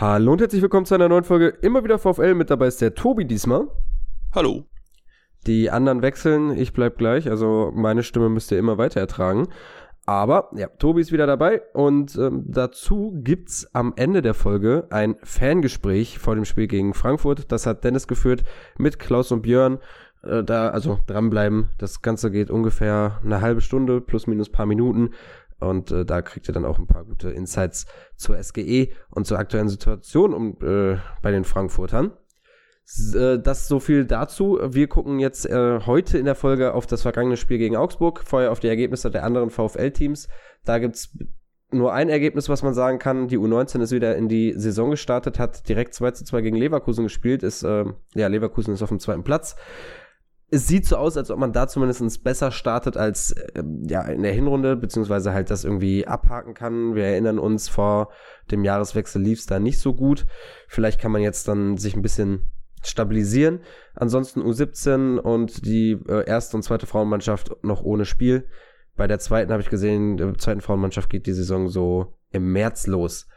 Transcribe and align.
Hallo 0.00 0.32
und 0.32 0.40
herzlich 0.40 0.62
willkommen 0.62 0.86
zu 0.86 0.94
einer 0.94 1.10
neuen 1.10 1.24
Folge. 1.24 1.48
Immer 1.60 1.84
wieder 1.84 1.98
VfL. 1.98 2.34
Mit 2.34 2.48
dabei 2.48 2.68
ist 2.68 2.80
der 2.80 2.94
Tobi 2.94 3.26
diesmal. 3.26 3.68
Hallo. 4.34 4.64
Die 5.46 5.70
anderen 5.70 6.00
wechseln, 6.00 6.56
ich 6.56 6.72
bleib 6.72 6.96
gleich. 6.96 7.28
Also 7.28 7.70
meine 7.74 8.02
Stimme 8.02 8.30
müsst 8.30 8.50
ihr 8.50 8.58
immer 8.58 8.78
weiter 8.78 8.98
ertragen. 8.98 9.48
Aber 10.06 10.48
ja, 10.56 10.68
Tobi 10.68 11.02
ist 11.02 11.12
wieder 11.12 11.26
dabei 11.26 11.60
und 11.74 12.16
ähm, 12.16 12.44
dazu 12.46 13.12
gibt's 13.22 13.68
am 13.74 13.92
Ende 13.94 14.22
der 14.22 14.32
Folge 14.32 14.86
ein 14.88 15.16
Fangespräch 15.22 16.18
vor 16.18 16.34
dem 16.34 16.46
Spiel 16.46 16.66
gegen 16.66 16.94
Frankfurt. 16.94 17.52
Das 17.52 17.66
hat 17.66 17.84
Dennis 17.84 18.08
geführt 18.08 18.42
mit 18.78 18.98
Klaus 18.98 19.30
und 19.32 19.42
Björn. 19.42 19.80
Äh, 20.22 20.44
da 20.44 20.68
also 20.68 20.98
dranbleiben. 21.08 21.70
Das 21.76 22.00
Ganze 22.00 22.30
geht 22.30 22.50
ungefähr 22.50 23.20
eine 23.22 23.40
halbe 23.40 23.60
Stunde 23.60 24.00
plus 24.00 24.26
minus 24.26 24.50
paar 24.50 24.66
Minuten. 24.66 25.10
Und 25.60 25.90
äh, 25.90 26.04
da 26.04 26.22
kriegt 26.22 26.48
ihr 26.48 26.54
dann 26.54 26.64
auch 26.64 26.78
ein 26.78 26.86
paar 26.86 27.04
gute 27.04 27.30
Insights 27.30 27.86
zur 28.16 28.42
SGE 28.42 28.88
und 29.10 29.26
zur 29.26 29.38
aktuellen 29.38 29.68
Situation 29.68 30.34
um, 30.34 30.56
äh, 30.62 30.98
bei 31.22 31.30
den 31.30 31.44
Frankfurtern. 31.44 32.12
Äh, 33.14 33.38
das 33.38 33.68
so 33.68 33.78
viel 33.78 34.04
dazu. 34.04 34.58
Wir 34.62 34.88
gucken 34.88 35.20
jetzt 35.20 35.46
äh, 35.46 35.80
heute 35.86 36.18
in 36.18 36.24
der 36.24 36.34
Folge 36.34 36.74
auf 36.74 36.86
das 36.86 37.02
vergangene 37.02 37.36
Spiel 37.36 37.58
gegen 37.58 37.76
Augsburg, 37.76 38.22
vorher 38.24 38.50
auf 38.50 38.60
die 38.60 38.68
Ergebnisse 38.68 39.10
der 39.10 39.24
anderen 39.24 39.50
VfL-Teams. 39.50 40.28
Da 40.64 40.78
gibt's 40.78 41.16
nur 41.72 41.92
ein 41.92 42.08
Ergebnis, 42.08 42.48
was 42.48 42.62
man 42.62 42.74
sagen 42.74 42.98
kann. 42.98 43.28
Die 43.28 43.38
U19 43.38 43.80
ist 43.80 43.92
wieder 43.92 44.16
in 44.16 44.28
die 44.28 44.54
Saison 44.56 44.90
gestartet, 44.90 45.38
hat 45.38 45.68
direkt 45.68 45.94
2 45.94 46.10
zu 46.12 46.24
2 46.24 46.40
gegen 46.40 46.56
Leverkusen 46.56 47.04
gespielt. 47.04 47.42
Ist, 47.42 47.62
äh, 47.62 47.84
ja, 48.14 48.26
Leverkusen 48.26 48.74
ist 48.74 48.82
auf 48.82 48.88
dem 48.88 48.98
zweiten 48.98 49.22
Platz 49.22 49.56
es 50.52 50.66
sieht 50.66 50.84
so 50.84 50.96
aus, 50.96 51.16
als 51.16 51.30
ob 51.30 51.38
man 51.38 51.52
da 51.52 51.68
zumindest 51.68 52.24
besser 52.24 52.50
startet 52.50 52.96
als 52.96 53.32
äh, 53.32 53.62
ja 53.88 54.02
in 54.02 54.22
der 54.22 54.32
Hinrunde, 54.32 54.76
beziehungsweise 54.76 55.32
halt 55.32 55.50
das 55.50 55.64
irgendwie 55.64 56.06
abhaken 56.06 56.54
kann. 56.54 56.94
Wir 56.94 57.04
erinnern 57.04 57.38
uns, 57.38 57.68
vor 57.68 58.10
dem 58.50 58.64
Jahreswechsel 58.64 59.22
lief 59.22 59.38
es 59.38 59.46
da 59.46 59.60
nicht 59.60 59.78
so 59.78 59.94
gut. 59.94 60.26
Vielleicht 60.66 61.00
kann 61.00 61.12
man 61.12 61.22
jetzt 61.22 61.46
dann 61.46 61.76
sich 61.76 61.94
ein 61.94 62.02
bisschen 62.02 62.50
stabilisieren. 62.82 63.60
Ansonsten 63.94 64.40
U17 64.40 65.18
und 65.18 65.66
die 65.66 65.92
äh, 66.08 66.26
erste 66.26 66.56
und 66.56 66.62
zweite 66.62 66.86
Frauenmannschaft 66.86 67.62
noch 67.62 67.82
ohne 67.82 68.04
Spiel. 68.04 68.48
Bei 68.96 69.06
der 69.06 69.18
zweiten 69.18 69.52
habe 69.52 69.62
ich 69.62 69.70
gesehen, 69.70 70.16
der 70.16 70.36
zweiten 70.36 70.60
Frauenmannschaft 70.60 71.10
geht 71.10 71.26
die 71.26 71.32
Saison 71.32 71.68
so 71.68 72.18
im 72.30 72.52
März 72.52 72.86
los. 72.86 73.28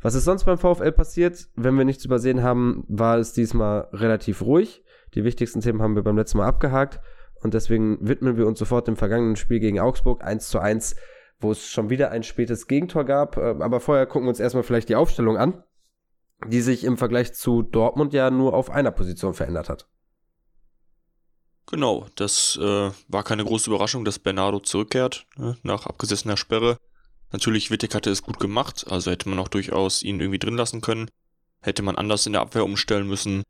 Was 0.00 0.14
ist 0.14 0.24
sonst 0.24 0.44
beim 0.44 0.58
VfL 0.58 0.92
passiert? 0.92 1.48
Wenn 1.56 1.76
wir 1.76 1.84
nichts 1.84 2.04
übersehen 2.04 2.42
haben, 2.42 2.84
war 2.88 3.18
es 3.18 3.32
diesmal 3.32 3.88
relativ 3.92 4.42
ruhig. 4.42 4.84
Die 5.14 5.24
wichtigsten 5.24 5.60
Themen 5.60 5.82
haben 5.82 5.96
wir 5.96 6.02
beim 6.02 6.16
letzten 6.16 6.38
Mal 6.38 6.46
abgehakt 6.46 7.00
und 7.42 7.54
deswegen 7.54 7.98
widmen 8.00 8.36
wir 8.36 8.46
uns 8.46 8.58
sofort 8.58 8.88
dem 8.88 8.96
vergangenen 8.96 9.36
Spiel 9.36 9.60
gegen 9.60 9.80
Augsburg 9.80 10.24
1 10.24 10.48
zu 10.48 10.58
1, 10.58 10.96
wo 11.40 11.52
es 11.52 11.68
schon 11.68 11.90
wieder 11.90 12.10
ein 12.10 12.22
spätes 12.22 12.66
Gegentor 12.66 13.04
gab. 13.04 13.36
Äh, 13.36 13.56
aber 13.60 13.80
vorher 13.80 14.06
gucken 14.06 14.26
wir 14.26 14.30
uns 14.30 14.40
erstmal 14.40 14.64
vielleicht 14.64 14.88
die 14.88 14.96
Aufstellung 14.96 15.36
an, 15.36 15.62
die 16.46 16.60
sich 16.60 16.84
im 16.84 16.96
Vergleich 16.96 17.34
zu 17.34 17.62
Dortmund 17.62 18.12
ja 18.12 18.30
nur 18.30 18.54
auf 18.54 18.70
einer 18.70 18.90
Position 18.90 19.34
verändert 19.34 19.68
hat. 19.68 19.88
Genau, 21.70 22.06
das 22.14 22.58
äh, 22.60 22.90
war 23.08 23.24
keine 23.24 23.44
große 23.44 23.68
Überraschung, 23.68 24.04
dass 24.04 24.18
Bernardo 24.18 24.58
zurückkehrt, 24.58 25.26
ne, 25.36 25.58
nach 25.62 25.84
abgesessener 25.84 26.38
Sperre. 26.38 26.78
Natürlich, 27.30 27.70
Wittek 27.70 27.94
hatte 27.94 28.10
es 28.10 28.22
gut 28.22 28.40
gemacht, 28.40 28.86
also 28.88 29.10
hätte 29.10 29.28
man 29.28 29.38
auch 29.38 29.48
durchaus 29.48 30.02
ihn 30.02 30.18
irgendwie 30.18 30.38
drin 30.38 30.56
lassen 30.56 30.80
können. 30.80 31.10
Hätte 31.60 31.82
man 31.82 31.96
anders 31.96 32.24
in 32.24 32.32
der 32.32 32.40
Abwehr 32.40 32.64
umstellen 32.64 33.06
müssen. 33.06 33.42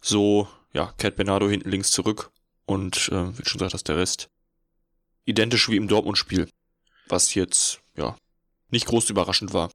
So 0.00 0.46
ja, 0.76 0.92
kehrt 0.98 1.16
Bernardo 1.16 1.48
hinten 1.48 1.70
links 1.70 1.90
zurück 1.90 2.30
und 2.66 3.08
äh, 3.10 3.38
wie 3.38 3.48
schon 3.48 3.58
gesagt, 3.58 3.72
dass 3.72 3.82
der 3.82 3.96
Rest 3.96 4.28
identisch 5.24 5.70
wie 5.70 5.76
im 5.76 5.88
Dortmund-Spiel, 5.88 6.48
was 7.08 7.34
jetzt 7.34 7.80
ja 7.96 8.14
nicht 8.68 8.86
groß 8.86 9.08
überraschend 9.08 9.54
war. 9.54 9.70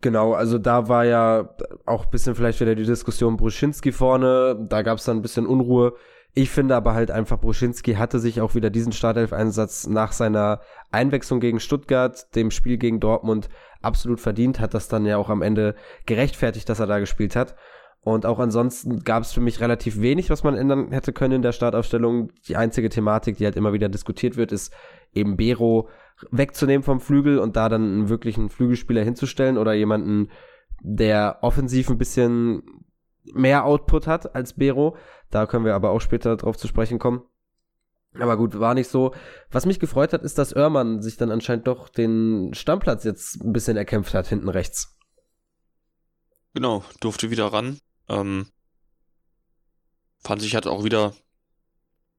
Genau, 0.00 0.34
also 0.34 0.58
da 0.58 0.88
war 0.88 1.04
ja 1.04 1.56
auch 1.84 2.04
ein 2.04 2.10
bisschen 2.10 2.36
vielleicht 2.36 2.60
wieder 2.60 2.76
die 2.76 2.84
Diskussion 2.84 3.36
Bruschinski 3.36 3.90
vorne, 3.90 4.56
da 4.68 4.82
gab 4.82 4.98
es 4.98 5.04
dann 5.04 5.18
ein 5.18 5.22
bisschen 5.22 5.46
Unruhe. 5.46 5.94
Ich 6.32 6.50
finde 6.50 6.76
aber 6.76 6.94
halt 6.94 7.10
einfach, 7.10 7.40
Bruschinski 7.40 7.94
hatte 7.94 8.20
sich 8.20 8.40
auch 8.40 8.54
wieder 8.54 8.70
diesen 8.70 8.92
Startelf-Einsatz 8.92 9.88
nach 9.88 10.12
seiner 10.12 10.60
Einwechslung 10.92 11.40
gegen 11.40 11.58
Stuttgart, 11.58 12.34
dem 12.36 12.52
Spiel 12.52 12.78
gegen 12.78 13.00
Dortmund, 13.00 13.48
absolut 13.82 14.20
verdient, 14.20 14.60
hat 14.60 14.74
das 14.74 14.86
dann 14.86 15.06
ja 15.06 15.16
auch 15.16 15.28
am 15.28 15.42
Ende 15.42 15.74
gerechtfertigt, 16.06 16.68
dass 16.68 16.78
er 16.78 16.86
da 16.86 17.00
gespielt 17.00 17.34
hat. 17.34 17.56
Und 18.06 18.24
auch 18.24 18.38
ansonsten 18.38 19.02
gab 19.02 19.24
es 19.24 19.32
für 19.32 19.40
mich 19.40 19.60
relativ 19.60 20.00
wenig, 20.00 20.30
was 20.30 20.44
man 20.44 20.54
ändern 20.54 20.92
hätte 20.92 21.12
können 21.12 21.34
in 21.34 21.42
der 21.42 21.50
Startaufstellung. 21.50 22.30
Die 22.46 22.54
einzige 22.54 22.88
Thematik, 22.88 23.36
die 23.36 23.44
halt 23.44 23.56
immer 23.56 23.72
wieder 23.72 23.88
diskutiert 23.88 24.36
wird, 24.36 24.52
ist 24.52 24.72
eben 25.12 25.36
Bero 25.36 25.88
wegzunehmen 26.30 26.84
vom 26.84 27.00
Flügel 27.00 27.40
und 27.40 27.56
da 27.56 27.68
dann 27.68 27.82
einen 27.82 28.08
wirklichen 28.08 28.48
Flügelspieler 28.48 29.02
hinzustellen 29.02 29.58
oder 29.58 29.74
jemanden, 29.74 30.30
der 30.80 31.38
offensiv 31.40 31.90
ein 31.90 31.98
bisschen 31.98 32.62
mehr 33.34 33.64
Output 33.64 34.06
hat 34.06 34.36
als 34.36 34.52
Bero. 34.52 34.96
Da 35.32 35.46
können 35.46 35.64
wir 35.64 35.74
aber 35.74 35.90
auch 35.90 36.00
später 36.00 36.36
drauf 36.36 36.56
zu 36.56 36.68
sprechen 36.68 37.00
kommen. 37.00 37.22
Aber 38.20 38.36
gut, 38.36 38.60
war 38.60 38.74
nicht 38.74 38.88
so. 38.88 39.14
Was 39.50 39.66
mich 39.66 39.80
gefreut 39.80 40.12
hat, 40.12 40.22
ist, 40.22 40.38
dass 40.38 40.54
Oermann 40.54 41.02
sich 41.02 41.16
dann 41.16 41.32
anscheinend 41.32 41.66
doch 41.66 41.88
den 41.88 42.54
Stammplatz 42.54 43.02
jetzt 43.02 43.42
ein 43.42 43.52
bisschen 43.52 43.76
erkämpft 43.76 44.14
hat, 44.14 44.28
hinten 44.28 44.48
rechts. 44.48 44.96
Genau, 46.54 46.84
durfte 47.00 47.32
wieder 47.32 47.46
ran. 47.46 47.80
Ähm, 48.08 48.46
fand 50.20 50.42
sich 50.42 50.54
hat 50.54 50.66
auch 50.66 50.84
wieder 50.84 51.14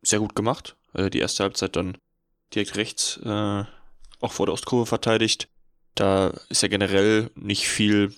sehr 0.02 0.20
gut 0.20 0.36
gemacht. 0.36 0.78
Äh, 0.94 1.10
die 1.10 1.20
erste 1.20 1.44
Halbzeit 1.44 1.76
dann 1.76 1.98
direkt 2.54 2.76
rechts, 2.76 3.18
äh, 3.18 3.64
auch 4.20 4.32
vor 4.32 4.46
der 4.46 4.54
Ostkurve 4.54 4.86
verteidigt. 4.86 5.50
Da 5.96 6.34
ist 6.50 6.62
ja 6.62 6.68
generell 6.68 7.32
nicht 7.36 7.68
viel 7.68 8.14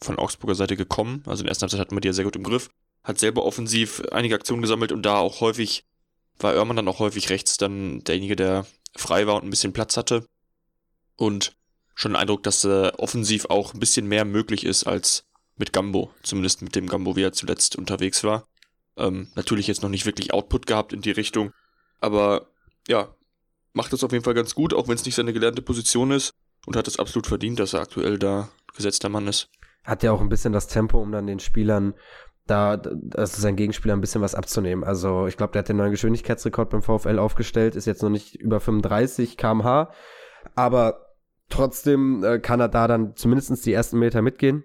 von 0.00 0.18
Augsburger 0.18 0.54
Seite 0.54 0.76
gekommen. 0.76 1.22
Also 1.26 1.40
in 1.40 1.46
der 1.46 1.50
ersten 1.50 1.62
Halbzeit 1.62 1.80
hatten 1.80 1.96
wir 1.96 2.00
die 2.00 2.08
ja 2.08 2.12
sehr 2.12 2.24
gut 2.24 2.36
im 2.36 2.42
Griff. 2.42 2.70
Hat 3.02 3.18
selber 3.18 3.44
offensiv 3.44 4.02
einige 4.12 4.34
Aktionen 4.34 4.62
gesammelt 4.62 4.92
und 4.92 5.02
da 5.02 5.18
auch 5.18 5.40
häufig, 5.40 5.84
war 6.38 6.54
Oermann 6.54 6.76
dann 6.76 6.88
auch 6.88 6.98
häufig 6.98 7.30
rechts 7.30 7.56
dann 7.56 8.02
derjenige, 8.04 8.36
der 8.36 8.66
frei 8.94 9.26
war 9.26 9.36
und 9.36 9.44
ein 9.44 9.50
bisschen 9.50 9.72
Platz 9.72 9.96
hatte. 9.96 10.26
Und 11.16 11.56
schon 11.94 12.12
den 12.12 12.16
Eindruck, 12.16 12.42
dass 12.42 12.64
äh, 12.64 12.92
offensiv 12.98 13.46
auch 13.46 13.72
ein 13.72 13.80
bisschen 13.80 14.06
mehr 14.06 14.24
möglich 14.24 14.64
ist 14.64 14.84
als 14.84 15.24
mit 15.56 15.72
Gambo, 15.72 16.12
zumindest 16.22 16.62
mit 16.62 16.74
dem 16.74 16.86
Gambo, 16.86 17.16
wie 17.16 17.22
er 17.22 17.32
zuletzt 17.32 17.76
unterwegs 17.76 18.24
war. 18.24 18.46
Ähm, 18.96 19.28
natürlich 19.34 19.66
jetzt 19.66 19.82
noch 19.82 19.88
nicht 19.88 20.06
wirklich 20.06 20.32
Output 20.32 20.66
gehabt 20.66 20.92
in 20.92 21.02
die 21.02 21.10
Richtung, 21.10 21.52
aber 22.00 22.48
ja, 22.88 23.14
macht 23.72 23.92
das 23.92 24.04
auf 24.04 24.12
jeden 24.12 24.24
Fall 24.24 24.34
ganz 24.34 24.54
gut, 24.54 24.72
auch 24.72 24.88
wenn 24.88 24.94
es 24.94 25.04
nicht 25.04 25.14
seine 25.14 25.32
gelernte 25.32 25.62
Position 25.62 26.10
ist 26.10 26.32
und 26.66 26.76
hat 26.76 26.88
es 26.88 26.98
absolut 26.98 27.26
verdient, 27.26 27.58
dass 27.58 27.74
er 27.74 27.80
aktuell 27.80 28.18
da 28.18 28.48
gesetzter 28.74 29.08
Mann 29.08 29.28
ist. 29.28 29.48
Hat 29.84 30.02
ja 30.02 30.12
auch 30.12 30.20
ein 30.20 30.28
bisschen 30.28 30.52
das 30.52 30.66
Tempo, 30.66 31.00
um 31.00 31.12
dann 31.12 31.26
den 31.26 31.40
Spielern 31.40 31.94
da, 32.46 32.80
also 33.14 33.40
sein 33.40 33.56
Gegenspieler 33.56 33.94
ein 33.94 34.00
bisschen 34.00 34.22
was 34.22 34.34
abzunehmen. 34.34 34.84
Also 34.84 35.26
ich 35.26 35.36
glaube, 35.36 35.52
der 35.52 35.60
hat 35.60 35.68
den 35.68 35.76
neuen 35.76 35.90
Geschwindigkeitsrekord 35.90 36.70
beim 36.70 36.82
VfL 36.82 37.18
aufgestellt, 37.18 37.76
ist 37.76 37.86
jetzt 37.86 38.02
noch 38.02 38.10
nicht 38.10 38.36
über 38.36 38.60
35 38.60 39.36
kmh, 39.36 39.90
aber 40.54 41.06
trotzdem 41.48 42.24
äh, 42.24 42.38
kann 42.38 42.60
er 42.60 42.68
da 42.68 42.86
dann 42.86 43.16
zumindest 43.16 43.66
die 43.66 43.72
ersten 43.72 43.98
Meter 43.98 44.22
mitgehen 44.22 44.64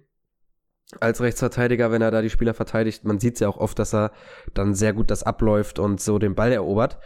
als 0.99 1.21
Rechtsverteidiger, 1.21 1.91
wenn 1.91 2.01
er 2.01 2.11
da 2.11 2.21
die 2.21 2.29
Spieler 2.29 2.53
verteidigt. 2.53 3.05
Man 3.05 3.19
sieht 3.19 3.35
es 3.35 3.39
ja 3.39 3.47
auch 3.47 3.57
oft, 3.57 3.79
dass 3.79 3.93
er 3.93 4.11
dann 4.53 4.73
sehr 4.73 4.93
gut 4.93 5.09
das 5.09 5.23
abläuft 5.23 5.79
und 5.79 6.01
so 6.01 6.19
den 6.19 6.35
Ball 6.35 6.51
erobert. 6.51 6.99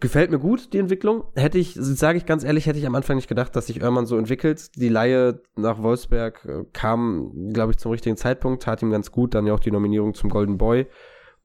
Gefällt 0.00 0.30
mir 0.30 0.38
gut, 0.38 0.72
die 0.72 0.78
Entwicklung. 0.78 1.24
Hätte 1.34 1.58
ich, 1.58 1.74
sage 1.74 2.18
ich 2.18 2.26
ganz 2.26 2.44
ehrlich, 2.44 2.66
hätte 2.66 2.78
ich 2.78 2.86
am 2.86 2.94
Anfang 2.94 3.16
nicht 3.16 3.28
gedacht, 3.28 3.56
dass 3.56 3.66
sich 3.66 3.82
Oermann 3.82 4.06
so 4.06 4.16
entwickelt. 4.16 4.76
Die 4.76 4.88
Laie 4.88 5.42
nach 5.56 5.82
Wolfsberg 5.82 6.44
äh, 6.44 6.64
kam, 6.72 7.50
glaube 7.52 7.72
ich, 7.72 7.78
zum 7.78 7.90
richtigen 7.90 8.16
Zeitpunkt, 8.16 8.62
tat 8.62 8.80
ihm 8.80 8.92
ganz 8.92 9.10
gut, 9.10 9.34
dann 9.34 9.46
ja 9.46 9.54
auch 9.54 9.60
die 9.60 9.72
Nominierung 9.72 10.14
zum 10.14 10.30
Golden 10.30 10.56
Boy. 10.56 10.86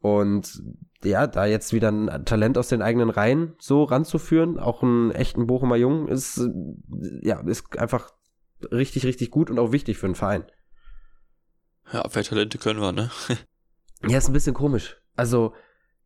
Und 0.02 0.62
ja, 1.04 1.26
da 1.26 1.46
jetzt 1.46 1.74
wieder 1.74 1.90
ein 1.90 2.26
Talent 2.26 2.58
aus 2.60 2.68
den 2.68 2.84
eigenen 2.84 3.10
Reihen 3.10 3.56
so 3.58 3.84
ranzuführen, 3.84 4.60
auch 4.60 4.84
einen 4.84 5.12
echten 5.12 5.48
Bochumer 5.48 5.76
Jungen, 5.76 6.08
ist, 6.08 6.38
äh, 6.38 7.28
ja, 7.28 7.40
ist 7.40 7.80
einfach 7.80 8.12
richtig, 8.72 9.06
richtig 9.06 9.32
gut 9.32 9.50
und 9.50 9.58
auch 9.58 9.72
wichtig 9.72 9.98
für 9.98 10.06
einen 10.06 10.16
Verein. 10.16 10.46
Ja, 11.92 12.04
Abwehrtalente 12.04 12.58
können 12.58 12.80
wir, 12.80 12.92
ne? 12.92 13.12
ja, 14.08 14.18
ist 14.18 14.30
ein 14.30 14.34
bisschen 14.34 14.54
komisch. 14.54 14.98
Also, 15.16 15.54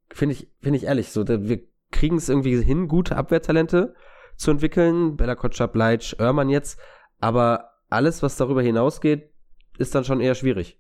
finde 0.09 0.33
ich, 0.33 0.49
finde 0.61 0.77
ich 0.77 0.85
ehrlich, 0.85 1.09
so, 1.09 1.27
wir 1.27 1.61
kriegen 1.91 2.17
es 2.17 2.29
irgendwie 2.29 2.61
hin, 2.63 2.87
gute 2.87 3.15
Abwehrtalente 3.15 3.95
zu 4.35 4.51
entwickeln. 4.51 5.17
Bella 5.17 5.35
Kotschap, 5.35 5.75
Leitsch, 5.75 6.15
Oermann 6.19 6.49
jetzt. 6.49 6.79
Aber 7.19 7.71
alles, 7.89 8.21
was 8.21 8.37
darüber 8.37 8.61
hinausgeht, 8.61 9.29
ist 9.77 9.95
dann 9.95 10.05
schon 10.05 10.21
eher 10.21 10.35
schwierig. 10.35 10.79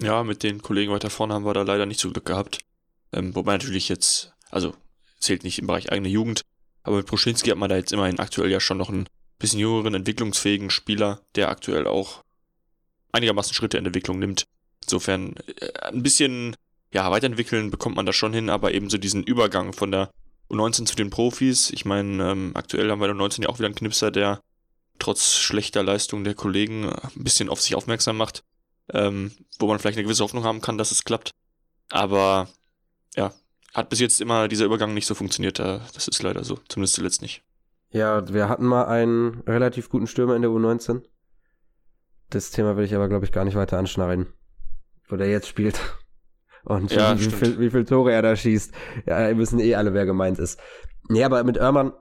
Ja, 0.00 0.24
mit 0.24 0.42
den 0.42 0.62
Kollegen 0.62 0.92
weiter 0.92 1.10
vorne 1.10 1.34
haben 1.34 1.44
wir 1.44 1.52
da 1.52 1.62
leider 1.62 1.86
nicht 1.86 2.00
so 2.00 2.10
Glück 2.10 2.24
gehabt. 2.24 2.60
Ähm, 3.12 3.34
wobei 3.34 3.52
natürlich 3.52 3.88
jetzt, 3.88 4.34
also 4.50 4.74
zählt 5.18 5.44
nicht 5.44 5.58
im 5.58 5.66
Bereich 5.66 5.92
eigene 5.92 6.08
Jugend, 6.08 6.42
aber 6.82 6.96
mit 6.96 7.06
Proschinski 7.06 7.50
hat 7.50 7.58
man 7.58 7.68
da 7.68 7.76
jetzt 7.76 7.92
immerhin 7.92 8.18
aktuell 8.18 8.50
ja 8.50 8.60
schon 8.60 8.78
noch 8.78 8.88
einen 8.88 9.06
bisschen 9.38 9.60
jüngeren, 9.60 9.94
entwicklungsfähigen 9.94 10.70
Spieler, 10.70 11.20
der 11.34 11.50
aktuell 11.50 11.86
auch 11.86 12.22
einigermaßen 13.12 13.54
Schritte 13.54 13.78
in 13.78 13.86
Entwicklung 13.86 14.18
nimmt. 14.18 14.44
Insofern 14.82 15.34
äh, 15.60 15.88
ein 15.88 16.02
bisschen 16.02 16.56
ja, 16.92 17.10
weiterentwickeln 17.10 17.70
bekommt 17.70 17.96
man 17.96 18.06
da 18.06 18.12
schon 18.12 18.32
hin, 18.32 18.50
aber 18.50 18.74
eben 18.74 18.90
so 18.90 18.98
diesen 18.98 19.22
Übergang 19.22 19.72
von 19.72 19.90
der 19.90 20.10
U19 20.50 20.86
zu 20.86 20.96
den 20.96 21.10
Profis. 21.10 21.70
Ich 21.70 21.84
meine, 21.84 22.30
ähm, 22.30 22.50
aktuell 22.54 22.90
haben 22.90 23.00
wir 23.00 23.06
der 23.06 23.16
U19 23.16 23.42
ja 23.42 23.48
auch 23.48 23.58
wieder 23.58 23.66
einen 23.66 23.76
Knipser, 23.76 24.10
der 24.10 24.40
trotz 24.98 25.36
schlechter 25.36 25.82
Leistung 25.82 26.24
der 26.24 26.34
Kollegen 26.34 26.88
ein 26.88 27.24
bisschen 27.24 27.48
auf 27.48 27.60
sich 27.60 27.74
aufmerksam 27.74 28.16
macht, 28.16 28.42
ähm, 28.92 29.32
wo 29.58 29.66
man 29.66 29.78
vielleicht 29.78 29.96
eine 29.96 30.04
gewisse 30.04 30.24
Hoffnung 30.24 30.44
haben 30.44 30.60
kann, 30.60 30.78
dass 30.78 30.90
es 30.90 31.04
klappt. 31.04 31.30
Aber 31.90 32.48
ja, 33.16 33.32
hat 33.72 33.88
bis 33.88 34.00
jetzt 34.00 34.20
immer 34.20 34.48
dieser 34.48 34.64
Übergang 34.64 34.94
nicht 34.94 35.06
so 35.06 35.14
funktioniert. 35.14 35.58
Das 35.58 36.08
ist 36.08 36.22
leider 36.22 36.44
so, 36.44 36.58
zumindest 36.68 36.94
zuletzt 36.94 37.22
nicht. 37.22 37.42
Ja, 37.92 38.32
wir 38.32 38.48
hatten 38.48 38.66
mal 38.66 38.84
einen 38.84 39.40
relativ 39.46 39.88
guten 39.88 40.06
Stürmer 40.06 40.36
in 40.36 40.42
der 40.42 40.50
U19. 40.50 41.02
Das 42.30 42.50
Thema 42.50 42.76
will 42.76 42.84
ich 42.84 42.94
aber, 42.94 43.08
glaube 43.08 43.24
ich, 43.24 43.32
gar 43.32 43.44
nicht 43.44 43.56
weiter 43.56 43.78
anschneiden. 43.78 44.28
Wo 45.08 45.16
der 45.16 45.28
jetzt 45.28 45.48
spielt. 45.48 45.80
Und 46.64 46.92
ja, 46.92 47.18
wie, 47.18 47.24
viel, 47.24 47.58
wie 47.58 47.70
viel 47.70 47.84
Tore 47.84 48.12
er 48.12 48.22
da 48.22 48.36
schießt. 48.36 48.72
Ja, 49.06 49.28
wir 49.28 49.38
wissen 49.38 49.58
eh 49.58 49.74
alle, 49.74 49.94
wer 49.94 50.06
gemeint 50.06 50.38
ist. 50.38 50.60
Nee, 51.08 51.24
aber 51.24 51.42
mit 51.42 51.58
Oermann. 51.58 51.92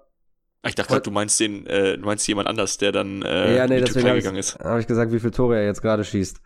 Ich 0.65 0.75
dachte 0.75 0.89
gerade, 0.89 1.03
du 1.03 1.11
meinst 1.11 1.39
den, 1.39 1.65
äh, 1.67 1.97
du 1.97 2.05
meinst 2.05 2.27
jemand 2.27 2.47
anders, 2.47 2.77
der 2.77 2.91
dann 2.91 3.21
äh, 3.21 3.55
ja, 3.55 3.67
nee, 3.67 3.79
in 3.79 3.85
die 3.85 3.91
Türkei 3.91 4.15
gegangen 4.15 4.37
ist. 4.37 4.59
Habe 4.59 4.81
ich 4.81 4.87
gesagt, 4.87 5.11
wie 5.11 5.19
viel 5.19 5.31
Tore 5.31 5.57
er 5.57 5.65
jetzt 5.65 5.81
gerade 5.81 6.03
schießt. 6.03 6.41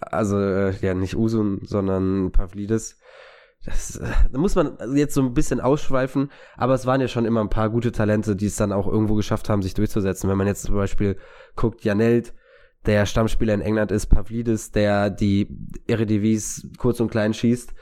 Also, 0.00 0.38
äh, 0.38 0.76
ja, 0.80 0.92
nicht 0.94 1.16
Usun, 1.16 1.60
sondern 1.64 2.32
Pavlidis. 2.32 2.98
Das, 3.64 3.96
äh, 3.96 4.08
da 4.30 4.38
muss 4.38 4.56
man 4.56 4.76
jetzt 4.94 5.14
so 5.14 5.22
ein 5.22 5.32
bisschen 5.32 5.60
ausschweifen, 5.60 6.30
aber 6.56 6.74
es 6.74 6.84
waren 6.84 7.00
ja 7.00 7.08
schon 7.08 7.24
immer 7.24 7.40
ein 7.40 7.48
paar 7.48 7.70
gute 7.70 7.92
Talente, 7.92 8.36
die 8.36 8.46
es 8.46 8.56
dann 8.56 8.72
auch 8.72 8.88
irgendwo 8.88 9.14
geschafft 9.14 9.48
haben, 9.48 9.62
sich 9.62 9.74
durchzusetzen. 9.74 10.28
Wenn 10.28 10.36
man 10.36 10.48
jetzt 10.48 10.64
zum 10.64 10.74
Beispiel 10.74 11.16
guckt, 11.54 11.84
Janelt, 11.84 12.34
der 12.86 13.06
Stammspieler 13.06 13.54
in 13.54 13.60
England 13.60 13.90
ist, 13.90 14.06
Pavlidis, 14.06 14.70
der 14.70 15.10
die 15.10 15.48
Eredivis 15.86 16.68
kurz 16.78 17.00
und 17.00 17.10
klein 17.10 17.34
schießt, 17.34 17.74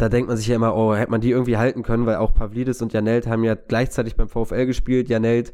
da 0.00 0.08
denkt 0.08 0.28
man 0.28 0.38
sich 0.38 0.46
ja 0.46 0.56
immer, 0.56 0.74
oh, 0.74 0.94
hätte 0.94 1.10
man 1.10 1.20
die 1.20 1.30
irgendwie 1.30 1.58
halten 1.58 1.82
können, 1.82 2.06
weil 2.06 2.16
auch 2.16 2.32
Pavlidis 2.32 2.80
und 2.80 2.94
Janelt 2.94 3.26
haben 3.26 3.44
ja 3.44 3.54
gleichzeitig 3.54 4.16
beim 4.16 4.28
VfL 4.28 4.64
gespielt. 4.64 5.10
Janelt 5.10 5.52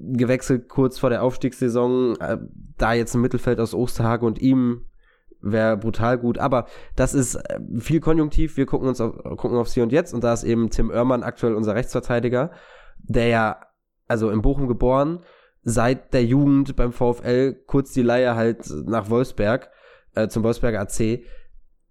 gewechselt 0.00 0.68
kurz 0.68 0.98
vor 0.98 1.08
der 1.08 1.22
Aufstiegssaison, 1.22 2.16
äh, 2.20 2.38
da 2.78 2.94
jetzt 2.94 3.14
im 3.14 3.20
Mittelfeld 3.20 3.60
aus 3.60 3.74
Osterhage 3.74 4.26
und 4.26 4.40
ihm 4.40 4.86
wäre 5.40 5.76
brutal 5.76 6.18
gut. 6.18 6.38
Aber 6.38 6.66
das 6.96 7.14
ist 7.14 7.36
äh, 7.36 7.60
viel 7.78 8.00
Konjunktiv. 8.00 8.56
Wir 8.56 8.66
gucken 8.66 8.88
uns 8.88 9.00
auf, 9.00 9.14
gucken 9.36 9.56
aufs 9.56 9.74
Hier 9.74 9.84
und 9.84 9.92
Jetzt 9.92 10.12
und 10.12 10.24
da 10.24 10.32
ist 10.32 10.42
eben 10.42 10.70
Tim 10.70 10.90
Oermann 10.90 11.22
aktuell 11.22 11.54
unser 11.54 11.76
Rechtsverteidiger, 11.76 12.50
der 12.98 13.28
ja, 13.28 13.60
also 14.08 14.30
in 14.30 14.42
Bochum 14.42 14.66
geboren, 14.66 15.20
seit 15.68 16.14
der 16.14 16.24
Jugend 16.24 16.76
beim 16.76 16.92
VfL 16.92 17.54
kurz 17.66 17.92
die 17.92 18.02
Leihe 18.02 18.36
halt 18.36 18.70
nach 18.86 19.10
Wolfsberg, 19.10 19.68
äh, 20.14 20.28
zum 20.28 20.44
Wolfsberger 20.44 20.80
AC, 20.80 21.24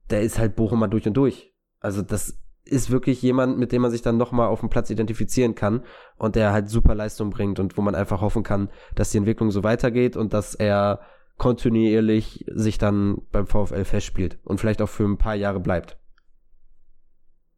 der 0.09 0.21
ist 0.21 0.39
halt 0.39 0.55
Bochumer 0.55 0.87
durch 0.87 1.05
und 1.05 1.13
durch. 1.15 1.53
Also 1.81 2.01
das 2.01 2.39
ist 2.63 2.89
wirklich 2.89 3.21
jemand, 3.21 3.57
mit 3.57 3.73
dem 3.73 3.81
man 3.81 3.91
sich 3.91 4.01
dann 4.01 4.15
nochmal 4.15 4.47
auf 4.47 4.61
dem 4.61 4.69
Platz 4.69 4.89
identifizieren 4.89 5.55
kann 5.55 5.83
und 6.17 6.37
der 6.37 6.53
halt 6.53 6.69
super 6.69 6.95
Leistung 6.95 7.31
bringt 7.31 7.59
und 7.59 7.77
wo 7.77 7.81
man 7.81 7.95
einfach 7.95 8.21
hoffen 8.21 8.43
kann, 8.43 8.69
dass 8.95 9.11
die 9.11 9.17
Entwicklung 9.17 9.51
so 9.51 9.63
weitergeht 9.63 10.15
und 10.15 10.33
dass 10.33 10.55
er 10.55 11.01
kontinuierlich 11.37 12.45
sich 12.47 12.77
dann 12.77 13.23
beim 13.33 13.45
VfL 13.45 13.83
festspielt 13.83 14.39
und 14.45 14.61
vielleicht 14.61 14.81
auch 14.81 14.89
für 14.89 15.03
ein 15.03 15.17
paar 15.17 15.35
Jahre 15.35 15.59
bleibt. 15.59 15.97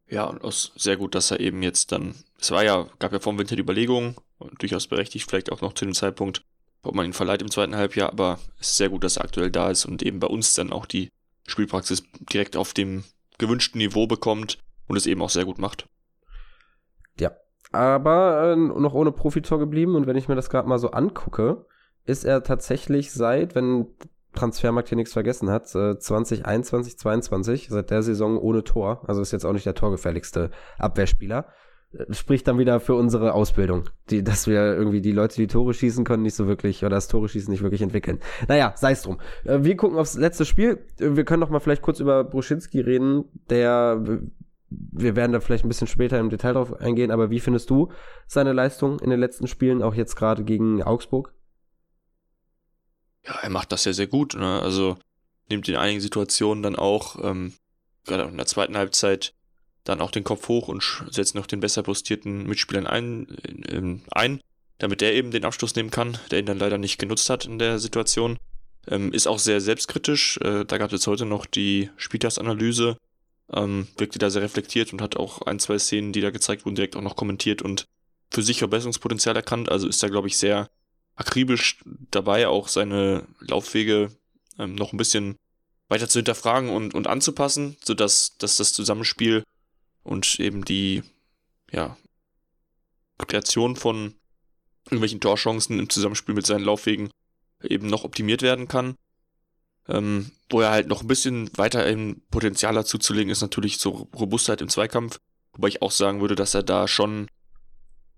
Ja, 0.10 0.24
und 0.24 0.44
auch 0.44 0.52
sehr 0.52 0.98
gut, 0.98 1.14
dass 1.14 1.30
er 1.30 1.40
eben 1.40 1.62
jetzt 1.62 1.92
dann, 1.92 2.16
es 2.40 2.50
war 2.50 2.64
ja, 2.64 2.88
gab 2.98 3.14
ja 3.14 3.20
vor 3.20 3.34
dem 3.34 3.40
Winter 3.40 3.56
die 3.56 3.62
Überlegung, 3.62 4.16
durchaus 4.60 4.88
berechtigt, 4.88 5.30
vielleicht 5.30 5.52
auch 5.52 5.62
noch 5.62 5.74
zu 5.74 5.86
dem 5.86 5.94
Zeitpunkt, 5.94 6.44
ob 6.84 6.96
man 6.96 7.06
ihn 7.06 7.14
verleiht 7.14 7.42
im 7.42 7.52
zweiten 7.52 7.76
Halbjahr, 7.76 8.10
aber 8.10 8.40
es 8.60 8.70
ist 8.70 8.78
sehr 8.78 8.90
gut, 8.90 9.04
dass 9.04 9.18
er 9.18 9.26
aktuell 9.26 9.52
da 9.52 9.70
ist 9.70 9.86
und 9.86 10.04
eben 10.04 10.20
bei 10.20 10.28
uns 10.28 10.54
dann 10.54 10.72
auch 10.72 10.86
die 10.86 11.12
Spielpraxis 11.48 12.04
direkt 12.32 12.56
auf 12.56 12.74
dem 12.74 13.04
gewünschten 13.38 13.80
Niveau 13.80 14.08
bekommt 14.08 14.60
und 14.88 14.96
es 14.96 15.06
eben 15.06 15.22
auch 15.22 15.30
sehr 15.30 15.46
gut 15.46 15.60
macht. 15.60 15.88
Ja, 17.20 17.32
aber 17.72 18.52
äh, 18.52 18.56
noch 18.56 18.94
ohne 18.94 19.12
Profitor 19.12 19.60
geblieben 19.60 19.96
und 19.96 20.08
wenn 20.08 20.18
ich 20.18 20.28
mir 20.28 20.36
das 20.36 20.50
gerade 20.50 20.68
mal 20.68 20.80
so 20.80 20.92
angucke, 20.92 21.66
ist 22.06 22.24
er 22.24 22.44
tatsächlich 22.44 23.12
seit, 23.12 23.56
wenn 23.56 23.88
Transfermarkt 24.34 24.90
hier 24.90 24.96
nichts 24.96 25.14
vergessen 25.14 25.50
hat, 25.50 25.68
2021, 25.68 26.94
äh, 26.94 26.98
22, 26.98 27.68
seit 27.70 27.90
der 27.90 28.04
Saison 28.04 28.38
ohne 28.38 28.64
Tor. 28.64 29.04
Also 29.08 29.22
ist 29.22 29.32
jetzt 29.32 29.46
auch 29.46 29.54
nicht 29.54 29.66
der 29.66 29.76
torgefährlichste 29.76 30.52
Abwehrspieler. 30.78 31.48
Äh, 31.94 32.14
spricht 32.14 32.48
dann 32.48 32.58
wieder 32.58 32.80
für 32.80 32.96
unsere 32.96 33.34
Ausbildung, 33.34 33.90
die, 34.10 34.24
dass 34.24 34.48
wir 34.48 34.76
irgendwie 34.76 35.02
die 35.02 35.12
Leute, 35.12 35.36
die 35.36 35.48
Tore 35.48 35.74
schießen 35.74 36.06
können, 36.06 36.24
nicht 36.24 36.36
so 36.36 36.48
wirklich 36.48 36.84
oder 36.84 36.96
das 36.96 37.08
Tore 37.08 37.30
schießen 37.30 37.52
nicht 37.52 37.64
wirklich 37.64 37.82
entwickeln. 37.82 38.20
Naja, 38.48 38.74
sei 38.76 38.92
es 38.92 39.04
drum. 39.04 39.20
Äh, 39.44 39.60
wir 39.64 39.76
gucken 39.76 39.98
aufs 39.98 40.16
letzte 40.16 40.46
Spiel. 40.46 40.80
Wir 40.98 41.26
können 41.26 41.42
noch 41.42 41.50
mal 41.50 41.60
vielleicht 41.60 41.82
kurz 41.82 42.00
über 42.00 42.24
Bruschinski 42.24 42.80
reden, 42.80 43.26
der 43.50 44.22
wir 44.70 45.16
werden 45.16 45.32
da 45.32 45.40
vielleicht 45.40 45.64
ein 45.64 45.70
bisschen 45.70 45.88
später 45.88 46.20
im 46.20 46.30
Detail 46.30 46.54
drauf 46.54 46.74
eingehen, 46.82 47.10
aber 47.10 47.30
wie 47.30 47.40
findest 47.40 47.70
du 47.70 47.90
seine 48.28 48.52
Leistung 48.52 49.00
in 49.00 49.10
den 49.10 49.20
letzten 49.20 49.48
Spielen, 49.48 49.82
auch 49.82 49.96
jetzt 49.96 50.18
gerade 50.18 50.44
gegen 50.44 50.84
Augsburg? 50.84 51.32
ja, 53.28 53.36
er 53.42 53.50
macht 53.50 53.72
das 53.72 53.86
ja 53.86 53.94
sehr 53.94 54.08
gut. 54.08 54.36
Ne? 54.36 54.62
Also 54.62 54.98
nimmt 55.50 55.68
in 55.68 55.76
einigen 55.76 56.02
Situationen 56.02 56.64
dann 56.64 56.76
auch, 56.76 57.24
ähm, 57.24 57.54
gerade 58.06 58.24
in 58.24 58.38
der 58.38 58.46
zweiten 58.46 58.78
Halbzeit, 58.78 59.34
dann 59.88 60.02
auch 60.02 60.12
den 60.12 60.24
Kopf 60.24 60.48
hoch 60.48 60.68
und 60.68 60.84
setzt 61.10 61.36
noch 61.36 61.48
den 61.48 61.60
besser 61.60 61.84
postierten 61.84 62.46
Mitspielern 62.46 62.88
ein, 62.88 63.28
äh, 63.46 64.00
ein, 64.12 64.42
damit 64.80 65.02
der 65.02 65.14
eben 65.14 65.32
den 65.32 65.46
Abschluss 65.46 65.76
nehmen 65.76 65.92
kann, 65.92 66.18
der 66.32 66.40
ihn 66.40 66.46
dann 66.46 66.60
leider 66.60 66.78
nicht 66.78 67.00
genutzt 67.00 67.30
hat 67.30 67.46
in 67.46 67.60
der 67.60 67.80
Situation. 67.80 68.38
Ähm, 68.88 69.12
ist 69.12 69.28
auch 69.28 69.40
sehr 69.40 69.62
selbstkritisch. 69.62 70.38
Äh, 70.38 70.66
da 70.66 70.78
gab 70.78 70.88
es 70.88 70.94
jetzt 70.94 71.08
heute 71.08 71.26
noch 71.26 71.46
die 71.46 71.90
Spieltagsanalyse. 71.98 72.98
Ähm, 73.54 73.88
wirkte 73.98 74.20
da 74.20 74.30
sehr 74.30 74.42
reflektiert 74.42 74.92
und 74.92 75.02
hat 75.02 75.16
auch 75.16 75.42
ein, 75.44 75.60
zwei 75.60 75.80
Szenen, 75.80 76.12
die 76.12 76.22
da 76.22 76.32
gezeigt 76.32 76.66
wurden, 76.66 76.76
direkt 76.76 76.96
auch 76.96 77.02
noch 77.02 77.16
kommentiert 77.16 77.62
und 77.62 77.86
für 78.30 78.44
sich 78.44 78.60
Verbesserungspotenzial 78.60 79.36
erkannt. 79.36 79.70
Also 79.70 79.88
ist 79.88 80.04
da, 80.04 80.10
glaube 80.10 80.28
ich, 80.28 80.38
sehr 80.38 80.70
akribisch 81.16 81.80
dabei, 82.12 82.48
auch 82.48 82.68
seine 82.68 83.26
Laufwege 83.40 84.12
ähm, 84.60 84.76
noch 84.76 84.92
ein 84.92 84.98
bisschen 84.98 85.38
weiter 85.88 86.10
zu 86.10 86.20
hinterfragen 86.20 86.70
und, 86.70 86.94
und 86.94 87.08
anzupassen, 87.08 87.78
sodass 87.84 88.38
dass 88.38 88.58
das 88.58 88.74
Zusammenspiel 88.74 89.44
und 90.08 90.40
eben 90.40 90.66
die 90.66 91.04
ja, 91.72 91.98
Kreation 93.28 93.76
von 93.76 94.16
irgendwelchen 94.86 95.20
Torchancen 95.20 95.80
im 95.80 95.90
Zusammenspiel 95.90 96.36
mit 96.36 96.46
seinen 96.46 96.64
Laufwegen 96.64 97.10
eben 97.64 97.88
noch 97.88 98.04
optimiert 98.04 98.42
werden 98.42 98.68
kann. 98.68 98.96
Ähm, 99.90 100.32
wo 100.50 100.62
er 100.62 100.72
halt 100.72 100.88
noch 100.88 101.02
ein 101.02 101.08
bisschen 101.08 101.50
weiter 101.58 101.88
im 101.88 102.22
Potenzial 102.30 102.74
dazu 102.74 102.98
zu 102.98 103.14
legen 103.14 103.30
ist, 103.30 103.42
natürlich 103.42 103.78
so 103.78 104.10
Robustheit 104.16 104.62
im 104.62 104.70
Zweikampf. 104.70 105.18
Wobei 105.54 105.70
ich 105.70 105.82
auch 105.82 105.92
sagen 105.92 106.20
würde, 106.20 106.36
dass 106.36 106.54
er 106.54 106.64
da 106.64 106.88
schon 106.88 107.28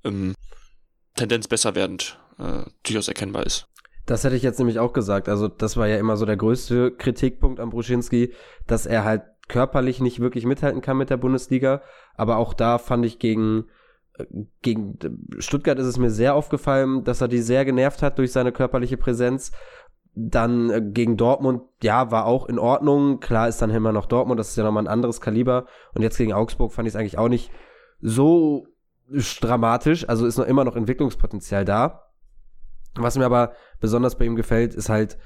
ähm, 0.04 0.36
Tendenz 1.16 1.48
besser 1.48 1.76
werdend 1.76 2.20
äh, 2.40 2.64
durchaus 2.84 3.08
erkennbar 3.08 3.46
ist. 3.46 3.68
Das 4.06 4.24
hätte 4.24 4.36
ich 4.36 4.42
jetzt 4.42 4.58
nämlich 4.58 4.80
auch 4.80 4.94
gesagt. 4.94 5.30
Also 5.30 5.48
das 5.48 5.78
war 5.78 5.88
ja 5.88 5.98
immer 5.98 6.18
so 6.18 6.26
der 6.26 6.38
größte 6.38 6.92
Kritikpunkt 6.92 7.60
an 7.60 7.70
Bruschinski, 7.70 8.34
dass 8.66 8.88
er 8.88 9.04
halt 9.04 9.24
körperlich 9.50 10.00
nicht 10.00 10.22
wirklich 10.22 10.46
mithalten 10.46 10.82
kann 10.82 10.98
mit 10.98 11.10
der 11.10 11.18
Bundesliga. 11.18 11.82
Aber 12.16 12.38
auch 12.38 12.54
da 12.54 12.78
fand 12.78 13.06
ich 13.06 13.20
gegen 13.20 13.66
äh, 14.14 14.26
gegen 14.62 14.98
Stuttgart 15.40 15.78
ist 15.78 15.88
es 15.88 15.98
mir 15.98 16.12
sehr 16.12 16.36
aufgefallen, 16.36 17.04
dass 17.04 17.20
er 17.20 17.28
die 17.28 17.42
sehr 17.42 17.66
genervt 17.66 18.02
hat 18.02 18.18
durch 18.18 18.32
seine 18.32 18.54
körperliche 18.54 18.96
Präsenz. 18.96 19.52
Dann 20.16 20.70
äh, 20.70 20.82
gegen 20.82 21.18
Dortmund, 21.18 21.64
ja, 21.84 22.12
war 22.12 22.26
auch 22.26 22.48
in 22.48 22.60
Ordnung. 22.60 23.20
Klar 23.20 23.50
ist 23.50 23.62
dann 23.62 23.72
immer 23.72 23.92
noch 23.92 24.06
Dortmund, 24.06 24.40
das 24.40 24.52
ist 24.52 24.56
ja 24.56 24.64
nochmal 24.64 24.84
ein 24.84 24.94
anderes 24.94 25.20
Kaliber. 25.20 25.66
Und 25.94 26.04
jetzt 26.04 26.18
gegen 26.18 26.32
Augsburg 26.34 26.72
fand 26.72 26.88
ich 26.88 26.94
es 26.94 27.00
eigentlich 27.00 27.18
auch 27.18 27.30
nicht 27.30 27.52
so 28.00 28.68
dramatisch. 29.42 30.08
Also 30.08 30.26
ist 30.26 30.38
noch 30.38 30.46
immer 30.46 30.64
noch 30.64 30.76
Entwicklungspotenzial 30.76 31.66
da. 31.66 32.06
Was 32.96 33.18
mir 33.18 33.26
aber 33.26 33.54
besonders 33.80 34.18
bei 34.18 34.26
ihm 34.26 34.36
gefällt, 34.36 34.74
ist 34.74 34.90
halt 34.90 35.18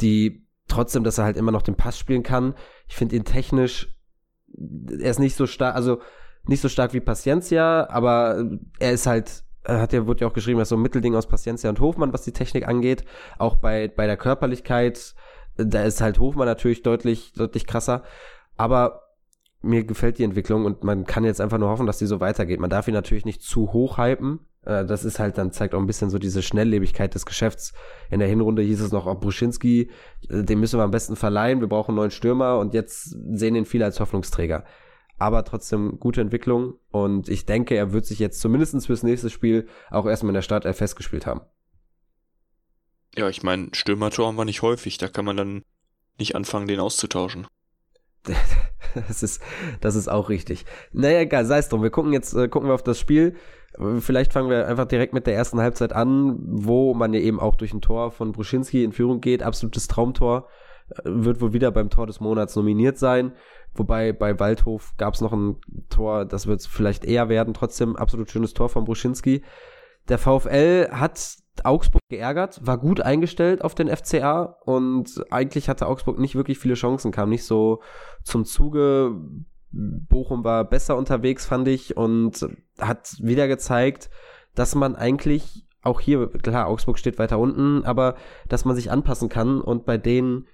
die, 0.00 0.46
trotzdem, 0.70 1.04
dass 1.04 1.18
er 1.18 1.24
halt 1.24 1.36
immer 1.36 1.52
noch 1.52 1.62
den 1.62 1.76
Pass 1.76 1.98
spielen 1.98 2.22
kann. 2.22 2.54
Ich 2.88 2.96
finde 2.96 3.16
ihn 3.16 3.24
technisch, 3.24 3.94
er 4.56 5.10
ist 5.10 5.18
nicht 5.18 5.36
so 5.36 5.46
stark, 5.46 5.74
also 5.74 6.00
nicht 6.46 6.60
so 6.60 6.68
stark 6.68 6.92
wie 6.94 7.00
Paciencia, 7.00 7.88
aber 7.90 8.44
er 8.78 8.92
ist 8.92 9.06
halt, 9.06 9.44
hat 9.64 9.92
ja, 9.92 10.06
wurde 10.06 10.22
ja 10.22 10.26
auch 10.26 10.32
geschrieben, 10.32 10.58
er 10.58 10.62
ist 10.62 10.70
so 10.70 10.76
ein 10.76 10.82
Mittelding 10.82 11.14
aus 11.14 11.26
Paciencia 11.26 11.68
und 11.68 11.80
Hofmann, 11.80 12.12
was 12.12 12.22
die 12.22 12.32
Technik 12.32 12.66
angeht. 12.66 13.04
Auch 13.38 13.56
bei, 13.56 13.88
bei 13.88 14.06
der 14.06 14.16
Körperlichkeit, 14.16 15.14
da 15.56 15.84
ist 15.84 16.00
halt 16.00 16.18
Hofmann 16.18 16.46
natürlich 16.46 16.82
deutlich, 16.82 17.32
deutlich 17.34 17.66
krasser. 17.66 18.02
Aber 18.56 19.02
mir 19.62 19.84
gefällt 19.84 20.18
die 20.18 20.24
Entwicklung 20.24 20.64
und 20.64 20.84
man 20.84 21.04
kann 21.04 21.24
jetzt 21.24 21.40
einfach 21.40 21.58
nur 21.58 21.68
hoffen, 21.68 21.86
dass 21.86 21.98
die 21.98 22.06
so 22.06 22.20
weitergeht. 22.20 22.60
Man 22.60 22.70
darf 22.70 22.88
ihn 22.88 22.94
natürlich 22.94 23.26
nicht 23.26 23.42
zu 23.42 23.72
hoch 23.72 23.98
hypen, 23.98 24.40
das 24.62 25.04
ist 25.04 25.18
halt 25.18 25.38
dann, 25.38 25.52
zeigt 25.52 25.74
auch 25.74 25.78
ein 25.78 25.86
bisschen 25.86 26.10
so 26.10 26.18
diese 26.18 26.42
Schnelllebigkeit 26.42 27.14
des 27.14 27.24
Geschäfts. 27.24 27.72
In 28.10 28.20
der 28.20 28.28
Hinrunde 28.28 28.62
hieß 28.62 28.80
es 28.80 28.92
noch, 28.92 29.06
ob 29.06 29.22
Bruschinski, 29.22 29.90
äh, 30.28 30.42
den 30.44 30.60
müssen 30.60 30.78
wir 30.78 30.84
am 30.84 30.90
besten 30.90 31.16
verleihen, 31.16 31.60
wir 31.60 31.68
brauchen 31.68 31.92
einen 31.92 31.96
neuen 31.96 32.10
Stürmer 32.10 32.58
und 32.58 32.74
jetzt 32.74 33.16
sehen 33.32 33.54
ihn 33.54 33.64
viele 33.64 33.86
als 33.86 34.00
Hoffnungsträger. 34.00 34.64
Aber 35.18 35.44
trotzdem 35.44 35.98
gute 35.98 36.20
Entwicklung 36.20 36.74
und 36.90 37.28
ich 37.28 37.46
denke, 37.46 37.74
er 37.74 37.92
wird 37.92 38.06
sich 38.06 38.18
jetzt 38.18 38.40
zumindest 38.40 38.86
fürs 38.86 39.02
nächste 39.02 39.30
Spiel 39.30 39.68
auch 39.90 40.06
erstmal 40.06 40.30
in 40.30 40.34
der 40.34 40.42
Startelf 40.42 40.78
festgespielt 40.78 41.26
haben. 41.26 41.42
Ja, 43.16 43.28
ich 43.28 43.42
meine, 43.42 43.68
Stürmertor 43.72 44.28
haben 44.28 44.36
wir 44.36 44.44
nicht 44.44 44.62
häufig, 44.62 44.98
da 44.98 45.08
kann 45.08 45.24
man 45.24 45.36
dann 45.36 45.62
nicht 46.18 46.36
anfangen, 46.36 46.68
den 46.68 46.80
auszutauschen. 46.80 47.46
das 48.94 49.22
ist, 49.22 49.42
das 49.80 49.94
ist 49.94 50.08
auch 50.08 50.28
richtig. 50.28 50.64
Naja, 50.92 51.20
egal, 51.20 51.46
sei 51.46 51.58
es 51.58 51.68
drum. 51.68 51.82
Wir 51.82 51.90
gucken 51.90 52.12
jetzt, 52.12 52.34
äh, 52.34 52.48
gucken 52.48 52.68
wir 52.68 52.74
auf 52.74 52.82
das 52.82 52.98
Spiel. 52.98 53.36
Vielleicht 54.00 54.32
fangen 54.32 54.50
wir 54.50 54.66
einfach 54.66 54.86
direkt 54.86 55.14
mit 55.14 55.26
der 55.26 55.34
ersten 55.34 55.60
Halbzeit 55.60 55.92
an, 55.92 56.38
wo 56.42 56.92
man 56.92 57.14
ja 57.14 57.20
eben 57.20 57.40
auch 57.40 57.56
durch 57.56 57.72
ein 57.72 57.80
Tor 57.80 58.10
von 58.10 58.32
Bruschinski 58.32 58.84
in 58.84 58.92
Führung 58.92 59.20
geht. 59.20 59.42
Absolutes 59.42 59.88
Traumtor. 59.88 60.48
Äh, 60.90 61.02
wird 61.04 61.40
wohl 61.40 61.52
wieder 61.52 61.70
beim 61.70 61.90
Tor 61.90 62.06
des 62.06 62.20
Monats 62.20 62.56
nominiert 62.56 62.98
sein. 62.98 63.32
Wobei 63.74 64.12
bei 64.12 64.38
Waldhof 64.38 64.94
gab 64.98 65.14
es 65.14 65.20
noch 65.20 65.32
ein 65.32 65.56
Tor, 65.88 66.24
das 66.24 66.46
wird 66.46 66.62
vielleicht 66.62 67.04
eher 67.04 67.28
werden. 67.28 67.54
Trotzdem 67.54 67.96
absolut 67.96 68.30
schönes 68.30 68.52
Tor 68.52 68.68
von 68.68 68.84
Bruschinski. 68.84 69.42
Der 70.08 70.18
VfL 70.18 70.88
hat 70.90 71.36
Augsburg 71.62 72.02
geärgert, 72.08 72.60
war 72.66 72.78
gut 72.78 73.00
eingestellt 73.00 73.62
auf 73.62 73.74
den 73.74 73.88
FCA 73.88 74.56
und 74.64 75.24
eigentlich 75.30 75.68
hatte 75.68 75.86
Augsburg 75.86 76.18
nicht 76.18 76.34
wirklich 76.34 76.58
viele 76.58 76.74
Chancen, 76.74 77.12
kam 77.12 77.28
nicht 77.28 77.44
so 77.44 77.80
zum 78.24 78.44
Zuge. 78.44 79.14
Bochum 79.72 80.44
war 80.44 80.64
besser 80.64 80.96
unterwegs, 80.96 81.46
fand 81.46 81.68
ich, 81.68 81.96
und 81.96 82.46
hat 82.78 83.16
wieder 83.20 83.48
gezeigt, 83.48 84.10
dass 84.54 84.74
man 84.74 84.96
eigentlich 84.96 85.66
auch 85.82 86.00
hier, 86.00 86.28
klar, 86.28 86.66
Augsburg 86.66 86.98
steht 86.98 87.18
weiter 87.18 87.38
unten, 87.38 87.84
aber 87.84 88.16
dass 88.48 88.64
man 88.64 88.76
sich 88.76 88.90
anpassen 88.90 89.28
kann 89.28 89.60
und 89.60 89.86
bei 89.86 89.96
denen, 89.96 90.46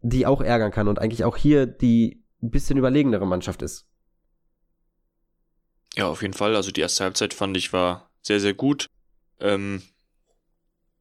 die 0.00 0.26
auch 0.26 0.40
ärgern 0.40 0.70
kann 0.70 0.88
und 0.88 0.98
eigentlich 0.98 1.24
auch 1.24 1.36
hier 1.36 1.66
die 1.66 2.24
bisschen 2.40 2.78
überlegenere 2.78 3.26
Mannschaft 3.26 3.62
ist. 3.62 3.86
Ja, 5.96 6.08
auf 6.08 6.22
jeden 6.22 6.34
Fall. 6.34 6.56
Also 6.56 6.70
die 6.70 6.80
erste 6.80 7.04
Halbzeit 7.04 7.34
fand 7.34 7.56
ich 7.56 7.72
war 7.72 8.10
sehr, 8.20 8.40
sehr 8.40 8.54
gut. 8.54 8.88
Ähm, 9.40 9.82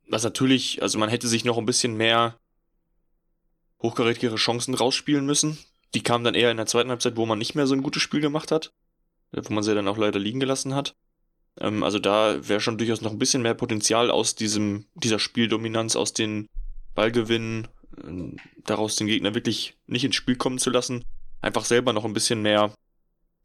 was 0.07 0.23
natürlich, 0.23 0.81
also 0.81 0.99
man 0.99 1.09
hätte 1.09 1.27
sich 1.27 1.45
noch 1.45 1.57
ein 1.57 1.65
bisschen 1.65 1.95
mehr 1.97 2.37
hochkarätigere 3.81 4.35
Chancen 4.35 4.73
rausspielen 4.73 5.25
müssen. 5.25 5.57
Die 5.93 6.01
kamen 6.01 6.23
dann 6.23 6.35
eher 6.35 6.51
in 6.51 6.57
der 6.57 6.65
zweiten 6.65 6.89
Halbzeit, 6.89 7.17
wo 7.17 7.25
man 7.25 7.37
nicht 7.37 7.55
mehr 7.55 7.67
so 7.67 7.75
ein 7.75 7.83
gutes 7.83 8.01
Spiel 8.01 8.21
gemacht 8.21 8.51
hat, 8.51 8.71
wo 9.31 9.53
man 9.53 9.63
sie 9.63 9.75
dann 9.75 9.87
auch 9.87 9.97
leider 9.97 10.19
liegen 10.19 10.39
gelassen 10.39 10.73
hat. 10.75 10.95
Ähm, 11.59 11.83
also 11.83 11.99
da 11.99 12.47
wäre 12.47 12.59
schon 12.59 12.77
durchaus 12.77 13.01
noch 13.01 13.11
ein 13.11 13.19
bisschen 13.19 13.41
mehr 13.41 13.53
Potenzial 13.53 14.11
aus 14.11 14.35
diesem, 14.35 14.85
dieser 14.95 15.19
Spieldominanz, 15.19 15.95
aus 15.95 16.13
den 16.13 16.47
Ballgewinnen, 16.95 17.67
äh, 17.97 18.37
daraus 18.65 18.95
den 18.95 19.07
Gegner 19.07 19.35
wirklich 19.35 19.75
nicht 19.87 20.03
ins 20.03 20.15
Spiel 20.15 20.35
kommen 20.35 20.57
zu 20.57 20.69
lassen, 20.69 21.03
einfach 21.41 21.65
selber 21.65 21.93
noch 21.93 22.05
ein 22.05 22.13
bisschen 22.13 22.41
mehr 22.41 22.73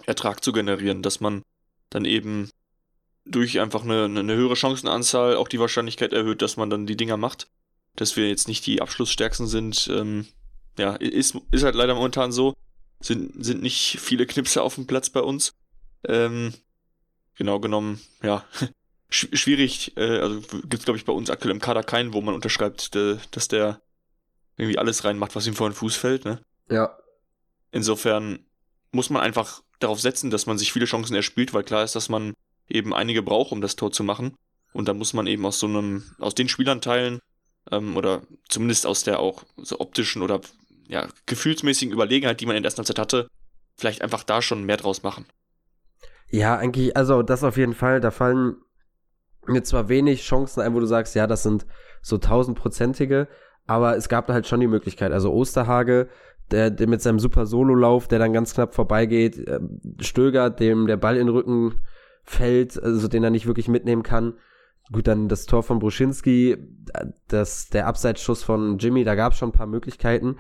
Ertrag 0.06 0.42
zu 0.42 0.52
generieren, 0.52 1.02
dass 1.02 1.20
man 1.20 1.42
dann 1.90 2.04
eben 2.04 2.50
durch 3.24 3.60
einfach 3.60 3.84
eine, 3.84 4.04
eine 4.04 4.34
höhere 4.34 4.56
Chancenanzahl 4.56 5.36
auch 5.36 5.48
die 5.48 5.60
Wahrscheinlichkeit 5.60 6.12
erhöht, 6.12 6.40
dass 6.40 6.56
man 6.56 6.70
dann 6.70 6.86
die 6.86 6.96
Dinger 6.96 7.16
macht. 7.16 7.48
Dass 7.96 8.16
wir 8.16 8.28
jetzt 8.28 8.48
nicht 8.48 8.64
die 8.66 8.80
Abschlussstärksten 8.80 9.46
sind, 9.46 9.88
ähm, 9.92 10.26
ja, 10.78 10.94
ist, 10.94 11.36
ist 11.50 11.64
halt 11.64 11.74
leider 11.74 11.94
momentan 11.94 12.32
so. 12.32 12.54
Sind, 13.00 13.44
sind 13.44 13.62
nicht 13.62 13.98
viele 14.00 14.26
Knipse 14.26 14.62
auf 14.62 14.74
dem 14.74 14.86
Platz 14.86 15.10
bei 15.10 15.20
uns. 15.20 15.54
Ähm, 16.04 16.52
genau 17.36 17.60
genommen, 17.60 18.00
ja, 18.22 18.44
schwierig. 19.10 19.96
Äh, 19.96 20.18
also 20.18 20.40
gibt 20.40 20.74
es, 20.74 20.84
glaube 20.84 20.98
ich, 20.98 21.04
bei 21.04 21.12
uns 21.12 21.30
aktuell 21.30 21.54
im 21.54 21.60
Kader 21.60 21.82
keinen, 21.82 22.12
wo 22.12 22.20
man 22.20 22.34
unterschreibt, 22.34 22.94
de, 22.94 23.18
dass 23.30 23.48
der 23.48 23.80
irgendwie 24.56 24.78
alles 24.78 25.04
reinmacht, 25.04 25.36
was 25.36 25.46
ihm 25.46 25.54
vor 25.54 25.70
den 25.70 25.74
Fuß 25.74 25.96
fällt. 25.96 26.24
Ne? 26.24 26.40
Ja. 26.68 26.98
Insofern 27.70 28.40
muss 28.90 29.10
man 29.10 29.22
einfach 29.22 29.62
darauf 29.78 30.00
setzen, 30.00 30.30
dass 30.30 30.46
man 30.46 30.58
sich 30.58 30.72
viele 30.72 30.86
Chancen 30.86 31.14
erspielt, 31.14 31.54
weil 31.54 31.62
klar 31.62 31.84
ist, 31.84 31.94
dass 31.94 32.08
man 32.08 32.34
eben 32.68 32.92
einige 32.92 33.22
braucht, 33.22 33.52
um 33.52 33.60
das 33.60 33.76
Tor 33.76 33.92
zu 33.92 34.02
machen. 34.02 34.36
Und 34.72 34.88
da 34.88 34.94
muss 34.94 35.12
man 35.12 35.26
eben 35.26 35.46
aus 35.46 35.60
so 35.60 35.66
einem, 35.66 36.02
aus 36.18 36.34
den 36.34 36.48
Spielanteilen 36.48 37.20
ähm, 37.70 37.96
oder 37.96 38.22
zumindest 38.48 38.86
aus 38.86 39.04
der 39.04 39.20
auch 39.20 39.44
so 39.56 39.80
optischen 39.80 40.22
oder 40.22 40.40
ja, 40.88 41.06
gefühlsmäßigen 41.26 41.92
Überlegenheit, 41.92 42.40
die 42.40 42.46
man 42.46 42.56
in 42.56 42.62
der 42.62 42.68
ersten 42.68 42.84
Zeit 42.84 42.98
hatte, 42.98 43.28
vielleicht 43.76 44.02
einfach 44.02 44.24
da 44.24 44.42
schon 44.42 44.64
mehr 44.64 44.76
draus 44.76 45.02
machen. 45.02 45.26
Ja, 46.30 46.56
eigentlich, 46.56 46.96
also 46.96 47.22
das 47.22 47.44
auf 47.44 47.56
jeden 47.56 47.74
Fall, 47.74 48.00
da 48.00 48.10
fallen 48.10 48.56
mir 49.46 49.62
zwar 49.62 49.88
wenig 49.88 50.22
Chancen 50.22 50.60
ein, 50.60 50.74
wo 50.74 50.80
du 50.80 50.86
sagst, 50.86 51.14
ja, 51.14 51.26
das 51.26 51.42
sind 51.42 51.66
so 52.02 52.18
tausendprozentige, 52.18 53.28
aber 53.66 53.96
es 53.96 54.08
gab 54.08 54.26
da 54.26 54.34
halt 54.34 54.46
schon 54.46 54.60
die 54.60 54.66
Möglichkeit. 54.66 55.12
Also 55.12 55.32
Osterhage, 55.32 56.08
der, 56.50 56.70
der 56.70 56.88
mit 56.88 57.02
seinem 57.02 57.18
super 57.18 57.46
Solo-Lauf, 57.46 58.08
der 58.08 58.18
dann 58.18 58.32
ganz 58.32 58.54
knapp 58.54 58.74
vorbeigeht, 58.74 59.38
äh, 59.46 59.60
Stöger, 60.00 60.50
dem 60.50 60.86
der 60.86 60.96
Ball 60.96 61.16
in 61.16 61.26
den 61.26 61.34
Rücken 61.34 61.80
fällt, 62.24 62.82
also 62.82 63.08
den 63.08 63.24
er 63.24 63.30
nicht 63.30 63.46
wirklich 63.46 63.68
mitnehmen 63.68 64.02
kann. 64.02 64.34
Gut, 64.90 65.06
dann 65.06 65.28
das 65.28 65.44
Tor 65.44 65.62
von 65.62 65.78
Bruschinski, 65.78 66.56
das, 67.28 67.68
der 67.68 67.86
Abseitsschuss 67.86 68.42
von 68.42 68.78
Jimmy, 68.78 69.04
da 69.04 69.14
gab 69.14 69.32
es 69.32 69.38
schon 69.38 69.50
ein 69.50 69.52
paar 69.52 69.66
Möglichkeiten. 69.66 70.36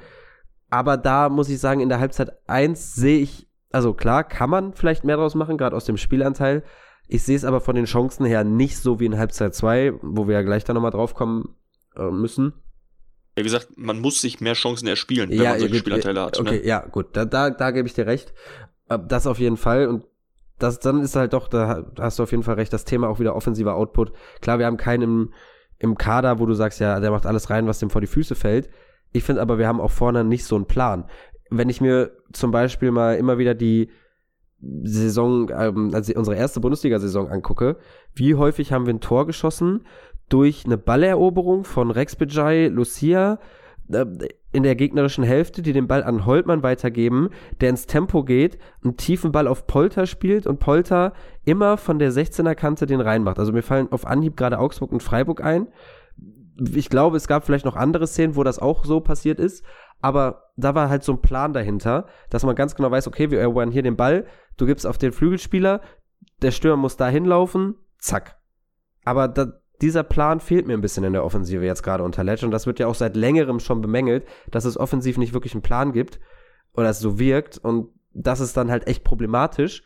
Aber 0.70 0.96
da 0.96 1.28
muss 1.28 1.48
ich 1.48 1.58
sagen, 1.60 1.80
in 1.80 1.88
der 1.88 2.00
Halbzeit 2.00 2.32
1 2.48 2.94
sehe 2.94 3.20
ich, 3.20 3.48
also 3.70 3.94
klar, 3.94 4.24
kann 4.24 4.50
man 4.50 4.72
vielleicht 4.74 5.04
mehr 5.04 5.16
draus 5.16 5.34
machen, 5.34 5.56
gerade 5.58 5.76
aus 5.76 5.84
dem 5.84 5.96
Spielanteil. 5.96 6.62
Ich 7.06 7.22
sehe 7.22 7.36
es 7.36 7.44
aber 7.44 7.60
von 7.60 7.74
den 7.74 7.86
Chancen 7.86 8.26
her 8.26 8.44
nicht 8.44 8.76
so 8.76 9.00
wie 9.00 9.06
in 9.06 9.18
Halbzeit 9.18 9.54
2, 9.54 9.94
wo 10.02 10.28
wir 10.28 10.34
ja 10.34 10.42
gleich 10.42 10.64
da 10.64 10.74
nochmal 10.74 10.90
drauf 10.90 11.14
kommen 11.14 11.54
äh, 11.96 12.10
müssen. 12.10 12.52
Ja, 13.36 13.44
wie 13.44 13.48
gesagt, 13.48 13.68
man 13.76 14.00
muss 14.00 14.20
sich 14.20 14.40
mehr 14.40 14.54
Chancen 14.54 14.88
erspielen, 14.88 15.30
wenn 15.30 15.38
ja, 15.38 15.50
man 15.50 15.60
solche 15.60 15.74
gut, 15.74 15.80
Spielanteile 15.80 16.20
hat. 16.20 16.38
Okay, 16.38 16.58
ne? 16.58 16.66
ja, 16.66 16.80
gut, 16.80 17.16
da, 17.16 17.24
da, 17.24 17.50
da 17.50 17.70
gebe 17.70 17.88
ich 17.88 17.94
dir 17.94 18.06
recht. 18.06 18.34
Äh, 18.88 18.98
das 19.06 19.26
auf 19.26 19.38
jeden 19.38 19.56
Fall. 19.56 19.86
Und 19.86 20.04
das, 20.58 20.80
dann 20.80 21.00
ist 21.00 21.16
halt 21.16 21.32
doch, 21.32 21.48
da 21.48 21.86
hast 21.98 22.18
du 22.18 22.24
auf 22.24 22.30
jeden 22.30 22.42
Fall 22.42 22.56
recht, 22.56 22.72
das 22.72 22.84
Thema 22.84 23.08
auch 23.08 23.20
wieder 23.20 23.36
offensiver 23.36 23.74
Output. 23.74 24.12
Klar, 24.40 24.58
wir 24.58 24.66
haben 24.66 24.76
keinen 24.76 25.02
im, 25.02 25.32
im 25.78 25.96
Kader, 25.96 26.40
wo 26.40 26.46
du 26.46 26.52
sagst, 26.52 26.80
ja, 26.80 27.00
der 27.00 27.10
macht 27.10 27.26
alles 27.26 27.48
rein, 27.48 27.66
was 27.66 27.78
dem 27.78 27.90
vor 27.90 28.00
die 28.00 28.06
Füße 28.06 28.34
fällt. 28.34 28.68
Ich 29.12 29.24
finde 29.24 29.42
aber, 29.42 29.58
wir 29.58 29.66
haben 29.66 29.80
auch 29.80 29.90
vorne 29.90 30.24
nicht 30.24 30.44
so 30.44 30.56
einen 30.56 30.66
Plan. 30.66 31.04
Wenn 31.50 31.68
ich 31.68 31.80
mir 31.80 32.12
zum 32.32 32.50
Beispiel 32.50 32.90
mal 32.90 33.16
immer 33.16 33.38
wieder 33.38 33.54
die 33.54 33.90
Saison, 34.60 35.50
ähm, 35.50 35.90
also 35.94 36.12
unsere 36.14 36.36
erste 36.36 36.60
Bundesliga-Saison 36.60 37.28
angucke, 37.28 37.76
wie 38.14 38.34
häufig 38.34 38.72
haben 38.72 38.86
wir 38.86 38.94
ein 38.94 39.00
Tor 39.00 39.26
geschossen 39.26 39.86
durch 40.28 40.64
eine 40.66 40.76
Balleroberung 40.76 41.64
von 41.64 41.90
Rex 41.90 42.16
Bejai, 42.16 42.68
Lucia, 42.68 43.38
äh, 43.90 44.04
in 44.50 44.62
der 44.62 44.76
gegnerischen 44.76 45.24
Hälfte, 45.24 45.60
die 45.60 45.72
den 45.72 45.86
Ball 45.86 46.02
an 46.02 46.24
Holtmann 46.24 46.62
weitergeben, 46.62 47.28
der 47.60 47.68
ins 47.68 47.86
Tempo 47.86 48.24
geht, 48.24 48.58
einen 48.82 48.96
tiefen 48.96 49.30
Ball 49.30 49.46
auf 49.46 49.66
Polter 49.66 50.06
spielt 50.06 50.46
und 50.46 50.58
Polter 50.58 51.12
immer 51.44 51.76
von 51.76 51.98
der 51.98 52.12
16er 52.12 52.54
Kante 52.54 52.86
den 52.86 53.00
reinmacht. 53.00 53.38
Also 53.38 53.52
mir 53.52 53.62
fallen 53.62 53.92
auf 53.92 54.06
Anhieb 54.06 54.36
gerade 54.36 54.58
Augsburg 54.58 54.90
und 54.90 55.02
Freiburg 55.02 55.44
ein. 55.44 55.68
Ich 56.58 56.88
glaube, 56.90 57.16
es 57.16 57.28
gab 57.28 57.44
vielleicht 57.44 57.64
noch 57.64 57.76
andere 57.76 58.06
Szenen, 58.06 58.36
wo 58.36 58.42
das 58.42 58.58
auch 58.58 58.84
so 58.84 59.00
passiert 59.00 59.38
ist, 59.38 59.64
aber 60.00 60.50
da 60.56 60.74
war 60.74 60.88
halt 60.88 61.04
so 61.04 61.12
ein 61.12 61.22
Plan 61.22 61.52
dahinter, 61.52 62.06
dass 62.30 62.44
man 62.44 62.56
ganz 62.56 62.74
genau 62.74 62.90
weiß, 62.90 63.06
okay, 63.06 63.30
wir 63.30 63.40
erobern 63.40 63.70
hier 63.70 63.82
den 63.82 63.96
Ball, 63.96 64.26
du 64.56 64.66
gibst 64.66 64.86
auf 64.86 64.98
den 64.98 65.12
Flügelspieler, 65.12 65.80
der 66.42 66.50
Stürmer 66.50 66.76
muss 66.76 66.96
da 66.96 67.08
hinlaufen, 67.08 67.76
zack. 67.98 68.38
Aber 69.04 69.28
da, 69.28 69.60
dieser 69.80 70.02
Plan 70.02 70.40
fehlt 70.40 70.66
mir 70.66 70.74
ein 70.74 70.80
bisschen 70.80 71.04
in 71.04 71.12
der 71.12 71.24
Offensive 71.24 71.64
jetzt 71.64 71.82
gerade 71.82 72.04
unter 72.04 72.24
Ledge 72.24 72.44
und 72.44 72.52
das 72.52 72.66
wird 72.66 72.78
ja 72.78 72.86
auch 72.86 72.94
seit 72.94 73.16
längerem 73.16 73.60
schon 73.60 73.80
bemängelt, 73.80 74.26
dass 74.50 74.64
es 74.64 74.78
offensiv 74.78 75.18
nicht 75.18 75.32
wirklich 75.32 75.54
einen 75.54 75.62
Plan 75.62 75.92
gibt 75.92 76.20
oder 76.74 76.90
es 76.90 77.00
so 77.00 77.18
wirkt 77.18 77.58
und 77.58 77.90
das 78.12 78.40
ist 78.40 78.56
dann 78.56 78.70
halt 78.70 78.86
echt 78.86 79.04
problematisch, 79.04 79.82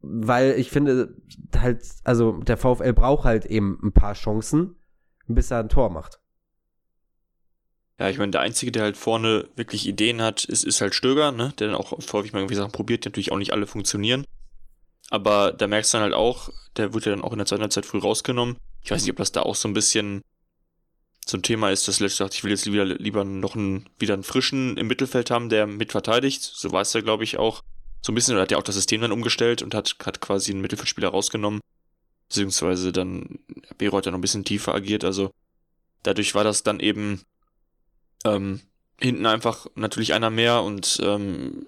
weil 0.00 0.52
ich 0.52 0.70
finde 0.70 1.16
halt, 1.56 1.84
also 2.04 2.38
der 2.38 2.56
VfL 2.56 2.92
braucht 2.92 3.24
halt 3.24 3.46
eben 3.46 3.78
ein 3.82 3.92
paar 3.92 4.14
Chancen, 4.14 4.76
bis 5.26 5.50
er 5.50 5.60
ein 5.60 5.68
Tor 5.68 5.90
macht. 5.90 6.20
Ja, 7.98 8.10
ich 8.10 8.18
meine, 8.18 8.32
der 8.32 8.42
Einzige, 8.42 8.72
der 8.72 8.82
halt 8.82 8.96
vorne 8.96 9.48
wirklich 9.56 9.86
Ideen 9.86 10.20
hat, 10.20 10.44
ist, 10.44 10.64
ist 10.64 10.80
halt 10.80 10.94
Stöger, 10.94 11.32
ne? 11.32 11.54
der 11.58 11.68
dann 11.68 11.76
auch 11.76 11.92
häufig 12.12 12.32
mal 12.32 12.40
irgendwie 12.40 12.54
Sachen 12.54 12.72
probiert, 12.72 13.04
die 13.04 13.08
natürlich 13.08 13.32
auch 13.32 13.38
nicht 13.38 13.52
alle 13.52 13.66
funktionieren. 13.66 14.26
Aber 15.08 15.52
da 15.52 15.66
merkst 15.66 15.94
du 15.94 15.96
dann 15.96 16.02
halt 16.02 16.14
auch, 16.14 16.50
der 16.76 16.92
wird 16.92 17.06
ja 17.06 17.12
dann 17.12 17.22
auch 17.22 17.32
in 17.32 17.38
der 17.38 17.46
zweiten 17.46 17.70
Zeit 17.70 17.86
früh 17.86 17.98
rausgenommen. 17.98 18.56
Ich 18.82 18.90
weiß 18.90 19.02
nicht, 19.02 19.10
ob 19.10 19.16
das 19.16 19.32
da 19.32 19.42
auch 19.42 19.54
so 19.54 19.68
ein 19.68 19.74
bisschen 19.74 20.22
zum 21.24 21.42
Thema 21.42 21.70
ist, 21.70 21.88
dass 21.88 22.00
Lesch 22.00 22.14
sagt, 22.14 22.34
ich 22.34 22.44
will 22.44 22.50
jetzt 22.50 22.66
lieber, 22.66 22.84
lieber 22.84 23.24
noch 23.24 23.56
einen, 23.56 23.88
wieder 23.98 24.14
einen 24.14 24.22
frischen 24.22 24.76
im 24.76 24.86
Mittelfeld 24.86 25.30
haben, 25.30 25.48
der 25.48 25.66
mit 25.66 25.92
verteidigt. 25.92 26.42
So 26.42 26.72
war 26.72 26.82
es 26.82 26.92
ja, 26.92 27.00
glaube 27.00 27.24
ich, 27.24 27.38
auch 27.38 27.62
so 28.02 28.12
ein 28.12 28.14
bisschen, 28.14 28.34
oder 28.34 28.42
hat 28.42 28.52
ja 28.52 28.58
auch 28.58 28.62
das 28.62 28.76
System 28.76 29.00
dann 29.00 29.10
umgestellt 29.10 29.62
und 29.62 29.74
hat, 29.74 29.96
hat 30.04 30.20
quasi 30.20 30.52
einen 30.52 30.60
Mittelfeldspieler 30.60 31.08
rausgenommen. 31.08 31.60
Beziehungsweise 32.28 32.92
dann, 32.92 33.38
Bero 33.78 33.98
hat 33.98 34.06
ja 34.06 34.12
noch 34.12 34.18
ein 34.18 34.22
bisschen 34.22 34.44
tiefer 34.44 34.74
agiert, 34.74 35.04
also 35.04 35.30
dadurch 36.02 36.34
war 36.34 36.44
das 36.44 36.62
dann 36.62 36.80
eben 36.80 37.22
ähm, 38.24 38.60
hinten 39.00 39.26
einfach 39.26 39.66
natürlich 39.74 40.14
einer 40.14 40.30
mehr 40.30 40.62
und 40.62 41.00
ähm, 41.02 41.66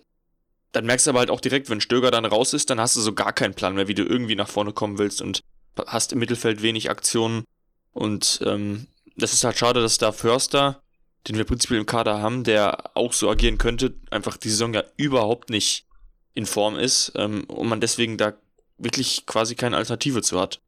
dann 0.73 0.87
merkst 0.87 1.07
du 1.07 1.11
aber 1.11 1.21
halt 1.21 1.31
auch 1.31 1.41
direkt, 1.41 1.71
wenn 1.71 1.81
Stöger 1.81 2.11
dann 2.11 2.25
raus 2.25 2.53
ist, 2.53 2.71
dann 2.71 2.81
hast 2.81 2.97
du 2.97 3.01
so 3.01 3.15
gar 3.15 3.33
keinen 3.33 3.55
Plan 3.55 3.75
mehr, 3.75 3.89
wie 3.89 3.95
du 3.95 4.05
irgendwie 4.05 4.37
nach 4.37 4.49
vorne 4.49 4.73
kommen 4.73 4.99
willst 4.99 5.23
und 5.23 5.41
hast 5.87 6.13
im 6.13 6.19
Mittelfeld 6.19 6.63
wenig 6.63 6.91
Aktionen. 6.91 7.45
Und 7.93 8.41
ähm, 8.45 8.87
das 9.17 9.33
ist 9.33 9.45
halt 9.45 9.59
schade, 9.59 9.81
dass 9.81 9.99
da 9.99 10.13
Förster, 10.13 10.83
den 11.27 11.37
wir 11.37 11.45
prinzipiell 11.45 11.81
im 11.81 11.87
Kader 11.87 12.21
haben, 12.21 12.45
der 12.45 12.97
auch 12.97 13.13
so 13.13 13.31
agieren 13.31 13.59
könnte, 13.59 13.95
einfach 14.11 14.37
die 14.37 14.51
Saison 14.51 14.75
ja 14.75 14.85
überhaupt 14.97 15.51
nicht 15.51 15.87
in 16.35 16.47
Form 16.47 16.77
ist 16.77 17.13
ähm, 17.17 17.45
und 17.45 17.69
man 17.69 17.81
deswegen 17.81 18.17
da 18.17 18.35
wirklich 18.79 19.27
quasi 19.27 19.55
keine 19.55 19.77
Alternative 19.77 20.23
zu 20.23 20.41
hat. 20.41 20.61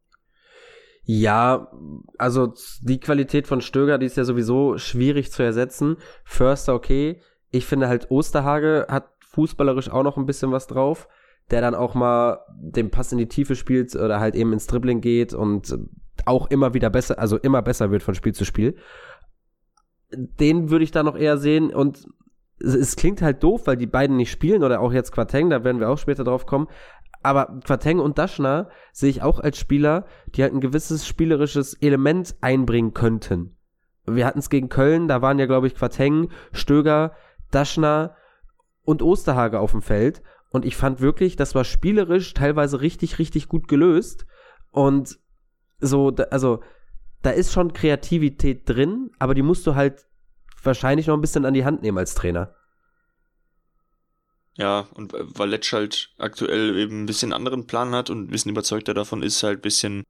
Ja, 1.02 1.72
also 2.18 2.54
die 2.82 3.00
Qualität 3.00 3.46
von 3.46 3.60
Stöger, 3.60 3.98
die 3.98 4.06
ist 4.06 4.16
ja 4.16 4.24
sowieso 4.24 4.78
schwierig 4.78 5.32
zu 5.32 5.42
ersetzen. 5.42 5.96
Förster 6.24 6.74
okay. 6.74 7.20
Ich 7.50 7.66
finde 7.66 7.88
halt 7.88 8.10
Osterhage 8.10 8.86
hat 8.88 9.10
fußballerisch 9.30 9.90
auch 9.90 10.02
noch 10.02 10.16
ein 10.16 10.26
bisschen 10.26 10.52
was 10.52 10.66
drauf. 10.66 11.08
der 11.50 11.60
dann 11.60 11.74
auch 11.74 11.94
mal 11.94 12.40
den 12.54 12.90
Pass 12.90 13.12
in 13.12 13.18
die 13.18 13.28
Tiefe 13.28 13.56
spielt 13.56 13.94
oder 13.96 14.20
halt 14.20 14.34
eben 14.34 14.52
ins 14.52 14.66
Dribbling 14.66 15.00
geht 15.00 15.34
und 15.34 15.76
auch 16.24 16.48
immer 16.50 16.74
wieder 16.74 16.90
besser, 16.90 17.18
also 17.18 17.36
immer 17.38 17.62
besser 17.62 17.90
wird 17.90 18.02
von 18.02 18.14
Spiel 18.14 18.34
zu 18.34 18.44
Spiel. 18.44 18.76
Den 20.12 20.70
würde 20.70 20.84
ich 20.84 20.90
da 20.90 21.02
noch 21.02 21.16
eher 21.16 21.38
sehen 21.38 21.74
und 21.74 22.06
es, 22.62 22.96
klingt 22.96 23.22
halt 23.22 23.42
doof, 23.42 23.66
weil 23.66 23.76
die 23.76 23.86
beiden 23.86 24.16
nicht 24.16 24.30
spielen 24.30 24.62
oder 24.62 24.80
auch 24.80 24.92
jetzt 24.92 25.12
Quateng, 25.12 25.50
da 25.50 25.64
werden 25.64 25.80
wir 25.80 25.88
auch 25.88 25.98
später 25.98 26.24
drauf 26.24 26.46
kommen. 26.46 26.68
Aber 27.22 27.60
Quateng 27.64 27.98
und 27.98 28.18
Daschner 28.18 28.68
sehe 28.92 29.10
ich 29.10 29.22
auch 29.22 29.40
als 29.40 29.58
Spieler, 29.58 30.06
die 30.34 30.42
halt 30.42 30.54
ein 30.54 30.60
gewisses 30.60 31.06
spielerisches 31.06 31.74
Element 31.74 32.34
einbringen 32.40 32.94
könnten. 32.94 33.56
Wir 34.06 34.26
hatten 34.26 34.38
es 34.38 34.50
gegen 34.50 34.68
Köln, 34.68 35.08
da 35.08 35.22
waren 35.22 35.38
ja, 35.38 35.46
glaube 35.46 35.66
ich, 35.66 35.74
Quateng, 35.74 36.30
Stöger, 36.52 37.12
Daschner 37.50 38.16
und 38.82 39.02
Osterhage 39.02 39.60
auf 39.60 39.72
dem 39.72 39.82
Feld. 39.82 40.22
Und 40.50 40.64
ich 40.64 40.76
fand 40.76 41.00
wirklich, 41.00 41.36
das 41.36 41.54
war 41.54 41.64
spielerisch 41.64 42.34
teilweise 42.34 42.80
richtig, 42.80 43.18
richtig 43.18 43.48
gut 43.48 43.68
gelöst. 43.68 44.26
Und 44.70 45.18
so, 45.78 46.12
also, 46.30 46.62
da 47.22 47.30
ist 47.30 47.52
schon 47.52 47.72
Kreativität 47.72 48.68
drin, 48.68 49.10
aber 49.18 49.34
die 49.34 49.42
musst 49.42 49.66
du 49.66 49.74
halt 49.74 50.06
wahrscheinlich 50.62 51.06
noch 51.06 51.14
ein 51.14 51.20
bisschen 51.20 51.44
an 51.44 51.54
die 51.54 51.64
Hand 51.64 51.82
nehmen 51.82 51.98
als 51.98 52.14
Trainer. 52.14 52.54
Ja, 54.60 54.86
und 54.92 55.14
weil 55.16 55.48
Letsch 55.48 55.72
halt 55.72 56.10
aktuell 56.18 56.76
eben 56.76 57.02
ein 57.02 57.06
bisschen 57.06 57.32
anderen 57.32 57.66
Plan 57.66 57.94
hat 57.94 58.10
und 58.10 58.24
ein 58.24 58.26
bisschen 58.30 58.50
überzeugter 58.50 58.92
davon 58.92 59.22
ist, 59.22 59.42
halt 59.42 59.60
ein 59.60 59.62
bisschen 59.62 60.04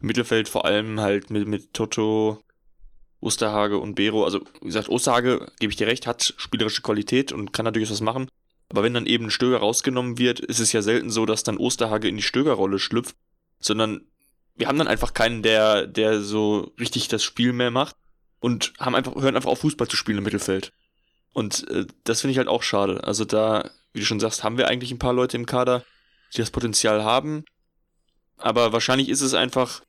Mittelfeld 0.00 0.48
vor 0.48 0.64
allem 0.64 1.00
halt 1.00 1.30
mit, 1.30 1.48
mit 1.48 1.74
Toto, 1.74 2.40
Osterhage 3.18 3.78
und 3.78 3.96
Bero. 3.96 4.24
Also, 4.24 4.42
wie 4.60 4.66
gesagt, 4.66 4.88
Osterhage, 4.88 5.50
gebe 5.58 5.72
ich 5.72 5.76
dir 5.76 5.88
recht, 5.88 6.06
hat 6.06 6.34
spielerische 6.36 6.82
Qualität 6.82 7.32
und 7.32 7.52
kann 7.52 7.64
natürlich 7.64 7.90
was 7.90 8.00
machen. 8.00 8.30
Aber 8.68 8.84
wenn 8.84 8.94
dann 8.94 9.06
eben 9.06 9.24
ein 9.24 9.30
Stöger 9.32 9.58
rausgenommen 9.58 10.18
wird, 10.18 10.38
ist 10.38 10.60
es 10.60 10.70
ja 10.72 10.82
selten 10.82 11.10
so, 11.10 11.26
dass 11.26 11.42
dann 11.42 11.58
Osterhage 11.58 12.06
in 12.06 12.16
die 12.16 12.22
Stögerrolle 12.22 12.78
schlüpft, 12.78 13.16
sondern 13.58 14.02
wir 14.54 14.68
haben 14.68 14.78
dann 14.78 14.86
einfach 14.86 15.14
keinen, 15.14 15.42
der, 15.42 15.88
der 15.88 16.20
so 16.20 16.72
richtig 16.78 17.08
das 17.08 17.24
Spiel 17.24 17.52
mehr 17.52 17.72
macht 17.72 17.96
und 18.38 18.72
haben 18.78 18.94
einfach, 18.94 19.16
hören 19.16 19.34
einfach 19.34 19.50
auf 19.50 19.58
Fußball 19.62 19.88
zu 19.88 19.96
spielen 19.96 20.18
im 20.18 20.24
Mittelfeld. 20.24 20.72
Und 21.32 21.68
äh, 21.70 21.86
das 22.04 22.20
finde 22.20 22.32
ich 22.32 22.38
halt 22.38 22.46
auch 22.46 22.62
schade. 22.62 23.02
Also 23.02 23.24
da, 23.24 23.68
wie 23.92 24.00
du 24.00 24.06
schon 24.06 24.20
sagst, 24.20 24.44
haben 24.44 24.58
wir 24.58 24.68
eigentlich 24.68 24.90
ein 24.90 24.98
paar 24.98 25.12
Leute 25.12 25.36
im 25.36 25.46
Kader, 25.46 25.84
die 26.34 26.38
das 26.38 26.50
Potenzial 26.50 27.04
haben. 27.04 27.44
Aber 28.36 28.72
wahrscheinlich 28.72 29.08
ist 29.08 29.20
es 29.20 29.34
einfach, 29.34 29.82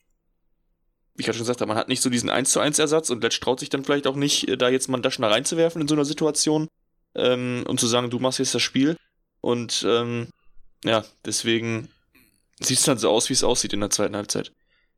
wie 1.15 1.21
ich 1.21 1.25
gerade 1.25 1.37
schon 1.37 1.45
gesagt 1.45 1.61
habe, 1.61 1.69
man 1.69 1.77
hat 1.77 1.87
nicht 1.87 2.01
so 2.01 2.09
diesen 2.09 2.29
1 2.29 2.51
zu 2.51 2.59
1 2.59 2.79
Ersatz 2.79 3.09
und 3.09 3.23
Letsch 3.23 3.39
traut 3.39 3.59
sich 3.59 3.69
dann 3.69 3.83
vielleicht 3.83 4.07
auch 4.07 4.15
nicht, 4.15 4.47
äh, 4.47 4.57
da 4.57 4.69
jetzt 4.69 4.87
mal 4.87 4.97
einen 4.97 5.03
Daschner 5.03 5.29
reinzuwerfen 5.29 5.81
in 5.81 5.87
so 5.87 5.95
einer 5.95 6.05
Situation, 6.05 6.67
ähm, 7.15 7.63
um 7.67 7.77
zu 7.77 7.87
sagen, 7.87 8.09
du 8.09 8.19
machst 8.19 8.39
jetzt 8.39 8.55
das 8.55 8.61
Spiel. 8.61 8.97
Und 9.39 9.85
ähm, 9.87 10.27
ja, 10.83 11.03
deswegen 11.25 11.89
sieht 12.59 12.79
es 12.79 12.85
dann 12.85 12.97
so 12.97 13.09
aus, 13.09 13.29
wie 13.29 13.33
es 13.33 13.43
aussieht 13.43 13.73
in 13.73 13.79
der 13.79 13.89
zweiten 13.89 14.15
Halbzeit. 14.15 14.51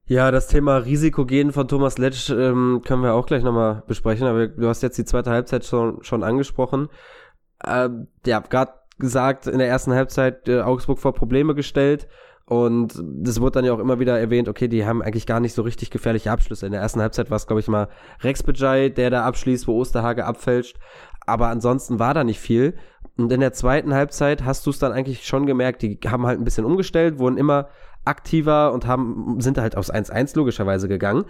Ja, 0.06 0.32
das 0.32 0.48
Thema 0.48 0.78
Risikogehen 0.78 1.54
von 1.54 1.68
Thomas 1.68 1.98
Letsch 1.98 2.30
ähm, 2.30 2.82
können 2.86 3.04
wir 3.04 3.14
auch 3.14 3.26
gleich 3.26 3.42
nochmal 3.42 3.84
besprechen, 3.88 4.28
aber 4.28 4.48
du 4.48 4.68
hast 4.68 4.84
jetzt 4.84 4.98
die 4.98 5.06
zweite 5.06 5.30
Halbzeit 5.30 5.66
schon, 5.66 6.04
schon 6.04 6.24
angesprochen. 6.24 6.90
Ähm, 7.66 8.08
ja, 8.26 8.40
gerade 8.40 8.74
gesagt, 9.00 9.48
in 9.48 9.60
der 9.60 9.68
ersten 9.68 9.94
Halbzeit 9.94 10.48
äh, 10.48 10.62
Augsburg 10.62 11.00
vor 11.00 11.14
Probleme 11.14 11.56
gestellt 11.56 12.08
und 12.46 13.02
das 13.02 13.40
wurde 13.40 13.54
dann 13.54 13.66
ja 13.66 13.74
auch 13.74 13.80
immer 13.80 14.00
wieder 14.00 14.20
erwähnt, 14.20 14.50
okay, 14.50 14.68
die 14.68 14.86
haben 14.86 15.02
eigentlich 15.02 15.26
gar 15.26 15.40
nicht 15.40 15.54
so 15.54 15.62
richtig 15.62 15.92
gefährliche 15.92 16.32
Abschlüsse. 16.32 16.66
In 16.66 16.74
der 16.74 16.82
ersten 16.82 17.02
Halbzeit 17.02 17.30
war 17.30 17.38
es, 17.38 17.48
glaube 17.48 17.62
ich, 17.62 17.68
mal 17.68 17.88
Rex 18.22 18.44
Bejai, 18.44 18.90
der 18.90 19.10
da 19.10 19.26
abschließt, 19.26 19.68
wo 19.68 19.80
Osterhage 19.80 20.26
abfälscht. 20.26 20.78
Aber 21.26 21.48
ansonsten 21.48 22.00
war 22.00 22.14
da 22.14 22.26
nicht 22.26 22.40
viel. 22.40 22.76
Und 23.16 23.32
in 23.32 23.40
der 23.40 23.54
zweiten 23.54 23.94
Halbzeit 23.94 24.44
hast 24.44 24.66
du 24.66 24.72
es 24.72 24.80
dann 24.80 24.92
eigentlich 24.92 25.26
schon 25.26 25.46
gemerkt, 25.46 25.84
die 25.84 25.98
haben 26.06 26.26
halt 26.26 26.40
ein 26.40 26.44
bisschen 26.44 26.66
umgestellt, 26.66 27.18
wurden 27.18 27.38
immer 27.38 27.70
aktiver 28.04 28.74
und 28.74 28.86
haben, 28.88 29.40
sind 29.40 29.58
halt 29.58 29.78
aufs 29.78 29.92
1-1 29.92 30.36
logischerweise 30.36 30.90
gegangen. 30.90 31.24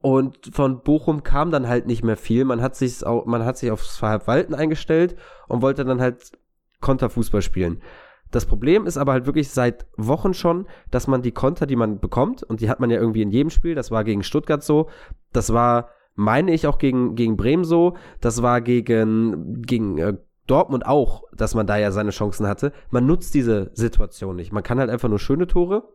Und 0.00 0.50
von 0.52 0.82
Bochum 0.82 1.24
kam 1.24 1.50
dann 1.50 1.68
halt 1.68 1.86
nicht 1.86 2.04
mehr 2.04 2.16
viel. 2.16 2.46
Man 2.46 2.62
hat 2.62 2.74
sich, 2.74 3.02
man 3.26 3.44
hat 3.44 3.58
sich 3.58 3.70
aufs 3.70 3.98
Verhalten 3.98 4.54
eingestellt 4.54 5.16
und 5.46 5.60
wollte 5.60 5.84
dann 5.84 6.00
halt 6.00 6.32
Konterfußball 6.80 7.42
spielen. 7.42 7.82
Das 8.30 8.44
Problem 8.44 8.86
ist 8.86 8.98
aber 8.98 9.12
halt 9.12 9.26
wirklich 9.26 9.48
seit 9.50 9.86
Wochen 9.96 10.34
schon, 10.34 10.66
dass 10.90 11.06
man 11.06 11.22
die 11.22 11.32
Konter, 11.32 11.66
die 11.66 11.76
man 11.76 11.98
bekommt, 11.98 12.42
und 12.42 12.60
die 12.60 12.68
hat 12.68 12.78
man 12.78 12.90
ja 12.90 12.98
irgendwie 12.98 13.22
in 13.22 13.30
jedem 13.30 13.50
Spiel, 13.50 13.74
das 13.74 13.90
war 13.90 14.04
gegen 14.04 14.22
Stuttgart 14.22 14.62
so, 14.62 14.88
das 15.32 15.52
war, 15.52 15.88
meine 16.14 16.52
ich, 16.52 16.66
auch 16.66 16.78
gegen, 16.78 17.14
gegen 17.14 17.36
Bremen 17.36 17.64
so, 17.64 17.96
das 18.20 18.42
war 18.42 18.60
gegen, 18.60 19.62
gegen 19.62 19.98
äh, 19.98 20.18
Dortmund 20.46 20.86
auch, 20.86 21.24
dass 21.32 21.54
man 21.54 21.66
da 21.66 21.76
ja 21.76 21.90
seine 21.90 22.10
Chancen 22.10 22.46
hatte. 22.46 22.72
Man 22.90 23.06
nutzt 23.06 23.34
diese 23.34 23.70
Situation 23.74 24.36
nicht. 24.36 24.52
Man 24.52 24.62
kann 24.62 24.78
halt 24.78 24.90
einfach 24.90 25.08
nur 25.08 25.18
schöne 25.18 25.46
Tore. 25.46 25.88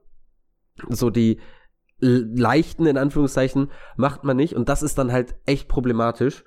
So 0.89 1.09
die 1.09 1.39
leichten, 1.99 2.85
in 2.85 2.97
Anführungszeichen, 2.97 3.71
macht 3.95 4.23
man 4.23 4.37
nicht. 4.37 4.55
Und 4.55 4.69
das 4.69 4.83
ist 4.83 4.97
dann 4.97 5.11
halt 5.11 5.35
echt 5.45 5.67
problematisch. 5.67 6.43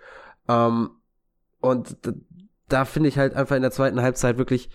Ähm, 0.49 0.91
und 1.61 1.97
da 2.69 2.85
finde 2.85 3.09
ich 3.09 3.19
halt 3.19 3.35
einfach 3.35 3.57
in 3.57 3.63
der 3.63 3.71
zweiten 3.71 4.01
Halbzeit 4.01 4.39
wirklich, 4.39 4.71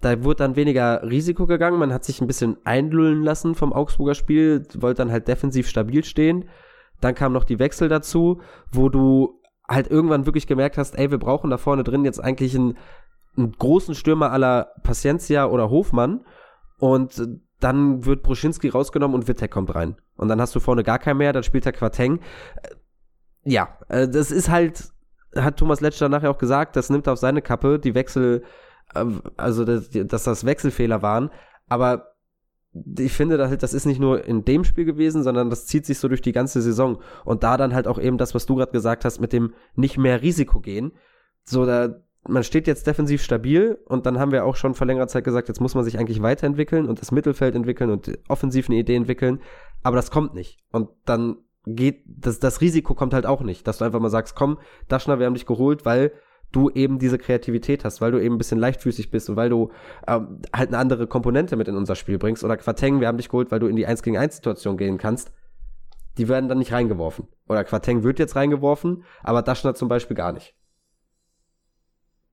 da 0.00 0.22
wurde 0.24 0.38
dann 0.38 0.56
weniger 0.56 1.02
Risiko 1.02 1.46
gegangen. 1.46 1.78
Man 1.78 1.92
hat 1.92 2.04
sich 2.04 2.20
ein 2.20 2.26
bisschen 2.26 2.58
einlullen 2.64 3.22
lassen 3.22 3.54
vom 3.54 3.72
Augsburger 3.72 4.14
Spiel, 4.14 4.66
wollte 4.74 4.98
dann 4.98 5.12
halt 5.12 5.28
defensiv 5.28 5.68
stabil 5.68 6.04
stehen. 6.04 6.48
Dann 7.00 7.14
kam 7.14 7.32
noch 7.32 7.44
die 7.44 7.58
Wechsel 7.58 7.88
dazu, 7.88 8.40
wo 8.70 8.88
du 8.88 9.40
halt 9.68 9.90
irgendwann 9.90 10.26
wirklich 10.26 10.46
gemerkt 10.46 10.78
hast, 10.78 10.96
ey, 10.98 11.10
wir 11.10 11.18
brauchen 11.18 11.50
da 11.50 11.58
vorne 11.58 11.84
drin 11.84 12.04
jetzt 12.04 12.22
eigentlich 12.22 12.54
einen, 12.54 12.76
einen 13.36 13.52
großen 13.52 13.94
Stürmer 13.94 14.30
aller 14.32 14.72
Paciencia 14.82 15.46
oder 15.46 15.70
Hofmann 15.70 16.24
und 16.78 17.40
dann 17.60 18.04
wird 18.04 18.22
Bruschinski 18.22 18.68
rausgenommen 18.68 19.14
und 19.14 19.28
Wittek 19.28 19.50
kommt 19.50 19.74
rein. 19.74 19.96
Und 20.16 20.28
dann 20.28 20.40
hast 20.40 20.54
du 20.54 20.60
vorne 20.60 20.84
gar 20.84 20.98
keinen 20.98 21.18
mehr, 21.18 21.32
dann 21.32 21.42
spielt 21.42 21.64
der 21.64 21.72
Quateng. 21.72 22.18
Äh, 22.62 22.74
ja, 23.44 23.78
äh, 23.88 24.08
das 24.08 24.30
ist 24.30 24.50
halt, 24.50 24.90
hat 25.36 25.58
Thomas 25.58 25.80
Letsch 25.80 26.00
nachher 26.00 26.30
auch 26.30 26.38
gesagt, 26.38 26.76
das 26.76 26.90
nimmt 26.90 27.08
auf 27.08 27.18
seine 27.18 27.42
Kappe, 27.42 27.78
die 27.78 27.94
Wechsel, 27.94 28.42
äh, 28.94 29.04
also 29.36 29.64
dass 29.64 30.24
das 30.24 30.44
Wechselfehler 30.44 31.02
waren. 31.02 31.30
Aber 31.68 32.16
ich 32.98 33.12
finde, 33.12 33.36
das, 33.36 33.56
das 33.58 33.74
ist 33.74 33.86
nicht 33.86 34.00
nur 34.00 34.24
in 34.24 34.44
dem 34.44 34.64
Spiel 34.64 34.84
gewesen, 34.84 35.22
sondern 35.22 35.50
das 35.50 35.66
zieht 35.66 35.86
sich 35.86 35.98
so 35.98 36.08
durch 36.08 36.22
die 36.22 36.32
ganze 36.32 36.60
Saison. 36.60 36.98
Und 37.24 37.42
da 37.42 37.56
dann 37.56 37.74
halt 37.74 37.86
auch 37.86 37.98
eben 37.98 38.18
das, 38.18 38.34
was 38.34 38.46
du 38.46 38.56
gerade 38.56 38.72
gesagt 38.72 39.04
hast, 39.04 39.20
mit 39.20 39.32
dem 39.32 39.54
nicht 39.74 39.98
mehr 39.98 40.22
Risiko 40.22 40.60
gehen. 40.60 40.92
So, 41.44 41.64
da, 41.64 42.02
man 42.28 42.44
steht 42.44 42.66
jetzt 42.66 42.86
defensiv 42.86 43.22
stabil 43.22 43.78
und 43.86 44.06
dann 44.06 44.18
haben 44.18 44.32
wir 44.32 44.44
auch 44.44 44.56
schon 44.56 44.74
vor 44.74 44.86
längerer 44.86 45.08
Zeit 45.08 45.24
gesagt, 45.24 45.48
jetzt 45.48 45.60
muss 45.60 45.74
man 45.74 45.84
sich 45.84 45.98
eigentlich 45.98 46.22
weiterentwickeln 46.22 46.86
und 46.86 47.00
das 47.00 47.12
Mittelfeld 47.12 47.54
entwickeln 47.54 47.90
und 47.90 48.18
offensiv 48.28 48.68
eine 48.68 48.78
Idee 48.78 48.96
entwickeln. 48.96 49.40
Aber 49.82 49.96
das 49.96 50.10
kommt 50.10 50.34
nicht. 50.34 50.58
Und 50.70 50.90
dann 51.04 51.36
geht, 51.66 52.02
das, 52.06 52.38
das 52.38 52.60
Risiko 52.60 52.94
kommt 52.94 53.12
halt 53.12 53.26
auch 53.26 53.42
nicht, 53.42 53.66
dass 53.66 53.78
du 53.78 53.84
einfach 53.84 54.00
mal 54.00 54.10
sagst, 54.10 54.36
komm, 54.36 54.58
Daschner, 54.88 55.18
wir 55.18 55.26
haben 55.26 55.34
dich 55.34 55.46
geholt, 55.46 55.84
weil 55.84 56.12
du 56.52 56.70
eben 56.70 56.98
diese 56.98 57.18
Kreativität 57.18 57.84
hast, 57.84 58.00
weil 58.00 58.12
du 58.12 58.22
eben 58.22 58.36
ein 58.36 58.38
bisschen 58.38 58.58
leichtfüßig 58.58 59.10
bist 59.10 59.28
und 59.28 59.36
weil 59.36 59.50
du 59.50 59.72
ähm, 60.06 60.40
halt 60.54 60.68
eine 60.68 60.78
andere 60.78 61.06
Komponente 61.06 61.56
mit 61.56 61.68
in 61.68 61.76
unser 61.76 61.96
Spiel 61.96 62.18
bringst. 62.18 62.44
Oder 62.44 62.56
Quateng, 62.56 63.00
wir 63.00 63.08
haben 63.08 63.18
dich 63.18 63.28
geholt, 63.28 63.50
weil 63.50 63.58
du 63.58 63.66
in 63.66 63.76
die 63.76 63.86
1 63.86 64.02
gegen 64.02 64.16
1 64.16 64.36
Situation 64.36 64.76
gehen 64.76 64.96
kannst. 64.96 65.32
Die 66.18 66.28
werden 66.28 66.48
dann 66.48 66.58
nicht 66.58 66.72
reingeworfen. 66.72 67.28
Oder 67.48 67.64
Quateng 67.64 68.04
wird 68.04 68.18
jetzt 68.18 68.36
reingeworfen, 68.36 69.04
aber 69.22 69.42
Daschner 69.42 69.74
zum 69.74 69.88
Beispiel 69.88 70.16
gar 70.16 70.32
nicht. 70.32 70.54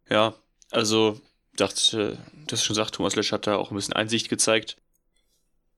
Ja, 0.10 0.36
also 0.72 1.20
dachte, 1.58 2.18
das 2.48 2.64
schon 2.64 2.76
sagt, 2.76 2.96
Thomas 2.96 3.16
Lesch 3.16 3.32
hat 3.32 3.48
da 3.48 3.56
auch 3.56 3.72
ein 3.72 3.76
bisschen 3.76 3.94
Einsicht 3.94 4.30
gezeigt. 4.30 4.78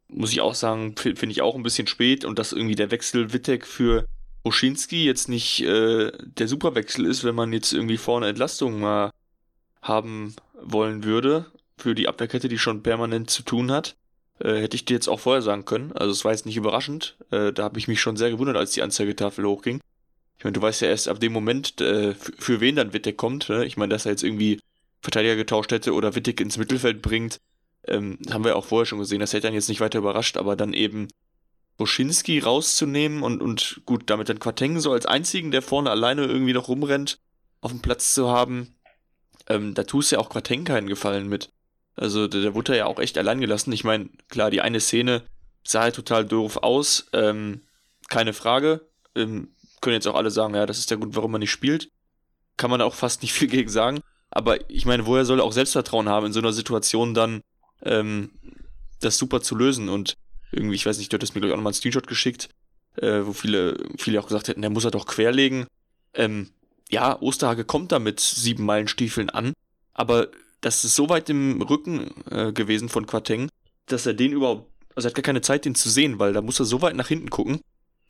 Muss 0.07 0.31
ich 0.31 0.41
auch 0.41 0.55
sagen, 0.55 0.95
finde 0.97 1.31
ich 1.31 1.41
auch 1.41 1.55
ein 1.55 1.63
bisschen 1.63 1.87
spät 1.87 2.25
und 2.25 2.37
dass 2.37 2.53
irgendwie 2.53 2.75
der 2.75 2.91
Wechsel 2.91 3.33
Wittek 3.33 3.65
für 3.65 4.05
Oschinski 4.43 5.05
jetzt 5.05 5.27
nicht 5.27 5.61
äh, 5.61 6.11
der 6.21 6.47
Superwechsel 6.47 7.05
ist, 7.05 7.23
wenn 7.23 7.35
man 7.35 7.51
jetzt 7.51 7.73
irgendwie 7.73 7.97
vorne 7.97 8.27
Entlastung 8.27 8.79
mal 8.79 9.11
haben 9.81 10.35
wollen 10.61 11.03
würde 11.03 11.47
für 11.77 11.95
die 11.95 12.07
Abwehrkette, 12.07 12.47
die 12.47 12.59
schon 12.59 12.83
permanent 12.83 13.29
zu 13.29 13.43
tun 13.43 13.71
hat. 13.71 13.95
Äh, 14.39 14.61
hätte 14.61 14.75
ich 14.75 14.85
dir 14.85 14.93
jetzt 14.93 15.07
auch 15.07 15.19
vorher 15.19 15.41
sagen 15.41 15.65
können. 15.65 15.91
Also 15.93 16.11
es 16.11 16.25
war 16.25 16.31
jetzt 16.31 16.45
nicht 16.45 16.57
überraschend. 16.57 17.17
Äh, 17.31 17.53
da 17.53 17.63
habe 17.63 17.79
ich 17.79 17.87
mich 17.87 18.01
schon 18.01 18.17
sehr 18.17 18.29
gewundert, 18.29 18.57
als 18.57 18.71
die 18.71 18.81
Anzeigetafel 18.81 19.45
hochging. 19.45 19.81
Ich 20.37 20.43
meine, 20.43 20.53
du 20.53 20.61
weißt 20.61 20.81
ja 20.81 20.89
erst 20.89 21.07
ab 21.07 21.19
dem 21.19 21.33
Moment, 21.33 21.79
äh, 21.81 22.13
für 22.13 22.59
wen 22.59 22.75
dann 22.75 22.93
Wittek 22.93 23.17
kommt. 23.17 23.49
Ne? 23.49 23.65
Ich 23.65 23.77
meine, 23.77 23.93
dass 23.93 24.05
er 24.05 24.11
jetzt 24.11 24.23
irgendwie 24.23 24.59
Verteidiger 25.01 25.35
getauscht 25.35 25.71
hätte 25.71 25.93
oder 25.93 26.15
Wittek 26.15 26.41
ins 26.41 26.57
Mittelfeld 26.57 27.01
bringt, 27.01 27.39
ähm, 27.87 28.17
haben 28.31 28.43
wir 28.43 28.55
auch 28.55 28.65
vorher 28.65 28.85
schon 28.85 28.99
gesehen. 28.99 29.19
Das 29.19 29.33
hätte 29.33 29.47
dann 29.47 29.53
jetzt 29.53 29.69
nicht 29.69 29.81
weiter 29.81 29.99
überrascht, 29.99 30.37
aber 30.37 30.55
dann 30.55 30.73
eben 30.73 31.07
Boschinski 31.77 32.39
rauszunehmen 32.39 33.23
und, 33.23 33.41
und 33.41 33.81
gut, 33.85 34.09
damit 34.09 34.29
dann 34.29 34.39
Quateng 34.39 34.79
so 34.79 34.91
als 34.91 35.05
einzigen, 35.05 35.51
der 35.51 35.61
vorne 35.61 35.89
alleine 35.91 36.23
irgendwie 36.23 36.53
noch 36.53 36.67
rumrennt, 36.67 37.19
auf 37.61 37.71
dem 37.71 37.81
Platz 37.81 38.13
zu 38.13 38.29
haben, 38.29 38.75
ähm, 39.47 39.73
da 39.73 39.83
tust 39.83 40.11
ja 40.11 40.19
auch 40.19 40.29
Quateng 40.29 40.63
keinen 40.63 40.87
Gefallen 40.87 41.27
mit. 41.27 41.49
Also 41.95 42.27
der, 42.27 42.41
der 42.41 42.55
wurde 42.55 42.77
ja 42.77 42.85
auch 42.85 42.99
echt 42.99 43.17
allein 43.17 43.39
gelassen. 43.39 43.71
Ich 43.71 43.83
meine, 43.83 44.09
klar, 44.29 44.51
die 44.51 44.61
eine 44.61 44.79
Szene 44.79 45.23
sah 45.63 45.81
halt 45.81 45.95
total 45.95 46.25
doof 46.25 46.57
aus, 46.57 47.07
ähm, 47.13 47.61
keine 48.09 48.33
Frage. 48.33 48.87
Ähm, 49.15 49.49
können 49.81 49.95
jetzt 49.95 50.07
auch 50.07 50.15
alle 50.15 50.31
sagen, 50.31 50.55
ja, 50.55 50.65
das 50.65 50.79
ist 50.79 50.89
der 50.89 50.97
Grund, 50.97 51.15
warum 51.15 51.31
man 51.31 51.39
nicht 51.39 51.51
spielt. 51.51 51.91
Kann 52.57 52.71
man 52.71 52.81
auch 52.81 52.95
fast 52.95 53.21
nicht 53.21 53.33
viel 53.37 53.47
gegen 53.47 53.69
sagen. 53.69 53.99
Aber 54.29 54.69
ich 54.69 54.85
meine, 54.85 55.05
woher 55.05 55.25
soll 55.25 55.39
er 55.39 55.45
auch 55.45 55.53
Selbstvertrauen 55.53 56.09
haben, 56.09 56.25
in 56.25 56.33
so 56.33 56.39
einer 56.39 56.53
Situation 56.53 57.13
dann 57.13 57.41
ähm, 57.83 58.31
das 59.01 59.17
super 59.17 59.41
zu 59.41 59.55
lösen. 59.55 59.89
Und 59.89 60.15
irgendwie, 60.51 60.75
ich 60.75 60.85
weiß 60.85 60.97
nicht, 60.97 61.11
du 61.11 61.15
hattest 61.15 61.35
mir 61.35 61.41
gleich 61.41 61.51
auch 61.51 61.57
nochmal 61.57 61.71
einen 61.71 61.75
Screenshot 61.75 62.07
geschickt, 62.07 62.49
äh, 62.97 63.21
wo 63.23 63.33
viele, 63.33 63.77
viele 63.97 64.19
auch 64.19 64.27
gesagt 64.27 64.47
hätten, 64.47 64.61
der 64.61 64.69
muss 64.69 64.85
er 64.85 64.91
doch 64.91 65.05
querlegen. 65.05 65.67
Ähm, 66.13 66.49
ja, 66.89 67.19
Osterhage 67.21 67.65
kommt 67.65 67.91
da 67.91 67.99
mit 67.99 68.19
sieben 68.19 68.63
Meilenstiefeln 68.63 69.29
an, 69.29 69.53
aber 69.93 70.29
das 70.61 70.83
ist 70.83 70.95
so 70.95 71.09
weit 71.09 71.29
im 71.29 71.61
Rücken 71.61 72.11
äh, 72.29 72.51
gewesen 72.51 72.89
von 72.89 73.05
Quateng, 73.05 73.49
dass 73.88 74.05
er 74.05 74.13
den 74.13 74.31
überhaupt, 74.31 74.71
also 74.95 75.07
er 75.07 75.09
hat 75.09 75.15
gar 75.15 75.23
keine 75.23 75.41
Zeit, 75.41 75.65
den 75.65 75.75
zu 75.75 75.89
sehen, 75.89 76.19
weil 76.19 76.33
da 76.33 76.41
muss 76.41 76.59
er 76.59 76.65
so 76.65 76.81
weit 76.81 76.95
nach 76.95 77.07
hinten 77.07 77.29
gucken 77.29 77.61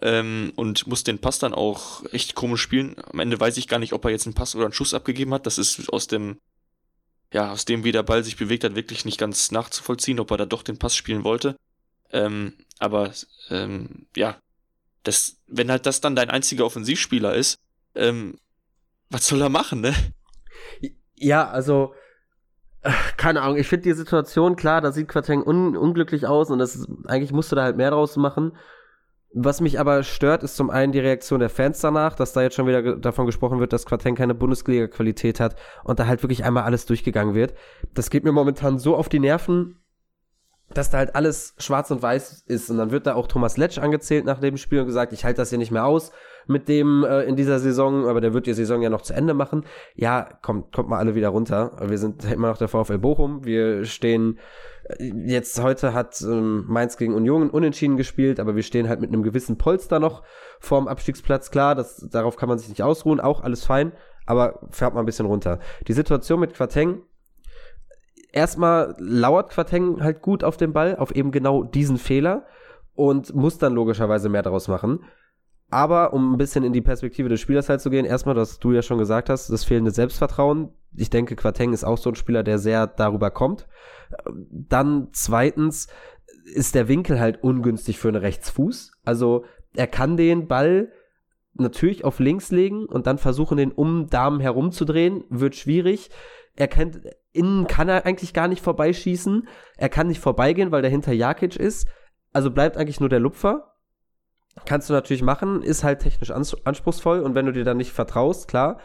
ähm, 0.02 0.54
und 0.56 0.88
muss 0.88 1.04
den 1.04 1.20
Pass 1.20 1.40
dann 1.40 1.54
auch 1.54 2.04
echt 2.12 2.36
komisch 2.36 2.62
spielen. 2.62 2.96
Am 3.12 3.20
Ende 3.20 3.40
weiß 3.40 3.58
ich 3.58 3.68
gar 3.68 3.80
nicht, 3.80 3.94
ob 3.94 4.06
er 4.06 4.12
jetzt 4.12 4.26
einen 4.26 4.36
Pass 4.36 4.56
oder 4.56 4.66
einen 4.66 4.74
Schuss 4.74 4.94
abgegeben 4.94 5.34
hat. 5.34 5.46
Das 5.46 5.58
ist 5.58 5.90
aus 5.90 6.08
dem, 6.08 6.38
ja, 7.36 7.52
aus 7.52 7.66
dem, 7.66 7.84
wie 7.84 7.92
der 7.92 8.02
Ball 8.02 8.24
sich 8.24 8.38
bewegt 8.38 8.64
hat, 8.64 8.76
wirklich 8.76 9.04
nicht 9.04 9.20
ganz 9.20 9.52
nachzuvollziehen, 9.52 10.22
ob 10.22 10.32
er 10.32 10.38
da 10.38 10.46
doch 10.46 10.64
den 10.64 10.80
Pass 10.80 10.96
spielen 10.96 11.26
wollte. 11.26 11.58
Ähm, 12.10 12.54
aber 12.80 13.12
ähm, 13.50 14.06
ja, 14.16 14.38
das, 15.04 15.36
wenn 15.46 15.70
halt 15.70 15.86
das 15.86 16.00
dann 16.00 16.16
dein 16.16 16.30
einziger 16.30 16.66
Offensivspieler 16.66 17.36
ist, 17.36 17.58
ähm, 17.94 18.40
was 19.10 19.28
soll 19.28 19.42
er 19.42 19.50
machen, 19.50 19.82
ne? 19.82 19.94
Ja, 21.16 21.50
also 21.50 21.94
äh, 22.84 22.94
keine 23.18 23.42
Ahnung, 23.42 23.58
ich 23.58 23.68
finde 23.68 23.84
die 23.84 23.94
Situation, 23.94 24.56
klar, 24.56 24.80
da 24.80 24.94
sieht 24.94 25.10
Quateng 25.10 25.44
un 25.44 25.76
unglücklich 25.76 26.28
aus 26.28 26.50
und 26.52 26.60
das 26.60 26.78
ist, 26.78 26.88
eigentlich 27.04 27.34
musst 27.34 27.52
du 27.52 27.58
da 27.58 27.64
halt 27.64 27.76
mehr 27.76 27.92
draus 27.92 28.16
machen. 28.16 28.56
Was 29.38 29.60
mich 29.60 29.82
aber 29.82 30.04
stört, 30.04 30.44
ist 30.44 30.56
zum 30.56 30.70
einen 30.70 30.94
die 30.94 31.00
Reaktion 31.00 31.42
der 31.42 31.50
Fans 31.50 31.82
danach, 31.82 32.16
dass 32.16 32.32
da 32.32 32.42
jetzt 32.42 32.56
schon 32.56 32.68
wieder 32.68 32.96
davon 32.96 33.26
gesprochen 33.26 33.60
wird, 33.60 33.74
dass 33.74 33.86
Quateng 33.86 34.16
keine 34.16 34.34
Bundesliga-Qualität 34.34 35.42
hat 35.42 35.58
und 35.84 36.00
da 36.00 36.08
halt 36.08 36.24
wirklich 36.24 36.46
einmal 36.46 36.64
alles 36.64 36.86
durchgegangen 36.86 37.36
wird. 37.36 37.54
Das 37.94 38.10
geht 38.10 38.24
mir 38.24 38.32
momentan 38.32 38.80
so 38.80 38.96
auf 38.96 39.10
die 39.10 39.20
Nerven, 39.20 39.76
dass 40.78 40.90
da 40.90 41.00
halt 41.00 41.16
alles 41.16 41.56
schwarz 41.58 41.92
und 41.92 42.02
weiß 42.02 42.44
ist. 42.48 42.70
Und 42.70 42.78
dann 42.78 42.92
wird 42.92 43.08
da 43.08 43.16
auch 43.16 43.28
Thomas 43.28 43.58
Letsch 43.58 43.78
angezählt 43.78 44.26
nach 44.26 44.40
dem 44.40 44.58
Spiel 44.58 44.80
und 44.80 44.86
gesagt, 44.86 45.14
ich 45.14 45.26
halte 45.26 45.38
das 45.38 45.50
hier 45.50 45.58
nicht 45.58 45.72
mehr 45.72 45.86
aus 45.86 46.12
mit 46.48 46.68
dem 46.68 47.04
äh, 47.04 47.24
in 47.24 47.36
dieser 47.36 47.60
Saison, 47.60 48.08
aber 48.08 48.22
der 48.22 48.34
wird 48.34 48.46
die 48.46 48.54
Saison 48.54 48.82
ja 48.82 48.90
noch 48.90 49.02
zu 49.02 49.14
Ende 49.14 49.34
machen. 49.34 49.66
Ja, 49.96 50.30
kommt, 50.42 50.74
kommt 50.74 50.90
mal 50.90 51.00
alle 51.00 51.16
wieder 51.16 51.30
runter. 51.30 51.72
Wir 51.88 51.98
sind 51.98 52.24
immer 52.32 52.50
noch 52.50 52.58
der 52.58 52.68
VfL 52.68 52.98
Bochum. 52.98 53.46
Wir 53.46 53.86
stehen 53.86 54.40
äh, 54.84 55.12
jetzt 55.26 55.62
heute 55.62 55.94
hat 55.94 56.22
ähm, 56.22 56.66
Mainz 56.68 56.98
gegen 56.98 57.14
Union 57.14 57.50
unentschieden 57.50 57.98
gespielt, 57.98 58.40
aber 58.40 58.56
wir 58.56 58.64
stehen 58.64 58.90
halt 58.90 59.02
mit 59.02 59.12
einem 59.12 59.24
gewissen 59.24 59.58
Polster 59.58 60.00
noch 60.00 60.24
vorm 60.60 60.88
Abstiegsplatz. 60.88 61.52
Klar, 61.52 61.76
das, 61.76 62.08
darauf 62.12 62.36
kann 62.36 62.50
man 62.50 62.58
sich 62.58 62.70
nicht 62.70 62.84
ausruhen, 62.84 63.20
auch 63.20 63.42
alles 63.42 63.66
fein, 63.66 63.92
aber 64.26 64.60
fährt 64.70 64.94
mal 64.94 65.02
ein 65.02 65.06
bisschen 65.06 65.26
runter. 65.26 65.60
Die 65.88 65.94
Situation 65.94 66.40
mit 66.40 66.54
Quateng, 66.54 67.02
erstmal 68.36 68.96
lauert 69.00 69.50
Quateng 69.50 70.04
halt 70.04 70.22
gut 70.22 70.44
auf 70.44 70.58
den 70.58 70.74
Ball, 70.74 70.98
auf 70.98 71.16
eben 71.16 71.32
genau 71.32 71.64
diesen 71.64 71.98
Fehler 71.98 72.46
und 72.94 73.34
muss 73.34 73.58
dann 73.58 73.74
logischerweise 73.74 74.30
mehr 74.30 74.44
daraus 74.44 74.68
machen. 74.68 75.04
Aber 75.72 76.14
um 76.14 76.34
ein 76.34 76.38
bisschen 76.38 76.64
in 76.64 76.74
die 76.74 76.82
Perspektive 76.82 77.28
des 77.28 77.40
Spielers 77.40 77.70
halt 77.70 77.82
zu 77.82 77.90
gehen, 77.90 78.06
erstmal, 78.06 78.36
was 78.36 78.60
du 78.60 78.72
ja 78.72 78.84
schon 78.84 79.00
gesagt 79.00 79.30
hast, 79.30 79.50
das 79.50 79.64
fehlende 79.64 79.90
Selbstvertrauen. 79.90 80.70
Ich 80.96 81.10
denke, 81.10 81.36
Quateng 81.36 81.74
ist 81.74 81.84
auch 81.84 81.98
so 81.98 82.10
ein 82.10 82.16
Spieler, 82.16 82.44
der 82.44 82.60
sehr 82.60 82.86
darüber 82.86 83.32
kommt. 83.32 83.68
Dann 84.52 85.08
zweitens 85.12 85.88
ist 86.54 86.76
der 86.76 86.88
Winkel 86.88 87.20
halt 87.20 87.42
ungünstig 87.42 87.98
für 87.98 88.10
einen 88.10 88.22
Rechtsfuß. 88.22 88.92
Also 89.04 89.46
er 89.74 89.88
kann 89.88 90.18
den 90.18 90.48
Ball 90.48 90.92
natürlich 91.54 92.06
auf 92.06 92.20
links 92.20 92.52
legen 92.52 92.86
und 92.86 93.08
dann 93.08 93.18
versuchen, 93.18 93.58
den 93.58 93.72
um 93.72 94.08
Damen 94.08 94.40
herumzudrehen, 94.40 95.24
wird 95.30 95.56
schwierig. 95.56 96.12
Er 96.56 96.68
kennt, 96.68 97.02
innen 97.36 97.68
kann 97.68 97.90
er 97.90 98.06
eigentlich 98.06 98.34
gar 98.34 98.48
nicht 98.48 98.64
vorbeischießen. 98.64 99.48
Er 99.78 99.90
kann 99.90 100.08
nicht 100.08 100.20
vorbeigehen, 100.20 100.72
weil 100.72 100.82
dahinter 100.82 101.14
Jakic 101.14 101.56
ist. 101.56 101.88
Also 102.34 102.52
bleibt 102.52 102.78
eigentlich 102.78 103.00
nur 103.00 103.10
der 103.10 103.20
Lupfer. 103.20 103.76
Kannst 104.66 104.90
du 104.90 104.94
natürlich 104.94 105.22
machen, 105.22 105.62
ist 105.62 105.84
halt 105.84 106.00
technisch 106.00 106.32
anspruchsvoll 106.32 107.20
und 107.20 107.36
wenn 107.36 107.46
du 107.46 107.52
dir 107.52 107.66
dann 107.66 107.76
nicht 107.76 107.92
vertraust, 107.92 108.48
klar, 108.48 108.80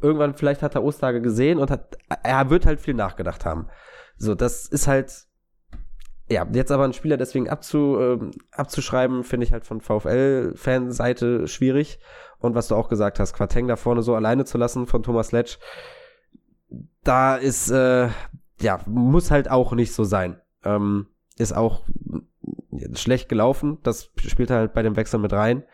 irgendwann 0.00 0.34
vielleicht 0.34 0.62
hat 0.62 0.74
er 0.74 0.82
Ostage 0.82 1.20
gesehen 1.20 1.58
und 1.58 1.70
hat, 1.70 1.96
er 2.24 2.50
wird 2.50 2.66
halt 2.66 2.80
viel 2.80 2.94
nachgedacht 2.94 3.44
haben. 3.44 3.68
So, 4.16 4.34
das 4.34 4.66
ist 4.66 4.88
halt, 4.88 5.12
ja, 6.28 6.46
jetzt 6.52 6.72
aber 6.72 6.84
einen 6.84 6.92
Spieler 6.92 7.16
deswegen 7.16 7.48
abzu, 7.48 7.98
äh, 7.98 8.18
abzuschreiben, 8.50 9.22
finde 9.22 9.46
ich 9.46 9.52
halt 9.52 9.64
von 9.64 9.80
VfL-Fanseite 9.80 11.46
schwierig. 11.46 12.00
Und 12.38 12.56
was 12.56 12.66
du 12.66 12.74
auch 12.74 12.88
gesagt 12.88 13.20
hast, 13.20 13.34
Quateng 13.34 13.68
da 13.68 13.76
vorne 13.76 14.02
so 14.02 14.16
alleine 14.16 14.44
zu 14.44 14.58
lassen 14.58 14.86
von 14.86 15.04
Thomas 15.04 15.30
Letsch, 15.30 15.58
da 17.04 17.36
ist, 17.36 17.70
äh, 17.70 18.08
ja, 18.60 18.80
muss 18.86 19.30
halt 19.30 19.50
auch 19.50 19.72
nicht 19.72 19.92
so 19.92 20.04
sein. 20.04 20.40
Ähm, 20.64 21.06
ist 21.36 21.52
auch 21.52 21.84
schlecht 22.94 23.28
gelaufen. 23.28 23.78
Das 23.82 24.10
spielt 24.16 24.50
halt 24.50 24.72
bei 24.72 24.82
dem 24.82 24.96
Wechsel 24.96 25.18
mit 25.20 25.32
rein. 25.32 25.64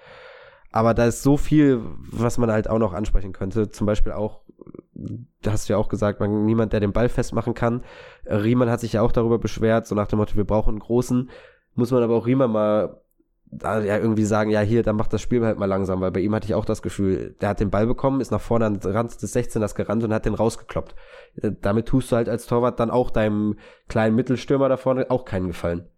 Aber 0.70 0.94
da 0.94 1.06
ist 1.06 1.22
so 1.22 1.36
viel, 1.36 1.82
was 2.10 2.38
man 2.38 2.50
halt 2.50 2.68
auch 2.68 2.78
noch 2.78 2.92
ansprechen 2.92 3.32
könnte. 3.32 3.70
Zum 3.70 3.86
Beispiel 3.86 4.12
auch, 4.12 4.42
hast 5.46 5.68
du 5.68 5.72
ja 5.72 5.78
auch 5.78 5.88
gesagt, 5.88 6.20
man, 6.20 6.44
niemand, 6.44 6.72
der 6.72 6.80
den 6.80 6.92
Ball 6.92 7.08
festmachen 7.08 7.54
kann. 7.54 7.84
Riemann 8.26 8.70
hat 8.70 8.80
sich 8.80 8.94
ja 8.94 9.02
auch 9.02 9.12
darüber 9.12 9.38
beschwert, 9.38 9.86
so 9.86 9.94
nach 9.94 10.08
dem 10.08 10.18
Motto, 10.18 10.36
wir 10.36 10.44
brauchen 10.44 10.70
einen 10.70 10.78
großen. 10.80 11.30
Muss 11.74 11.90
man 11.90 12.02
aber 12.02 12.16
auch 12.16 12.26
Riemann 12.26 12.50
mal 12.50 13.00
da 13.50 13.80
ja 13.80 13.96
irgendwie 13.96 14.24
sagen, 14.24 14.50
ja 14.50 14.60
hier, 14.60 14.82
dann 14.82 14.96
macht 14.96 15.12
das 15.12 15.22
Spiel 15.22 15.44
halt 15.44 15.58
mal 15.58 15.66
langsam, 15.66 16.00
weil 16.00 16.10
bei 16.10 16.20
ihm 16.20 16.34
hatte 16.34 16.46
ich 16.46 16.54
auch 16.54 16.64
das 16.64 16.82
Gefühl, 16.82 17.34
der 17.40 17.50
hat 17.50 17.60
den 17.60 17.70
Ball 17.70 17.86
bekommen, 17.86 18.20
ist 18.20 18.30
nach 18.30 18.40
vorne 18.40 18.66
an 18.66 18.80
den 18.80 18.92
Rand 18.92 19.20
des 19.20 19.34
16ers 19.34 19.74
gerannt 19.74 20.04
und 20.04 20.12
hat 20.12 20.26
den 20.26 20.34
rausgekloppt. 20.34 20.94
Äh, 21.36 21.52
damit 21.60 21.86
tust 21.86 22.12
du 22.12 22.16
halt 22.16 22.28
als 22.28 22.46
Torwart 22.46 22.80
dann 22.80 22.90
auch 22.90 23.10
deinem 23.10 23.58
kleinen 23.88 24.16
Mittelstürmer 24.16 24.68
da 24.68 24.76
vorne 24.76 25.10
auch 25.10 25.24
keinen 25.24 25.48
Gefallen. 25.48 25.88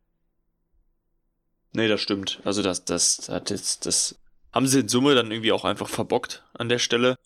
Nee, 1.73 1.89
das 1.89 2.01
stimmt. 2.01 2.41
Also 2.45 2.63
das, 2.63 2.85
das 2.85 3.29
hat 3.29 3.51
jetzt, 3.51 3.87
das 3.87 4.19
haben 4.53 4.67
sie 4.67 4.81
in 4.81 4.89
Summe 4.89 5.15
dann 5.15 5.31
irgendwie 5.31 5.53
auch 5.53 5.65
einfach 5.65 5.89
verbockt 5.89 6.45
an 6.55 6.69
der 6.69 6.79
Stelle. 6.79 7.17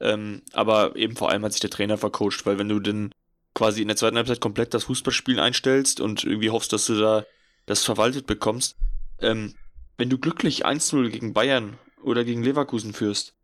Ähm, 0.00 0.42
aber 0.52 0.96
eben 0.96 1.16
vor 1.16 1.30
allem 1.30 1.44
hat 1.44 1.52
sich 1.52 1.60
der 1.60 1.70
Trainer 1.70 1.96
vercoacht, 1.96 2.44
weil 2.44 2.58
wenn 2.58 2.68
du 2.68 2.80
denn 2.80 3.12
quasi 3.54 3.80
in 3.80 3.88
der 3.88 3.96
zweiten 3.96 4.16
Halbzeit 4.16 4.40
komplett 4.40 4.74
das 4.74 4.84
Fußballspielen 4.84 5.40
einstellst 5.40 6.00
und 6.00 6.24
irgendwie 6.24 6.50
hoffst, 6.50 6.72
dass 6.72 6.86
du 6.86 6.98
da 6.98 7.24
das 7.66 7.84
verwaltet 7.84 8.26
bekommst, 8.26 8.76
ähm, 9.20 9.54
wenn 9.96 10.10
du 10.10 10.18
glücklich 10.18 10.66
1-0 10.66 11.08
gegen 11.10 11.32
Bayern 11.32 11.78
oder 12.02 12.24
gegen 12.24 12.42
Leverkusen 12.42 12.92
führst, 12.92 13.34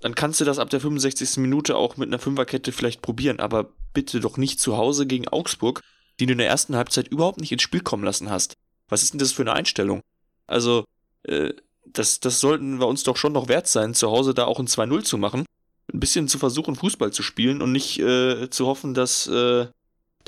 dann 0.00 0.14
kannst 0.14 0.40
du 0.40 0.44
das 0.44 0.58
ab 0.58 0.70
der 0.70 0.80
65. 0.80 1.36
Minute 1.38 1.76
auch 1.76 1.96
mit 1.96 2.08
einer 2.08 2.18
Fünferkette 2.18 2.72
vielleicht 2.72 3.02
probieren, 3.02 3.38
aber 3.38 3.70
bitte 3.92 4.20
doch 4.20 4.36
nicht 4.36 4.58
zu 4.58 4.76
Hause 4.76 5.06
gegen 5.06 5.28
Augsburg, 5.28 5.82
die 6.18 6.26
du 6.26 6.32
in 6.32 6.38
der 6.38 6.48
ersten 6.48 6.76
Halbzeit 6.76 7.08
überhaupt 7.08 7.40
nicht 7.40 7.52
ins 7.52 7.62
Spiel 7.62 7.80
kommen 7.80 8.04
lassen 8.04 8.30
hast. 8.30 8.56
Was 8.88 9.02
ist 9.02 9.12
denn 9.12 9.18
das 9.18 9.32
für 9.32 9.42
eine 9.42 9.52
Einstellung? 9.52 10.02
Also, 10.46 10.84
äh, 11.24 11.52
das, 11.86 12.20
das 12.20 12.40
sollten 12.40 12.78
wir 12.78 12.86
uns 12.86 13.02
doch 13.02 13.16
schon 13.16 13.32
noch 13.32 13.48
wert 13.48 13.68
sein, 13.68 13.94
zu 13.94 14.10
Hause 14.10 14.34
da 14.34 14.44
auch 14.44 14.58
ein 14.58 14.66
2-0 14.66 15.02
zu 15.02 15.18
machen. 15.18 15.44
Ein 15.92 16.00
bisschen 16.00 16.28
zu 16.28 16.38
versuchen, 16.38 16.76
Fußball 16.76 17.12
zu 17.12 17.22
spielen 17.22 17.62
und 17.62 17.72
nicht 17.72 17.98
äh, 17.98 18.48
zu 18.48 18.66
hoffen, 18.66 18.94
dass 18.94 19.26
äh, 19.26 19.66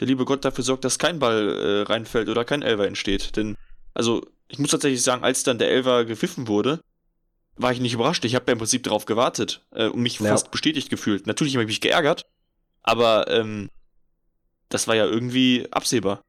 der 0.01 0.07
liebe 0.07 0.25
Gott 0.25 0.45
dafür 0.45 0.65
sorgt, 0.65 0.85
dass 0.85 0.99
kein 0.99 1.19
Ball 1.19 1.49
äh, 1.49 1.83
reinfällt 1.83 2.29
oder 2.29 2.45
kein 2.45 2.63
Elver 2.63 2.87
entsteht. 2.87 3.37
Denn, 3.37 3.57
also, 3.95 4.23
ich 4.53 4.59
muss 4.59 4.71
tatsächlich 4.71 5.03
sagen, 5.03 5.25
als 5.25 5.43
dann 5.45 5.59
der 5.59 5.71
Elver 5.71 6.05
gepfiffen 6.05 6.47
wurde, 6.47 6.81
war 7.57 7.73
ich 7.73 7.81
nicht 7.81 7.95
überrascht. 7.95 8.25
Ich 8.27 8.35
habe 8.35 8.45
ja 8.49 8.53
im 8.53 8.59
Prinzip 8.59 8.83
darauf 8.83 9.07
gewartet 9.07 9.67
äh, 9.73 9.89
und 9.89 10.03
mich 10.03 10.21
ja. 10.21 10.29
fast 10.29 10.51
bestätigt 10.51 10.91
gefühlt. 10.91 11.27
Natürlich 11.27 11.55
habe 11.55 11.63
ich 11.63 11.69
mich 11.69 11.81
geärgert, 11.81 12.27
aber 12.83 13.29
ähm, 13.29 13.71
das 14.69 14.89
war 14.89 14.95
ja 14.95 15.07
irgendwie 15.07 15.67
absehbar. 15.71 16.23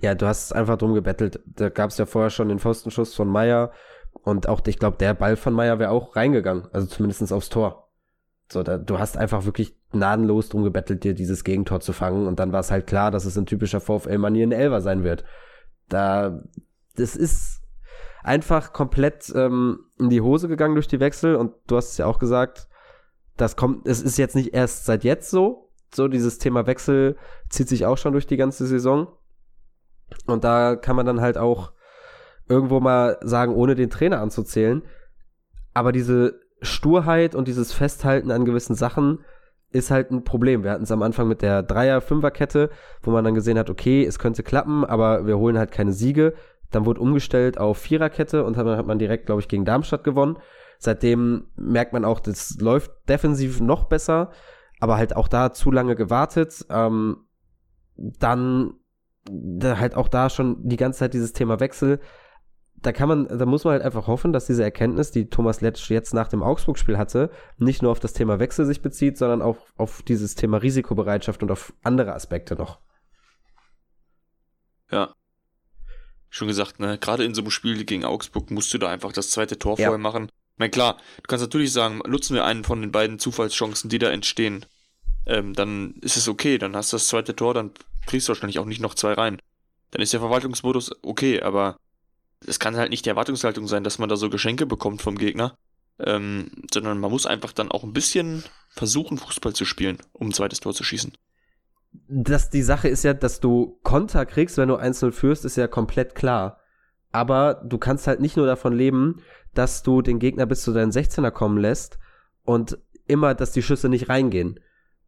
Ja, 0.00 0.14
du 0.14 0.24
hast 0.26 0.52
einfach 0.52 0.78
drum 0.78 0.94
gebettelt. 0.94 1.40
Da 1.46 1.68
gab 1.68 1.90
es 1.90 1.98
ja 1.98 2.06
vorher 2.06 2.30
schon 2.30 2.48
den 2.48 2.60
Pfostenschuss 2.60 3.12
von 3.12 3.26
Meier 3.26 3.72
und 4.12 4.48
auch, 4.48 4.64
ich 4.66 4.78
glaube, 4.78 4.98
der 4.98 5.14
Ball 5.14 5.36
von 5.36 5.52
Meier 5.52 5.80
wäre 5.80 5.90
auch 5.90 6.14
reingegangen, 6.14 6.68
also 6.72 6.86
zumindest 6.86 7.32
aufs 7.32 7.48
Tor. 7.48 7.90
So, 8.52 8.62
da, 8.62 8.78
du 8.78 9.00
hast 9.00 9.16
einfach 9.16 9.46
wirklich 9.46 9.74
gnadenlos 9.90 10.48
drum 10.48 10.62
gebettelt, 10.62 11.02
dir 11.02 11.14
dieses 11.14 11.42
Gegentor 11.42 11.80
zu 11.80 11.92
fangen 11.92 12.28
und 12.28 12.38
dann 12.38 12.52
war 12.52 12.60
es 12.60 12.70
halt 12.70 12.86
klar, 12.86 13.10
dass 13.10 13.24
es 13.24 13.36
in 13.36 13.46
typischer 13.46 13.80
VfL-Manier 13.80 14.46
ein 14.46 14.52
Elver 14.52 14.80
sein 14.80 15.02
wird. 15.02 15.24
Da, 15.88 16.40
das 16.94 17.16
ist 17.16 17.63
einfach 18.24 18.72
komplett 18.72 19.32
ähm, 19.36 19.86
in 19.98 20.08
die 20.08 20.22
Hose 20.22 20.48
gegangen 20.48 20.74
durch 20.74 20.88
die 20.88 20.98
Wechsel 20.98 21.36
und 21.36 21.52
du 21.66 21.76
hast 21.76 21.92
es 21.92 21.98
ja 21.98 22.06
auch 22.06 22.18
gesagt, 22.18 22.68
das 23.36 23.54
kommt, 23.54 23.86
es 23.86 24.02
ist 24.02 24.16
jetzt 24.16 24.34
nicht 24.34 24.54
erst 24.54 24.86
seit 24.86 25.04
jetzt 25.04 25.30
so, 25.30 25.70
so 25.94 26.08
dieses 26.08 26.38
Thema 26.38 26.66
Wechsel 26.66 27.16
zieht 27.48 27.68
sich 27.68 27.86
auch 27.86 27.98
schon 27.98 28.12
durch 28.12 28.26
die 28.26 28.36
ganze 28.36 28.66
Saison. 28.66 29.08
Und 30.26 30.44
da 30.44 30.76
kann 30.76 30.96
man 30.96 31.06
dann 31.06 31.20
halt 31.20 31.38
auch 31.38 31.72
irgendwo 32.48 32.80
mal 32.80 33.18
sagen, 33.22 33.54
ohne 33.54 33.74
den 33.74 33.90
Trainer 33.90 34.20
anzuzählen. 34.20 34.82
Aber 35.72 35.92
diese 35.92 36.40
Sturheit 36.62 37.34
und 37.34 37.48
dieses 37.48 37.72
Festhalten 37.72 38.30
an 38.30 38.44
gewissen 38.44 38.74
Sachen 38.74 39.24
ist 39.70 39.90
halt 39.90 40.10
ein 40.10 40.24
Problem. 40.24 40.62
Wir 40.62 40.70
hatten 40.70 40.84
es 40.84 40.92
am 40.92 41.02
Anfang 41.02 41.26
mit 41.26 41.42
der 41.42 41.62
Dreier-Fünfer-Kette, 41.62 42.70
wo 43.02 43.10
man 43.10 43.24
dann 43.24 43.34
gesehen 43.34 43.58
hat, 43.58 43.70
okay, 43.70 44.04
es 44.04 44.18
könnte 44.18 44.44
klappen, 44.44 44.84
aber 44.84 45.26
wir 45.26 45.36
holen 45.36 45.58
halt 45.58 45.72
keine 45.72 45.92
Siege. 45.92 46.34
Dann 46.74 46.86
wurde 46.86 47.00
umgestellt 47.00 47.58
auf 47.58 47.78
Viererkette 47.78 48.44
und 48.44 48.56
dann 48.56 48.76
hat 48.76 48.86
man 48.86 48.98
direkt, 48.98 49.26
glaube 49.26 49.40
ich, 49.40 49.48
gegen 49.48 49.64
Darmstadt 49.64 50.04
gewonnen. 50.04 50.38
Seitdem 50.78 51.46
merkt 51.56 51.92
man 51.92 52.04
auch, 52.04 52.20
das 52.20 52.58
läuft 52.60 52.90
defensiv 53.08 53.60
noch 53.60 53.84
besser, 53.84 54.30
aber 54.80 54.96
halt 54.96 55.16
auch 55.16 55.28
da 55.28 55.52
zu 55.52 55.70
lange 55.70 55.96
gewartet. 55.96 56.66
Ähm, 56.68 57.26
dann 57.96 58.74
da 59.26 59.78
halt 59.78 59.94
auch 59.94 60.08
da 60.08 60.28
schon 60.28 60.68
die 60.68 60.76
ganze 60.76 61.00
Zeit 61.00 61.14
dieses 61.14 61.32
Thema 61.32 61.60
Wechsel. 61.60 62.00
Da 62.76 62.92
kann 62.92 63.08
man, 63.08 63.26
da 63.26 63.46
muss 63.46 63.64
man 63.64 63.72
halt 63.72 63.82
einfach 63.82 64.06
hoffen, 64.06 64.32
dass 64.32 64.46
diese 64.46 64.62
Erkenntnis, 64.62 65.10
die 65.10 65.30
Thomas 65.30 65.62
Letsch 65.62 65.88
jetzt 65.90 66.12
nach 66.12 66.28
dem 66.28 66.42
Augsburg-Spiel 66.42 66.98
hatte, 66.98 67.30
nicht 67.56 67.80
nur 67.80 67.90
auf 67.90 68.00
das 68.00 68.12
Thema 68.12 68.38
Wechsel 68.38 68.66
sich 68.66 68.82
bezieht, 68.82 69.16
sondern 69.16 69.40
auch 69.40 69.56
auf 69.76 70.02
dieses 70.02 70.34
Thema 70.34 70.58
Risikobereitschaft 70.58 71.42
und 71.42 71.50
auf 71.50 71.72
andere 71.82 72.12
Aspekte 72.12 72.56
noch. 72.56 72.80
Ja. 74.90 75.14
Schon 76.34 76.48
gesagt, 76.48 76.80
ne, 76.80 76.98
gerade 76.98 77.22
in 77.22 77.32
so 77.32 77.42
einem 77.42 77.52
Spiel 77.52 77.84
gegen 77.84 78.04
Augsburg 78.04 78.50
musst 78.50 78.74
du 78.74 78.78
da 78.78 78.88
einfach 78.88 79.12
das 79.12 79.30
zweite 79.30 79.56
Tor 79.56 79.78
ja. 79.78 79.86
vorher 79.86 79.98
machen. 79.98 80.24
Ich 80.24 80.58
meine, 80.58 80.70
klar, 80.70 80.96
du 81.18 81.28
kannst 81.28 81.44
natürlich 81.44 81.72
sagen, 81.72 82.00
nutzen 82.08 82.34
wir 82.34 82.44
einen 82.44 82.64
von 82.64 82.80
den 82.80 82.90
beiden 82.90 83.20
Zufallschancen, 83.20 83.88
die 83.88 84.00
da 84.00 84.10
entstehen. 84.10 84.66
Ähm, 85.26 85.52
dann 85.54 85.94
ist 86.00 86.16
es 86.16 86.26
okay, 86.26 86.58
dann 86.58 86.74
hast 86.74 86.92
du 86.92 86.96
das 86.96 87.06
zweite 87.06 87.36
Tor, 87.36 87.54
dann 87.54 87.70
kriegst 88.06 88.26
du 88.26 88.32
wahrscheinlich 88.32 88.58
auch 88.58 88.64
nicht 88.64 88.80
noch 88.80 88.96
zwei 88.96 89.12
rein. 89.12 89.40
Dann 89.92 90.02
ist 90.02 90.12
der 90.12 90.18
Verwaltungsmodus 90.18 90.90
okay, 91.02 91.40
aber 91.40 91.76
es 92.44 92.58
kann 92.58 92.74
halt 92.74 92.90
nicht 92.90 93.04
die 93.04 93.10
Erwartungshaltung 93.10 93.68
sein, 93.68 93.84
dass 93.84 94.00
man 94.00 94.08
da 94.08 94.16
so 94.16 94.28
Geschenke 94.28 94.66
bekommt 94.66 95.02
vom 95.02 95.16
Gegner, 95.16 95.56
ähm, 96.00 96.50
sondern 96.72 96.98
man 96.98 97.12
muss 97.12 97.26
einfach 97.26 97.52
dann 97.52 97.70
auch 97.70 97.84
ein 97.84 97.92
bisschen 97.92 98.42
versuchen, 98.70 99.18
Fußball 99.18 99.52
zu 99.52 99.64
spielen, 99.64 99.98
um 100.12 100.30
ein 100.30 100.32
zweites 100.32 100.58
Tor 100.58 100.74
zu 100.74 100.82
schießen. 100.82 101.12
Das, 102.08 102.50
die 102.50 102.62
Sache 102.62 102.88
ist 102.88 103.04
ja, 103.04 103.14
dass 103.14 103.40
du 103.40 103.78
Konter 103.82 104.26
kriegst, 104.26 104.58
wenn 104.58 104.68
du 104.68 104.76
1-0 104.76 105.12
führst, 105.12 105.44
ist 105.44 105.56
ja 105.56 105.66
komplett 105.66 106.14
klar. 106.14 106.60
Aber 107.12 107.62
du 107.64 107.78
kannst 107.78 108.06
halt 108.06 108.20
nicht 108.20 108.36
nur 108.36 108.46
davon 108.46 108.72
leben, 108.72 109.20
dass 109.54 109.82
du 109.82 110.02
den 110.02 110.18
Gegner 110.18 110.46
bis 110.46 110.62
zu 110.62 110.72
deinen 110.72 110.90
16er 110.90 111.30
kommen 111.30 111.58
lässt 111.58 111.98
und 112.44 112.78
immer, 113.06 113.34
dass 113.34 113.52
die 113.52 113.62
Schüsse 113.62 113.88
nicht 113.88 114.08
reingehen. 114.08 114.58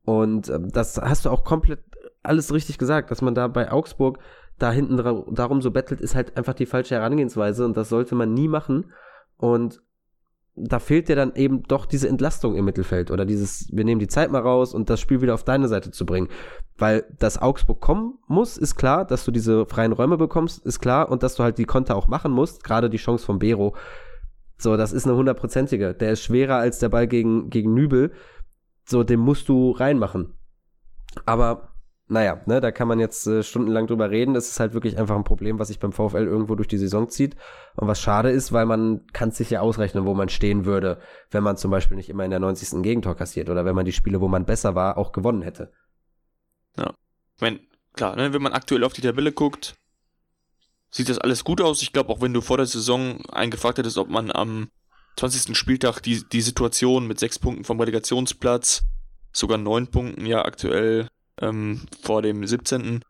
Und 0.04 0.48
äh, 0.48 0.60
das 0.60 0.98
hast 0.98 1.24
du 1.24 1.30
auch 1.30 1.44
komplett 1.44 1.80
alles 2.22 2.52
richtig 2.52 2.78
gesagt, 2.78 3.10
dass 3.10 3.22
man 3.22 3.34
da 3.34 3.48
bei 3.48 3.70
Augsburg 3.70 4.18
da 4.58 4.72
hinten 4.72 4.96
darum 5.34 5.60
so 5.60 5.70
bettelt, 5.70 6.00
ist 6.00 6.14
halt 6.14 6.36
einfach 6.36 6.54
die 6.54 6.66
falsche 6.66 6.94
Herangehensweise 6.94 7.64
und 7.64 7.76
das 7.76 7.88
sollte 7.88 8.14
man 8.14 8.32
nie 8.32 8.48
machen. 8.48 8.92
Und 9.36 9.82
da 10.56 10.78
fehlt 10.78 11.08
dir 11.08 11.16
dann 11.16 11.34
eben 11.34 11.62
doch 11.64 11.84
diese 11.84 12.08
Entlastung 12.08 12.56
im 12.56 12.64
Mittelfeld 12.64 13.10
oder 13.10 13.26
dieses, 13.26 13.68
wir 13.72 13.84
nehmen 13.84 14.00
die 14.00 14.08
Zeit 14.08 14.30
mal 14.30 14.40
raus 14.40 14.72
und 14.74 14.88
das 14.88 15.00
Spiel 15.00 15.20
wieder 15.20 15.34
auf 15.34 15.44
deine 15.44 15.68
Seite 15.68 15.90
zu 15.90 16.06
bringen. 16.06 16.28
Weil 16.78 17.04
dass 17.18 17.40
Augsburg 17.40 17.80
kommen 17.80 18.18
muss, 18.26 18.56
ist 18.56 18.74
klar, 18.74 19.04
dass 19.04 19.24
du 19.24 19.30
diese 19.30 19.66
freien 19.66 19.92
Räume 19.92 20.16
bekommst, 20.16 20.64
ist 20.64 20.80
klar 20.80 21.10
und 21.10 21.22
dass 21.22 21.34
du 21.34 21.42
halt 21.42 21.58
die 21.58 21.66
Konter 21.66 21.94
auch 21.94 22.08
machen 22.08 22.32
musst, 22.32 22.64
gerade 22.64 22.88
die 22.88 22.96
Chance 22.96 23.24
von 23.24 23.38
Bero. 23.38 23.76
So, 24.58 24.76
das 24.78 24.92
ist 24.92 25.06
eine 25.06 25.16
hundertprozentige. 25.16 25.94
Der 25.94 26.12
ist 26.12 26.22
schwerer 26.22 26.56
als 26.56 26.78
der 26.78 26.88
Ball 26.88 27.06
gegen, 27.06 27.50
gegen 27.50 27.74
Nübel. 27.74 28.12
So, 28.86 29.04
den 29.04 29.20
musst 29.20 29.48
du 29.48 29.72
reinmachen. 29.72 30.32
Aber 31.26 31.75
naja, 32.08 32.40
ne, 32.46 32.60
da 32.60 32.70
kann 32.70 32.86
man 32.86 33.00
jetzt 33.00 33.26
äh, 33.26 33.42
stundenlang 33.42 33.88
drüber 33.88 34.10
reden. 34.10 34.34
Das 34.34 34.48
ist 34.48 34.60
halt 34.60 34.74
wirklich 34.74 34.96
einfach 34.96 35.16
ein 35.16 35.24
Problem, 35.24 35.58
was 35.58 35.68
sich 35.68 35.80
beim 35.80 35.92
VfL 35.92 36.24
irgendwo 36.24 36.54
durch 36.54 36.68
die 36.68 36.78
Saison 36.78 37.08
zieht. 37.08 37.36
Und 37.74 37.88
was 37.88 38.00
schade 38.00 38.30
ist, 38.30 38.52
weil 38.52 38.64
man 38.64 39.06
kann 39.12 39.32
sich 39.32 39.50
ja 39.50 39.60
ausrechnen, 39.60 40.06
wo 40.06 40.14
man 40.14 40.28
stehen 40.28 40.64
würde, 40.64 41.00
wenn 41.30 41.42
man 41.42 41.56
zum 41.56 41.72
Beispiel 41.72 41.96
nicht 41.96 42.08
immer 42.08 42.24
in 42.24 42.30
der 42.30 42.38
90. 42.38 42.82
Gegentor 42.82 43.16
kassiert 43.16 43.50
oder 43.50 43.64
wenn 43.64 43.74
man 43.74 43.84
die 43.84 43.92
Spiele, 43.92 44.20
wo 44.20 44.28
man 44.28 44.44
besser 44.44 44.76
war, 44.76 44.98
auch 44.98 45.10
gewonnen 45.10 45.42
hätte. 45.42 45.72
Ja. 46.78 46.94
Ich 47.34 47.40
meine, 47.40 47.58
klar, 47.92 48.14
ne, 48.14 48.32
wenn 48.32 48.42
man 48.42 48.52
aktuell 48.52 48.84
auf 48.84 48.92
die 48.92 49.00
Tabelle 49.00 49.32
guckt, 49.32 49.74
sieht 50.90 51.08
das 51.08 51.18
alles 51.18 51.42
gut 51.42 51.60
aus. 51.60 51.82
Ich 51.82 51.92
glaube, 51.92 52.10
auch 52.10 52.20
wenn 52.20 52.32
du 52.32 52.40
vor 52.40 52.56
der 52.56 52.66
Saison 52.66 53.20
eingefragt 53.26 53.78
hättest, 53.78 53.98
ob 53.98 54.08
man 54.08 54.30
am 54.30 54.68
20. 55.16 55.56
Spieltag 55.56 56.00
die, 56.00 56.22
die 56.28 56.40
Situation 56.40 57.08
mit 57.08 57.18
sechs 57.18 57.40
Punkten 57.40 57.64
vom 57.64 57.80
Relegationsplatz, 57.80 58.84
sogar 59.32 59.58
neun 59.58 59.88
Punkten 59.88 60.24
ja 60.24 60.44
aktuell 60.44 61.08
ähm, 61.40 61.82
vor 62.02 62.22
dem 62.22 62.46
17. 62.46 63.02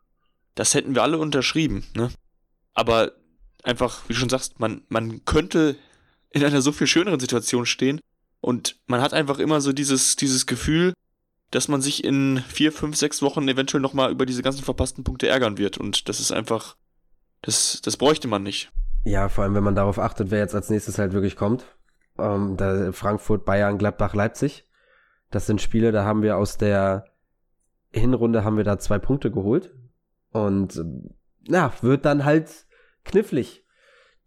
Das 0.55 0.75
hätten 0.75 0.95
wir 0.95 1.03
alle 1.03 1.19
unterschrieben, 1.19 1.85
ne? 1.95 2.11
Aber 2.75 3.13
einfach, 3.63 4.09
wie 4.09 4.13
du 4.13 4.19
schon 4.19 4.29
sagst, 4.29 4.61
man, 4.61 4.83
man 4.89 5.25
könnte 5.25 5.77
in 6.31 6.45
einer 6.45 6.63
so 6.63 6.73
viel 6.73 6.87
schöneren 6.87 7.21
Situation 7.21 7.67
stehen 7.67 8.01
und 8.41 8.77
man 8.87 9.01
hat 9.01 9.15
einfach 9.15 9.39
immer 9.39 9.61
so 9.61 9.73
dieses, 9.73 10.17
dieses 10.17 10.47
Gefühl, 10.47 10.93
dass 11.51 11.69
man 11.69 11.81
sich 11.81 12.05
in 12.05 12.43
vier, 12.49 12.73
fünf, 12.73 12.97
sechs 12.97 13.23
Wochen 13.23 13.49
eventuell 13.49 13.81
nochmal 13.81 14.11
über 14.11 14.27
diese 14.27 14.43
ganzen 14.43 14.65
verpassten 14.65 15.05
Punkte 15.05 15.29
ärgern 15.29 15.59
wird 15.59 15.79
und 15.79 16.09
das 16.09 16.21
ist 16.21 16.33
einfach, 16.33 16.77
das, 17.43 17.81
das 17.83 17.97
bräuchte 17.97 18.29
man 18.29 18.43
nicht. 18.43 18.71
Ja, 19.05 19.29
vor 19.29 19.45
allem, 19.45 19.55
wenn 19.55 19.65
man 19.65 19.77
darauf 19.77 19.99
achtet, 19.99 20.31
wer 20.31 20.41
jetzt 20.41 20.55
als 20.55 20.69
nächstes 20.69 20.99
halt 20.99 21.13
wirklich 21.13 21.37
kommt. 21.37 21.65
Ähm, 22.19 22.57
da 22.57 22.91
Frankfurt, 22.93 23.45
Bayern, 23.45 23.79
Gladbach, 23.79 24.15
Leipzig. 24.15 24.65
Das 25.31 25.47
sind 25.47 25.63
Spiele, 25.63 25.93
da 25.93 26.05
haben 26.05 26.23
wir 26.23 26.37
aus 26.37 26.59
der 26.59 27.05
Hinrunde 27.99 28.45
haben 28.45 28.57
wir 28.57 28.65
da 28.65 28.79
zwei 28.79 28.99
Punkte 28.99 29.31
geholt. 29.31 29.75
Und 30.33 30.85
ja, 31.49 31.73
wird 31.81 32.05
dann 32.05 32.25
halt 32.25 32.67
knifflig. 33.05 33.65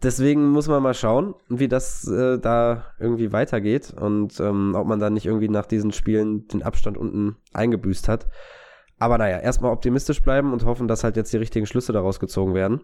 Deswegen 0.01 0.49
muss 0.49 0.69
man 0.69 0.81
mal 0.81 0.93
schauen, 0.93 1.35
wie 1.49 1.67
das 1.67 2.07
äh, 2.07 2.39
da 2.39 2.85
irgendwie 2.99 3.33
weitergeht 3.33 3.93
und 3.93 4.39
ähm, 4.39 4.73
ob 4.73 4.87
man 4.87 4.99
dann 4.99 5.13
nicht 5.13 5.25
irgendwie 5.25 5.49
nach 5.49 5.65
diesen 5.65 5.91
Spielen 5.91 6.47
den 6.47 6.63
Abstand 6.63 6.97
unten 6.97 7.35
eingebüßt 7.51 8.07
hat. 8.07 8.27
Aber 8.97 9.17
naja, 9.17 9.39
erstmal 9.39 9.73
optimistisch 9.73 10.21
bleiben 10.21 10.53
und 10.53 10.63
hoffen, 10.63 10.87
dass 10.87 11.03
halt 11.03 11.17
jetzt 11.17 11.33
die 11.33 11.37
richtigen 11.37 11.65
Schlüsse 11.65 11.91
daraus 11.91 12.21
gezogen 12.21 12.53
werden. 12.53 12.81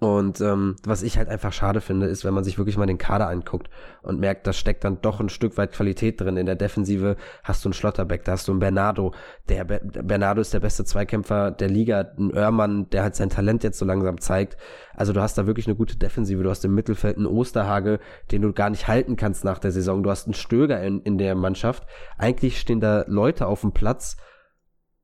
Und 0.00 0.40
ähm, 0.40 0.76
was 0.82 1.02
ich 1.02 1.18
halt 1.18 1.28
einfach 1.28 1.52
schade 1.52 1.82
finde, 1.82 2.06
ist, 2.06 2.24
wenn 2.24 2.32
man 2.32 2.42
sich 2.42 2.56
wirklich 2.56 2.78
mal 2.78 2.86
den 2.86 2.96
Kader 2.96 3.28
anguckt 3.28 3.68
und 4.00 4.18
merkt, 4.18 4.46
da 4.46 4.54
steckt 4.54 4.82
dann 4.82 5.02
doch 5.02 5.20
ein 5.20 5.28
Stück 5.28 5.58
weit 5.58 5.72
Qualität 5.72 6.18
drin. 6.18 6.38
In 6.38 6.46
der 6.46 6.54
Defensive 6.54 7.16
hast 7.44 7.62
du 7.62 7.68
einen 7.68 7.74
Schlotterbeck, 7.74 8.24
da 8.24 8.32
hast 8.32 8.48
du 8.48 8.52
einen 8.52 8.60
Bernardo. 8.60 9.12
Der 9.50 9.64
Be 9.64 9.78
Bernardo 9.82 10.40
ist 10.40 10.54
der 10.54 10.60
beste 10.60 10.86
Zweikämpfer 10.86 11.50
der 11.50 11.68
Liga, 11.68 12.12
ein 12.16 12.32
Oermann, 12.32 12.88
der 12.88 13.02
halt 13.02 13.14
sein 13.14 13.28
Talent 13.28 13.62
jetzt 13.62 13.78
so 13.78 13.84
langsam 13.84 14.18
zeigt. 14.18 14.56
Also 14.94 15.12
du 15.12 15.20
hast 15.20 15.36
da 15.36 15.46
wirklich 15.46 15.66
eine 15.66 15.76
gute 15.76 15.98
Defensive. 15.98 16.42
Du 16.42 16.48
hast 16.48 16.64
im 16.64 16.74
Mittelfeld 16.74 17.18
einen 17.18 17.26
Osterhage, 17.26 18.00
den 18.30 18.40
du 18.40 18.54
gar 18.54 18.70
nicht 18.70 18.88
halten 18.88 19.16
kannst 19.16 19.44
nach 19.44 19.58
der 19.58 19.70
Saison. 19.70 20.02
Du 20.02 20.08
hast 20.08 20.26
einen 20.26 20.32
Stöger 20.34 20.82
in, 20.82 21.02
in 21.02 21.18
der 21.18 21.34
Mannschaft. 21.34 21.86
Eigentlich 22.16 22.58
stehen 22.58 22.80
da 22.80 23.04
Leute 23.06 23.46
auf 23.46 23.60
dem 23.60 23.72
Platz. 23.72 24.16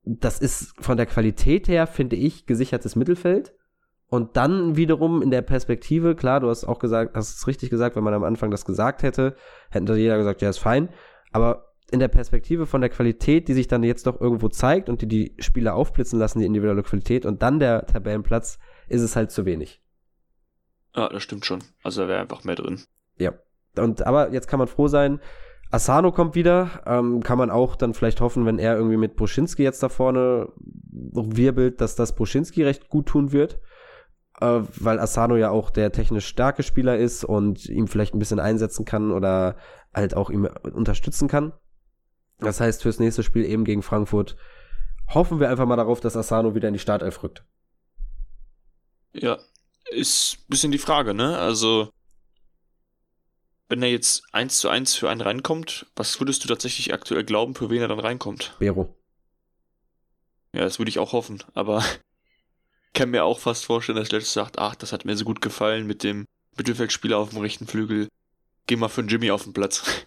Das 0.05 0.39
ist 0.39 0.73
von 0.79 0.97
der 0.97 1.05
Qualität 1.05 1.67
her, 1.67 1.85
finde 1.85 2.15
ich, 2.15 2.47
gesichertes 2.47 2.95
Mittelfeld 2.95 3.53
und 4.09 4.37
dann 4.37 4.77
wiederum 4.77 5.21
in 5.21 5.31
der 5.31 5.41
Perspektive, 5.41 6.15
klar, 6.15 6.39
du 6.39 6.49
hast 6.49 6.63
auch 6.63 6.79
gesagt, 6.79 7.15
hast 7.15 7.37
es 7.37 7.47
richtig 7.47 7.69
gesagt, 7.69 7.95
wenn 7.95 8.03
man 8.03 8.13
am 8.13 8.23
Anfang 8.23 8.51
das 8.51 8.63
gesagt 8.63 9.03
hätte, 9.03 9.35
hätte 9.69 9.95
jeder 9.95 10.17
gesagt, 10.17 10.41
ja, 10.41 10.49
ist 10.49 10.59
fein. 10.59 10.89
Aber 11.33 11.73
in 11.91 11.99
der 11.99 12.07
Perspektive 12.07 12.65
von 12.65 12.81
der 12.81 12.89
Qualität, 12.89 13.47
die 13.47 13.53
sich 13.53 13.67
dann 13.67 13.83
jetzt 13.83 14.07
doch 14.07 14.19
irgendwo 14.19 14.47
zeigt 14.47 14.87
und 14.87 15.01
die 15.01 15.07
die 15.07 15.35
Spieler 15.39 15.75
aufblitzen 15.75 16.19
lassen, 16.19 16.39
die 16.39 16.45
individuelle 16.45 16.83
Qualität 16.83 17.25
und 17.25 17.41
dann 17.41 17.59
der 17.59 17.85
Tabellenplatz, 17.85 18.59
ist 18.87 19.01
es 19.01 19.15
halt 19.17 19.31
zu 19.31 19.45
wenig. 19.45 19.81
Ja, 20.95 21.09
das 21.09 21.23
stimmt 21.23 21.45
schon. 21.45 21.63
Also 21.83 22.01
da 22.01 22.07
wäre 22.07 22.21
einfach 22.21 22.45
mehr 22.45 22.55
drin. 22.55 22.81
Ja. 23.17 23.33
Und 23.77 24.07
aber 24.07 24.31
jetzt 24.31 24.47
kann 24.47 24.59
man 24.59 24.67
froh 24.67 24.87
sein, 24.87 25.19
Asano 25.69 26.13
kommt 26.13 26.33
wieder, 26.33 26.81
ähm, 26.85 27.21
kann 27.23 27.37
man 27.37 27.51
auch 27.51 27.75
dann 27.75 27.93
vielleicht 27.93 28.21
hoffen, 28.21 28.45
wenn 28.45 28.57
er 28.57 28.77
irgendwie 28.77 28.97
mit 28.97 29.17
Bruschinski 29.17 29.63
jetzt 29.63 29.83
da 29.83 29.89
vorne 29.89 30.49
wirbelt, 30.55 31.81
dass 31.81 31.95
das 31.95 32.15
Bruschinski 32.15 32.63
recht 32.63 32.87
gut 32.87 33.07
tun 33.07 33.33
wird 33.33 33.59
äh, 34.41 34.61
weil 34.75 34.99
Asano 34.99 35.35
ja 35.35 35.49
auch 35.49 35.69
der 35.69 35.91
technisch 35.91 36.27
starke 36.27 36.63
Spieler 36.63 36.97
ist 36.97 37.23
und 37.23 37.65
ihm 37.65 37.87
vielleicht 37.87 38.13
ein 38.13 38.19
bisschen 38.19 38.39
einsetzen 38.39 38.85
kann 38.85 39.11
oder 39.11 39.57
halt 39.93 40.15
auch 40.15 40.29
ihm 40.29 40.45
unterstützen 40.45 41.27
kann. 41.27 41.53
Das 42.39 42.59
heißt, 42.59 42.83
fürs 42.83 42.99
nächste 42.99 43.23
Spiel 43.23 43.45
eben 43.45 43.65
gegen 43.65 43.81
Frankfurt 43.81 44.37
hoffen 45.13 45.39
wir 45.39 45.49
einfach 45.49 45.65
mal 45.65 45.75
darauf, 45.75 45.99
dass 45.99 46.17
Asano 46.17 46.53
wieder 46.53 46.67
in 46.67 46.73
die 46.73 46.79
Startelf 46.79 47.23
rückt. 47.23 47.43
Ja, 49.13 49.39
ist 49.89 50.37
ein 50.39 50.49
bisschen 50.49 50.71
die 50.71 50.77
Frage, 50.77 51.13
ne? 51.13 51.37
Also, 51.37 51.89
wenn 53.69 53.81
er 53.81 53.89
jetzt 53.89 54.23
eins 54.33 54.59
zu 54.59 54.69
eins 54.69 54.95
für 54.95 55.09
einen 55.09 55.21
reinkommt, 55.21 55.87
was 55.95 56.19
würdest 56.19 56.43
du 56.43 56.47
tatsächlich 56.47 56.93
aktuell 56.93 57.23
glauben, 57.23 57.55
für 57.55 57.69
wen 57.69 57.81
er 57.81 57.87
dann 57.87 57.99
reinkommt? 57.99 58.55
Bero. 58.59 58.95
Ja, 60.53 60.61
das 60.61 60.77
würde 60.79 60.89
ich 60.89 60.99
auch 60.99 61.13
hoffen, 61.13 61.43
aber 61.53 61.83
kann 62.93 63.11
mir 63.11 63.23
auch 63.23 63.39
fast 63.39 63.65
vorstellen, 63.65 63.97
dass 63.97 64.11
Letsch 64.11 64.25
sagt, 64.25 64.59
ach, 64.59 64.75
das 64.75 64.91
hat 64.91 65.05
mir 65.05 65.15
so 65.15 65.25
gut 65.25 65.41
gefallen 65.41 65.87
mit 65.87 66.03
dem 66.03 66.25
Mittelfeldspieler 66.57 67.17
auf 67.17 67.29
dem 67.29 67.39
rechten 67.39 67.67
Flügel. 67.67 68.07
Geh 68.65 68.75
mal 68.75 68.89
für 68.89 69.01
einen 69.01 69.09
Jimmy 69.09 69.31
auf 69.31 69.43
den 69.43 69.53
Platz. 69.53 70.05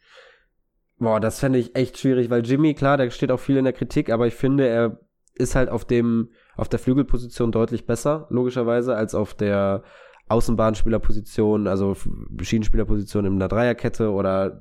Boah, 0.99 1.19
das 1.19 1.39
fände 1.41 1.59
ich 1.59 1.77
echt 1.77 1.99
schwierig, 1.99 2.29
weil 2.29 2.45
Jimmy, 2.45 2.75
klar, 2.75 2.99
der 2.99 3.11
steht 3.11 3.31
auch 3.31 3.41
viel 3.41 3.57
in 3.57 3.65
der 3.65 3.73
Kritik, 3.73 4.11
aber 4.11 4.27
ich 4.27 4.35
finde, 4.35 4.69
er 4.69 5.01
ist 5.35 5.55
halt 5.55 5.71
auf 5.71 5.87
dem, 5.87 6.31
auf 6.57 6.69
der 6.69 6.79
Flügelposition 6.79 7.53
deutlich 7.53 7.87
besser, 7.87 8.27
logischerweise, 8.29 8.95
als 8.95 9.15
auf 9.15 9.33
der 9.33 9.83
Außenbahnspielerposition, 10.29 11.67
also 11.67 11.97
Schienenspielerposition 12.43 13.25
in 13.25 13.35
einer 13.35 13.49
Dreierkette 13.49 14.11
oder 14.11 14.61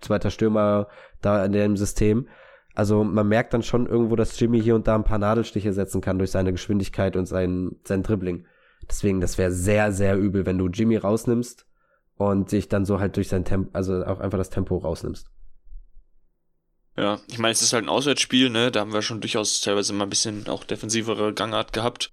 zweiter 0.00 0.30
Stürmer 0.30 0.88
da 1.20 1.44
in 1.44 1.52
dem 1.52 1.76
System. 1.76 2.28
Also 2.74 3.04
man 3.04 3.28
merkt 3.28 3.52
dann 3.52 3.62
schon 3.62 3.86
irgendwo, 3.86 4.16
dass 4.16 4.38
Jimmy 4.38 4.60
hier 4.62 4.74
und 4.74 4.86
da 4.86 4.94
ein 4.94 5.04
paar 5.04 5.18
Nadelstiche 5.18 5.72
setzen 5.72 6.00
kann 6.00 6.18
durch 6.18 6.30
seine 6.30 6.52
Geschwindigkeit 6.52 7.16
und 7.16 7.26
sein, 7.26 7.76
sein 7.84 8.02
Dribbling. 8.02 8.46
Deswegen, 8.88 9.20
das 9.20 9.38
wäre 9.38 9.52
sehr, 9.52 9.92
sehr 9.92 10.16
übel, 10.16 10.46
wenn 10.46 10.58
du 10.58 10.68
Jimmy 10.68 10.96
rausnimmst 10.96 11.66
und 12.16 12.52
dich 12.52 12.68
dann 12.68 12.84
so 12.84 12.98
halt 13.00 13.16
durch 13.16 13.28
sein 13.28 13.44
Tempo, 13.44 13.70
also 13.72 14.04
auch 14.04 14.20
einfach 14.20 14.38
das 14.38 14.50
Tempo 14.50 14.76
rausnimmst. 14.78 15.28
Ja, 16.96 17.20
ich 17.26 17.38
meine, 17.38 17.52
es 17.52 17.62
ist 17.62 17.72
halt 17.72 17.84
ein 17.84 17.88
Auswärtsspiel, 17.88 18.50
ne? 18.50 18.70
Da 18.70 18.80
haben 18.80 18.92
wir 18.92 19.02
schon 19.02 19.20
durchaus 19.20 19.60
teilweise 19.60 19.92
mal 19.92 20.04
ein 20.04 20.10
bisschen 20.10 20.46
auch 20.48 20.64
defensivere 20.64 21.32
Gangart 21.32 21.72
gehabt. 21.72 22.12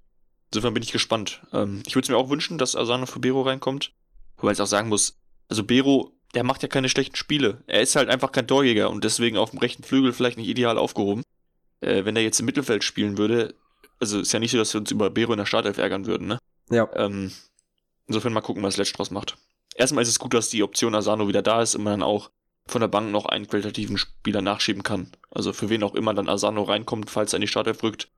Insofern 0.51 0.73
bin 0.73 0.83
ich 0.83 0.91
gespannt. 0.91 1.41
Ähm, 1.51 1.83
ich 1.85 1.95
würde 1.95 2.05
es 2.05 2.09
mir 2.09 2.17
auch 2.17 2.29
wünschen, 2.29 2.57
dass 2.57 2.75
Asano 2.75 3.05
für 3.05 3.19
Bero 3.19 3.41
reinkommt. 3.41 3.93
Wobei 4.37 4.53
ich 4.53 4.61
auch 4.61 4.67
sagen 4.67 4.89
muss, 4.89 5.19
also 5.49 5.63
Bero, 5.63 6.13
der 6.35 6.43
macht 6.43 6.61
ja 6.61 6.67
keine 6.67 6.89
schlechten 6.89 7.15
Spiele. 7.15 7.63
Er 7.67 7.81
ist 7.81 7.95
halt 7.95 8.09
einfach 8.09 8.31
kein 8.31 8.47
Torjäger 8.47 8.89
und 8.89 9.03
deswegen 9.03 9.37
auf 9.37 9.51
dem 9.51 9.59
rechten 9.59 9.83
Flügel 9.83 10.13
vielleicht 10.13 10.37
nicht 10.37 10.47
ideal 10.47 10.77
aufgehoben. 10.77 11.23
Äh, 11.81 12.05
wenn 12.05 12.15
er 12.15 12.23
jetzt 12.23 12.39
im 12.39 12.45
Mittelfeld 12.45 12.83
spielen 12.83 13.17
würde, 13.17 13.55
also 13.99 14.19
ist 14.19 14.31
ja 14.31 14.39
nicht 14.39 14.51
so, 14.51 14.57
dass 14.57 14.73
wir 14.73 14.81
uns 14.81 14.91
über 14.91 15.09
Bero 15.09 15.33
in 15.33 15.39
der 15.39 15.45
Startelf 15.45 15.77
ärgern 15.77 16.05
würden, 16.05 16.27
ne? 16.27 16.39
Ja. 16.69 16.87
Ähm, 16.95 17.31
insofern 18.07 18.33
mal 18.33 18.41
gucken, 18.41 18.63
was 18.63 18.77
Letsch 18.77 18.95
draus 18.95 19.11
macht. 19.11 19.37
Erstmal 19.75 20.03
ist 20.03 20.09
es 20.09 20.19
gut, 20.19 20.33
dass 20.33 20.49
die 20.49 20.63
Option 20.63 20.95
Asano 20.95 21.27
wieder 21.27 21.41
da 21.41 21.61
ist 21.61 21.75
und 21.75 21.83
man 21.83 21.99
dann 21.99 22.03
auch 22.03 22.29
von 22.67 22.81
der 22.81 22.87
Bank 22.87 23.11
noch 23.11 23.25
einen 23.25 23.47
qualitativen 23.47 23.97
Spieler 23.97 24.41
nachschieben 24.41 24.83
kann. 24.83 25.11
Also 25.31 25.53
für 25.53 25.69
wen 25.69 25.83
auch 25.83 25.95
immer 25.95 26.13
dann 26.13 26.29
Asano 26.29 26.63
reinkommt, 26.63 27.09
falls 27.09 27.33
er 27.33 27.37
in 27.37 27.41
die 27.41 27.47
Startelf 27.47 27.81
rückt, 27.81 28.09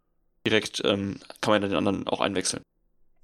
direkt 0.46 0.82
ähm, 0.84 1.20
kann 1.40 1.54
man 1.54 1.62
dann 1.62 1.72
den 1.72 1.78
anderen 1.78 2.08
auch 2.08 2.20
einwechseln. 2.20 2.64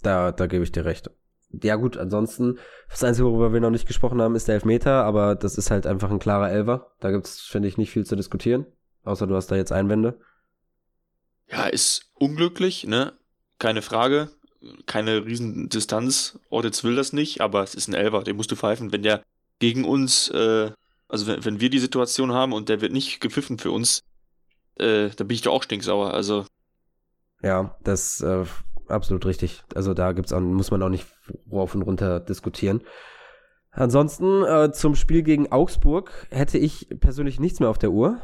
Da, 0.02 0.32
da 0.32 0.48
gebe 0.48 0.64
ich 0.64 0.72
dir 0.72 0.86
recht. 0.86 1.10
Ja 1.50 1.76
gut, 1.76 1.98
ansonsten, 1.98 2.58
das 2.90 3.04
Einzige, 3.04 3.28
worüber 3.28 3.54
wir 3.54 3.62
noch 3.62 3.70
nicht 3.70 3.88
gesprochen 3.88 4.22
haben, 4.22 4.36
ist 4.36 4.48
der 4.48 4.56
Elfmeter, 4.56 5.04
aber 5.04 5.36
das 5.36 5.58
ist 5.58 5.72
halt 5.72 5.88
einfach 5.88 6.12
ein 6.12 6.20
klarer 6.20 6.52
Elver. 6.52 6.92
Da 7.00 7.12
gibt's, 7.12 7.42
finde 7.42 7.68
ich, 7.68 7.78
nicht 7.78 7.92
viel 7.92 8.06
zu 8.06 8.16
diskutieren. 8.16 8.66
Außer 9.04 9.28
du 9.28 9.36
hast 9.36 9.48
da 9.48 9.56
jetzt 9.56 9.72
Einwände. 9.72 10.20
Ja, 11.50 11.68
ist 11.68 12.12
unglücklich, 12.14 12.86
ne? 12.86 13.14
Keine 13.60 13.82
Frage. 13.82 14.30
Keine 14.86 15.26
Riesendistanz. 15.26 16.40
Ordetz 16.50 16.84
will 16.84 16.96
das 16.96 17.14
nicht, 17.14 17.40
aber 17.42 17.64
es 17.64 17.76
ist 17.76 17.88
ein 17.88 17.94
Elver, 17.94 18.24
den 18.24 18.36
musst 18.36 18.52
du 18.52 18.56
pfeifen. 18.56 18.92
Wenn 18.92 19.04
der 19.04 19.24
gegen 19.60 19.86
uns, 19.86 20.30
äh, 20.30 20.72
also 21.08 21.28
wenn, 21.28 21.46
wenn 21.46 21.60
wir 21.62 21.70
die 21.70 21.80
Situation 21.80 22.34
haben 22.34 22.52
und 22.54 22.68
der 22.68 22.82
wird 22.82 22.92
nicht 22.92 23.22
gepfiffen 23.22 23.58
für 23.60 23.72
uns, 23.72 24.02
äh, 24.76 25.10
da 25.10 25.24
bin 25.24 25.36
ich 25.36 25.42
doch 25.42 25.54
auch 25.54 25.64
stinksauer. 25.64 26.14
Also 26.14 26.46
Ja, 27.42 27.78
das 27.84 28.20
äh, 28.22 28.44
absolut 28.90 29.26
richtig. 29.26 29.64
Also 29.76 29.94
da 29.94 30.12
gibt's 30.14 30.34
auch, 30.34 30.40
muss 30.40 30.72
man 30.72 30.82
auch 30.84 30.90
nicht 30.90 31.08
rauf 31.52 31.76
und 31.76 31.82
runter 31.82 32.20
diskutieren. 32.20 32.82
Ansonsten 33.72 34.44
äh, 34.44 34.72
zum 34.72 34.96
Spiel 34.96 35.22
gegen 35.24 35.52
Augsburg 35.52 36.12
hätte 36.32 36.58
ich 36.58 36.88
persönlich 37.00 37.40
nichts 37.40 37.60
mehr 37.60 37.70
auf 37.70 37.78
der 37.78 37.92
Uhr. 37.92 38.20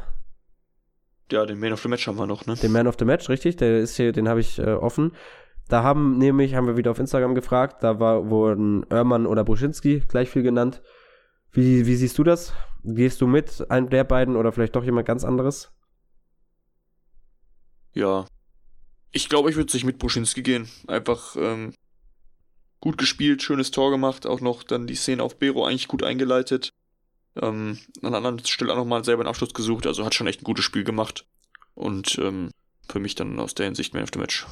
ja, 1.30 1.46
den 1.46 1.60
Man 1.60 1.72
of 1.72 1.80
the 1.80 1.88
Match 1.88 2.06
haben 2.06 2.18
wir 2.18 2.26
noch, 2.26 2.46
ne? 2.46 2.54
Den 2.56 2.72
Man 2.72 2.86
of 2.86 2.96
the 2.98 3.04
Match, 3.04 3.28
richtig? 3.28 3.56
Der 3.56 3.78
ist 3.78 3.96
hier, 3.96 4.12
den 4.12 4.28
habe 4.28 4.40
ich 4.40 4.58
äh, 4.58 4.72
offen. 4.72 5.12
Da 5.68 5.82
haben 5.82 6.18
nämlich, 6.18 6.54
haben 6.54 6.66
wir 6.66 6.76
wieder 6.76 6.90
auf 6.90 6.98
Instagram 6.98 7.34
gefragt, 7.34 7.82
da 7.82 7.98
war, 7.98 8.28
wurden 8.28 8.84
Oermann 8.90 9.26
oder 9.26 9.44
Bruschinski 9.44 10.00
gleich 10.08 10.28
viel 10.28 10.42
genannt. 10.42 10.82
Wie, 11.52 11.86
wie 11.86 11.94
siehst 11.94 12.18
du 12.18 12.24
das? 12.24 12.52
Gehst 12.82 13.20
du 13.20 13.26
mit 13.26 13.70
einem 13.70 13.88
der 13.88 14.04
beiden 14.04 14.36
oder 14.36 14.52
vielleicht 14.52 14.76
doch 14.76 14.84
jemand 14.84 15.06
ganz 15.06 15.24
anderes? 15.24 15.72
Ja. 17.92 18.26
Ich 19.14 19.28
glaube, 19.28 19.48
ich 19.48 19.56
würde 19.56 19.70
sich 19.70 19.84
mit 19.84 19.98
Bruschinski 19.98 20.42
gehen. 20.42 20.68
Einfach 20.88 21.36
ähm, 21.36 21.72
gut 22.80 22.98
gespielt, 22.98 23.42
schönes 23.42 23.70
Tor 23.70 23.92
gemacht, 23.92 24.26
auch 24.26 24.40
noch 24.40 24.64
dann 24.64 24.88
die 24.88 24.96
Szene 24.96 25.22
auf 25.22 25.38
Bero 25.38 25.64
eigentlich 25.64 25.86
gut 25.86 26.02
eingeleitet. 26.02 26.72
Ähm, 27.40 27.78
an 28.02 28.08
einer 28.08 28.16
anderen 28.16 28.44
Stelle 28.44 28.72
auch 28.72 28.76
nochmal 28.76 29.04
selber 29.04 29.22
einen 29.22 29.28
Abschluss 29.28 29.54
gesucht, 29.54 29.86
also 29.86 30.04
hat 30.04 30.14
schon 30.14 30.26
echt 30.26 30.42
ein 30.42 30.44
gutes 30.44 30.64
Spiel 30.64 30.82
gemacht. 30.82 31.26
Und 31.74 32.18
ähm, 32.18 32.50
für 32.88 32.98
mich 32.98 33.14
dann 33.14 33.38
aus 33.38 33.54
der 33.54 33.66
Hinsicht 33.66 33.94
Man 33.94 34.02
of 34.02 34.10
the 34.12 34.18
Match. 34.18 34.46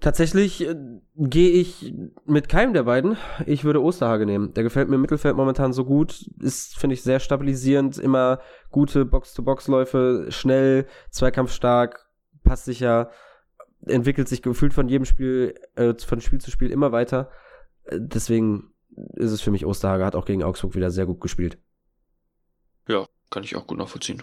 Tatsächlich 0.00 0.66
äh, 0.66 0.74
gehe 1.14 1.50
ich 1.50 1.94
mit 2.26 2.48
keinem 2.48 2.72
der 2.72 2.82
beiden. 2.82 3.16
Ich 3.46 3.62
würde 3.62 3.82
Osterhage 3.82 4.26
nehmen. 4.26 4.54
Der 4.54 4.64
gefällt 4.64 4.88
mir 4.88 4.96
im 4.96 5.02
Mittelfeld 5.02 5.36
momentan 5.36 5.72
so 5.72 5.84
gut. 5.84 6.28
Ist, 6.40 6.76
finde 6.76 6.94
ich, 6.94 7.02
sehr 7.02 7.20
stabilisierend. 7.20 7.96
Immer 7.96 8.40
gute 8.70 9.04
Box-to-Box-Läufe, 9.04 10.26
schnell, 10.30 10.88
zweikampfstark, 11.10 12.09
passt 12.42 12.64
sicher, 12.64 13.10
entwickelt 13.86 14.28
sich 14.28 14.42
gefühlt 14.42 14.74
von 14.74 14.88
jedem 14.88 15.04
Spiel, 15.04 15.54
äh, 15.74 15.94
von 15.94 16.20
Spiel 16.20 16.40
zu 16.40 16.50
Spiel 16.50 16.70
immer 16.70 16.92
weiter. 16.92 17.30
Äh, 17.84 17.98
deswegen 18.00 18.72
ist 19.14 19.30
es 19.30 19.40
für 19.40 19.50
mich 19.50 19.66
Osterhage. 19.66 20.04
Hat 20.04 20.14
auch 20.14 20.26
gegen 20.26 20.42
Augsburg 20.42 20.74
wieder 20.74 20.90
sehr 20.90 21.06
gut 21.06 21.20
gespielt. 21.20 21.58
Ja, 22.88 23.06
kann 23.30 23.44
ich 23.44 23.56
auch 23.56 23.66
gut 23.66 23.78
nachvollziehen. 23.78 24.22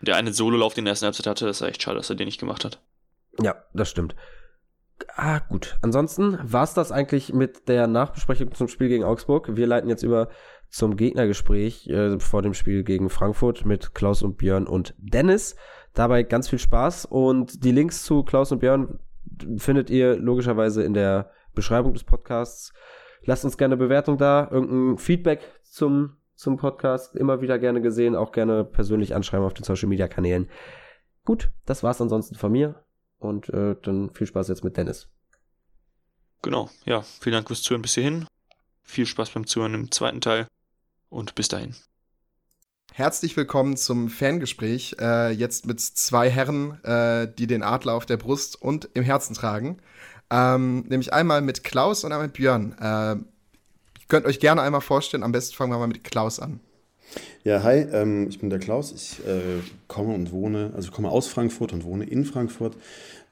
Der 0.00 0.16
eine 0.16 0.32
Sololauf, 0.32 0.74
den 0.74 0.80
er 0.80 0.80
in 0.80 0.84
der 0.86 0.92
ersten 0.92 1.06
Halbzeit 1.06 1.26
hatte, 1.26 1.48
ist 1.48 1.60
ja 1.60 1.68
echt 1.68 1.82
schade, 1.82 1.96
dass 1.96 2.10
er 2.10 2.16
den 2.16 2.26
nicht 2.26 2.40
gemacht 2.40 2.64
hat. 2.64 2.82
Ja, 3.40 3.56
das 3.72 3.90
stimmt. 3.90 4.14
Ah, 5.16 5.40
gut. 5.40 5.76
Ansonsten 5.82 6.38
war's 6.42 6.74
das 6.74 6.92
eigentlich 6.92 7.32
mit 7.32 7.68
der 7.68 7.86
Nachbesprechung 7.86 8.54
zum 8.54 8.68
Spiel 8.68 8.88
gegen 8.88 9.04
Augsburg. 9.04 9.56
Wir 9.56 9.66
leiten 9.66 9.88
jetzt 9.88 10.02
über 10.02 10.28
zum 10.70 10.96
Gegnergespräch 10.96 11.88
äh, 11.88 12.18
vor 12.20 12.42
dem 12.42 12.54
Spiel 12.54 12.84
gegen 12.84 13.10
Frankfurt 13.10 13.64
mit 13.64 13.94
Klaus 13.94 14.22
und 14.22 14.36
Björn 14.36 14.66
und 14.66 14.94
Dennis. 14.98 15.56
Dabei 15.94 16.24
ganz 16.24 16.48
viel 16.48 16.58
Spaß 16.58 17.06
und 17.06 17.64
die 17.64 17.70
Links 17.70 18.02
zu 18.02 18.24
Klaus 18.24 18.50
und 18.52 18.58
Björn 18.58 18.98
findet 19.56 19.90
ihr 19.90 20.16
logischerweise 20.16 20.82
in 20.82 20.92
der 20.92 21.30
Beschreibung 21.54 21.92
des 21.92 22.04
Podcasts. 22.04 22.72
Lasst 23.22 23.44
uns 23.44 23.56
gerne 23.56 23.76
Bewertung 23.76 24.18
da, 24.18 24.48
irgendein 24.50 24.98
Feedback 24.98 25.40
zum, 25.62 26.16
zum 26.34 26.56
Podcast, 26.56 27.14
immer 27.14 27.40
wieder 27.40 27.58
gerne 27.58 27.80
gesehen, 27.80 28.16
auch 28.16 28.32
gerne 28.32 28.64
persönlich 28.64 29.14
anschreiben 29.14 29.46
auf 29.46 29.54
den 29.54 29.64
Social 29.64 29.88
Media 29.88 30.08
Kanälen. 30.08 30.50
Gut, 31.24 31.50
das 31.64 31.82
war's 31.82 32.00
ansonsten 32.00 32.34
von 32.34 32.52
mir. 32.52 32.84
Und 33.18 33.48
äh, 33.48 33.76
dann 33.80 34.10
viel 34.10 34.26
Spaß 34.26 34.48
jetzt 34.48 34.64
mit 34.64 34.76
Dennis. 34.76 35.08
Genau, 36.42 36.68
ja, 36.84 37.00
vielen 37.00 37.32
Dank 37.32 37.46
fürs 37.46 37.62
Zuhören 37.62 37.80
bis 37.80 37.94
hierhin. 37.94 38.26
Viel 38.82 39.06
Spaß 39.06 39.30
beim 39.30 39.46
Zuhören 39.46 39.72
im 39.72 39.90
zweiten 39.90 40.20
Teil 40.20 40.46
und 41.08 41.34
bis 41.34 41.48
dahin. 41.48 41.74
Herzlich 42.96 43.36
willkommen 43.36 43.76
zum 43.76 44.08
Fangespräch. 44.08 44.94
Äh, 45.00 45.32
jetzt 45.32 45.66
mit 45.66 45.80
zwei 45.80 46.30
Herren, 46.30 46.78
äh, 46.84 47.26
die 47.26 47.48
den 47.48 47.64
Adler 47.64 47.94
auf 47.94 48.06
der 48.06 48.16
Brust 48.16 48.62
und 48.62 48.88
im 48.94 49.02
Herzen 49.02 49.34
tragen. 49.34 49.78
Ähm, 50.30 50.84
nämlich 50.88 51.12
einmal 51.12 51.42
mit 51.42 51.64
Klaus 51.64 52.04
und 52.04 52.12
einmal 52.12 52.28
mit 52.28 52.34
Björn. 52.34 52.76
Äh, 52.80 53.14
ihr 53.14 53.24
könnt 54.06 54.26
euch 54.26 54.38
gerne 54.38 54.62
einmal 54.62 54.80
vorstellen. 54.80 55.24
Am 55.24 55.32
besten 55.32 55.56
fangen 55.56 55.72
wir 55.72 55.78
mal 55.78 55.88
mit 55.88 56.04
Klaus 56.04 56.38
an. 56.38 56.60
Ja, 57.42 57.64
hi, 57.64 57.78
ähm, 57.78 58.28
ich 58.28 58.38
bin 58.38 58.48
der 58.48 58.60
Klaus. 58.60 58.92
Ich 58.92 59.26
äh, 59.26 59.60
komme 59.88 60.14
und 60.14 60.30
wohne, 60.30 60.70
also 60.76 60.92
komme 60.92 61.10
aus 61.10 61.26
Frankfurt 61.26 61.72
und 61.72 61.82
wohne 61.82 62.04
in 62.04 62.24
Frankfurt. 62.24 62.76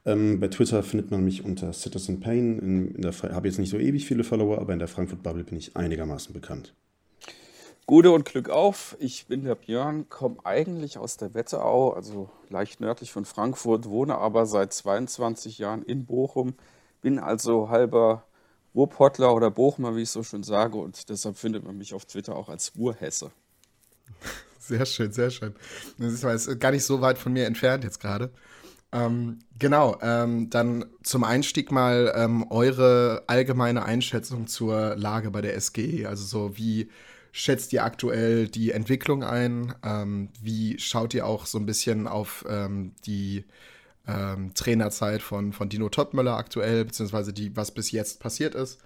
Ähm, 0.05 0.41
bei 0.41 0.49
Twitter 0.49 0.83
findet 0.83 1.13
man 1.13 1.25
mich 1.25 1.45
unter 1.45 1.73
Citizen 1.73 2.19
Pain. 2.19 2.59
In, 2.59 2.95
in 2.97 3.05
habe 3.05 3.47
jetzt 3.47 3.61
nicht 3.61 3.71
so 3.71 3.79
ewig 3.79 4.07
viele 4.07 4.25
Follower, 4.25 4.59
aber 4.59 4.73
in 4.73 4.81
der 4.81 4.89
Frankfurt 4.89 5.23
Bubble 5.23 5.45
bin 5.45 5.57
ich 5.57 5.77
einigermaßen 5.77 6.33
bekannt. 6.33 6.75
Gute 7.87 8.13
und 8.13 8.25
Glück 8.25 8.49
auf. 8.49 8.97
Ich 9.01 9.27
bin 9.27 9.45
der 9.45 9.57
Björn, 9.57 10.09
komme 10.09 10.37
eigentlich 10.45 10.99
aus 10.99 11.17
der 11.17 11.35
Wetterau, 11.35 11.93
also 11.93 12.31
leicht 12.49 12.81
nördlich 12.81 13.13
von 13.13 13.25
Frankfurt, 13.25 13.89
wohne 13.89 14.19
aber 14.19 14.47
seit 14.47 14.73
22 14.73 15.59
Jahren 15.59 15.83
in 15.83 16.07
Bochum, 16.07 16.55
bin 17.01 17.19
also 17.19 17.71
halber 17.71 18.25
Ruhrpottler 18.75 19.35
oder 19.35 19.51
Bochumer, 19.51 19.97
wie 19.97 20.03
ich 20.03 20.11
so 20.11 20.23
schön 20.23 20.45
sage, 20.45 20.79
und 20.79 21.09
deshalb 21.09 21.37
findet 21.37 21.65
man 21.65 21.77
mich 21.77 21.93
auf 21.93 22.05
Twitter 22.05 22.37
auch 22.37 22.49
als 22.49 22.73
Ruhrhesse. 22.77 23.31
Sehr 24.61 24.87
schön, 24.87 25.11
sehr 25.11 25.31
schön. 25.31 25.57
Das 25.99 26.13
ist, 26.13 26.61
gar 26.61 26.71
nicht 26.71 26.85
so 26.85 27.01
weit 27.01 27.19
von 27.19 27.33
mir 27.33 27.47
entfernt 27.47 27.83
jetzt 27.83 27.99
gerade. 27.99 28.31
Ähm, 28.93 29.41
genau, 29.59 29.99
ähm, 30.03 30.51
dann 30.51 30.85
zum 31.03 31.25
Einstieg 31.25 31.73
mal 31.73 32.13
ähm, 32.15 32.47
eure 32.49 33.25
allgemeine 33.27 33.85
Einschätzung 33.85 34.47
zur 34.47 34.95
Lage 34.95 35.33
bei 35.33 35.41
der 35.41 35.61
SGE. 35.61 36.07
Also 36.07 36.25
so, 36.25 36.57
wie 36.57 36.91
schätzt 37.33 37.73
ihr 37.73 37.83
aktuell 37.83 38.47
die 38.47 38.71
Entwicklung 38.71 39.25
ein? 39.25 39.75
Ähm, 39.83 40.29
wie 40.41 40.79
schaut 40.79 41.15
ihr 41.15 41.27
auch 41.27 41.47
so 41.47 41.59
ein 41.59 41.67
bisschen 41.67 42.07
auf 42.07 42.45
ähm, 42.49 42.93
die 43.07 43.45
ähm, 44.07 44.53
Trainerzeit 44.55 45.23
von, 45.23 45.53
von 45.53 45.69
Dino 45.69 45.89
Topmöller 45.89 46.37
aktuell, 46.37 46.85
beziehungsweise 46.85 47.33
die, 47.33 47.57
was 47.57 47.73
bis 47.73 47.91
jetzt 47.91 48.21
passiert 48.21 48.55
ist? 48.55 48.79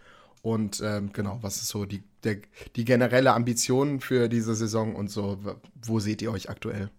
Und 0.43 0.81
ähm, 0.85 1.13
genau, 1.13 1.39
was 1.43 1.57
ist 1.57 1.69
so 1.69 1.87
die, 1.87 2.05
der, 2.23 2.37
die 2.77 2.85
generelle 2.85 3.35
Ambition 3.35 4.01
für 4.01 4.29
diese 4.29 4.55
Saison 4.55 4.95
und 4.95 5.11
so, 5.11 5.39
wo 5.85 5.99
seht 5.99 6.23
ihr 6.23 6.31
euch 6.31 6.49
aktuell? 6.49 6.91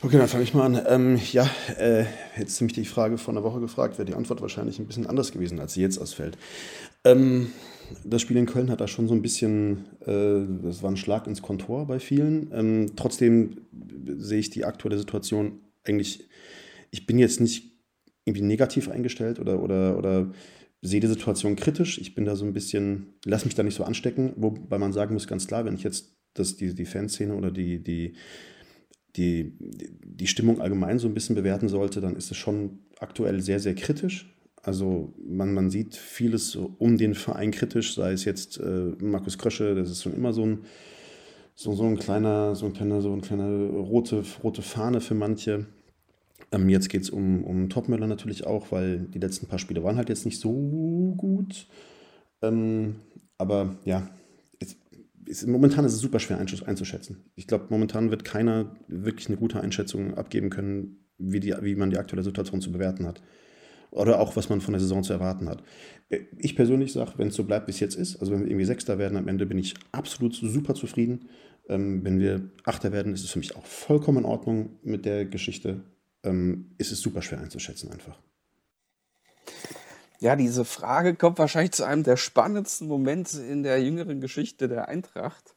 Okay, 0.00 0.16
dann 0.16 0.28
fange 0.28 0.44
ich 0.44 0.54
mal 0.54 0.64
an. 0.64 0.80
Ähm, 0.86 1.20
ja, 1.32 1.50
äh, 1.76 2.04
hättest 2.32 2.60
du 2.60 2.64
mich 2.64 2.72
die 2.72 2.84
Frage 2.84 3.18
vor 3.18 3.34
einer 3.34 3.42
Woche 3.42 3.58
gefragt, 3.58 3.98
wäre 3.98 4.06
die 4.06 4.14
Antwort 4.14 4.40
wahrscheinlich 4.40 4.78
ein 4.78 4.86
bisschen 4.86 5.08
anders 5.08 5.32
gewesen, 5.32 5.58
als 5.58 5.74
sie 5.74 5.80
jetzt 5.80 5.98
ausfällt. 5.98 6.38
Ähm, 7.04 7.50
das 8.04 8.22
Spiel 8.22 8.36
in 8.36 8.46
Köln 8.46 8.70
hat 8.70 8.80
da 8.80 8.86
schon 8.86 9.08
so 9.08 9.14
ein 9.14 9.22
bisschen, 9.22 9.86
äh, 10.06 10.46
das 10.62 10.84
war 10.84 10.90
ein 10.90 10.96
Schlag 10.96 11.26
ins 11.26 11.42
Kontor 11.42 11.86
bei 11.88 11.98
vielen. 11.98 12.50
Ähm, 12.52 12.92
trotzdem 12.94 13.62
sehe 14.18 14.38
ich 14.38 14.50
die 14.50 14.64
aktuelle 14.64 14.98
Situation 14.98 15.60
eigentlich, 15.84 16.28
ich 16.92 17.06
bin 17.06 17.18
jetzt 17.18 17.40
nicht 17.40 17.72
irgendwie 18.24 18.44
negativ 18.44 18.88
eingestellt 18.88 19.40
oder, 19.40 19.60
oder, 19.60 19.98
oder 19.98 20.30
sehe 20.80 21.00
die 21.00 21.08
Situation 21.08 21.56
kritisch. 21.56 21.98
Ich 21.98 22.14
bin 22.14 22.24
da 22.24 22.36
so 22.36 22.44
ein 22.44 22.52
bisschen, 22.52 23.14
lass 23.24 23.44
mich 23.44 23.56
da 23.56 23.64
nicht 23.64 23.74
so 23.74 23.82
anstecken, 23.82 24.32
wobei 24.36 24.78
man 24.78 24.92
sagen 24.92 25.14
muss, 25.14 25.26
ganz 25.26 25.48
klar, 25.48 25.64
wenn 25.64 25.74
ich 25.74 25.82
jetzt 25.82 26.14
das, 26.34 26.56
die, 26.56 26.72
die 26.72 26.86
Fanszene 26.86 27.34
oder 27.34 27.50
die, 27.50 27.82
die, 27.82 28.14
die, 29.16 29.52
die 29.58 30.26
Stimmung 30.26 30.60
allgemein 30.60 30.98
so 30.98 31.08
ein 31.08 31.14
bisschen 31.14 31.34
bewerten 31.36 31.68
sollte, 31.68 32.00
dann 32.00 32.16
ist 32.16 32.30
es 32.30 32.36
schon 32.36 32.78
aktuell 33.00 33.40
sehr, 33.40 33.60
sehr 33.60 33.74
kritisch. 33.74 34.34
Also 34.62 35.14
man, 35.26 35.54
man 35.54 35.70
sieht 35.70 35.96
vieles 35.96 36.56
um 36.56 36.98
den 36.98 37.14
Verein 37.14 37.50
kritisch, 37.50 37.94
sei 37.94 38.12
es 38.12 38.24
jetzt 38.24 38.58
äh, 38.58 38.92
Markus 39.00 39.38
Krösche, 39.38 39.74
das 39.74 39.90
ist 39.90 40.02
schon 40.02 40.14
immer 40.14 40.32
so 40.32 40.44
ein, 40.44 40.58
so, 41.54 41.74
so 41.74 41.84
ein 41.84 41.98
kleiner, 41.98 42.54
so 42.54 42.66
ein 42.66 42.72
kleiner, 42.72 43.00
so 43.00 43.12
ein 43.12 43.20
kleiner 43.20 43.48
rote, 43.48 44.24
rote 44.42 44.62
Fahne 44.62 45.00
für 45.00 45.14
manche. 45.14 45.66
Ähm, 46.52 46.68
jetzt 46.68 46.88
geht 46.88 47.02
es 47.02 47.10
um, 47.10 47.44
um 47.44 47.68
Topmüller 47.68 48.06
natürlich 48.06 48.46
auch, 48.46 48.70
weil 48.70 49.00
die 49.00 49.18
letzten 49.18 49.46
paar 49.46 49.58
Spiele 49.58 49.82
waren 49.82 49.96
halt 49.96 50.08
jetzt 50.08 50.24
nicht 50.24 50.40
so 50.40 50.52
gut. 51.16 51.66
Ähm, 52.42 52.96
aber 53.38 53.76
ja, 53.84 54.08
es, 55.28 55.46
momentan 55.46 55.84
ist 55.84 55.92
es 55.92 56.00
super 56.00 56.18
schwer 56.18 56.38
einzuschätzen. 56.38 57.24
Ich 57.34 57.46
glaube, 57.46 57.66
momentan 57.70 58.10
wird 58.10 58.24
keiner 58.24 58.76
wirklich 58.88 59.28
eine 59.28 59.36
gute 59.36 59.60
Einschätzung 59.60 60.14
abgeben 60.14 60.50
können, 60.50 61.04
wie, 61.18 61.40
die, 61.40 61.54
wie 61.60 61.74
man 61.74 61.90
die 61.90 61.98
aktuelle 61.98 62.22
Situation 62.22 62.60
zu 62.60 62.72
bewerten 62.72 63.06
hat. 63.06 63.22
Oder 63.90 64.20
auch, 64.20 64.36
was 64.36 64.48
man 64.48 64.60
von 64.60 64.72
der 64.72 64.80
Saison 64.80 65.02
zu 65.02 65.12
erwarten 65.12 65.48
hat. 65.48 65.62
Äh, 66.10 66.20
ich 66.38 66.56
persönlich 66.56 66.92
sage, 66.92 67.12
wenn 67.16 67.28
es 67.28 67.34
so 67.34 67.44
bleibt, 67.44 67.66
wie 67.68 67.72
es 67.72 67.80
jetzt 67.80 67.96
ist, 67.96 68.16
also 68.16 68.32
wenn 68.32 68.40
wir 68.40 68.48
irgendwie 68.48 68.66
Sechster 68.66 68.98
werden 68.98 69.16
am 69.16 69.28
Ende, 69.28 69.46
bin 69.46 69.58
ich 69.58 69.74
absolut 69.92 70.34
super 70.34 70.74
zufrieden. 70.74 71.28
Ähm, 71.68 72.04
wenn 72.04 72.18
wir 72.18 72.50
Achter 72.64 72.92
werden, 72.92 73.14
ist 73.14 73.24
es 73.24 73.30
für 73.30 73.38
mich 73.38 73.56
auch 73.56 73.66
vollkommen 73.66 74.18
in 74.18 74.24
Ordnung 74.24 74.78
mit 74.82 75.04
der 75.04 75.24
Geschichte. 75.24 75.84
Ähm, 76.22 76.72
ist 76.78 76.92
es 76.92 77.00
super 77.00 77.22
schwer 77.22 77.40
einzuschätzen 77.40 77.92
einfach. 77.92 78.18
Ja, 80.20 80.34
diese 80.34 80.64
Frage 80.64 81.14
kommt 81.14 81.38
wahrscheinlich 81.38 81.72
zu 81.72 81.84
einem 81.84 82.02
der 82.02 82.16
spannendsten 82.16 82.88
Momente 82.88 83.40
in 83.40 83.62
der 83.62 83.80
jüngeren 83.80 84.20
Geschichte 84.20 84.66
der 84.66 84.88
Eintracht. 84.88 85.54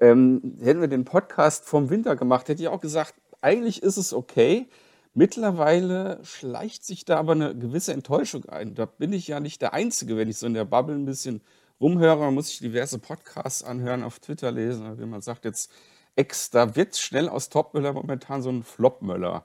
Ähm, 0.00 0.58
hätten 0.60 0.80
wir 0.80 0.88
den 0.88 1.04
Podcast 1.04 1.64
vom 1.66 1.88
Winter 1.88 2.16
gemacht, 2.16 2.48
hätte 2.48 2.62
ich 2.62 2.68
auch 2.68 2.80
gesagt, 2.80 3.14
eigentlich 3.40 3.82
ist 3.82 3.98
es 3.98 4.12
okay. 4.12 4.68
Mittlerweile 5.14 6.18
schleicht 6.24 6.84
sich 6.84 7.04
da 7.04 7.18
aber 7.18 7.32
eine 7.32 7.54
gewisse 7.54 7.92
Enttäuschung 7.92 8.46
ein. 8.46 8.74
Da 8.74 8.86
bin 8.86 9.12
ich 9.12 9.28
ja 9.28 9.38
nicht 9.38 9.62
der 9.62 9.72
Einzige, 9.72 10.16
wenn 10.16 10.28
ich 10.28 10.38
so 10.38 10.46
in 10.46 10.54
der 10.54 10.64
Bubble 10.64 10.96
ein 10.96 11.04
bisschen 11.04 11.40
rumhöre. 11.80 12.32
Muss 12.32 12.48
sich 12.48 12.58
diverse 12.58 12.98
Podcasts 12.98 13.62
anhören, 13.62 14.02
auf 14.02 14.18
Twitter 14.18 14.50
lesen. 14.50 14.98
Wie 14.98 15.06
man 15.06 15.20
sagt 15.20 15.44
jetzt, 15.44 15.70
Ex, 16.16 16.50
da 16.50 16.74
wird 16.74 16.96
schnell 16.96 17.28
aus 17.28 17.50
Topmöller 17.50 17.92
momentan 17.92 18.42
so 18.42 18.50
ein 18.50 18.64
Flopmöller. 18.64 19.44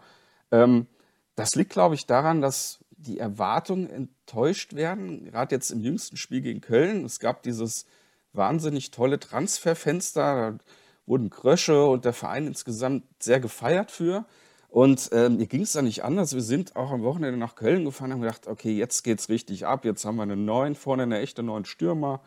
Ähm, 0.51 0.87
das 1.35 1.55
liegt, 1.55 1.71
glaube 1.71 1.95
ich, 1.95 2.07
daran, 2.07 2.41
dass 2.41 2.79
die 2.91 3.19
Erwartungen 3.19 4.09
enttäuscht 4.27 4.75
werden. 4.75 5.25
Gerade 5.25 5.55
jetzt 5.55 5.71
im 5.71 5.79
jüngsten 5.79 6.17
Spiel 6.17 6.41
gegen 6.41 6.61
Köln. 6.61 7.05
Es 7.05 7.19
gab 7.19 7.43
dieses 7.43 7.85
wahnsinnig 8.33 8.91
tolle 8.91 9.19
Transferfenster. 9.19 10.51
Da 10.51 10.57
wurden 11.05 11.29
Krösche 11.29 11.85
und 11.85 12.03
der 12.03 12.13
Verein 12.13 12.47
insgesamt 12.47 13.03
sehr 13.19 13.39
gefeiert 13.39 13.89
für. 13.89 14.25
Und 14.69 15.09
ähm, 15.13 15.37
mir 15.37 15.47
ging 15.47 15.61
es 15.61 15.71
da 15.71 15.81
nicht 15.81 16.03
anders. 16.03 16.33
Wir 16.33 16.41
sind 16.41 16.75
auch 16.75 16.91
am 16.91 17.03
Wochenende 17.03 17.39
nach 17.39 17.55
Köln 17.55 17.85
gefahren 17.85 18.11
und 18.11 18.15
haben 18.15 18.21
gedacht, 18.21 18.47
okay, 18.47 18.75
jetzt 18.77 19.03
geht's 19.03 19.29
richtig 19.29 19.65
ab. 19.65 19.85
Jetzt 19.85 20.03
haben 20.03 20.17
wir 20.17 20.23
einen 20.23 20.43
neuen, 20.43 20.75
vorne 20.75 21.03
eine 21.03 21.19
echte 21.19 21.41
neuen 21.41 21.63
Stürmer. 21.63 22.21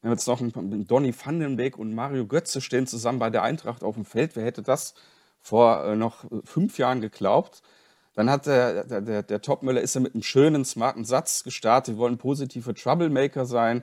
Wir 0.00 0.08
haben 0.08 0.16
jetzt 0.16 0.26
noch 0.26 0.40
einen, 0.40 0.86
Donny 0.86 1.14
Vandenbeek 1.14 1.78
und 1.78 1.94
Mario 1.94 2.26
Götze 2.26 2.62
stehen 2.62 2.86
zusammen 2.86 3.18
bei 3.18 3.28
der 3.28 3.42
Eintracht 3.42 3.84
auf 3.84 3.96
dem 3.96 4.06
Feld. 4.06 4.34
Wer 4.34 4.46
hätte 4.46 4.62
das 4.62 4.94
vor 5.40 5.84
äh, 5.84 5.94
noch 5.94 6.24
fünf 6.44 6.78
Jahren 6.78 7.02
geglaubt? 7.02 7.62
Dann 8.14 8.30
hat 8.30 8.46
der, 8.46 8.84
der, 8.84 9.22
der, 9.22 9.42
Topmüller 9.42 9.80
ist 9.80 9.94
ja 9.94 10.00
mit 10.00 10.14
einem 10.14 10.22
schönen, 10.22 10.64
smarten 10.64 11.04
Satz 11.04 11.42
gestartet. 11.42 11.96
Wir 11.96 11.98
wollen 11.98 12.18
positive 12.18 12.74
Troublemaker 12.74 13.44
sein. 13.44 13.82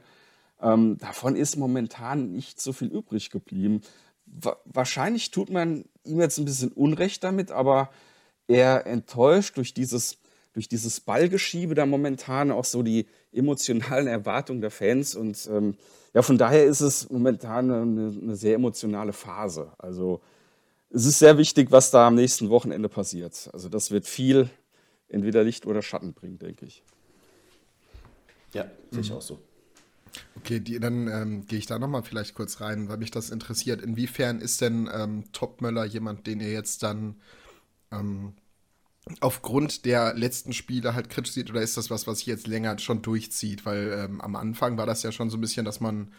Ähm, 0.62 0.98
davon 1.00 1.36
ist 1.36 1.58
momentan 1.58 2.32
nicht 2.32 2.62
so 2.62 2.72
viel 2.72 2.88
übrig 2.88 3.30
geblieben 3.30 3.82
wahrscheinlich 4.66 5.32
tut 5.32 5.50
man 5.50 5.86
ihm 6.04 6.20
jetzt 6.20 6.38
ein 6.38 6.46
bisschen 6.46 6.72
Unrecht 6.72 7.24
damit, 7.24 7.52
aber 7.52 7.90
er 8.48 8.86
enttäuscht 8.88 9.58
durch 9.58 9.74
dieses, 9.74 10.18
durch 10.54 10.68
dieses 10.68 11.00
Ballgeschiebe 11.00 11.76
da 11.76 11.86
momentan 11.86 12.52
auch 12.52 12.66
so 12.66 12.84
die 12.84 13.08
emotionalen 13.32 14.08
Erwartungen 14.08 14.62
der 14.62 14.72
Fans. 14.72 15.16
Und 15.16 15.50
ähm, 15.52 15.76
ja, 16.14 16.22
von 16.22 16.38
daher 16.38 16.66
ist 16.66 16.82
es 16.82 17.10
momentan 17.10 17.72
eine, 17.72 18.14
eine, 18.22 18.36
sehr 18.36 18.56
emotionale 18.56 19.14
Phase. 19.14 19.72
Also 19.78 20.22
es 20.94 21.06
ist 21.06 21.20
sehr 21.20 21.38
wichtig, 21.38 21.72
was 21.72 21.92
da 21.92 22.08
am 22.08 22.16
nächsten 22.16 22.50
Wochenende 22.50 22.90
passiert. 22.90 23.50
Also 23.54 23.70
das 23.70 23.92
wird 23.92 24.06
viel 24.06 24.50
entweder 25.08 25.44
Licht 25.44 25.66
oder 25.66 25.82
Schatten 25.82 26.14
bringen, 26.14 26.40
denke 26.40 26.66
ich. 26.66 26.84
Ja, 28.54 28.70
sehe 28.92 29.02
ich 29.02 29.12
auch 29.12 29.22
so. 29.22 29.40
Okay, 30.36 30.60
die, 30.60 30.80
dann 30.80 31.08
ähm, 31.08 31.46
gehe 31.48 31.60
ich 31.60 31.68
da 31.68 31.80
nochmal 31.80 32.04
vielleicht 32.04 32.36
kurz 32.36 32.60
rein, 32.60 32.90
weil 32.90 32.98
mich 32.98 33.12
das 33.12 33.30
interessiert. 33.30 33.82
Inwiefern 33.82 34.42
ist 34.42 34.60
denn 34.60 34.90
ähm, 34.94 35.32
Topmöller 35.32 35.86
jemand, 35.86 36.28
den 36.28 36.42
ihr 36.42 36.52
jetzt 36.52 36.84
dann 36.84 37.16
ähm, 37.92 38.34
aufgrund 39.22 39.86
der 39.86 40.14
letzten 40.14 40.52
Spiele 40.52 40.94
halt 40.94 41.10
kritisch 41.10 41.34
sieht, 41.34 41.50
oder 41.50 41.62
ist 41.62 41.78
das 41.78 41.90
was, 41.90 42.08
was 42.08 42.20
sich 42.20 42.28
jetzt 42.28 42.48
länger 42.48 42.78
schon 42.80 43.02
durchzieht? 43.02 43.66
Weil 43.66 44.06
ähm, 44.06 44.22
am 44.22 44.36
Anfang 44.36 44.78
war 44.78 44.86
das 44.86 45.04
ja 45.04 45.14
schon 45.14 45.30
so 45.30 45.38
ein 45.38 45.42
bisschen, 45.42 45.66
dass 45.66 45.80
man 45.80 46.14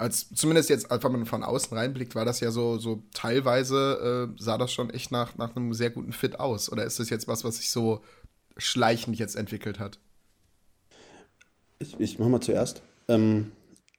als 0.00 0.30
zumindest 0.34 0.70
jetzt, 0.70 0.90
wenn 0.90 1.12
man 1.12 1.26
von 1.26 1.44
außen 1.44 1.76
reinblickt, 1.76 2.14
war 2.14 2.24
das 2.24 2.40
ja 2.40 2.50
so, 2.50 2.78
so 2.78 3.02
teilweise 3.12 4.30
äh, 4.34 4.42
sah 4.42 4.56
das 4.56 4.72
schon 4.72 4.88
echt 4.88 5.12
nach, 5.12 5.36
nach 5.36 5.54
einem 5.54 5.74
sehr 5.74 5.90
guten 5.90 6.14
Fit 6.14 6.40
aus. 6.40 6.72
Oder 6.72 6.84
ist 6.84 6.98
das 6.98 7.10
jetzt 7.10 7.28
was, 7.28 7.44
was 7.44 7.58
sich 7.58 7.70
so 7.70 8.00
schleichend 8.56 9.18
jetzt 9.18 9.36
entwickelt 9.36 9.78
hat? 9.78 9.98
Ich, 11.78 12.00
ich 12.00 12.18
mache 12.18 12.30
mal 12.30 12.40
zuerst. 12.40 12.80
Ähm, 13.08 13.52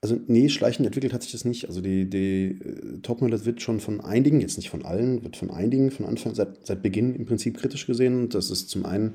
also 0.03 0.19
nee, 0.25 0.49
schleichend 0.49 0.87
entwickelt 0.87 1.13
hat 1.13 1.21
sich 1.21 1.31
das 1.31 1.45
nicht. 1.45 1.67
Also 1.67 1.79
die, 1.79 2.09
die 2.09 2.59
äh, 2.59 3.01
Topmodel 3.03 3.45
wird 3.45 3.61
schon 3.61 3.79
von 3.79 4.01
einigen, 4.01 4.41
jetzt 4.41 4.57
nicht 4.57 4.71
von 4.71 4.83
allen, 4.83 5.23
wird 5.23 5.37
von 5.37 5.51
einigen 5.51 5.91
von 5.91 6.07
Anfang, 6.07 6.33
seit, 6.33 6.65
seit 6.65 6.81
Beginn 6.81 7.13
im 7.13 7.27
Prinzip 7.27 7.57
kritisch 7.57 7.85
gesehen. 7.85 8.29
Das 8.29 8.49
ist 8.49 8.71
zum 8.71 8.83
einen, 8.83 9.13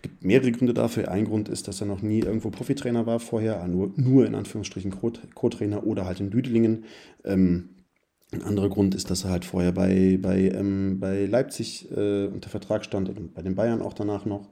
gibt 0.00 0.24
mehrere 0.24 0.52
Gründe 0.52 0.74
dafür. 0.74 1.10
Ein 1.10 1.24
Grund 1.24 1.48
ist, 1.48 1.66
dass 1.66 1.80
er 1.80 1.88
noch 1.88 2.02
nie 2.02 2.20
irgendwo 2.20 2.50
Profitrainer 2.50 3.04
war 3.04 3.18
vorher, 3.18 3.66
nur, 3.66 3.92
nur 3.96 4.24
in 4.24 4.36
Anführungsstrichen 4.36 4.92
Co-Trainer 5.34 5.84
oder 5.84 6.06
halt 6.06 6.20
in 6.20 6.30
Düdelingen. 6.30 6.84
Ähm, 7.24 7.70
ein 8.30 8.42
anderer 8.42 8.68
Grund 8.68 8.94
ist, 8.94 9.10
dass 9.10 9.24
er 9.24 9.30
halt 9.30 9.44
vorher 9.44 9.72
bei, 9.72 10.20
bei, 10.22 10.50
ähm, 10.50 11.00
bei 11.00 11.26
Leipzig 11.26 11.90
äh, 11.90 12.26
unter 12.26 12.48
Vertrag 12.48 12.84
stand 12.84 13.08
und 13.08 13.34
bei 13.34 13.42
den 13.42 13.56
Bayern 13.56 13.82
auch 13.82 13.92
danach 13.92 14.24
noch. 14.24 14.48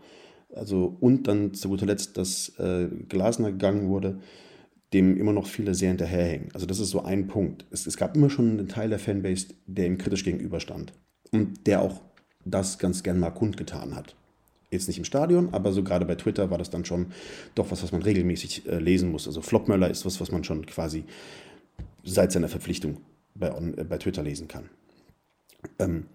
Also, 0.53 0.97
und 0.99 1.29
dann 1.29 1.55
zu 1.55 1.69
guter 1.69 1.87
Letzt, 1.87 2.19
dass 2.19 2.59
äh, 2.59 2.89
Glasner 3.09 3.53
gegangen 3.53 3.89
wurde 3.89 4.19
dem 4.93 5.17
immer 5.17 5.33
noch 5.33 5.47
viele 5.47 5.75
sehr 5.75 5.91
hinterherhängen. 5.91 6.49
Also 6.53 6.67
das 6.67 6.81
ist 6.81 6.91
so 6.91 7.03
ein 7.03 7.29
Punkt. 7.29 7.65
Es, 7.71 7.87
es 7.87 7.97
gab 7.97 8.17
immer 8.17 8.31
schon 8.31 8.51
einen 8.51 8.69
Teil 8.69 8.89
der 8.89 8.99
Fanbase, 8.99 9.49
der 9.67 9.87
ihm 9.87 9.99
kritisch 9.99 10.25
gegenüberstand 10.25 10.93
und 11.31 11.67
der 11.67 11.83
auch 11.83 12.01
das 12.45 12.79
ganz 12.79 13.03
gern 13.03 13.21
mal 13.21 13.31
kundgetan 13.31 13.95
hat. 13.95 14.17
Jetzt 14.71 14.89
nicht 14.89 14.99
im 14.99 15.05
Stadion, 15.05 15.49
aber 15.53 15.73
so 15.73 15.83
gerade 15.83 16.05
bei 16.05 16.15
Twitter 16.15 16.51
war 16.51 16.59
das 16.59 16.71
dann 16.71 16.85
schon 16.85 17.07
doch 17.55 17.71
was, 17.71 17.83
was 17.83 17.93
man 17.93 18.03
regelmäßig 18.03 18.69
äh, 18.69 18.79
lesen 18.79 19.11
muss. 19.11 19.27
Also 19.27 19.43
Flopmöller 19.43 19.91
ist 19.91 20.07
was, 20.07 20.21
was 20.21 20.31
man 20.31 20.45
schon 20.45 20.65
quasi 20.67 21.05
seit 22.05 22.33
seiner 22.33 22.49
Verpflichtung 22.49 22.99
bei, 23.35 23.49
äh, 23.49 23.85
bei 23.85 23.99
Twitter 23.99 24.23
lesen 24.23 24.49
kann. 24.49 24.71
Ähm, 25.79 26.07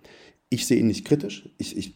ich 0.49 0.67
sehe 0.67 0.79
ihn 0.79 0.87
nicht 0.87 1.05
kritisch. 1.05 1.49
Ich, 1.57 1.75
ich, 1.77 1.95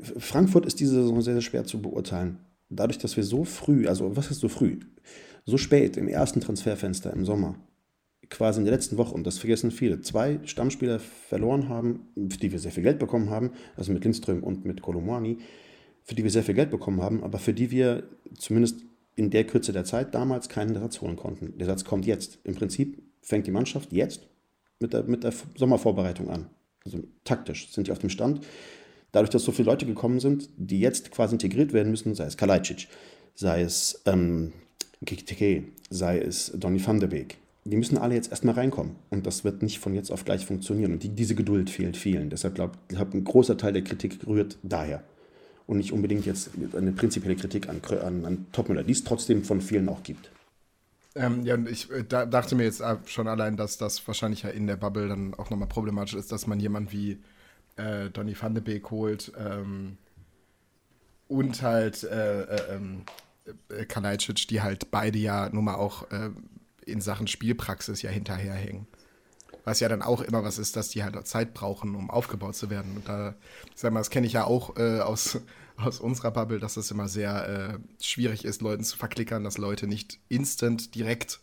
Frankfurt 0.00 0.66
ist 0.66 0.78
diese 0.78 0.94
Saison 0.94 1.20
sehr, 1.20 1.34
sehr 1.34 1.42
schwer 1.42 1.64
zu 1.64 1.82
beurteilen. 1.82 2.38
Dadurch, 2.70 2.98
dass 2.98 3.16
wir 3.16 3.24
so 3.24 3.44
früh, 3.44 3.88
also 3.88 4.16
was 4.16 4.30
ist 4.30 4.40
so 4.40 4.48
früh? 4.48 4.78
So 5.44 5.58
spät 5.58 5.96
im 5.96 6.08
ersten 6.08 6.40
Transferfenster 6.40 7.12
im 7.12 7.24
Sommer, 7.24 7.56
quasi 8.30 8.60
in 8.60 8.64
der 8.64 8.74
letzten 8.74 8.96
Woche, 8.96 9.14
und 9.14 9.26
das 9.26 9.38
vergessen 9.38 9.70
viele, 9.70 10.00
zwei 10.00 10.40
Stammspieler 10.44 10.98
verloren 10.98 11.68
haben, 11.68 12.08
für 12.14 12.38
die 12.38 12.52
wir 12.52 12.58
sehr 12.58 12.72
viel 12.72 12.82
Geld 12.82 12.98
bekommen 12.98 13.30
haben, 13.30 13.50
also 13.76 13.92
mit 13.92 14.04
Lindström 14.04 14.42
und 14.42 14.64
mit 14.64 14.82
Kolomwani, 14.82 15.38
für 16.02 16.14
die 16.14 16.24
wir 16.24 16.30
sehr 16.30 16.42
viel 16.42 16.54
Geld 16.54 16.70
bekommen 16.70 17.02
haben, 17.02 17.22
aber 17.22 17.38
für 17.38 17.52
die 17.52 17.70
wir 17.70 18.04
zumindest 18.36 18.80
in 19.14 19.30
der 19.30 19.44
Kürze 19.44 19.72
der 19.72 19.84
Zeit 19.84 20.14
damals 20.14 20.48
keinen 20.48 20.74
Ersatz 20.74 21.00
holen 21.00 21.16
konnten. 21.16 21.58
Der 21.58 21.66
Satz 21.66 21.84
kommt 21.84 22.06
jetzt. 22.06 22.38
Im 22.44 22.54
Prinzip 22.54 23.02
fängt 23.20 23.46
die 23.46 23.50
Mannschaft 23.50 23.92
jetzt 23.92 24.26
mit 24.80 24.92
der, 24.92 25.04
mit 25.04 25.22
der 25.22 25.32
Sommervorbereitung 25.56 26.30
an. 26.30 26.46
Also 26.84 27.04
taktisch 27.24 27.70
sind 27.70 27.86
die 27.86 27.92
auf 27.92 27.98
dem 27.98 28.08
Stand. 28.08 28.40
Dadurch, 29.12 29.30
dass 29.30 29.44
so 29.44 29.52
viele 29.52 29.66
Leute 29.66 29.86
gekommen 29.86 30.20
sind, 30.20 30.48
die 30.56 30.80
jetzt 30.80 31.10
quasi 31.10 31.34
integriert 31.34 31.72
werden 31.72 31.90
müssen, 31.90 32.14
sei 32.14 32.24
es 32.24 32.36
Kalajdzic, 32.36 32.88
sei 33.34 33.62
es 33.62 34.02
ähm, 34.06 34.52
Kikiteke, 35.04 35.64
sei 35.90 36.18
es 36.18 36.52
Donny 36.54 36.84
van 36.84 37.00
der 37.00 37.08
Beek. 37.08 37.38
Die 37.64 37.76
müssen 37.76 37.96
alle 37.96 38.14
jetzt 38.14 38.30
erstmal 38.30 38.54
reinkommen. 38.54 38.96
Und 39.10 39.26
das 39.26 39.44
wird 39.44 39.62
nicht 39.62 39.78
von 39.78 39.94
jetzt 39.94 40.10
auf 40.10 40.24
gleich 40.24 40.46
funktionieren. 40.46 40.92
Und 40.92 41.02
die, 41.02 41.10
diese 41.10 41.34
Geduld 41.34 41.70
fehlt 41.70 41.96
vielen. 41.96 42.28
Deshalb 42.28 42.56
glaube 42.56 42.74
ich, 42.90 42.98
ein 42.98 43.24
großer 43.24 43.56
Teil 43.56 43.72
der 43.72 43.84
Kritik 43.84 44.26
rührt 44.26 44.58
daher. 44.62 45.04
Und 45.66 45.78
nicht 45.78 45.92
unbedingt 45.92 46.26
jetzt 46.26 46.50
eine 46.76 46.92
prinzipielle 46.92 47.36
Kritik 47.36 47.68
an, 47.68 47.80
an, 48.02 48.24
an 48.24 48.46
Topmüller, 48.50 48.82
die 48.82 48.92
es 48.92 49.04
trotzdem 49.04 49.44
von 49.44 49.60
vielen 49.60 49.88
auch 49.88 50.02
gibt. 50.02 50.30
Ähm, 51.14 51.44
ja, 51.44 51.54
und 51.54 51.68
ich 51.68 51.90
äh, 51.90 52.04
da, 52.04 52.26
dachte 52.26 52.54
mir 52.54 52.64
jetzt 52.64 52.82
schon 53.06 53.28
allein, 53.28 53.56
dass 53.56 53.78
das 53.78 54.06
wahrscheinlich 54.06 54.42
ja 54.42 54.50
in 54.50 54.66
der 54.66 54.76
Bubble 54.76 55.08
dann 55.08 55.34
auch 55.34 55.50
nochmal 55.50 55.68
problematisch 55.68 56.14
ist, 56.14 56.32
dass 56.32 56.46
man 56.46 56.58
jemand 56.58 56.92
wie 56.92 57.18
äh, 57.76 58.08
Donny 58.10 58.34
van 58.38 58.54
de 58.54 58.62
Beek 58.62 58.90
holt 58.90 59.32
ähm, 59.38 59.98
und 61.28 61.62
halt 61.62 62.02
äh, 62.04 62.42
äh 62.42 62.74
ähm, 62.74 63.02
äh, 63.02 63.31
Kalajdzic, 63.88 64.48
die 64.48 64.62
halt 64.62 64.90
beide 64.90 65.18
ja 65.18 65.48
nun 65.50 65.64
mal 65.64 65.74
auch 65.74 66.10
äh, 66.10 66.30
in 66.86 67.00
Sachen 67.00 67.26
Spielpraxis 67.26 68.02
ja 68.02 68.10
hinterherhängen. 68.10 68.86
Was 69.64 69.80
ja 69.80 69.88
dann 69.88 70.02
auch 70.02 70.22
immer 70.22 70.42
was 70.42 70.58
ist, 70.58 70.74
dass 70.74 70.88
die 70.88 71.04
halt 71.04 71.26
Zeit 71.26 71.54
brauchen, 71.54 71.94
um 71.94 72.10
aufgebaut 72.10 72.56
zu 72.56 72.68
werden. 72.68 72.96
Und 72.96 73.08
da, 73.08 73.36
ich 73.72 73.80
sag 73.80 73.92
mal, 73.92 74.00
das 74.00 74.10
kenne 74.10 74.26
ich 74.26 74.32
ja 74.32 74.44
auch 74.44 74.76
äh, 74.76 75.00
aus, 75.00 75.38
aus 75.76 76.00
unserer 76.00 76.32
Bubble, 76.32 76.58
dass 76.58 76.76
es 76.76 76.90
immer 76.90 77.08
sehr 77.08 77.78
äh, 77.78 78.04
schwierig 78.04 78.44
ist, 78.44 78.60
Leuten 78.60 78.82
zu 78.82 78.96
verklickern, 78.96 79.44
dass 79.44 79.58
Leute 79.58 79.86
nicht 79.86 80.18
instant 80.28 80.94
direkt 80.94 81.40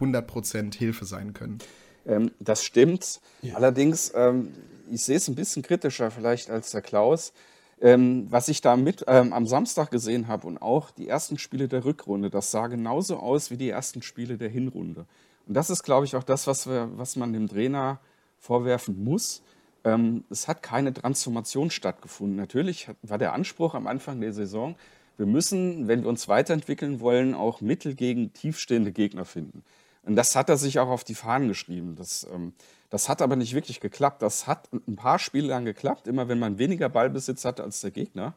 100% 0.00 0.74
Hilfe 0.74 1.04
sein 1.04 1.32
können. 1.32 1.58
Ähm, 2.06 2.32
das 2.40 2.64
stimmt. 2.64 3.20
Ja. 3.42 3.54
Allerdings, 3.54 4.12
ähm, 4.14 4.52
ich 4.90 5.04
sehe 5.04 5.16
es 5.16 5.28
ein 5.28 5.36
bisschen 5.36 5.62
kritischer 5.62 6.10
vielleicht 6.10 6.50
als 6.50 6.72
der 6.72 6.82
Klaus 6.82 7.32
Ähm, 7.80 8.26
was 8.28 8.48
ich 8.48 8.60
da 8.60 8.76
mit 8.76 9.04
ähm, 9.08 9.32
am 9.32 9.46
Samstag 9.46 9.90
gesehen 9.90 10.28
habe 10.28 10.46
und 10.46 10.58
auch 10.58 10.90
die 10.90 11.08
ersten 11.08 11.38
Spiele 11.38 11.66
der 11.66 11.84
Rückrunde, 11.84 12.28
das 12.28 12.50
sah 12.50 12.66
genauso 12.66 13.16
aus 13.16 13.50
wie 13.50 13.56
die 13.56 13.70
ersten 13.70 14.02
Spiele 14.02 14.36
der 14.36 14.50
Hinrunde. 14.50 15.06
Und 15.46 15.54
das 15.54 15.70
ist, 15.70 15.82
glaube 15.82 16.04
ich, 16.04 16.14
auch 16.14 16.22
das, 16.22 16.46
was, 16.46 16.66
wir, 16.66 16.90
was 16.96 17.16
man 17.16 17.32
dem 17.32 17.48
Trainer 17.48 17.98
vorwerfen 18.38 19.02
muss. 19.02 19.42
Ähm, 19.84 20.24
es 20.28 20.46
hat 20.46 20.62
keine 20.62 20.92
Transformation 20.92 21.70
stattgefunden. 21.70 22.36
Natürlich 22.36 22.88
war 23.02 23.16
der 23.16 23.32
Anspruch 23.32 23.74
am 23.74 23.86
Anfang 23.86 24.20
der 24.20 24.34
Saison, 24.34 24.76
wir 25.20 25.26
müssen, 25.26 25.86
wenn 25.86 26.02
wir 26.02 26.08
uns 26.08 26.28
weiterentwickeln 26.28 27.00
wollen, 27.00 27.34
auch 27.34 27.60
Mittel 27.60 27.94
gegen 27.94 28.32
tiefstehende 28.32 28.90
Gegner 28.90 29.26
finden. 29.26 29.62
Und 30.02 30.16
das 30.16 30.34
hat 30.34 30.48
er 30.48 30.56
sich 30.56 30.78
auch 30.78 30.88
auf 30.88 31.04
die 31.04 31.14
Fahnen 31.14 31.48
geschrieben. 31.48 31.94
Das, 31.96 32.26
ähm, 32.32 32.54
das 32.88 33.08
hat 33.08 33.22
aber 33.22 33.36
nicht 33.36 33.54
wirklich 33.54 33.80
geklappt. 33.80 34.22
Das 34.22 34.46
hat 34.46 34.68
ein 34.72 34.96
paar 34.96 35.18
Spiele 35.18 35.48
lang 35.48 35.64
geklappt, 35.64 36.06
immer 36.06 36.28
wenn 36.28 36.38
man 36.38 36.58
weniger 36.58 36.88
Ballbesitz 36.88 37.44
hatte 37.44 37.62
als 37.62 37.80
der 37.80 37.90
Gegner. 37.90 38.34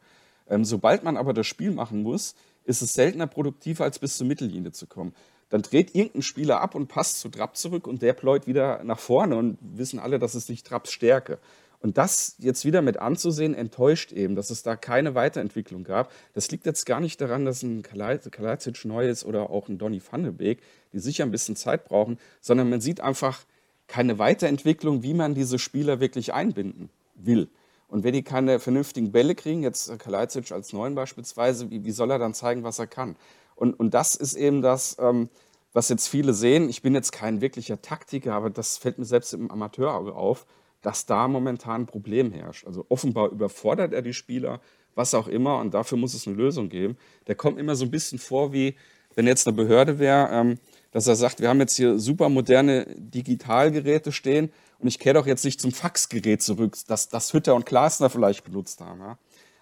Ähm, 0.49 0.65
sobald 0.65 1.03
man 1.03 1.17
aber 1.17 1.33
das 1.33 1.47
Spiel 1.47 1.71
machen 1.71 2.03
muss, 2.03 2.35
ist 2.65 2.81
es 2.81 2.93
seltener 2.93 3.27
produktiv, 3.27 3.81
als 3.81 3.99
bis 3.99 4.17
zur 4.17 4.27
Mittellinie 4.27 4.71
zu 4.71 4.87
kommen. 4.87 5.13
Dann 5.49 5.61
dreht 5.61 5.93
irgendein 5.95 6.21
Spieler 6.21 6.61
ab 6.61 6.75
und 6.75 6.87
passt 6.87 7.19
zu 7.19 7.29
Trapp 7.29 7.55
zurück 7.55 7.87
und 7.87 8.01
der 8.01 8.13
pläut 8.13 8.47
wieder 8.47 8.83
nach 8.83 8.99
vorne 8.99 9.35
und 9.35 9.57
wissen 9.61 9.99
alle, 9.99 10.19
das 10.19 10.35
ist 10.35 10.49
nicht 10.49 10.65
Trapps 10.65 10.91
Stärke. 10.91 11.39
Und 11.83 11.97
das 11.97 12.35
jetzt 12.39 12.63
wieder 12.63 12.81
mit 12.81 12.97
anzusehen, 12.97 13.53
enttäuscht 13.53 14.13
eben, 14.13 14.37
dass 14.37 14.49
es 14.51 14.63
da 14.63 14.77
keine 14.77 15.15
Weiterentwicklung 15.15 15.83
gab. 15.83 16.13
Das 16.33 16.49
liegt 16.49 16.65
jetzt 16.65 16.85
gar 16.85 17.01
nicht 17.01 17.19
daran, 17.19 17.43
dass 17.43 17.61
ein 17.61 17.81
Kalajdzic 17.83 18.85
neu 18.85 19.09
ist 19.09 19.25
oder 19.25 19.49
auch 19.49 19.67
ein 19.67 19.77
Donny 19.77 20.01
van 20.09 20.23
de 20.23 20.31
Beek, 20.31 20.61
die 20.93 20.99
sicher 20.99 21.25
ein 21.25 21.31
bisschen 21.31 21.57
Zeit 21.57 21.83
brauchen, 21.83 22.19
sondern 22.39 22.69
man 22.69 22.79
sieht 22.79 23.01
einfach 23.01 23.43
keine 23.87 24.17
Weiterentwicklung, 24.17 25.03
wie 25.03 25.13
man 25.13 25.35
diese 25.35 25.59
Spieler 25.59 25.99
wirklich 25.99 26.33
einbinden 26.33 26.89
will. 27.15 27.49
Und 27.89 28.05
wenn 28.05 28.13
die 28.13 28.23
keine 28.23 28.61
vernünftigen 28.61 29.11
Bälle 29.11 29.35
kriegen, 29.35 29.61
jetzt 29.61 29.99
Kalajdzic 29.99 30.53
als 30.53 30.71
Neuen 30.71 30.95
beispielsweise, 30.95 31.69
wie, 31.69 31.83
wie, 31.83 31.91
soll 31.91 32.11
er 32.11 32.17
dann 32.17 32.33
zeigen, 32.33 32.63
was 32.63 32.79
er 32.79 32.87
kann? 32.87 33.17
Und, 33.57 33.77
und 33.77 33.93
das 33.93 34.15
ist 34.15 34.35
eben 34.35 34.61
das, 34.61 34.95
ähm, 34.99 35.27
was 35.73 35.89
jetzt 35.89 36.07
viele 36.07 36.33
sehen. 36.33 36.69
Ich 36.69 36.81
bin 36.81 36.95
jetzt 36.95 37.11
kein 37.11 37.41
wirklicher 37.41 37.81
Taktiker, 37.81 38.35
aber 38.35 38.49
das 38.49 38.77
fällt 38.77 38.99
mir 38.99 39.05
selbst 39.05 39.33
im 39.33 39.51
Amateurauge 39.51 40.15
auf 40.15 40.45
dass 40.83 41.07
da 41.07 41.27
momentan 41.27 41.81
ein 41.81 41.85
Problem 41.87 42.31
herrscht. 42.31 42.67
Also 42.67 42.85
offenbar 42.89 43.31
überfordert 43.31 43.93
er 43.93 44.03
die 44.03 44.13
Spieler, 44.13 44.61
was 44.93 45.15
auch 45.15 45.27
immer, 45.27 45.57
und 45.59 45.73
dafür 45.73 45.97
muss 45.97 46.13
es 46.13 46.27
eine 46.27 46.35
Lösung 46.35 46.69
geben. 46.69 46.97
Der 47.25 47.33
kommt 47.33 47.57
immer 47.57 47.75
so 47.75 47.85
ein 47.85 47.91
bisschen 47.91 48.19
vor, 48.19 48.53
wie 48.53 48.75
wenn 49.15 49.25
jetzt 49.25 49.47
eine 49.47 49.55
Behörde 49.55 49.97
wäre, 49.97 50.29
ähm, 50.31 50.59
dass 50.91 51.07
er 51.07 51.15
sagt, 51.15 51.39
wir 51.39 51.49
haben 51.49 51.59
jetzt 51.59 51.75
hier 51.75 51.97
super 51.97 52.29
moderne 52.29 52.85
Digitalgeräte 52.97 54.11
stehen 54.11 54.51
und 54.79 54.87
ich 54.87 54.99
kehre 54.99 55.15
doch 55.15 55.25
jetzt 55.25 55.45
nicht 55.45 55.59
zum 55.59 55.71
Faxgerät 55.71 56.41
zurück, 56.41 56.75
das, 56.87 57.09
das 57.09 57.33
Hütter 57.33 57.55
und 57.55 57.65
Glasner 57.65 58.09
vielleicht 58.09 58.43
benutzt 58.43 58.79
haben. 58.81 58.99
Ja? 58.99 59.17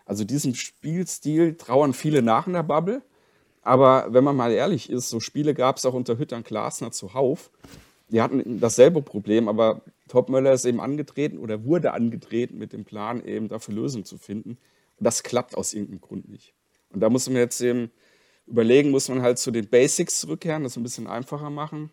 Also 0.05 0.26
diesem 0.26 0.55
Spielstil 0.55 1.55
trauern 1.55 1.93
viele 1.93 2.22
nach 2.22 2.47
in 2.47 2.53
der 2.53 2.63
Bubble. 2.63 3.01
Aber 3.61 4.07
wenn 4.09 4.24
man 4.24 4.36
mal 4.36 4.51
ehrlich 4.51 4.89
ist, 4.89 5.09
so 5.09 5.19
Spiele 5.19 5.53
gab 5.53 5.78
es 5.78 5.86
auch 5.86 5.93
unter 5.93 6.17
Hütter 6.17 6.36
und 6.36 6.45
Glasner 6.45 6.91
zuhauf. 6.91 7.51
Die 8.12 8.22
hatten 8.22 8.59
dasselbe 8.59 9.01
Problem, 9.01 9.47
aber 9.47 9.82
Topmöller 10.09 10.53
ist 10.53 10.66
eben 10.66 10.82
angetreten 10.82 11.38
oder 11.38 11.64
wurde 11.64 11.93
angetreten 11.93 12.57
mit 12.57 12.74
dem 12.74 12.84
Plan, 12.84 13.24
eben 13.24 13.47
dafür 13.47 13.74
Lösungen 13.74 14.03
zu 14.03 14.18
finden. 14.18 14.57
Und 14.97 15.05
das 15.05 15.24
klappt 15.24 15.55
aus 15.55 15.74
irgendeinem 15.74 16.01
Grund 16.01 16.30
nicht. 16.30 16.53
Und 16.89 16.99
da 16.99 17.09
muss 17.09 17.28
man 17.30 17.38
jetzt 17.38 17.62
eben 17.62 17.89
überlegen, 18.47 18.91
muss 18.91 19.07
man 19.07 19.22
halt 19.22 19.39
zu 19.39 19.51
den 19.51 19.70
Basics 19.70 20.20
zurückkehren, 20.20 20.64
das 20.64 20.76
ein 20.76 20.84
bisschen 20.84 21.07
einfacher 21.07 21.49
machen. 21.49 21.89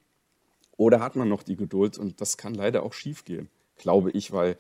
Oder 0.77 1.01
hat 1.01 1.15
man 1.15 1.29
noch 1.29 1.45
die 1.45 1.57
Geduld? 1.57 1.99
Und 1.99 2.21
das 2.21 2.37
kann 2.37 2.55
leider 2.55 2.83
auch 2.83 2.93
schief 2.93 3.25
gehen, 3.25 3.49
glaube 3.77 4.11
ich, 4.11 4.33
weil 4.33 4.57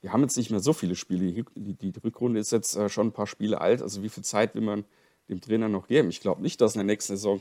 wir 0.00 0.12
haben 0.12 0.22
jetzt 0.22 0.36
nicht 0.36 0.50
mehr 0.50 0.60
so 0.60 0.72
viele 0.72 0.96
Spiele. 0.96 1.44
Die, 1.54 1.74
die 1.74 1.92
Rückrunde 2.02 2.40
ist 2.40 2.52
jetzt 2.52 2.74
äh, 2.74 2.88
schon 2.88 3.08
ein 3.08 3.12
paar 3.12 3.26
Spiele 3.26 3.60
alt. 3.60 3.82
Also 3.82 4.02
wie 4.02 4.08
viel 4.08 4.24
Zeit 4.24 4.54
will 4.54 4.62
man 4.62 4.84
dem 5.28 5.40
Trainer 5.40 5.68
noch 5.68 5.88
geben? 5.88 6.08
Ich 6.08 6.20
glaube 6.20 6.42
nicht, 6.42 6.60
dass 6.60 6.74
in 6.74 6.80
der 6.80 6.86
nächsten 6.86 7.14
Saison 7.14 7.40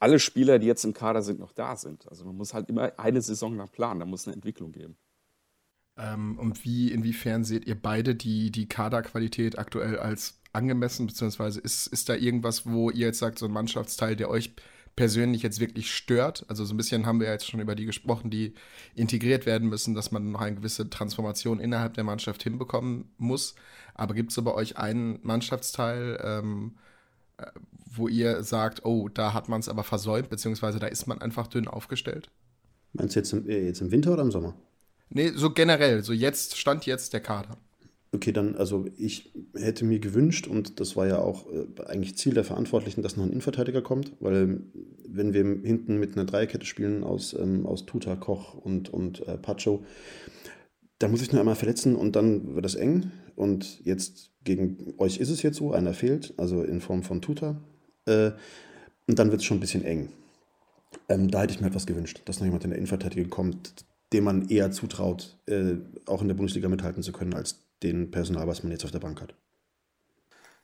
alle 0.00 0.18
Spieler, 0.18 0.58
die 0.58 0.66
jetzt 0.66 0.84
im 0.84 0.94
Kader 0.94 1.22
sind, 1.22 1.38
noch 1.38 1.52
da 1.52 1.76
sind. 1.76 2.08
Also 2.08 2.24
man 2.24 2.36
muss 2.36 2.54
halt 2.54 2.68
immer 2.68 2.98
eine 2.98 3.20
Saison 3.20 3.54
nach 3.54 3.70
planen. 3.70 4.00
Da 4.00 4.06
muss 4.06 4.26
eine 4.26 4.34
Entwicklung 4.34 4.72
geben. 4.72 4.96
Ähm, 5.96 6.38
und 6.38 6.64
wie, 6.64 6.90
inwiefern 6.90 7.44
seht 7.44 7.66
ihr 7.66 7.80
beide 7.80 8.14
die, 8.14 8.50
die 8.50 8.66
Kaderqualität 8.66 9.58
aktuell 9.58 9.98
als 9.98 10.40
angemessen, 10.52 11.06
beziehungsweise 11.06 11.60
ist, 11.60 11.86
ist 11.86 12.08
da 12.08 12.14
irgendwas, 12.14 12.66
wo 12.66 12.90
ihr 12.90 13.06
jetzt 13.08 13.18
sagt, 13.18 13.38
so 13.38 13.46
ein 13.46 13.52
Mannschaftsteil, 13.52 14.16
der 14.16 14.30
euch 14.30 14.54
persönlich 14.96 15.42
jetzt 15.42 15.60
wirklich 15.60 15.94
stört? 15.94 16.46
Also 16.48 16.64
so 16.64 16.72
ein 16.72 16.78
bisschen 16.78 17.04
haben 17.04 17.20
wir 17.20 17.28
jetzt 17.28 17.46
schon 17.46 17.60
über 17.60 17.74
die 17.74 17.84
gesprochen, 17.86 18.30
die 18.30 18.54
integriert 18.94 19.44
werden 19.44 19.68
müssen, 19.68 19.94
dass 19.94 20.12
man 20.12 20.32
noch 20.32 20.40
eine 20.40 20.56
gewisse 20.56 20.88
Transformation 20.88 21.60
innerhalb 21.60 21.94
der 21.94 22.04
Mannschaft 22.04 22.42
hinbekommen 22.42 23.12
muss. 23.18 23.54
Aber 23.94 24.14
gibt 24.14 24.30
es 24.30 24.34
so 24.34 24.42
bei 24.42 24.54
euch 24.54 24.78
einen 24.78 25.20
Mannschaftsteil, 25.22 26.18
ähm, 26.24 26.78
äh, 27.36 27.46
wo 27.90 28.08
ihr 28.08 28.42
sagt, 28.42 28.84
oh, 28.84 29.08
da 29.08 29.34
hat 29.34 29.48
man 29.48 29.60
es 29.60 29.68
aber 29.68 29.84
versäumt, 29.84 30.30
beziehungsweise 30.30 30.78
da 30.78 30.86
ist 30.86 31.06
man 31.06 31.20
einfach 31.20 31.46
dünn 31.46 31.68
aufgestellt? 31.68 32.30
Meinst 32.92 33.14
du 33.14 33.20
jetzt 33.20 33.32
im, 33.32 33.48
äh, 33.48 33.66
jetzt 33.66 33.80
im 33.80 33.90
Winter 33.90 34.12
oder 34.12 34.22
im 34.22 34.30
Sommer? 34.30 34.54
Nee, 35.10 35.32
so 35.34 35.50
generell, 35.50 36.02
so 36.02 36.12
jetzt, 36.12 36.56
stand 36.56 36.86
jetzt 36.86 37.12
der 37.12 37.20
Kader. 37.20 37.56
Okay, 38.12 38.32
dann, 38.32 38.56
also 38.56 38.86
ich 38.96 39.32
hätte 39.54 39.84
mir 39.84 40.00
gewünscht, 40.00 40.48
und 40.48 40.80
das 40.80 40.96
war 40.96 41.06
ja 41.06 41.18
auch 41.18 41.46
äh, 41.52 41.66
eigentlich 41.86 42.16
Ziel 42.16 42.34
der 42.34 42.44
Verantwortlichen, 42.44 43.02
dass 43.02 43.16
noch 43.16 43.24
ein 43.24 43.30
Innenverteidiger 43.30 43.82
kommt, 43.82 44.12
weil 44.20 44.60
wenn 45.08 45.32
wir 45.32 45.42
hinten 45.42 45.98
mit 45.98 46.16
einer 46.16 46.24
Dreierkette 46.24 46.66
spielen 46.66 47.04
aus, 47.04 47.34
ähm, 47.34 47.66
aus 47.66 47.86
Tuta, 47.86 48.16
Koch 48.16 48.54
und, 48.54 48.88
und 48.88 49.26
äh, 49.28 49.36
Pacho, 49.36 49.84
da 50.98 51.08
muss 51.08 51.22
ich 51.22 51.32
nur 51.32 51.40
einmal 51.40 51.56
verletzen 51.56 51.96
und 51.96 52.16
dann 52.16 52.54
wird 52.54 52.64
das 52.64 52.74
eng. 52.74 53.10
Und 53.36 53.80
jetzt 53.84 54.32
gegen 54.44 54.94
euch 54.98 55.18
ist 55.18 55.30
es 55.30 55.42
jetzt 55.42 55.56
so, 55.56 55.72
einer 55.72 55.94
fehlt, 55.94 56.34
also 56.36 56.62
in 56.62 56.80
Form 56.80 57.02
von 57.02 57.22
Tuta. 57.22 57.60
Äh, 58.10 58.32
und 59.06 59.18
dann 59.18 59.30
wird 59.30 59.40
es 59.40 59.46
schon 59.46 59.56
ein 59.56 59.60
bisschen 59.60 59.84
eng. 59.84 60.12
Ähm, 61.08 61.30
da 61.30 61.42
hätte 61.42 61.54
ich 61.54 61.60
mir 61.60 61.68
etwas 61.68 61.86
gewünscht, 61.86 62.22
dass 62.24 62.38
noch 62.38 62.46
jemand 62.46 62.64
in 62.64 62.70
der 62.70 62.78
Innenverteidigung 62.78 63.30
kommt, 63.30 63.84
dem 64.12 64.24
man 64.24 64.48
eher 64.48 64.70
zutraut, 64.70 65.36
äh, 65.46 65.76
auch 66.06 66.22
in 66.22 66.28
der 66.28 66.34
Bundesliga 66.34 66.68
mithalten 66.68 67.02
zu 67.02 67.12
können, 67.12 67.34
als 67.34 67.60
den 67.82 68.10
Personal, 68.10 68.46
was 68.46 68.62
man 68.62 68.72
jetzt 68.72 68.84
auf 68.84 68.90
der 68.90 68.98
Bank 68.98 69.20
hat. 69.20 69.34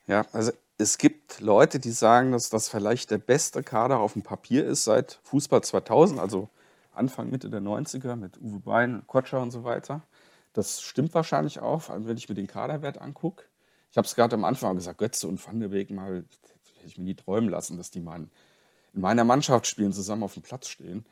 Ja, 0.07 0.27
also 0.33 0.53
es 0.79 0.99
gibt 0.99 1.41
Leute, 1.41 1.79
die 1.79 1.91
sagen, 1.91 2.33
dass 2.33 2.51
das 2.51 2.69
vielleicht 2.69 3.11
der 3.11 3.19
beste 3.19 3.63
Kader 3.63 3.99
auf 3.99 4.13
dem 4.13 4.23
Papier 4.23 4.65
ist 4.67 4.85
seit 4.85 5.19
Fußball 5.25 5.63
2000, 5.63 6.21
also 6.21 6.49
Anfang, 6.93 7.31
Mitte 7.31 7.51
der 7.51 7.61
90er 7.61 8.17
mit 8.17 8.41
Uwe 8.41 8.61
Bein, 8.61 9.03
Kotscher 9.07 9.41
und 9.41 9.51
so 9.51 9.65
weiter. 9.65 10.03
Das 10.53 10.81
stimmt 10.81 11.15
wahrscheinlich 11.15 11.61
auch, 11.61 11.83
vor 11.83 11.95
allem 11.95 12.07
wenn 12.07 12.17
ich 12.17 12.29
mir 12.29 12.35
den 12.35 12.47
Kaderwert 12.47 12.99
angucke. 13.01 13.45
Ich 13.91 13.97
habe 13.97 14.07
es 14.07 14.15
gerade 14.15 14.35
am 14.35 14.45
Anfang 14.45 14.77
gesagt, 14.77 14.99
Götze 14.99 15.27
und 15.29 15.45
Van 15.45 15.61
der 15.61 15.71
Weg 15.73 15.91
mal, 15.91 16.25
hätte 16.87 16.93
ich 16.93 16.99
mir 16.99 17.05
nie 17.05 17.15
träumen 17.15 17.51
lassen, 17.51 17.77
dass 17.77 17.91
die 17.91 18.01
mal 18.01 18.29
in 18.95 19.01
meiner 19.01 19.25
Mannschaft 19.25 19.67
spielen, 19.67 19.93
zusammen 19.93 20.23
auf 20.23 20.35
dem 20.35 20.43
Platz 20.43 20.69
stehen. 20.69 21.05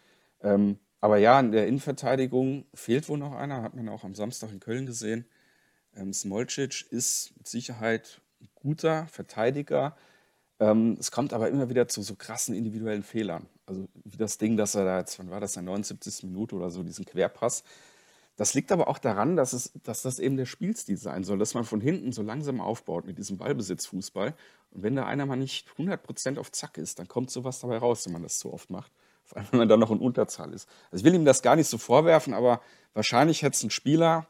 Ähm, 0.42 0.78
aber 1.00 1.18
ja, 1.18 1.38
in 1.40 1.52
der 1.52 1.66
Innenverteidigung 1.66 2.64
fehlt 2.72 3.08
wohl 3.08 3.18
noch 3.18 3.32
einer, 3.32 3.62
hat 3.62 3.74
man 3.74 3.88
auch 3.88 4.04
am 4.04 4.14
Samstag 4.14 4.50
in 4.50 4.60
Köln 4.60 4.86
gesehen. 4.86 5.26
Ähm, 5.94 6.12
Smolcic 6.12 6.86
ist 6.90 7.36
mit 7.36 7.46
Sicherheit 7.46 8.20
ein 8.40 8.48
guter 8.54 9.06
Verteidiger. 9.08 9.96
Ähm, 10.60 10.96
es 10.98 11.10
kommt 11.10 11.32
aber 11.32 11.48
immer 11.48 11.68
wieder 11.68 11.88
zu 11.88 12.02
so 12.02 12.14
krassen 12.14 12.54
individuellen 12.54 13.02
Fehlern. 13.02 13.46
Also 13.66 13.88
wie 14.04 14.16
das 14.16 14.38
Ding, 14.38 14.56
dass 14.56 14.74
er 14.74 14.84
da 14.84 14.98
jetzt, 14.98 15.18
wann 15.18 15.30
war 15.30 15.40
das, 15.40 15.56
in 15.56 15.64
der 15.64 15.72
79. 15.72 16.24
Minute 16.24 16.54
oder 16.54 16.70
so, 16.70 16.82
diesen 16.82 17.04
Querpass. 17.04 17.64
Das 18.36 18.54
liegt 18.54 18.72
aber 18.72 18.88
auch 18.88 18.98
daran, 18.98 19.36
dass, 19.36 19.52
es, 19.52 19.72
dass 19.84 20.02
das 20.02 20.18
eben 20.18 20.36
der 20.36 20.46
Spielstil 20.46 20.96
sein 20.96 21.22
soll, 21.22 21.38
dass 21.38 21.54
man 21.54 21.64
von 21.64 21.80
hinten 21.80 22.10
so 22.10 22.22
langsam 22.22 22.60
aufbaut 22.60 23.06
mit 23.06 23.16
diesem 23.16 23.38
Ballbesitzfußball. 23.38 24.34
Und 24.72 24.82
wenn 24.82 24.96
da 24.96 25.06
einer 25.06 25.24
mal 25.24 25.36
nicht 25.36 25.68
100% 25.78 26.38
auf 26.38 26.50
Zack 26.50 26.78
ist, 26.78 26.98
dann 26.98 27.06
kommt 27.06 27.30
sowas 27.30 27.60
dabei 27.60 27.78
raus, 27.78 28.06
wenn 28.06 28.12
man 28.12 28.24
das 28.24 28.38
zu 28.38 28.52
oft 28.52 28.70
macht. 28.70 28.90
Vor 29.22 29.38
allem, 29.38 29.46
wenn 29.52 29.58
man 29.60 29.68
dann 29.68 29.80
noch 29.80 29.92
in 29.92 29.98
Unterzahl 29.98 30.52
ist. 30.52 30.68
Also 30.90 31.02
ich 31.02 31.04
will 31.04 31.14
ihm 31.14 31.24
das 31.24 31.42
gar 31.42 31.54
nicht 31.54 31.68
so 31.68 31.78
vorwerfen, 31.78 32.34
aber 32.34 32.60
wahrscheinlich 32.92 33.42
hätte 33.42 33.54
es 33.54 33.62
ein 33.62 33.70
Spieler 33.70 34.26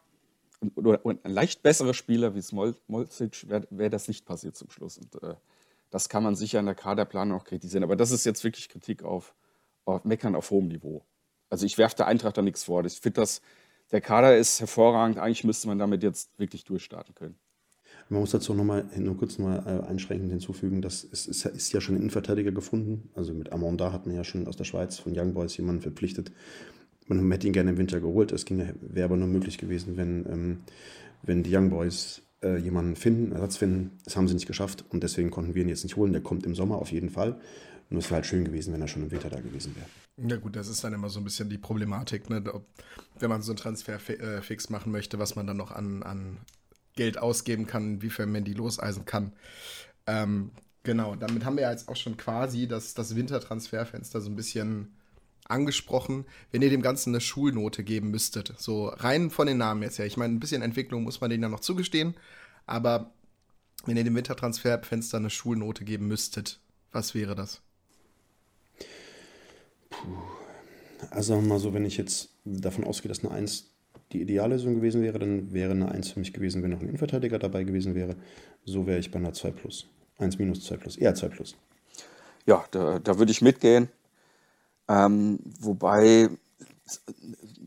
oder 0.76 1.00
ein 1.04 1.18
leicht 1.24 1.62
besserer 1.62 1.94
Spieler 1.94 2.34
wie 2.34 2.42
Smolcic 2.42 3.48
wäre 3.48 3.66
wär 3.70 3.90
das 3.90 4.08
nicht 4.08 4.24
passiert 4.24 4.56
zum 4.56 4.70
Schluss. 4.70 4.98
Und 4.98 5.22
äh, 5.22 5.34
das 5.90 6.08
kann 6.08 6.22
man 6.22 6.36
sicher 6.36 6.60
in 6.60 6.66
der 6.66 6.74
Kaderplanung 6.74 7.38
auch 7.38 7.44
kritisieren. 7.44 7.84
Aber 7.84 7.96
das 7.96 8.10
ist 8.10 8.24
jetzt 8.24 8.44
wirklich 8.44 8.68
Kritik 8.68 9.02
auf, 9.02 9.34
auf 9.84 10.04
Meckern 10.04 10.34
auf 10.34 10.50
hohem 10.50 10.68
Niveau. 10.68 11.04
Also 11.50 11.66
ich 11.66 11.78
werfe 11.78 11.96
der 11.96 12.06
Eintracht 12.06 12.36
da 12.36 12.42
nichts 12.42 12.64
vor. 12.64 12.84
Ich 12.84 13.00
finde, 13.00 13.20
der 13.92 14.00
Kader 14.00 14.36
ist 14.36 14.60
hervorragend. 14.60 15.18
Eigentlich 15.18 15.44
müsste 15.44 15.68
man 15.68 15.78
damit 15.78 16.02
jetzt 16.02 16.38
wirklich 16.38 16.64
durchstarten 16.64 17.14
können. 17.14 17.36
Man 18.08 18.20
muss 18.20 18.32
dazu 18.32 18.52
noch 18.52 18.64
mal, 18.64 18.84
nur 18.98 19.16
kurz 19.16 19.38
mal 19.38 19.58
äh, 19.66 19.88
einschränkend 19.88 20.30
hinzufügen, 20.30 20.82
dass 20.82 21.04
es, 21.04 21.26
es 21.26 21.44
ist 21.46 21.72
ja 21.72 21.80
schon 21.80 21.94
ein 21.94 21.98
Innenverteidiger 21.98 22.52
gefunden. 22.52 23.08
Also 23.14 23.32
mit 23.32 23.52
Amanda 23.52 23.92
hat 23.92 24.06
man 24.06 24.14
ja 24.14 24.24
schon 24.24 24.46
aus 24.46 24.56
der 24.56 24.64
Schweiz 24.64 24.98
von 24.98 25.18
Young 25.18 25.32
Boys 25.32 25.56
jemanden 25.56 25.80
verpflichtet. 25.80 26.30
Man 27.06 27.30
hätte 27.30 27.46
ihn 27.46 27.52
gerne 27.52 27.70
im 27.70 27.78
Winter 27.78 28.00
geholt. 28.00 28.32
Es 28.32 28.44
wäre 28.50 29.04
aber 29.04 29.16
nur 29.16 29.28
möglich 29.28 29.58
gewesen, 29.58 29.96
wenn, 29.96 30.26
ähm, 30.26 30.58
wenn 31.22 31.42
die 31.42 31.54
Young 31.54 31.70
Boys 31.70 32.22
äh, 32.42 32.58
jemanden 32.58 32.96
finden, 32.96 33.32
Ersatz 33.32 33.56
finden. 33.56 33.92
Das 34.04 34.16
haben 34.16 34.28
sie 34.28 34.34
nicht 34.34 34.46
geschafft 34.46 34.84
und 34.90 35.02
deswegen 35.02 35.30
konnten 35.30 35.54
wir 35.54 35.62
ihn 35.62 35.68
jetzt 35.68 35.84
nicht 35.84 35.96
holen. 35.96 36.12
Der 36.12 36.22
kommt 36.22 36.44
im 36.44 36.54
Sommer 36.54 36.76
auf 36.76 36.92
jeden 36.92 37.10
Fall. 37.10 37.40
Nur 37.88 38.00
es 38.00 38.06
wäre 38.06 38.16
halt 38.16 38.26
schön 38.26 38.44
gewesen, 38.44 38.72
wenn 38.72 38.80
er 38.80 38.88
schon 38.88 39.02
im 39.02 39.10
Winter 39.10 39.30
da 39.30 39.40
gewesen 39.40 39.74
wäre. 39.76 39.86
Ja 40.16 40.36
gut, 40.36 40.54
das 40.54 40.68
ist 40.68 40.84
dann 40.84 40.92
immer 40.92 41.08
so 41.08 41.18
ein 41.18 41.24
bisschen 41.24 41.48
die 41.48 41.58
Problematik, 41.58 42.30
ne? 42.30 42.44
wenn 43.18 43.30
man 43.30 43.42
so 43.42 43.50
einen 43.50 43.58
Transfer 43.58 43.98
äh, 44.08 44.56
machen 44.68 44.92
möchte, 44.92 45.18
was 45.18 45.34
man 45.34 45.46
dann 45.46 45.56
noch 45.56 45.72
an, 45.72 46.04
an 46.04 46.38
Geld 46.94 47.18
ausgeben 47.18 47.66
kann, 47.66 47.94
inwiefern 47.94 48.30
man 48.30 48.44
die 48.44 48.54
loseisen 48.54 49.06
kann. 49.06 49.32
Ähm, 50.06 50.52
genau, 50.84 51.16
damit 51.16 51.44
haben 51.44 51.56
wir 51.56 51.68
jetzt 51.68 51.88
auch 51.88 51.96
schon 51.96 52.16
quasi 52.16 52.68
das, 52.68 52.94
das 52.94 53.16
Wintertransferfenster 53.16 54.20
so 54.20 54.30
ein 54.30 54.36
bisschen 54.36 54.94
angesprochen, 55.46 56.26
wenn 56.52 56.62
ihr 56.62 56.70
dem 56.70 56.82
Ganzen 56.82 57.10
eine 57.10 57.20
Schulnote 57.20 57.82
geben 57.82 58.10
müsstet. 58.12 58.54
So 58.56 58.86
rein 58.86 59.30
von 59.30 59.48
den 59.48 59.58
Namen 59.58 59.82
jetzt 59.82 59.98
her. 59.98 60.06
Ich 60.06 60.16
meine, 60.16 60.32
ein 60.34 60.40
bisschen 60.40 60.62
Entwicklung 60.62 61.02
muss 61.02 61.20
man 61.20 61.30
denen 61.30 61.42
ja 61.42 61.48
noch 61.48 61.60
zugestehen, 61.60 62.14
aber 62.66 63.12
wenn 63.84 63.96
ihr 63.96 64.04
dem 64.04 64.14
Wintertransferfenster 64.14 65.18
eine 65.18 65.30
Schulnote 65.30 65.84
geben 65.84 66.06
müsstet, 66.06 66.60
was 66.92 67.14
wäre 67.14 67.34
das? 67.34 67.63
Puh. 70.04 71.08
Also 71.10 71.34
sagen 71.34 71.42
wir 71.42 71.48
mal 71.54 71.58
so, 71.58 71.74
wenn 71.74 71.84
ich 71.84 71.96
jetzt 71.96 72.30
davon 72.44 72.84
ausgehe, 72.84 73.08
dass 73.08 73.24
eine 73.24 73.32
1 73.32 73.70
die 74.12 74.22
Ideallösung 74.22 74.74
gewesen 74.76 75.02
wäre, 75.02 75.18
dann 75.18 75.52
wäre 75.52 75.72
eine 75.72 75.90
1 75.90 76.10
für 76.10 76.20
mich 76.20 76.32
gewesen, 76.32 76.62
wenn 76.62 76.70
noch 76.70 76.80
ein 76.80 76.86
Innenverteidiger 76.86 77.38
dabei 77.38 77.64
gewesen 77.64 77.94
wäre. 77.94 78.16
So 78.64 78.86
wäre 78.86 78.98
ich 78.98 79.10
bei 79.10 79.18
einer 79.18 79.32
2 79.32 79.50
plus. 79.50 79.86
1 80.18 80.38
minus 80.38 80.64
2 80.64 80.76
plus. 80.76 80.96
Eher 80.96 81.14
2 81.14 81.28
plus. 81.28 81.56
Ja, 82.46 82.64
da, 82.70 82.98
da 82.98 83.18
würde 83.18 83.32
ich 83.32 83.42
mitgehen. 83.42 83.88
Ähm, 84.88 85.38
wobei, 85.58 86.28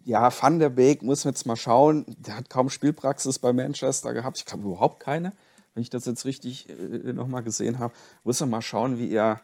ja, 0.05 0.31
Van 0.31 0.59
der 0.59 0.69
Beek 0.69 1.01
muss 1.01 1.23
jetzt 1.23 1.45
mal 1.45 1.55
schauen. 1.55 2.05
Der 2.17 2.37
hat 2.37 2.49
kaum 2.49 2.69
Spielpraxis 2.69 3.39
bei 3.39 3.51
Manchester 3.53 4.13
gehabt. 4.13 4.37
Ich 4.37 4.45
glaube 4.45 4.63
überhaupt 4.63 5.01
keine, 5.01 5.33
wenn 5.73 5.81
ich 5.81 5.89
das 5.89 6.05
jetzt 6.05 6.25
richtig 6.25 6.69
äh, 6.69 7.13
nochmal 7.13 7.43
gesehen 7.43 7.79
habe. 7.79 7.93
Muss 8.23 8.39
man 8.39 8.49
mal 8.51 8.61
schauen, 8.61 8.99
wie 8.99 9.11
er, 9.11 9.41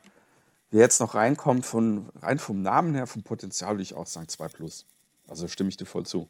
wie 0.73 0.79
er 0.79 0.81
jetzt 0.81 0.99
noch 0.99 1.13
reinkommt. 1.13 1.65
Von, 1.65 2.09
rein 2.19 2.39
vom 2.39 2.63
Namen 2.63 2.95
her, 2.95 3.05
vom 3.05 3.21
Potenzial 3.21 3.75
würde 3.75 3.83
ich 3.83 3.93
auch 3.93 4.07
sagen 4.07 4.27
2 4.27 4.47
plus. 4.47 4.85
Also 5.27 5.47
stimme 5.47 5.69
ich 5.69 5.77
dir 5.77 5.85
voll 5.85 6.05
zu. 6.05 6.27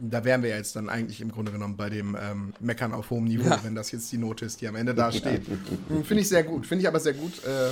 Da 0.00 0.24
wären 0.24 0.42
wir 0.42 0.50
jetzt 0.50 0.74
dann 0.74 0.88
eigentlich 0.88 1.20
im 1.20 1.30
Grunde 1.30 1.52
genommen 1.52 1.76
bei 1.76 1.88
dem 1.88 2.16
ähm, 2.20 2.54
Meckern 2.60 2.92
auf 2.92 3.10
hohem 3.10 3.24
Niveau, 3.24 3.48
ja. 3.48 3.62
wenn 3.62 3.76
das 3.76 3.92
jetzt 3.92 4.10
die 4.10 4.18
Note 4.18 4.44
ist, 4.44 4.60
die 4.60 4.68
am 4.68 4.74
Ende 4.74 4.94
da 4.94 5.12
steht. 5.12 5.46
Hm, 5.88 6.04
finde 6.04 6.22
ich 6.22 6.28
sehr 6.28 6.42
gut. 6.42 6.66
Finde 6.66 6.82
ich 6.82 6.88
aber 6.88 6.98
sehr 6.98 7.14
gut. 7.14 7.44
Äh, 7.44 7.70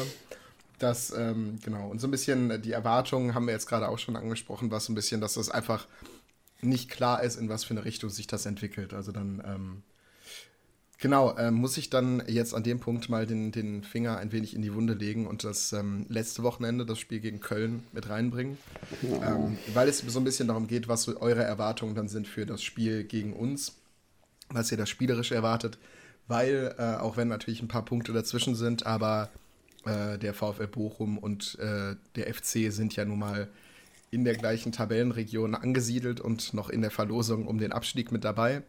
dass, 0.78 1.11
ähm, 1.11 1.59
genau, 1.64 1.88
und 1.88 2.00
so 2.00 2.07
ein 2.07 2.11
bisschen 2.11 2.62
die 2.62 2.72
Erwartungen 2.72 3.34
haben 3.34 3.46
wir 3.46 3.52
jetzt 3.52 3.66
gerade 3.66 3.88
auch 3.88 3.98
schon 3.98 4.14
angesprochen, 4.16 4.70
was 4.70 4.84
so 4.84 4.92
ein 4.92 4.94
bisschen, 4.94 5.20
dass 5.20 5.34
das 5.34 5.50
einfach 5.50 5.86
nicht 6.61 6.90
klar 6.90 7.22
ist, 7.22 7.36
in 7.36 7.48
was 7.48 7.64
für 7.64 7.74
eine 7.74 7.84
Richtung 7.84 8.11
sich 8.11 8.26
das 8.26 8.46
entwickelt. 8.46 8.94
Also 8.94 9.11
dann, 9.11 9.42
ähm, 9.44 9.82
genau, 10.99 11.36
äh, 11.36 11.51
muss 11.51 11.76
ich 11.76 11.90
dann 11.90 12.22
jetzt 12.26 12.55
an 12.55 12.62
dem 12.62 12.80
Punkt 12.80 13.09
mal 13.09 13.26
den, 13.26 13.53
den 13.53 13.82
Finger 13.82 14.18
ein 14.18 14.32
wenig 14.32 14.55
in 14.55 14.62
die 14.62 14.74
Wunde 14.74 14.94
legen 14.94 15.26
und 15.26 15.44
das 15.44 15.72
ähm, 15.72 16.07
letzte 16.09 16.42
Wochenende, 16.42 16.86
das 16.86 16.99
Spiel 16.99 17.20
gegen 17.20 17.40
Köln, 17.40 17.82
mit 17.92 18.09
reinbringen. 18.09 18.59
Ähm, 19.03 19.59
weil 19.74 19.88
es 19.88 19.99
so 19.99 20.18
ein 20.18 20.24
bisschen 20.24 20.49
darum 20.49 20.66
geht, 20.66 20.88
was 20.88 21.03
so 21.03 21.20
eure 21.20 21.42
Erwartungen 21.42 21.94
dann 21.94 22.09
sind 22.09 22.28
für 22.28 22.47
das 22.47 22.62
Spiel 22.62 23.05
gegen 23.05 23.32
uns, 23.32 23.76
was 24.49 24.70
ihr 24.70 24.78
das 24.78 24.88
spielerisch 24.88 25.32
erwartet. 25.32 25.78
Weil, 26.28 26.74
äh, 26.78 26.97
auch 27.01 27.16
wenn 27.16 27.28
natürlich 27.28 27.62
ein 27.62 27.68
paar 27.68 27.84
Punkte 27.84 28.12
dazwischen 28.12 28.57
sind, 28.57 28.84
aber 28.84 29.30
äh, 29.84 30.18
der 30.18 30.34
VfL 30.34 30.66
Bochum 30.66 31.18
und 31.18 31.57
äh, 31.61 31.94
der 32.16 32.34
FC 32.34 32.72
sind 32.72 32.97
ja 32.97 33.05
nun 33.05 33.20
mal 33.20 33.49
in 34.11 34.24
der 34.24 34.34
gleichen 34.34 34.72
Tabellenregion 34.72 35.55
angesiedelt 35.55 36.20
und 36.20 36.55
noch 36.55 36.70
in 36.70 36.80
der 36.80 36.90
Verlosung 36.90 37.47
um 37.47 37.59
den 37.59 37.72
Abstieg 37.72 38.12
mit 38.12 38.24
dabei. 38.24 38.62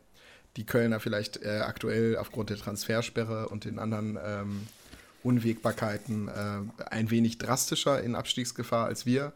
Die 0.58 0.66
Kölner 0.66 1.00
vielleicht 1.00 1.44
äh, 1.44 1.60
aktuell 1.60 2.18
aufgrund 2.18 2.50
der 2.50 2.58
Transfersperre 2.58 3.48
und 3.50 3.64
den 3.66 3.80
anderen 3.80 4.18
ähm, 4.24 4.68
Unwägbarkeiten 5.24 6.28
äh, 6.28 6.84
ein 6.90 7.12
wenig 7.12 7.38
drastischer 7.38 8.02
in 8.02 8.16
Abstiegsgefahr 8.16 8.88
als 8.88 9.06
wir. 9.06 9.34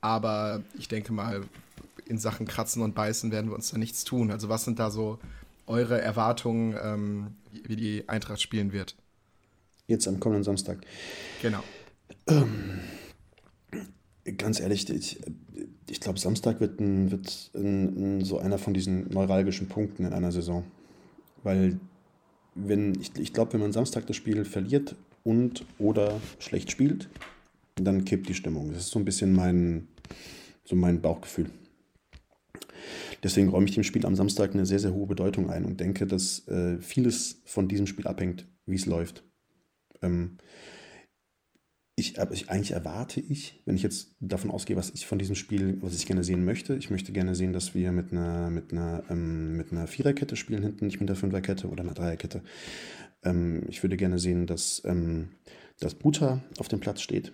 Aber 0.00 0.62
ich 0.76 0.88
denke 0.88 1.12
mal, 1.12 1.42
in 2.06 2.18
Sachen 2.18 2.46
Kratzen 2.46 2.82
und 2.82 2.94
Beißen 2.94 3.30
werden 3.30 3.50
wir 3.50 3.54
uns 3.54 3.70
da 3.70 3.78
nichts 3.78 4.04
tun. 4.04 4.30
Also 4.30 4.48
was 4.48 4.64
sind 4.64 4.78
da 4.78 4.90
so 4.90 5.18
eure 5.66 6.00
Erwartungen, 6.00 6.76
ähm, 6.82 7.36
wie 7.52 7.76
die 7.76 8.08
Eintracht 8.08 8.42
spielen 8.42 8.72
wird? 8.72 8.96
Jetzt 9.86 10.08
am 10.08 10.20
kommenden 10.20 10.44
Samstag. 10.44 10.78
Genau. 11.40 11.62
Ähm, 12.26 12.80
ganz 14.38 14.60
ehrlich, 14.60 14.88
ich, 14.90 15.20
ich 15.88 16.00
glaube, 16.00 16.18
Samstag 16.18 16.60
wird, 16.60 16.80
ein, 16.80 17.10
wird 17.10 17.50
ein, 17.54 18.18
ein, 18.18 18.24
so 18.24 18.38
einer 18.38 18.58
von 18.58 18.74
diesen 18.74 19.08
neuralgischen 19.10 19.68
Punkten 19.68 20.04
in 20.04 20.12
einer 20.12 20.32
Saison. 20.32 20.64
Weil, 21.42 21.78
wenn, 22.54 22.98
ich, 23.00 23.12
ich 23.18 23.32
glaube, 23.32 23.52
wenn 23.54 23.60
man 23.60 23.72
Samstag 23.72 24.06
das 24.06 24.16
Spiel 24.16 24.44
verliert 24.44 24.96
und 25.22 25.64
oder 25.78 26.20
schlecht 26.38 26.70
spielt, 26.70 27.08
dann 27.76 28.04
kippt 28.04 28.28
die 28.28 28.34
Stimmung. 28.34 28.70
Das 28.70 28.84
ist 28.84 28.90
so 28.90 28.98
ein 28.98 29.04
bisschen 29.04 29.34
mein, 29.34 29.88
so 30.64 30.76
mein 30.76 31.00
Bauchgefühl. 31.00 31.50
Deswegen 33.22 33.48
räume 33.48 33.66
ich 33.66 33.74
dem 33.74 33.84
Spiel 33.84 34.04
am 34.06 34.14
Samstag 34.14 34.52
eine 34.52 34.66
sehr, 34.66 34.78
sehr 34.78 34.92
hohe 34.92 35.06
Bedeutung 35.06 35.50
ein 35.50 35.64
und 35.64 35.80
denke, 35.80 36.06
dass 36.06 36.46
äh, 36.48 36.78
vieles 36.78 37.40
von 37.44 37.68
diesem 37.68 37.86
Spiel 37.86 38.06
abhängt, 38.06 38.46
wie 38.66 38.76
es 38.76 38.86
läuft. 38.86 39.24
Ähm, 40.02 40.36
ich, 41.96 42.18
ich, 42.32 42.50
eigentlich 42.50 42.72
erwarte 42.72 43.20
ich, 43.20 43.62
wenn 43.66 43.76
ich 43.76 43.82
jetzt 43.84 44.16
davon 44.18 44.50
ausgehe, 44.50 44.76
was 44.76 44.90
ich 44.90 45.06
von 45.06 45.18
diesem 45.18 45.36
Spiel, 45.36 45.78
was 45.80 45.94
ich 45.94 46.06
gerne 46.06 46.24
sehen 46.24 46.44
möchte, 46.44 46.74
ich 46.74 46.90
möchte 46.90 47.12
gerne 47.12 47.36
sehen, 47.36 47.52
dass 47.52 47.74
wir 47.74 47.92
mit 47.92 48.10
einer, 48.10 48.50
mit 48.50 48.72
einer, 48.72 49.04
ähm, 49.10 49.56
mit 49.56 49.70
einer 49.70 49.86
Viererkette 49.86 50.34
spielen 50.34 50.62
hinten, 50.62 50.86
nicht 50.86 51.00
mit 51.00 51.08
einer 51.08 51.16
Fünferkette 51.16 51.68
oder 51.68 51.84
einer 51.84 51.94
Dreierkette. 51.94 52.42
Ähm, 53.22 53.62
ich 53.68 53.82
würde 53.84 53.96
gerne 53.96 54.18
sehen, 54.18 54.46
dass, 54.48 54.82
ähm, 54.84 55.28
dass 55.78 55.94
Buta 55.94 56.42
auf 56.58 56.66
dem 56.66 56.80
Platz 56.80 57.00
steht. 57.00 57.32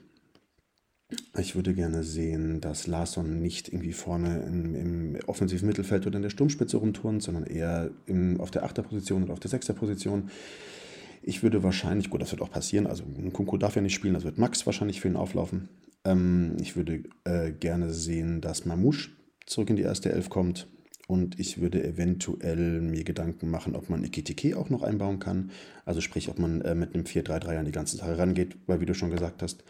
Ich 1.39 1.57
würde 1.57 1.75
gerne 1.75 2.05
sehen, 2.05 2.61
dass 2.61 2.87
Larsson 2.87 3.41
nicht 3.41 3.69
irgendwie 3.69 3.95
vorne 3.95 4.43
im, 4.43 4.75
im 4.75 5.19
offensiven 5.27 5.67
Mittelfeld 5.67 6.07
oder 6.07 6.17
in 6.17 6.23
der 6.23 6.31
Sturmspitze 6.31 6.77
rumturnt, 6.77 7.23
sondern 7.23 7.47
eher 7.47 7.91
im, 8.07 8.39
auf 8.41 8.51
der 8.51 8.65
Achterposition 8.65 9.25
oder 9.25 9.33
auf 9.33 9.41
der 9.41 9.51
Sechsterposition. 9.51 10.25
Position 10.25 10.80
ich 11.23 11.43
würde 11.43 11.63
wahrscheinlich, 11.63 12.11
gut, 12.11 12.23
das 12.23 12.31
wird 12.31 12.43
auch 12.43 12.51
passieren, 12.51 12.87
also 12.87 13.05
Kunku 13.33 13.57
darf 13.57 13.77
ja 13.77 13.83
nicht 13.83 13.95
spielen, 13.95 14.15
das 14.15 14.25
wird 14.25 14.39
Max 14.39 14.65
wahrscheinlich 14.67 15.01
für 15.01 15.09
ihn 15.09 15.17
auflaufen. 15.17 15.69
Ähm, 16.05 16.57
ich 16.61 16.77
würde 16.77 17.05
äh, 17.25 17.53
gerne 17.53 17.93
sehen, 17.93 18.41
dass 18.41 18.65
Mamouche 18.65 19.11
zurück 19.47 19.71
in 19.71 19.77
die 19.77 19.83
erste 19.83 20.13
Elf 20.13 20.31
kommt. 20.31 20.67
Und 21.07 21.41
ich 21.41 21.61
würde 21.61 21.83
eventuell 21.83 22.81
mir 22.81 23.03
Gedanken 23.03 23.51
machen, 23.51 23.75
ob 23.75 23.91
man 23.91 24.05
Ikitike 24.05 24.57
auch 24.57 24.71
noch 24.71 24.85
einbauen 24.85 25.19
kann. 25.19 25.51
Also 25.85 26.01
sprich, 26.01 26.29
ob 26.29 26.39
man 26.39 26.61
äh, 26.61 26.77
mit 26.77 26.95
einem 26.95 27.03
4-3-3 27.03 27.59
an 27.59 27.65
die 27.65 27.73
ganze 27.73 27.97
Sache 27.97 28.17
rangeht, 28.17 28.57
weil 28.69 28.81
wie 28.81 28.87
du 28.87 28.95
schon 28.95 29.11
gesagt 29.11 29.43
hast, 29.43 29.65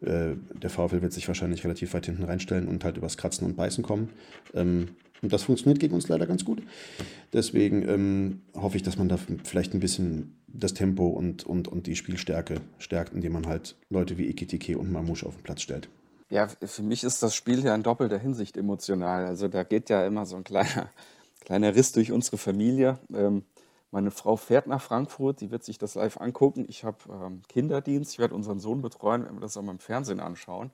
äh, 0.00 0.36
der 0.54 0.70
VfL 0.70 1.02
wird 1.02 1.12
sich 1.12 1.28
wahrscheinlich 1.28 1.62
relativ 1.62 1.92
weit 1.92 2.06
hinten 2.06 2.24
reinstellen 2.24 2.68
und 2.68 2.84
halt 2.84 2.96
übers 2.96 3.18
Kratzen 3.18 3.44
und 3.44 3.54
Beißen 3.54 3.84
kommen. 3.84 4.08
Ähm, 4.54 4.88
und 5.20 5.32
das 5.32 5.42
funktioniert 5.42 5.78
gegen 5.78 5.94
uns 5.94 6.08
leider 6.08 6.26
ganz 6.26 6.44
gut. 6.44 6.62
Deswegen 7.32 7.86
ähm, 7.88 8.42
hoffe 8.54 8.76
ich, 8.76 8.82
dass 8.82 8.96
man 8.96 9.08
da 9.08 9.18
vielleicht 9.44 9.74
ein 9.74 9.80
bisschen 9.80 10.38
das 10.46 10.74
Tempo 10.74 11.08
und, 11.08 11.44
und, 11.44 11.68
und 11.68 11.86
die 11.86 11.96
Spielstärke 11.96 12.60
stärkt, 12.78 13.12
indem 13.12 13.32
man 13.32 13.46
halt 13.46 13.76
Leute 13.90 14.16
wie 14.16 14.28
Ikitike 14.28 14.78
und 14.78 14.90
Mamouche 14.90 15.26
auf 15.26 15.36
den 15.36 15.42
Platz 15.42 15.62
stellt. 15.62 15.88
Ja, 16.30 16.48
für 16.48 16.82
mich 16.82 17.04
ist 17.04 17.22
das 17.22 17.34
Spiel 17.34 17.64
ja 17.64 17.74
in 17.74 17.82
doppelter 17.82 18.18
Hinsicht 18.18 18.56
emotional. 18.56 19.26
Also 19.26 19.48
da 19.48 19.62
geht 19.62 19.90
ja 19.90 20.06
immer 20.06 20.26
so 20.26 20.36
ein 20.36 20.44
kleiner, 20.44 20.90
kleiner 21.40 21.74
Riss 21.74 21.92
durch 21.92 22.12
unsere 22.12 22.38
Familie. 22.38 22.98
Ähm, 23.12 23.44
meine 23.90 24.10
Frau 24.10 24.36
fährt 24.36 24.66
nach 24.66 24.82
Frankfurt, 24.82 25.40
die 25.40 25.50
wird 25.50 25.64
sich 25.64 25.78
das 25.78 25.94
live 25.94 26.18
angucken. 26.18 26.66
Ich 26.68 26.84
habe 26.84 26.98
ähm, 27.10 27.42
Kinderdienst, 27.48 28.12
ich 28.12 28.18
werde 28.18 28.34
unseren 28.34 28.60
Sohn 28.60 28.82
betreuen, 28.82 29.24
wenn 29.24 29.36
wir 29.36 29.40
das 29.40 29.56
auch 29.56 29.62
mal 29.62 29.72
im 29.72 29.78
Fernsehen 29.78 30.20
anschauen. 30.20 30.70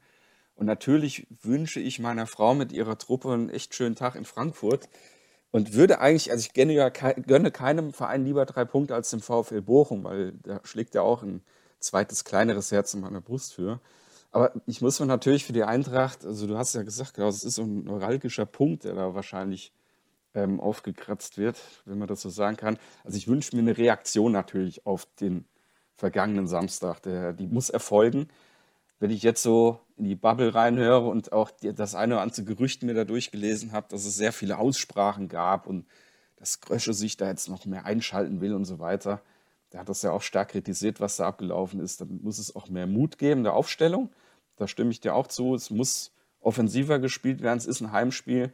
Und 0.57 0.67
natürlich 0.67 1.27
wünsche 1.43 1.81
ich 1.81 1.99
meiner 1.99 2.27
Frau 2.27 2.55
mit 2.55 2.73
ihrer 2.73 2.99
Truppe 2.99 3.33
einen 3.33 3.51
echt 3.51 3.75
schönen 3.75 3.97
Tag 3.97 4.15
in 4.15 4.25
Frankfurt 4.25 4.89
und 5.55 5.73
würde 5.75 6.01
eigentlich, 6.01 6.33
also 6.33 6.41
ich 6.41 6.53
gönne, 6.53 6.73
ja, 6.73 6.89
gönne 6.89 7.53
keinem 7.53 7.93
Verein 7.93 8.25
lieber 8.25 8.45
drei 8.45 8.65
Punkte 8.65 8.97
als 8.97 9.11
dem 9.11 9.21
VfL 9.21 9.63
Bochum, 9.63 10.03
weil 10.03 10.33
da 10.43 10.59
schlägt 10.65 10.97
ja 10.97 11.03
auch 11.03 11.23
ein 11.23 11.45
zweites, 11.79 12.25
kleineres 12.25 12.73
Herz 12.73 12.93
in 12.93 13.03
meiner 13.03 13.21
Brust 13.21 13.55
für. 13.55 13.79
Aber 14.33 14.53
ich 14.67 14.81
muss 14.81 14.99
mir 14.99 15.07
natürlich 15.07 15.45
für 15.45 15.53
die 15.53 15.63
Eintracht, 15.63 16.25
also 16.25 16.49
du 16.49 16.59
hast 16.59 16.75
ja 16.75 16.83
gesagt, 16.83 17.15
Klaus, 17.15 17.37
es 17.37 17.45
ist 17.45 17.55
so 17.55 17.63
ein 17.63 17.85
neuralgischer 17.85 18.47
Punkt, 18.47 18.83
der 18.83 18.95
da 18.95 19.15
wahrscheinlich 19.15 19.73
ähm, 20.35 20.59
aufgekratzt 20.59 21.39
wird, 21.39 21.57
wenn 21.85 21.99
man 21.99 22.09
das 22.09 22.23
so 22.23 22.31
sagen 22.31 22.57
kann. 22.57 22.77
Also 23.05 23.17
ich 23.17 23.29
wünsche 23.29 23.55
mir 23.55 23.63
eine 23.63 23.79
Reaktion 23.79 24.33
natürlich 24.33 24.85
auf 24.87 25.07
den 25.21 25.45
vergangenen 25.95 26.49
Samstag. 26.49 26.99
Der, 27.03 27.33
die 27.33 27.47
muss 27.47 27.71
erfolgen 27.71 28.27
wenn 29.05 29.11
ich 29.11 29.23
jetzt 29.23 29.43
so 29.43 29.81
in 29.97 30.05
die 30.05 30.17
Bubble 30.17 30.55
reinhöre 30.55 31.07
und 31.07 31.33
auch 31.33 31.51
das 31.61 31.95
eine 31.95 32.15
oder 32.15 32.23
andere 32.23 32.45
Gerücht 32.45 32.83
mir 32.83 32.95
da 32.95 33.05
durchgelesen 33.05 33.73
habe, 33.73 33.87
dass 33.89 34.05
es 34.05 34.17
sehr 34.17 34.33
viele 34.33 34.59
Aussprachen 34.59 35.29
gab 35.29 35.67
und 35.67 35.87
dass 36.37 36.61
Grösche 36.61 36.95
sich 36.95 37.17
da 37.17 37.29
jetzt 37.29 37.49
noch 37.49 37.65
mehr 37.65 37.85
einschalten 37.85 38.41
will 38.41 38.55
und 38.55 38.65
so 38.65 38.81
weiter. 38.81 39.23
Der 39.73 39.81
hat 39.81 39.89
das 39.89 40.03
ja 40.03 40.11
auch 40.11 40.23
stark 40.23 40.51
kritisiert, 40.51 41.01
was 41.01 41.17
da 41.17 41.27
abgelaufen 41.27 41.81
ist. 41.81 42.01
Dann 42.01 42.21
muss 42.23 42.39
es 42.39 42.55
auch 42.55 42.69
mehr 42.69 42.87
Mut 42.87 43.19
geben 43.19 43.45
der 43.45 43.55
Aufstellung. 43.55 44.11
Da 44.57 44.69
stimme 44.69 44.91
ich 44.91 45.01
dir 45.01 45.15
auch 45.15 45.27
zu. 45.27 45.55
Es 45.55 45.71
muss 45.71 46.13
offensiver 46.41 46.99
gespielt 46.99 47.41
werden. 47.41 47.59
Es 47.59 47.67
ist 47.67 47.81
ein 47.81 47.93
Heimspiel. 47.93 48.53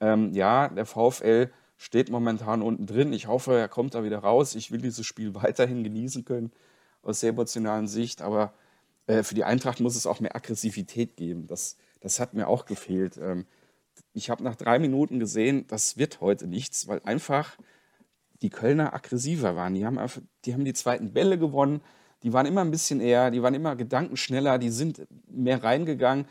Ähm, 0.00 0.32
ja, 0.32 0.68
der 0.68 0.86
VfL 0.86 1.50
steht 1.76 2.10
momentan 2.10 2.62
unten 2.62 2.86
drin. 2.86 3.12
Ich 3.12 3.26
hoffe, 3.26 3.58
er 3.58 3.68
kommt 3.68 3.94
da 3.94 4.04
wieder 4.04 4.18
raus. 4.18 4.54
Ich 4.54 4.70
will 4.70 4.80
dieses 4.80 5.06
Spiel 5.06 5.34
weiterhin 5.42 5.84
genießen 5.84 6.24
können 6.24 6.52
aus 7.02 7.20
der 7.20 7.30
emotionalen 7.30 7.88
Sicht. 7.88 8.22
Aber 8.22 8.52
äh, 9.06 9.22
für 9.22 9.34
die 9.34 9.44
Eintracht 9.44 9.80
muss 9.80 9.96
es 9.96 10.06
auch 10.06 10.20
mehr 10.20 10.36
Aggressivität 10.36 11.16
geben. 11.16 11.46
Das, 11.46 11.76
das 12.00 12.20
hat 12.20 12.34
mir 12.34 12.48
auch 12.48 12.66
gefehlt. 12.66 13.18
Ähm, 13.18 13.46
ich 14.12 14.30
habe 14.30 14.42
nach 14.42 14.56
drei 14.56 14.78
Minuten 14.78 15.18
gesehen, 15.18 15.66
das 15.68 15.96
wird 15.96 16.20
heute 16.20 16.46
nichts, 16.46 16.88
weil 16.88 17.00
einfach 17.04 17.56
die 18.42 18.50
Kölner 18.50 18.94
aggressiver 18.94 19.56
waren. 19.56 19.74
Die 19.74 19.86
haben, 19.86 19.98
die 20.44 20.52
haben 20.52 20.64
die 20.64 20.74
zweiten 20.74 21.12
Bälle 21.12 21.38
gewonnen, 21.38 21.80
die 22.22 22.32
waren 22.32 22.46
immer 22.46 22.62
ein 22.62 22.70
bisschen 22.70 23.00
eher, 23.00 23.30
die 23.30 23.42
waren 23.42 23.54
immer 23.54 23.76
gedankenschneller, 23.76 24.58
die 24.58 24.70
sind 24.70 25.06
mehr 25.28 25.62
reingegangen. 25.62 26.26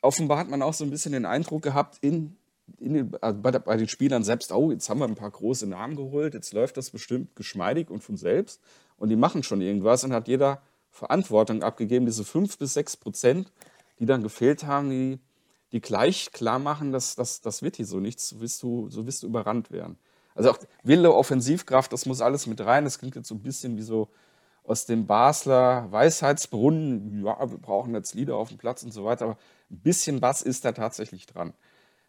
Offenbar 0.00 0.38
hat 0.38 0.48
man 0.48 0.62
auch 0.62 0.74
so 0.74 0.84
ein 0.84 0.90
bisschen 0.90 1.12
den 1.12 1.26
Eindruck 1.26 1.62
gehabt, 1.62 1.98
in, 2.00 2.36
in, 2.78 3.14
also 3.20 3.40
bei, 3.40 3.50
bei, 3.50 3.76
den 3.76 3.88
Spielern 3.88 4.24
selbst, 4.24 4.52
oh, 4.52 4.70
jetzt 4.70 4.88
haben 4.88 5.00
wir 5.00 5.06
ein 5.06 5.16
paar 5.16 5.30
große 5.30 5.66
Namen 5.66 5.96
geholt, 5.96 6.34
jetzt 6.34 6.52
läuft 6.52 6.76
das 6.76 6.90
bestimmt 6.90 7.34
geschmeidig 7.36 7.90
und 7.90 8.02
von 8.02 8.16
selbst 8.16 8.60
und 8.96 9.08
die 9.08 9.16
machen 9.16 9.42
schon 9.42 9.60
irgendwas 9.60 10.04
und 10.04 10.12
hat 10.12 10.28
jeder 10.28 10.62
Verantwortung 10.98 11.62
abgegeben, 11.62 12.06
diese 12.06 12.24
fünf 12.24 12.58
bis 12.58 12.74
sechs 12.74 12.96
Prozent, 12.96 13.52
die 13.98 14.06
dann 14.06 14.22
gefehlt 14.22 14.64
haben, 14.64 14.90
die, 14.90 15.20
die 15.72 15.80
gleich 15.80 16.32
klar 16.32 16.58
machen, 16.58 16.92
dass 16.92 17.14
das, 17.14 17.40
das 17.40 17.62
wird 17.62 17.76
hier 17.76 17.86
so 17.86 18.00
nichts, 18.00 18.30
so 18.30 18.40
wirst, 18.40 18.62
du, 18.62 18.90
so 18.90 19.02
du 19.02 19.26
überrannt 19.26 19.70
werden. 19.70 19.98
Also 20.34 20.50
auch 20.50 20.58
Wille, 20.82 21.12
Offensivkraft, 21.12 21.92
das 21.92 22.06
muss 22.06 22.20
alles 22.20 22.46
mit 22.46 22.60
rein. 22.60 22.84
Das 22.84 22.98
klingt 22.98 23.16
jetzt 23.16 23.28
so 23.28 23.34
ein 23.34 23.42
bisschen 23.42 23.76
wie 23.76 23.82
so 23.82 24.08
aus 24.62 24.86
dem 24.86 25.06
Basler 25.06 25.90
Weisheitsbrunnen. 25.90 27.24
Ja, 27.24 27.50
wir 27.50 27.58
brauchen 27.58 27.94
jetzt 27.94 28.14
Lieder 28.14 28.36
auf 28.36 28.48
dem 28.48 28.58
Platz 28.58 28.82
und 28.82 28.92
so 28.92 29.04
weiter. 29.04 29.24
Aber 29.24 29.38
ein 29.70 29.80
bisschen 29.80 30.22
was 30.22 30.42
ist 30.42 30.64
da 30.64 30.72
tatsächlich 30.72 31.26
dran. 31.26 31.54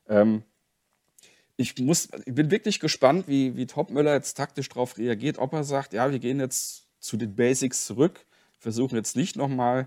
Ähm, 0.07 0.43
ich, 1.57 1.77
muss, 1.79 2.09
ich 2.25 2.35
bin 2.35 2.51
wirklich 2.51 2.79
gespannt, 2.79 3.27
wie, 3.27 3.55
wie 3.55 3.65
Topmöller 3.65 4.13
jetzt 4.13 4.35
taktisch 4.35 4.69
darauf 4.69 4.97
reagiert. 4.97 5.39
Ob 5.39 5.53
er 5.53 5.63
sagt, 5.63 5.93
ja, 5.93 6.11
wir 6.11 6.19
gehen 6.19 6.39
jetzt 6.39 6.87
zu 6.99 7.17
den 7.17 7.35
Basics 7.35 7.85
zurück, 7.85 8.25
versuchen 8.59 8.95
jetzt 8.95 9.15
nicht 9.15 9.35
nochmal 9.35 9.85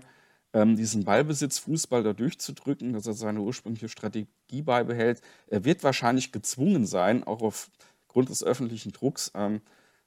ähm, 0.53 0.75
diesen 0.75 1.03
Ballbesitz-Fußball 1.03 2.03
da 2.03 2.13
durchzudrücken, 2.13 2.93
dass 2.93 3.07
er 3.07 3.13
seine 3.13 3.41
ursprüngliche 3.41 3.89
Strategie 3.89 4.61
beibehält. 4.61 5.21
Er 5.47 5.65
wird 5.65 5.83
wahrscheinlich 5.83 6.31
gezwungen 6.31 6.85
sein, 6.85 7.23
auch 7.23 7.41
auf 7.41 7.69
aufgrund 8.13 8.29
des 8.29 8.43
öffentlichen 8.43 8.91
Drucks 8.91 9.31
ähm, 9.33 9.61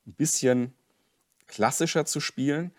ein 0.06 0.12
bisschen 0.12 0.72
klassischer 1.48 2.06
zu 2.06 2.20
spielen, 2.20 2.70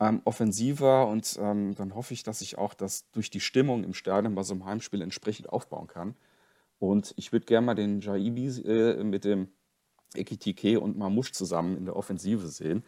ähm, 0.00 0.20
offensiver 0.24 1.06
und 1.06 1.38
ähm, 1.40 1.76
dann 1.76 1.94
hoffe 1.94 2.14
ich, 2.14 2.24
dass 2.24 2.40
ich 2.40 2.58
auch 2.58 2.74
das 2.74 3.08
durch 3.12 3.30
die 3.30 3.38
Stimmung 3.38 3.84
im 3.84 3.94
Stadion 3.94 4.34
bei 4.34 4.42
so 4.42 4.54
einem 4.54 4.64
Heimspiel 4.64 5.00
entsprechend 5.00 5.48
aufbauen 5.50 5.86
kann. 5.86 6.16
Und 6.80 7.14
ich 7.16 7.30
würde 7.30 7.46
gerne 7.46 7.64
mal 7.64 7.74
den 7.76 8.00
Jaibi 8.00 8.48
äh, 8.62 9.04
mit 9.04 9.24
dem 9.24 9.52
Ekitike 10.16 10.80
und 10.80 10.98
Mamouche 10.98 11.30
zusammen 11.30 11.76
in 11.76 11.84
der 11.84 11.94
Offensive 11.94 12.48
sehen, 12.48 12.82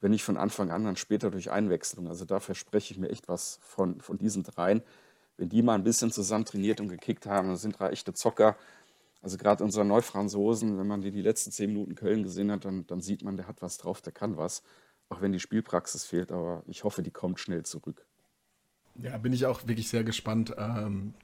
wenn 0.00 0.10
nicht 0.10 0.24
von 0.24 0.36
Anfang 0.36 0.70
an, 0.70 0.84
dann 0.84 0.96
später 0.96 1.30
durch 1.30 1.50
Einwechslung. 1.50 2.08
Also 2.08 2.24
da 2.24 2.40
verspreche 2.40 2.92
ich 2.94 2.98
mir 2.98 3.08
echt 3.08 3.28
was 3.28 3.58
von, 3.62 4.00
von 4.00 4.18
diesen 4.18 4.42
dreien. 4.42 4.82
Wenn 5.36 5.48
die 5.48 5.62
mal 5.62 5.74
ein 5.74 5.84
bisschen 5.84 6.10
zusammen 6.10 6.44
trainiert 6.44 6.80
und 6.80 6.88
gekickt 6.88 7.26
haben, 7.26 7.48
dann 7.48 7.56
sind 7.56 7.78
drei 7.78 7.90
echte 7.90 8.12
Zocker. 8.12 8.56
Also 9.22 9.36
gerade 9.36 9.64
unser 9.64 9.84
Neufranzosen, 9.84 10.78
wenn 10.78 10.86
man 10.86 11.00
die, 11.00 11.10
die 11.10 11.22
letzten 11.22 11.50
zehn 11.50 11.72
Minuten 11.72 11.94
Köln 11.94 12.22
gesehen 12.22 12.52
hat, 12.52 12.64
dann, 12.64 12.86
dann 12.86 13.00
sieht 13.00 13.22
man, 13.22 13.36
der 13.36 13.48
hat 13.48 13.62
was 13.62 13.78
drauf, 13.78 14.00
der 14.00 14.12
kann 14.12 14.36
was. 14.36 14.62
Auch 15.08 15.20
wenn 15.20 15.32
die 15.32 15.40
Spielpraxis 15.40 16.04
fehlt, 16.04 16.30
aber 16.30 16.62
ich 16.66 16.84
hoffe, 16.84 17.02
die 17.02 17.10
kommt 17.10 17.40
schnell 17.40 17.64
zurück. 17.64 18.04
Ja, 18.96 19.16
bin 19.18 19.32
ich 19.32 19.46
auch 19.46 19.66
wirklich 19.66 19.88
sehr 19.88 20.04
gespannt, 20.04 20.54
ähm, 20.58 21.14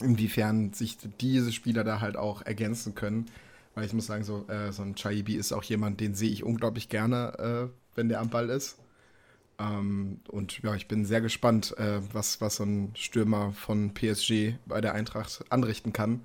inwiefern 0.00 0.72
sich 0.72 0.98
diese 1.20 1.52
Spieler 1.52 1.84
da 1.84 2.00
halt 2.00 2.16
auch 2.16 2.42
ergänzen 2.42 2.94
können. 2.94 3.26
Weil 3.74 3.86
ich 3.86 3.92
muss 3.92 4.06
sagen, 4.06 4.24
so, 4.24 4.46
äh, 4.48 4.72
so 4.72 4.82
ein 4.82 4.94
Chaibi 4.94 5.34
ist 5.34 5.52
auch 5.52 5.64
jemand, 5.64 6.00
den 6.00 6.14
sehe 6.14 6.30
ich 6.30 6.44
unglaublich 6.44 6.88
gerne, 6.88 7.70
äh, 7.70 7.83
wenn 7.94 8.08
der 8.08 8.20
am 8.20 8.30
Ball 8.30 8.50
ist. 8.50 8.78
Ähm, 9.58 10.20
und 10.28 10.62
ja, 10.62 10.74
ich 10.74 10.88
bin 10.88 11.04
sehr 11.04 11.20
gespannt, 11.20 11.76
äh, 11.78 12.00
was, 12.12 12.40
was 12.40 12.56
so 12.56 12.64
ein 12.64 12.92
Stürmer 12.94 13.52
von 13.52 13.94
PSG 13.94 14.54
bei 14.66 14.80
der 14.80 14.94
Eintracht 14.94 15.44
anrichten 15.50 15.92
kann. 15.92 16.22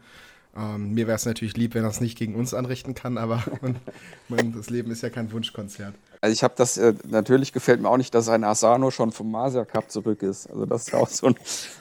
Ähm, 0.57 0.93
mir 0.93 1.05
wäre 1.05 1.15
es 1.15 1.25
natürlich 1.25 1.55
lieb, 1.55 1.75
wenn 1.75 1.83
er 1.83 1.89
es 1.89 2.01
nicht 2.01 2.17
gegen 2.17 2.35
uns 2.35 2.55
anrichten 2.55 2.95
kann, 2.95 3.17
aber 3.17 3.43
man, 4.29 4.53
das 4.53 4.69
Leben 4.69 4.89
ist 4.89 5.03
ja 5.03 5.09
kein 5.09 5.31
Wunschkonzert. 5.31 5.93
Also 6.21 6.33
ich 6.33 6.43
habe 6.43 6.55
das, 6.57 6.77
äh, 6.77 6.95
natürlich 7.07 7.53
gefällt 7.53 7.81
mir 7.81 7.89
auch 7.89 7.97
nicht, 7.97 8.13
dass 8.13 8.27
ein 8.29 8.43
Asano 8.43 8.89
schon 8.91 9.11
vom 9.11 9.31
Masia 9.31 9.63
Cup 9.63 9.91
zurück 9.91 10.23
ist. 10.23 10.47
Also 10.47 10.65
das 10.65 10.87
ist 10.87 10.93
auch 10.93 11.07
so 11.07 11.27
ein, 11.27 11.35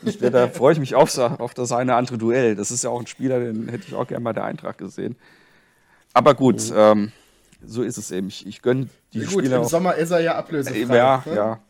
ich, 0.04 0.18
da 0.18 0.48
freue 0.48 0.74
ich 0.74 0.78
mich 0.78 0.94
auf, 0.94 1.16
auf 1.18 1.54
das 1.54 1.72
eine 1.72 1.94
andere 1.94 2.18
Duell. 2.18 2.54
Das 2.54 2.70
ist 2.70 2.84
ja 2.84 2.90
auch 2.90 3.00
ein 3.00 3.06
Spieler, 3.06 3.40
den 3.40 3.68
hätte 3.68 3.84
ich 3.88 3.94
auch 3.94 4.06
gerne 4.06 4.22
bei 4.22 4.32
der 4.34 4.44
Eintracht 4.44 4.78
gesehen. 4.78 5.16
Aber 6.12 6.34
gut, 6.34 6.70
mhm. 6.70 6.76
ähm, 6.76 7.12
so 7.64 7.82
ist 7.82 7.98
es 7.98 8.10
eben. 8.10 8.28
Ich, 8.28 8.46
ich 8.46 8.62
gönne 8.62 8.88
die 9.12 9.20
ja, 9.20 9.24
gut, 9.24 9.40
Spieler. 9.40 9.56
Im 9.56 9.62
auch. 9.62 9.68
Sommer 9.68 9.94
ist 9.94 10.10
er 10.10 10.20
ja 10.20 10.36
ablösefrei. 10.36 10.96
Ja, 10.96 11.22
ne? 11.26 11.34
ja. 11.34 11.60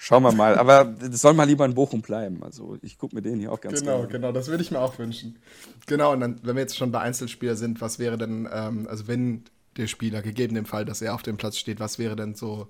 Schauen 0.00 0.22
wir 0.22 0.32
mal. 0.32 0.56
Aber 0.56 0.84
das 0.84 1.20
soll 1.20 1.34
mal 1.34 1.44
lieber 1.44 1.64
in 1.64 1.74
Bochum 1.74 2.02
bleiben. 2.02 2.42
Also 2.44 2.78
ich 2.82 2.98
gucke 2.98 3.16
mir 3.16 3.22
den 3.22 3.40
hier 3.40 3.50
auch 3.50 3.60
ganz 3.60 3.80
Genau, 3.80 3.98
gerne. 3.98 4.08
genau, 4.12 4.32
das 4.32 4.46
würde 4.46 4.62
ich 4.62 4.70
mir 4.70 4.78
auch 4.78 4.96
wünschen. 4.98 5.38
Genau, 5.86 6.12
und 6.12 6.20
dann, 6.20 6.40
wenn 6.44 6.54
wir 6.54 6.62
jetzt 6.62 6.76
schon 6.76 6.92
bei 6.92 7.00
Einzelspieler 7.00 7.56
sind, 7.56 7.80
was 7.80 7.98
wäre 7.98 8.16
denn, 8.16 8.48
ähm, 8.52 8.86
also 8.88 9.08
wenn 9.08 9.42
der 9.76 9.88
Spieler, 9.88 10.22
gegeben 10.22 10.54
dem 10.54 10.66
Fall, 10.66 10.84
dass 10.84 11.02
er 11.02 11.14
auf 11.14 11.22
dem 11.22 11.36
Platz 11.36 11.56
steht, 11.56 11.80
was 11.80 11.98
wäre 11.98 12.14
denn 12.14 12.34
so 12.34 12.68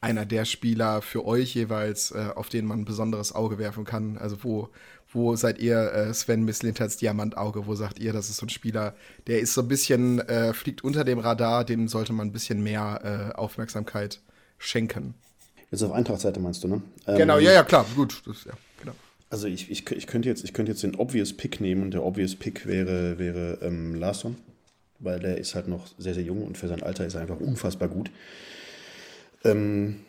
einer 0.00 0.24
der 0.24 0.46
Spieler 0.46 1.02
für 1.02 1.26
euch 1.26 1.54
jeweils, 1.54 2.10
äh, 2.10 2.30
auf 2.34 2.48
den 2.48 2.64
man 2.64 2.80
ein 2.80 2.84
besonderes 2.86 3.34
Auge 3.34 3.58
werfen 3.58 3.84
kann? 3.84 4.16
Also 4.16 4.42
wo, 4.42 4.70
wo 5.12 5.36
seid 5.36 5.58
ihr 5.58 5.92
äh, 5.92 6.14
Sven 6.14 6.44
Mislintats 6.44 6.96
Diamantauge? 6.96 7.66
Wo 7.66 7.74
sagt 7.74 7.98
ihr, 7.98 8.12
das 8.12 8.30
ist 8.30 8.38
so 8.38 8.46
ein 8.46 8.48
Spieler, 8.48 8.94
der 9.26 9.40
ist 9.40 9.54
so 9.54 9.60
ein 9.60 9.68
bisschen, 9.68 10.20
äh, 10.20 10.52
fliegt 10.54 10.82
unter 10.84 11.04
dem 11.04 11.18
Radar, 11.18 11.64
dem 11.64 11.88
sollte 11.88 12.12
man 12.12 12.28
ein 12.28 12.32
bisschen 12.32 12.62
mehr 12.62 13.32
äh, 13.34 13.36
Aufmerksamkeit 13.36 14.20
schenken? 14.58 15.14
Jetzt 15.70 15.82
auf 15.82 15.92
Eintracht-Seite 15.92 16.40
meinst 16.40 16.64
du, 16.64 16.68
ne? 16.68 16.82
Genau, 17.06 17.38
ähm, 17.38 17.44
ja, 17.44 17.52
ja, 17.52 17.62
klar, 17.64 17.86
gut. 17.96 18.22
Das, 18.26 18.44
ja, 18.44 18.52
genau. 18.80 18.92
Also 19.30 19.46
ich, 19.46 19.70
ich, 19.70 19.90
ich, 19.90 20.06
könnte 20.06 20.28
jetzt, 20.28 20.44
ich 20.44 20.52
könnte 20.52 20.72
jetzt 20.72 20.82
den 20.82 20.94
Obvious 20.94 21.32
Pick 21.34 21.60
nehmen 21.60 21.82
und 21.82 21.94
der 21.94 22.04
Obvious 22.04 22.36
Pick 22.36 22.66
wäre, 22.66 23.18
wäre 23.18 23.58
ähm, 23.62 23.94
Larsson, 23.94 24.36
weil 24.98 25.18
der 25.20 25.38
ist 25.38 25.54
halt 25.54 25.68
noch 25.68 25.86
sehr, 25.98 26.14
sehr 26.14 26.22
jung 26.22 26.42
und 26.42 26.58
für 26.58 26.68
sein 26.68 26.82
Alter 26.82 27.06
ist 27.06 27.14
er 27.14 27.22
einfach 27.22 27.40
unfassbar 27.40 27.88
gut. 27.88 28.10
Ähm, 29.44 30.00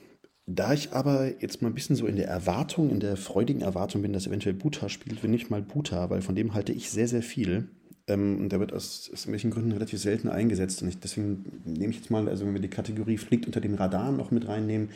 da 0.45 0.73
ich 0.73 0.91
aber 0.91 1.41
jetzt 1.41 1.61
mal 1.61 1.69
ein 1.69 1.73
bisschen 1.73 1.95
so 1.95 2.05
in 2.05 2.17
der 2.17 2.27
Erwartung, 2.27 2.89
in 2.89 2.99
der 2.99 3.15
freudigen 3.15 3.61
Erwartung 3.61 4.01
bin, 4.01 4.11
dass 4.11 4.27
eventuell 4.27 4.55
Buta 4.55 4.89
spielt, 4.89 5.23
will 5.23 5.29
nicht 5.29 5.49
mal 5.49 5.61
Buta, 5.61 6.09
weil 6.09 6.21
von 6.21 6.35
dem 6.35 6.53
halte 6.53 6.73
ich 6.73 6.89
sehr, 6.89 7.07
sehr 7.07 7.23
viel. 7.23 7.69
Ähm, 8.07 8.37
und 8.39 8.49
der 8.49 8.59
wird 8.59 8.73
aus, 8.73 9.09
aus 9.13 9.21
irgendwelchen 9.21 9.51
Gründen 9.51 9.71
relativ 9.71 10.01
selten 10.01 10.27
eingesetzt. 10.27 10.81
Und 10.81 10.89
ich, 10.89 10.99
deswegen 10.99 11.61
nehme 11.65 11.91
ich 11.91 11.99
jetzt 11.99 12.11
mal, 12.11 12.27
also 12.27 12.45
wenn 12.45 12.53
wir 12.53 12.61
die 12.61 12.69
Kategorie 12.69 13.17
fliegt 13.17 13.45
unter 13.45 13.61
den 13.61 13.75
Radaren 13.75 14.17
noch 14.17 14.31
mit 14.31 14.47
reinnehmen, 14.47 14.89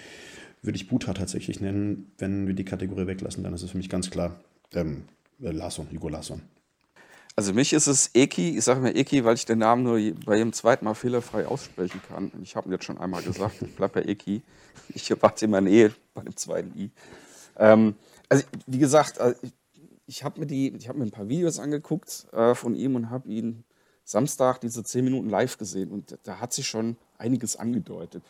würde 0.62 0.76
ich 0.76 0.90
Buta 0.90 1.14
tatsächlich 1.14 1.62
nennen. 1.62 2.12
Wenn 2.18 2.48
wir 2.48 2.54
die 2.54 2.66
Kategorie 2.66 3.08
weglassen, 3.08 3.44
dann 3.44 3.54
ist 3.54 3.64
es 3.64 3.72
für 3.72 3.78
mich 3.78 3.90
ganz 3.90 4.10
klar 4.10 4.40
ähm, 4.74 5.04
äh, 5.42 5.52
Larsson, 5.52 5.88
Hugo 5.94 6.10
Larsson. 6.10 6.42
Also 7.38 7.54
mich 7.54 7.72
ist 7.72 7.86
es 7.86 8.10
Eki, 8.16 8.58
ich 8.58 8.64
sage 8.64 8.80
mir 8.80 8.96
Eki, 8.96 9.24
weil 9.24 9.36
ich 9.36 9.46
den 9.46 9.60
Namen 9.60 9.84
nur 9.84 10.00
bei 10.26 10.38
jedem 10.38 10.54
zweiten 10.54 10.86
Mal 10.86 10.96
fehlerfrei 10.96 11.46
aussprechen 11.46 12.02
kann. 12.08 12.32
Ich 12.42 12.56
habe 12.56 12.68
ihn 12.68 12.72
jetzt 12.72 12.86
schon 12.86 12.98
einmal 12.98 13.22
gesagt, 13.22 13.62
ich 13.62 13.76
bleibe 13.76 14.02
bei 14.02 14.10
Eki. 14.10 14.42
Ich 14.90 15.12
erwarte 15.12 15.46
immer 15.46 15.62
Nähe 15.62 15.94
bei 16.16 16.24
dem 16.24 16.36
zweiten 16.36 16.76
I. 16.76 16.90
Ähm, 17.58 17.94
also 18.28 18.44
wie 18.66 18.80
gesagt, 18.80 19.20
äh, 19.20 19.36
ich, 20.08 20.24
habe 20.24 20.44
mir, 20.44 20.80
hab 20.88 20.96
mir 20.96 21.04
ein 21.04 21.12
paar 21.12 21.30
Videos 21.30 21.60
angeguckt 21.60 22.26
äh, 22.32 22.56
von 22.56 22.74
ihm 22.74 22.96
und 22.96 23.12
habe 23.12 23.30
ihn 23.30 23.64
Samstag 24.04 24.60
diese 24.62 24.84
zehn 24.84 25.04
Minuten 25.04 25.30
live 25.30 25.60
gesehen 25.60 25.92
und 25.92 26.18
da 26.24 26.40
hat 26.40 26.54
sich 26.54 26.68
schon 26.68 26.98
einiges 27.20 27.56
angedeutet. 27.56 28.24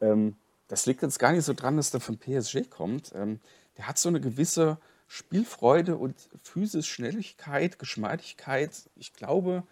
Ähm, 0.00 0.36
das 0.68 0.86
liegt 0.86 1.02
jetzt 1.02 1.18
gar 1.18 1.32
nicht 1.32 1.44
so 1.44 1.54
dran, 1.54 1.76
dass 1.76 1.90
der 1.90 2.00
von 2.00 2.18
PSG 2.18 2.70
kommt. 2.70 3.10
Ähm, 3.16 3.40
der 3.78 3.88
hat 3.88 3.98
so 3.98 4.08
eine 4.08 4.20
gewisse 4.20 4.78
Spielfreude 5.06 5.96
und 5.96 6.14
physisch 6.42 6.90
Schnelligkeit, 6.90 7.78
Geschmeidigkeit. 7.78 8.90
Ich 8.96 9.12
glaube, 9.12 9.64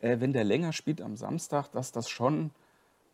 äh, 0.00 0.20
wenn 0.20 0.32
der 0.32 0.44
länger 0.44 0.72
spielt 0.72 1.00
am 1.00 1.16
Samstag, 1.16 1.68
dass 1.72 1.92
das 1.92 2.08
schon 2.08 2.50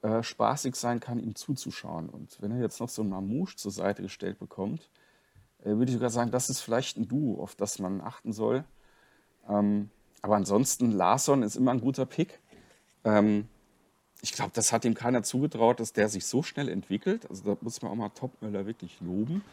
äh, 0.02 0.22
spaßig 0.22 0.74
sein 0.76 1.00
kann, 1.00 1.18
ihm 1.18 1.34
zuzuschauen. 1.34 2.08
Und 2.08 2.40
wenn 2.40 2.52
er 2.52 2.60
jetzt 2.60 2.80
noch 2.80 2.88
so 2.88 3.02
einen 3.02 3.10
Mamouche 3.10 3.56
zur 3.56 3.72
Seite 3.72 4.02
gestellt 4.02 4.38
bekommt, 4.38 4.88
äh, 5.60 5.70
würde 5.70 5.86
ich 5.86 5.94
sogar 5.94 6.10
sagen, 6.10 6.30
das 6.30 6.50
ist 6.50 6.60
vielleicht 6.60 6.96
ein 6.96 7.08
Duo, 7.08 7.42
auf 7.42 7.54
das 7.54 7.78
man 7.78 8.00
achten 8.00 8.32
soll. 8.32 8.64
Ähm, 9.48 9.90
aber 10.22 10.36
ansonsten, 10.36 10.92
Larsson 10.92 11.42
ist 11.42 11.56
immer 11.56 11.72
ein 11.72 11.80
guter 11.80 12.06
Pick. 12.06 12.40
Ähm, 13.04 13.48
ich 14.20 14.32
glaube, 14.32 14.50
das 14.54 14.72
hat 14.72 14.84
ihm 14.84 14.94
keiner 14.94 15.22
zugetraut, 15.22 15.80
dass 15.80 15.92
der 15.92 16.08
sich 16.08 16.26
so 16.26 16.42
schnell 16.42 16.68
entwickelt. 16.68 17.28
Also 17.30 17.54
da 17.54 17.58
muss 17.60 17.82
man 17.82 17.92
auch 17.92 17.96
mal 17.96 18.08
Topmöller 18.08 18.66
wirklich 18.66 19.00
loben. 19.00 19.44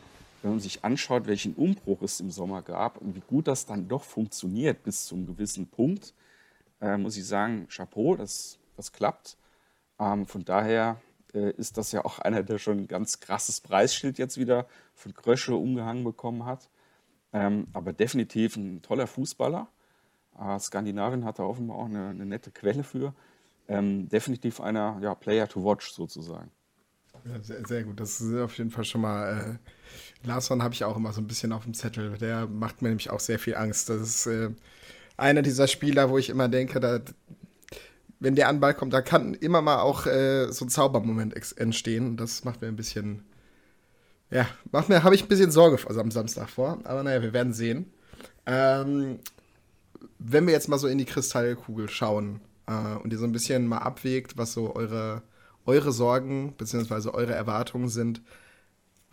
Wenn 0.46 0.52
man 0.52 0.60
sich 0.60 0.86
anschaut, 0.86 1.26
welchen 1.26 1.56
Umbruch 1.56 2.04
es 2.04 2.20
im 2.20 2.30
Sommer 2.30 2.62
gab 2.62 3.00
und 3.00 3.16
wie 3.16 3.24
gut 3.26 3.48
das 3.48 3.66
dann 3.66 3.88
doch 3.88 4.04
funktioniert 4.04 4.84
bis 4.84 5.08
zu 5.08 5.16
einem 5.16 5.26
gewissen 5.26 5.66
Punkt, 5.66 6.14
äh, 6.80 6.98
muss 6.98 7.18
ich 7.18 7.26
sagen, 7.26 7.68
Chapeau, 7.68 8.16
das, 8.16 8.60
das 8.78 8.92
klappt. 8.92 9.38
Ähm, 10.00 10.28
von 10.28 10.46
daher 10.46 11.02
äh, 11.34 11.50
ist 11.54 11.80
das 11.80 11.92
ja 11.94 12.06
auch 12.06 12.20
einer, 12.20 12.44
der 12.44 12.60
schon 12.60 12.82
ein 12.82 12.88
ganz 12.88 13.20
krasses 13.20 13.60
Preisschild 13.60 14.20
jetzt 14.20 14.38
wieder 14.38 14.68
von 14.94 15.16
Krösche 15.16 15.56
umgehangen 15.56 16.04
bekommen 16.04 16.46
hat. 16.46 16.70
Ähm, 17.34 17.66
aber 17.74 17.92
definitiv 17.92 18.56
ein 18.56 18.84
toller 18.84 19.08
Fußballer. 19.08 19.68
Äh, 20.40 20.60
Skandinavien 20.60 21.26
hat 21.26 21.40
da 21.40 21.44
offenbar 21.44 21.78
auch 21.78 21.86
eine, 21.86 22.10
eine 22.10 22.28
nette 22.28 22.52
Quelle 22.52 22.84
für 22.84 23.16
ähm, 23.68 24.08
definitiv 24.10 24.62
einer 24.62 25.00
ja, 25.02 25.16
Player 25.16 25.48
to 25.48 25.64
watch 25.64 25.92
sozusagen. 25.92 26.52
Ja, 27.24 27.42
sehr, 27.42 27.66
sehr, 27.66 27.84
gut. 27.84 28.00
Das 28.00 28.22
ist 28.22 28.36
auf 28.36 28.56
jeden 28.58 28.70
Fall 28.70 28.84
schon 28.84 29.02
mal. 29.02 29.60
Larsson 30.26 30.64
habe 30.64 30.74
ich 30.74 30.84
auch 30.84 30.98
immer 30.98 31.14
so 31.14 31.22
ein 31.22 31.28
bisschen 31.28 31.52
auf 31.52 31.64
dem 31.64 31.74
Zettel. 31.74 32.18
Der 32.18 32.48
macht 32.48 32.82
mir 32.82 32.90
nämlich 32.90 33.10
auch 33.10 33.20
sehr 33.20 33.40
viel 33.40 33.56
Angst. 33.56 33.90
Das 33.90 34.02
ist 34.02 34.28
äh, 34.28 34.50
einer 35.18 35.42
dieser 35.42 35.68
Spieler, 35.68 36.10
wo 36.10 36.18
ich 36.18 36.30
immer 36.30 36.50
denke, 36.50 36.80
da, 36.80 37.00
wenn 38.20 38.36
der 38.36 38.50
an 38.50 38.60
Ball 38.60 38.74
kommt, 38.74 38.94
da 38.94 39.02
kann 39.02 39.34
immer 39.34 39.62
mal 39.62 39.80
auch 39.80 40.06
äh, 40.06 40.52
so 40.52 40.66
ein 40.66 40.70
Zaubermoment 40.70 41.36
entstehen. 41.58 42.18
Das 42.18 42.44
macht 42.44 42.62
mir 42.62 42.68
ein 42.68 42.76
bisschen, 42.76 43.24
ja, 44.30 44.48
macht 44.72 44.90
mir, 44.90 45.04
habe 45.04 45.16
ich 45.16 45.24
ein 45.24 45.28
bisschen 45.28 45.52
Sorge 45.52 45.78
also 45.88 46.02
am 46.02 46.12
Samstag 46.12 46.50
vor. 46.50 46.80
Aber 46.84 47.04
naja, 47.04 47.22
wir 47.22 47.34
werden 47.34 47.54
sehen. 47.54 47.92
Ähm, 48.46 49.20
wenn 50.20 50.46
wir 50.46 50.54
jetzt 50.54 50.70
mal 50.70 50.78
so 50.78 50.88
in 50.88 50.98
die 50.98 51.06
Kristallkugel 51.06 51.90
schauen 51.90 52.42
äh, 52.68 52.96
und 53.04 53.12
ihr 53.12 53.20
so 53.20 53.26
ein 53.26 53.32
bisschen 53.32 53.68
mal 53.68 53.80
abwägt, 53.80 54.38
was 54.38 54.54
so 54.54 54.76
eure, 54.76 55.22
eure 55.66 55.92
Sorgen 55.92 56.54
bzw. 56.58 57.10
eure 57.10 57.34
Erwartungen 57.34 57.90
sind, 57.90 58.22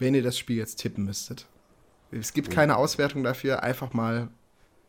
wenn 0.02 0.14
ihr 0.14 0.22
das 0.22 0.36
Spiel 0.36 0.56
jetzt 0.56 0.76
tippen 0.76 1.04
müsstet. 1.04 1.46
Es 2.10 2.34
gibt 2.34 2.50
keine 2.50 2.76
Auswertung 2.76 3.22
dafür, 3.22 3.62
einfach 3.62 3.94
mal 3.94 4.28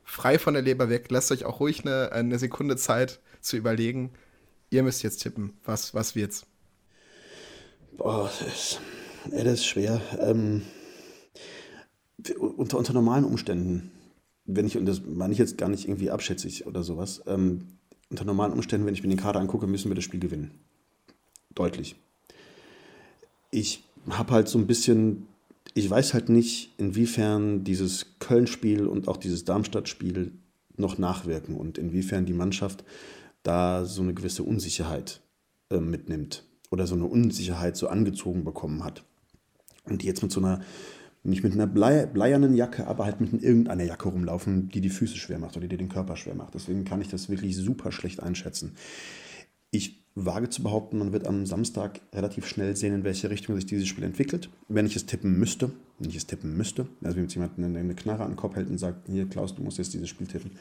frei 0.04 0.38
von 0.38 0.56
der 0.56 0.64
Leber 0.64 0.90
weg. 0.90 1.06
Lasst 1.10 1.32
euch 1.32 1.46
auch 1.46 1.60
ruhig 1.60 1.86
eine, 1.86 2.12
eine 2.12 2.38
Sekunde 2.40 2.76
Zeit 2.76 3.22
zu 3.40 3.56
überlegen. 3.56 4.12
Ihr 4.72 4.84
müsst 4.84 5.04
jetzt 5.04 5.20
tippen. 5.22 5.54
Was, 5.64 5.94
was 5.94 6.16
wird's? 6.16 6.46
Boah, 7.96 8.24
das 8.24 8.42
ist, 8.42 8.82
das 9.32 9.46
ist 9.46 9.66
schwer. 9.66 10.02
Ähm, 10.20 10.64
unter, 12.40 12.78
unter 12.78 12.94
normalen 12.94 13.24
Umständen, 13.24 13.92
wenn 14.46 14.66
ich, 14.66 14.78
und 14.78 14.86
das 14.86 15.02
meine 15.06 15.32
ich 15.32 15.40
jetzt 15.40 15.58
gar 15.58 15.70
nicht 15.70 15.88
irgendwie 15.88 16.10
abschätzig 16.10 16.66
oder 16.66 16.84
sowas, 16.84 17.22
ähm, 17.28 17.78
unter 18.10 18.26
normalen 18.26 18.54
Umständen, 18.54 18.86
wenn 18.88 18.94
ich 18.94 19.04
mir 19.04 19.10
den 19.10 19.20
Kader 19.20 19.40
angucke, 19.40 19.68
müssen 19.68 19.90
wir 19.90 19.96
das 19.96 20.04
Spiel 20.04 20.20
gewinnen. 20.20 20.60
Deutlich. 21.54 21.96
Ich 23.52 23.84
habe 24.10 24.34
halt 24.34 24.48
so 24.48 24.58
ein 24.58 24.68
bisschen 24.68 25.28
ich 25.74 25.90
weiß 25.90 26.14
halt 26.14 26.30
nicht, 26.30 26.74
inwiefern 26.78 27.64
dieses 27.64 28.18
Köln-Spiel 28.20 28.86
und 28.86 29.08
auch 29.08 29.18
dieses 29.18 29.46
Darmstadt-Spiel 29.46 30.32
noch 30.78 30.98
nachwirken 30.98 31.56
und 31.56 31.78
inwiefern 31.78 32.26
die 32.26 32.34
Mannschaft 32.34 32.84
da 33.44 33.86
so 33.86 34.02
eine 34.02 34.14
gewisse 34.14 34.44
Unsicherheit 34.44 35.22
äh, 35.70 35.80
mitnimmt 35.80 36.46
oder 36.72 36.88
so 36.88 36.96
eine 36.96 37.06
Unsicherheit 37.06 37.76
so 37.76 37.88
angezogen 37.88 38.44
bekommen 38.44 38.84
hat. 38.84 39.04
Und 39.86 40.02
die 40.02 40.08
jetzt 40.08 40.22
mit 40.22 40.32
so 40.32 40.40
einer, 40.40 40.62
nicht 41.24 41.44
mit 41.44 41.54
einer 41.54 41.68
blei 41.68 42.06
bleiernen 42.06 42.56
Jacke, 42.56 42.88
aber 42.88 43.06
halt 43.06 43.20
mit 43.20 43.44
irgendeiner 43.44 43.84
Jacke 43.84 44.10
rumlaufen, 44.10 44.70
die 44.70 44.82
die 44.82 44.90
Füße 44.90 45.18
schwer 45.18 45.40
macht 45.40 45.58
oder 45.58 45.68
die 45.68 45.78
den 45.78 45.90
Körper 45.90 46.16
schwer 46.16 46.36
macht. 46.36 46.54
Deswegen 46.54 46.86
kann 46.86 47.02
ich 47.02 47.10
das 47.10 47.30
wirklich 47.30 47.56
super 47.56 47.92
schlecht 47.92 48.22
einschätzen. 48.22 48.76
Ich 49.72 50.03
wage 50.16 50.50
zu 50.50 50.62
behaupten, 50.62 51.00
man 51.00 51.12
wird 51.12 51.28
am 51.28 51.46
Samstag 51.46 52.00
relativ 52.14 52.48
schnell 52.48 52.76
sehen, 52.76 52.94
in 52.94 53.04
welche 53.04 53.30
Richtung 53.30 53.56
sich 53.56 53.66
dieses 53.66 53.88
Spiel 53.88 54.04
entwickelt. 54.04 54.50
Wenn 54.68 54.86
ich 54.86 54.96
es 54.96 55.06
tippen 55.06 55.40
müsste, 55.40 55.72
wenn 56.00 56.10
ich 56.10 56.16
es 56.16 56.28
tippen 56.28 56.56
müsste, 56.56 56.88
also 57.04 57.16
wenn 57.18 57.24
jetzt 57.24 57.34
jemand 57.34 57.58
eine, 57.58 57.96
Knarre 57.96 58.24
an 58.24 58.32
den 58.32 58.38
Kopf 58.38 58.56
hält 58.56 58.70
und 58.70 58.78
sagt, 58.78 59.08
hier 59.08 59.28
Klaus, 59.28 59.56
du 59.56 59.64
musst 59.64 59.80
jetzt 59.80 59.94
dieses 59.94 60.10
Spiel 60.10 60.28
tippen, 60.28 60.52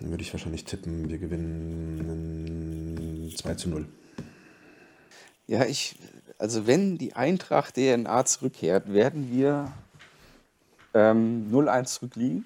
dann 0.00 0.10
würde 0.10 0.22
ich 0.22 0.32
wahrscheinlich 0.32 0.64
tippen, 0.64 1.08
wir 1.08 1.18
gewinnen 1.18 2.52
2 3.36 3.54
zu 3.54 3.68
0. 3.68 3.86
Ja, 5.46 5.64
ich, 5.64 5.96
also 6.38 6.66
wenn 6.66 6.98
die 6.98 7.12
Eintracht 7.14 7.74
DNA 7.74 8.24
zurückkehrt, 8.24 8.92
werden 8.92 9.30
wir 9.30 9.72
ähm, 10.94 11.48
0-1 11.52 11.84
zurückliegen 11.84 12.44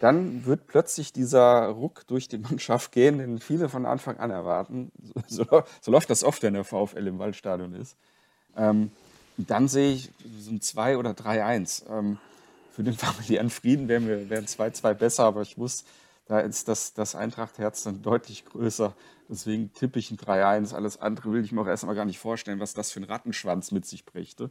dann 0.00 0.44
wird 0.44 0.66
plötzlich 0.66 1.12
dieser 1.12 1.66
Ruck 1.68 2.06
durch 2.06 2.28
die 2.28 2.38
Mannschaft 2.38 2.92
gehen, 2.92 3.18
den 3.18 3.38
viele 3.38 3.68
von 3.68 3.86
Anfang 3.86 4.18
an 4.18 4.30
erwarten. 4.30 4.92
So, 5.28 5.44
so, 5.44 5.62
so 5.80 5.90
läuft 5.90 6.10
das 6.10 6.24
oft, 6.24 6.42
wenn 6.42 6.54
der 6.54 6.64
VfL 6.64 7.06
im 7.06 7.18
Waldstadion 7.18 7.74
ist. 7.74 7.96
Ähm, 8.56 8.90
dann 9.36 9.68
sehe 9.68 9.92
ich 9.92 10.10
so 10.38 10.50
ein 10.50 10.60
2 10.60 10.96
oder 10.96 11.10
3-1. 11.10 11.88
Ähm, 11.90 12.18
für 12.72 12.82
den 12.82 12.94
familiären 12.94 13.50
Frieden 13.50 13.88
wären 13.88 14.06
wir 14.06 14.28
wären 14.28 14.46
2-2 14.46 14.94
besser, 14.94 15.24
aber 15.24 15.42
ich 15.42 15.56
muss, 15.56 15.84
da 16.26 16.40
ist 16.40 16.68
das, 16.68 16.94
das 16.94 17.14
Eintracht-Herz 17.14 17.82
dann 17.84 18.02
deutlich 18.02 18.44
größer. 18.44 18.94
Deswegen 19.28 19.72
tippe 19.72 19.98
ich 19.98 20.10
ein 20.10 20.18
3-1. 20.18 20.74
Alles 20.74 21.00
andere 21.00 21.32
will 21.32 21.44
ich 21.44 21.52
mir 21.52 21.60
auch 21.62 21.66
erstmal 21.66 21.94
gar 21.94 22.04
nicht 22.04 22.18
vorstellen, 22.18 22.60
was 22.60 22.74
das 22.74 22.92
für 22.92 23.00
ein 23.00 23.04
Rattenschwanz 23.04 23.72
mit 23.72 23.84
sich 23.86 24.04
brächte 24.04 24.50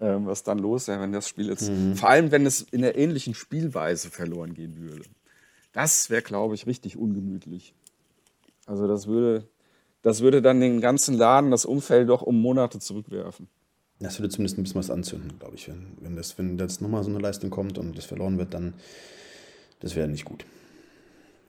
ähm, 0.00 0.26
was 0.26 0.42
dann 0.42 0.58
los 0.58 0.88
wäre, 0.88 1.00
wenn 1.00 1.12
das 1.12 1.28
Spiel 1.28 1.48
jetzt, 1.48 1.70
mhm. 1.70 1.96
vor 1.96 2.10
allem 2.10 2.30
wenn 2.30 2.46
es 2.46 2.62
in 2.62 2.82
der 2.82 2.96
ähnlichen 2.96 3.34
Spielweise 3.34 4.10
verloren 4.10 4.54
gehen 4.54 4.78
würde. 4.78 5.04
Das 5.72 6.10
wäre, 6.10 6.22
glaube 6.22 6.54
ich, 6.54 6.66
richtig 6.66 6.96
ungemütlich. 6.96 7.74
Also 8.66 8.86
das 8.86 9.06
würde, 9.06 9.48
das 10.02 10.20
würde 10.20 10.42
dann 10.42 10.60
den 10.60 10.80
ganzen 10.80 11.14
Laden, 11.16 11.50
das 11.50 11.64
Umfeld 11.64 12.08
doch 12.08 12.22
um 12.22 12.40
Monate 12.40 12.78
zurückwerfen. 12.78 13.48
Das 14.00 14.20
würde 14.20 14.28
zumindest 14.28 14.58
ein 14.58 14.62
bisschen 14.62 14.78
was 14.78 14.90
anzünden, 14.90 15.38
glaube 15.38 15.56
ich. 15.56 15.68
Wenn, 15.68 15.96
wenn 16.00 16.16
das, 16.16 16.38
wenn 16.38 16.58
jetzt 16.58 16.80
nochmal 16.80 17.02
so 17.02 17.10
eine 17.10 17.18
Leistung 17.18 17.50
kommt 17.50 17.78
und 17.78 17.96
das 17.98 18.04
verloren 18.04 18.38
wird, 18.38 18.54
dann 18.54 18.74
das 19.80 19.96
wäre 19.96 20.08
nicht 20.08 20.24
gut. 20.24 20.44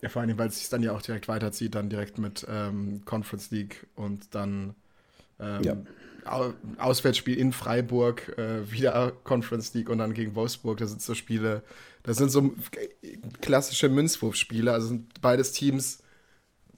Ja, 0.01 0.09
vor 0.09 0.21
allem, 0.21 0.37
weil 0.37 0.47
es 0.47 0.59
sich 0.59 0.69
dann 0.69 0.81
ja 0.81 0.93
auch 0.93 1.01
direkt 1.01 1.27
weiterzieht, 1.27 1.75
dann 1.75 1.89
direkt 1.89 2.17
mit 2.17 2.45
ähm, 2.49 3.01
Conference 3.05 3.51
League 3.51 3.87
und 3.95 4.33
dann 4.33 4.75
ähm, 5.39 5.63
ja. 5.63 5.77
Auswärtsspiel 6.77 7.37
in 7.37 7.51
Freiburg, 7.51 8.37
äh, 8.37 8.71
wieder 8.71 9.11
Conference 9.23 9.73
League 9.73 9.89
und 9.89 9.99
dann 9.99 10.13
gegen 10.13 10.35
Wolfsburg. 10.35 10.77
Das 10.77 10.89
sind 10.89 11.01
so 11.01 11.15
Spiele, 11.15 11.63
das 12.03 12.17
sind 12.17 12.29
so 12.31 12.53
klassische 13.41 13.89
Münzwurfspiele. 13.89 14.71
Also 14.71 14.87
sind 14.87 15.21
beides 15.21 15.51
Teams, 15.51 16.03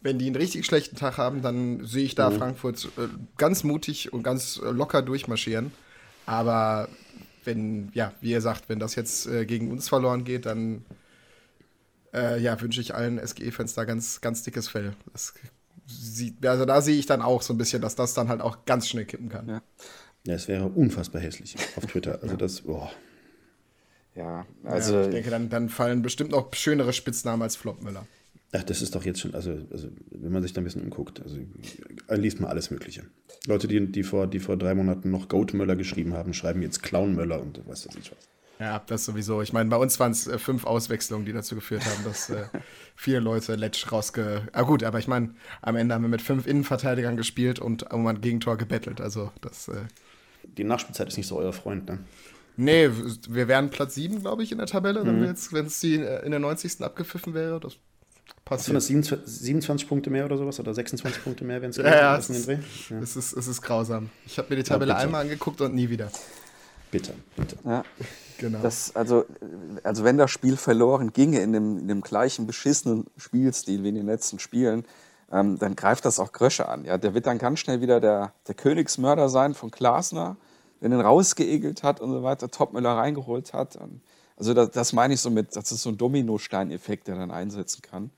wenn 0.02 0.18
die 0.18 0.26
einen 0.26 0.36
richtig 0.36 0.66
schlechten 0.66 0.96
Tag 0.96 1.18
haben, 1.18 1.42
dann 1.42 1.86
sehe 1.86 2.04
ich 2.04 2.16
da 2.16 2.30
mhm. 2.30 2.38
Frankfurt 2.38 2.86
äh, 2.98 3.08
ganz 3.38 3.64
mutig 3.64 4.12
und 4.14 4.24
ganz 4.24 4.60
äh, 4.64 4.72
locker 4.72 5.02
durchmarschieren. 5.02 5.72
Aber 6.26 6.90
wenn, 7.44 7.92
ja, 7.94 8.14
wie 8.22 8.32
ihr 8.32 8.42
sagt, 8.42 8.70
wenn 8.70 8.80
das 8.80 8.96
jetzt 8.96 9.28
äh, 9.28 9.46
gegen 9.46 9.72
uns 9.72 9.90
verloren 9.90 10.24
geht, 10.24 10.46
dann 10.46 10.86
äh, 12.14 12.42
ja, 12.42 12.60
wünsche 12.60 12.82
ich 12.82 12.94
allen 12.96 13.26
SGE-Fans 13.26 13.74
da 13.74 13.86
ganz, 13.86 14.22
ganz 14.22 14.44
dickes 14.44 14.68
Fell. 14.68 14.94
Das 15.14 15.34
sieht, 15.92 16.46
also 16.46 16.66
da 16.66 16.82
sehe 16.82 16.98
ich 16.98 17.06
dann 17.06 17.22
auch 17.22 17.42
so 17.42 17.54
ein 17.54 17.58
bisschen, 17.58 17.82
dass 17.82 17.96
das 17.96 18.14
dann 18.14 18.30
halt 18.30 18.42
auch 18.42 18.66
ganz 18.66 18.88
schnell 18.88 19.06
kippen 19.06 19.30
kann. 19.30 19.48
Ja, 19.48 19.62
ja 20.26 20.34
es 20.36 20.48
wäre 20.48 20.68
unfassbar 20.68 21.22
hässlich 21.22 21.56
auf 21.76 21.86
Twitter. 21.86 22.20
Also 22.22 22.36
das, 22.36 22.62
boah. 22.62 22.92
Ja, 24.16 24.46
also. 24.64 24.96
Ja, 24.96 25.06
ich 25.06 25.12
denke, 25.12 25.30
dann, 25.30 25.50
dann 25.50 25.70
fallen 25.70 26.02
bestimmt 26.02 26.32
noch 26.32 26.54
schönere 26.54 26.94
Spitznamen 26.94 27.42
als 27.42 27.56
Flopmüller. 27.56 28.06
Ach, 28.54 28.64
das 28.64 28.82
ist 28.82 28.96
doch 28.96 29.06
jetzt 29.06 29.22
schon, 29.22 29.34
also, 29.34 29.52
also 29.72 29.88
wenn 30.10 30.32
man 30.32 30.42
sich 30.42 30.52
da 30.52 30.60
ein 30.60 30.66
bisschen 30.66 30.84
umguckt, 30.84 31.22
also 31.22 31.38
liest 32.10 32.42
mal 32.42 32.50
alles 32.50 32.70
Mögliche. 32.70 33.04
Leute, 33.48 33.70
die, 33.70 33.90
die, 33.90 34.04
vor, 34.04 34.28
die 34.28 34.40
vor 34.40 34.58
drei 34.58 34.76
Monaten 34.76 35.10
noch 35.10 35.30
Goatmöller 35.30 35.78
geschrieben 35.78 36.14
haben, 36.14 36.34
schreiben 36.34 36.62
jetzt 36.62 36.84
Clownmöller 36.84 37.42
und 37.42 37.62
was 37.66 37.88
weiß 37.88 37.96
ich 37.96 38.12
was. 38.12 38.28
Ja, 38.62 38.80
das 38.86 39.06
sowieso. 39.06 39.42
Ich 39.42 39.54
meine, 39.54 39.72
bei 39.72 39.76
uns 39.76 40.00
waren 40.00 40.12
es 40.12 40.28
äh, 40.28 40.38
fünf 40.38 40.66
Auswechslungen, 40.66 41.26
die 41.26 41.34
dazu 41.34 41.56
geführt 41.56 41.84
haben, 41.84 42.04
dass 42.04 42.30
äh, 42.30 42.44
viele 42.96 43.20
Leute 43.20 43.56
Letsch 43.56 43.92
rausge. 43.92 44.48
Ah, 44.52 44.62
gut, 44.62 44.84
aber 44.84 45.00
ich 45.00 45.08
meine, 45.08 45.34
am 45.64 45.76
Ende 45.76 45.96
haben 45.96 46.04
wir 46.04 46.10
mit 46.10 46.22
fünf 46.22 46.46
Innenverteidigern 46.46 47.18
gespielt 47.18 47.58
und 47.58 47.92
um 47.92 48.06
ein 48.06 48.22
Gegentor 48.22 48.58
gebettelt. 48.58 49.02
Also, 49.02 49.32
das. 49.42 49.68
Äh 49.68 49.78
die 50.44 50.64
Nachspielzeit 50.64 51.08
ist 51.08 51.18
nicht 51.18 51.26
so 51.26 51.38
euer 51.38 51.54
Freund, 51.54 51.88
ne? 51.90 52.00
Nee, 52.56 52.90
wir 53.30 53.48
wären 53.48 53.72
Platz 53.72 53.96
sieben, 53.96 54.22
glaube 54.22 54.44
ich, 54.44 54.52
in 54.52 54.60
der 54.60 54.68
Tabelle, 54.68 55.04
mhm. 55.04 55.34
wenn 55.52 55.66
es 55.66 55.80
die 55.80 55.96
äh, 55.96 56.24
in 56.24 56.30
der 56.30 56.40
90. 56.40 56.82
abgepfiffen 56.82 57.34
wäre. 57.34 57.60
Das 57.60 57.78
passiert. 58.46 58.78
das 58.78 58.86
27, 58.88 59.28
27 59.28 59.88
Punkte 59.88 60.12
mehr 60.12 60.26
oder 60.26 60.38
sowas 60.38 60.60
oder 60.60 60.72
26 60.72 61.24
Punkte 61.24 61.46
mehr, 61.46 61.64
wenn 61.64 61.72
es 61.72 61.78
ja, 61.78 61.84
ja, 61.84 62.18
es, 62.18 62.30
ist, 62.30 62.48
ja. 62.90 63.00
es, 63.00 63.16
ist, 63.16 63.34
es 63.34 63.48
ist 63.48 63.64
grausam. 63.64 64.12
Ich 64.28 64.38
habe 64.38 64.50
mir 64.50 64.58
die 64.58 64.64
Tabelle 64.64 64.92
ja, 64.92 64.98
einmal 64.98 65.22
angeguckt 65.22 65.62
und 65.62 65.74
nie 65.74 65.90
wieder. 65.90 66.12
Bitte, 66.92 67.14
bitte. 67.36 67.58
Ja. 67.64 67.84
Genau. 68.42 68.60
Das, 68.64 68.96
also, 68.96 69.26
also 69.84 70.04
wenn 70.04 70.18
das 70.18 70.32
Spiel 70.32 70.58
verloren 70.58 71.14
ginge 71.14 71.40
in 71.42 71.54
dem, 71.54 71.78
in 71.78 71.88
dem 71.88 72.02
gleichen 72.02 72.48
beschissenen 72.48 73.06
Spielstil 73.16 73.84
wie 73.84 73.90
in 73.90 73.96
den 73.96 74.08
letzten 74.08 74.40
Spielen, 74.40 74.84
ähm, 75.32 75.60
dann 75.60 75.76
greift 75.76 76.06
das 76.06 76.20
auch 76.20 76.32
Grösche 76.32 76.68
an. 76.68 76.84
Ja? 76.84 76.98
Der 76.98 77.14
wird 77.14 77.28
dann 77.28 77.38
ganz 77.38 77.60
schnell 77.60 77.82
wieder 77.82 78.00
der, 78.00 78.34
der 78.48 78.56
Königsmörder 78.56 79.30
sein 79.30 79.54
von 79.54 79.70
Glasner, 79.70 80.38
der 80.82 80.90
den 80.90 81.02
rausgeegelt 81.02 81.84
hat 81.84 82.02
und 82.02 82.12
so 82.12 82.24
weiter, 82.24 82.50
Topmüller 82.50 82.98
reingeholt 82.98 83.54
hat. 83.54 83.76
Und, 83.76 84.02
also 84.38 84.56
das, 84.56 84.72
das, 84.72 84.92
meine 84.92 85.14
ich 85.14 85.22
so 85.22 85.30
mit, 85.30 85.56
das 85.56 85.72
ist 85.72 85.84
so 85.84 85.90
ein 85.90 85.98
Dominosteineffekt, 86.00 87.08
der 87.08 87.18
dann 87.18 87.30
einsetzen 87.30 87.84
kann. 87.84 88.10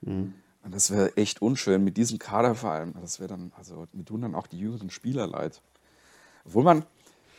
Mhm. 0.00 0.34
Und 0.64 0.74
das 0.74 0.90
wäre 0.90 1.16
echt 1.16 1.40
unschön 1.40 1.84
mit 1.84 1.96
diesem 1.96 2.18
Kader 2.18 2.56
vor 2.56 2.72
allem. 2.72 2.94
Das 3.00 3.20
wäre 3.20 3.28
dann, 3.28 3.52
also 3.56 3.86
mir 3.92 4.04
tun 4.04 4.22
dann 4.22 4.34
auch 4.34 4.48
die 4.48 4.58
jüngeren 4.58 4.90
Spieler 4.90 5.28
leid. 5.28 5.62
Obwohl 6.44 6.64
man, 6.64 6.84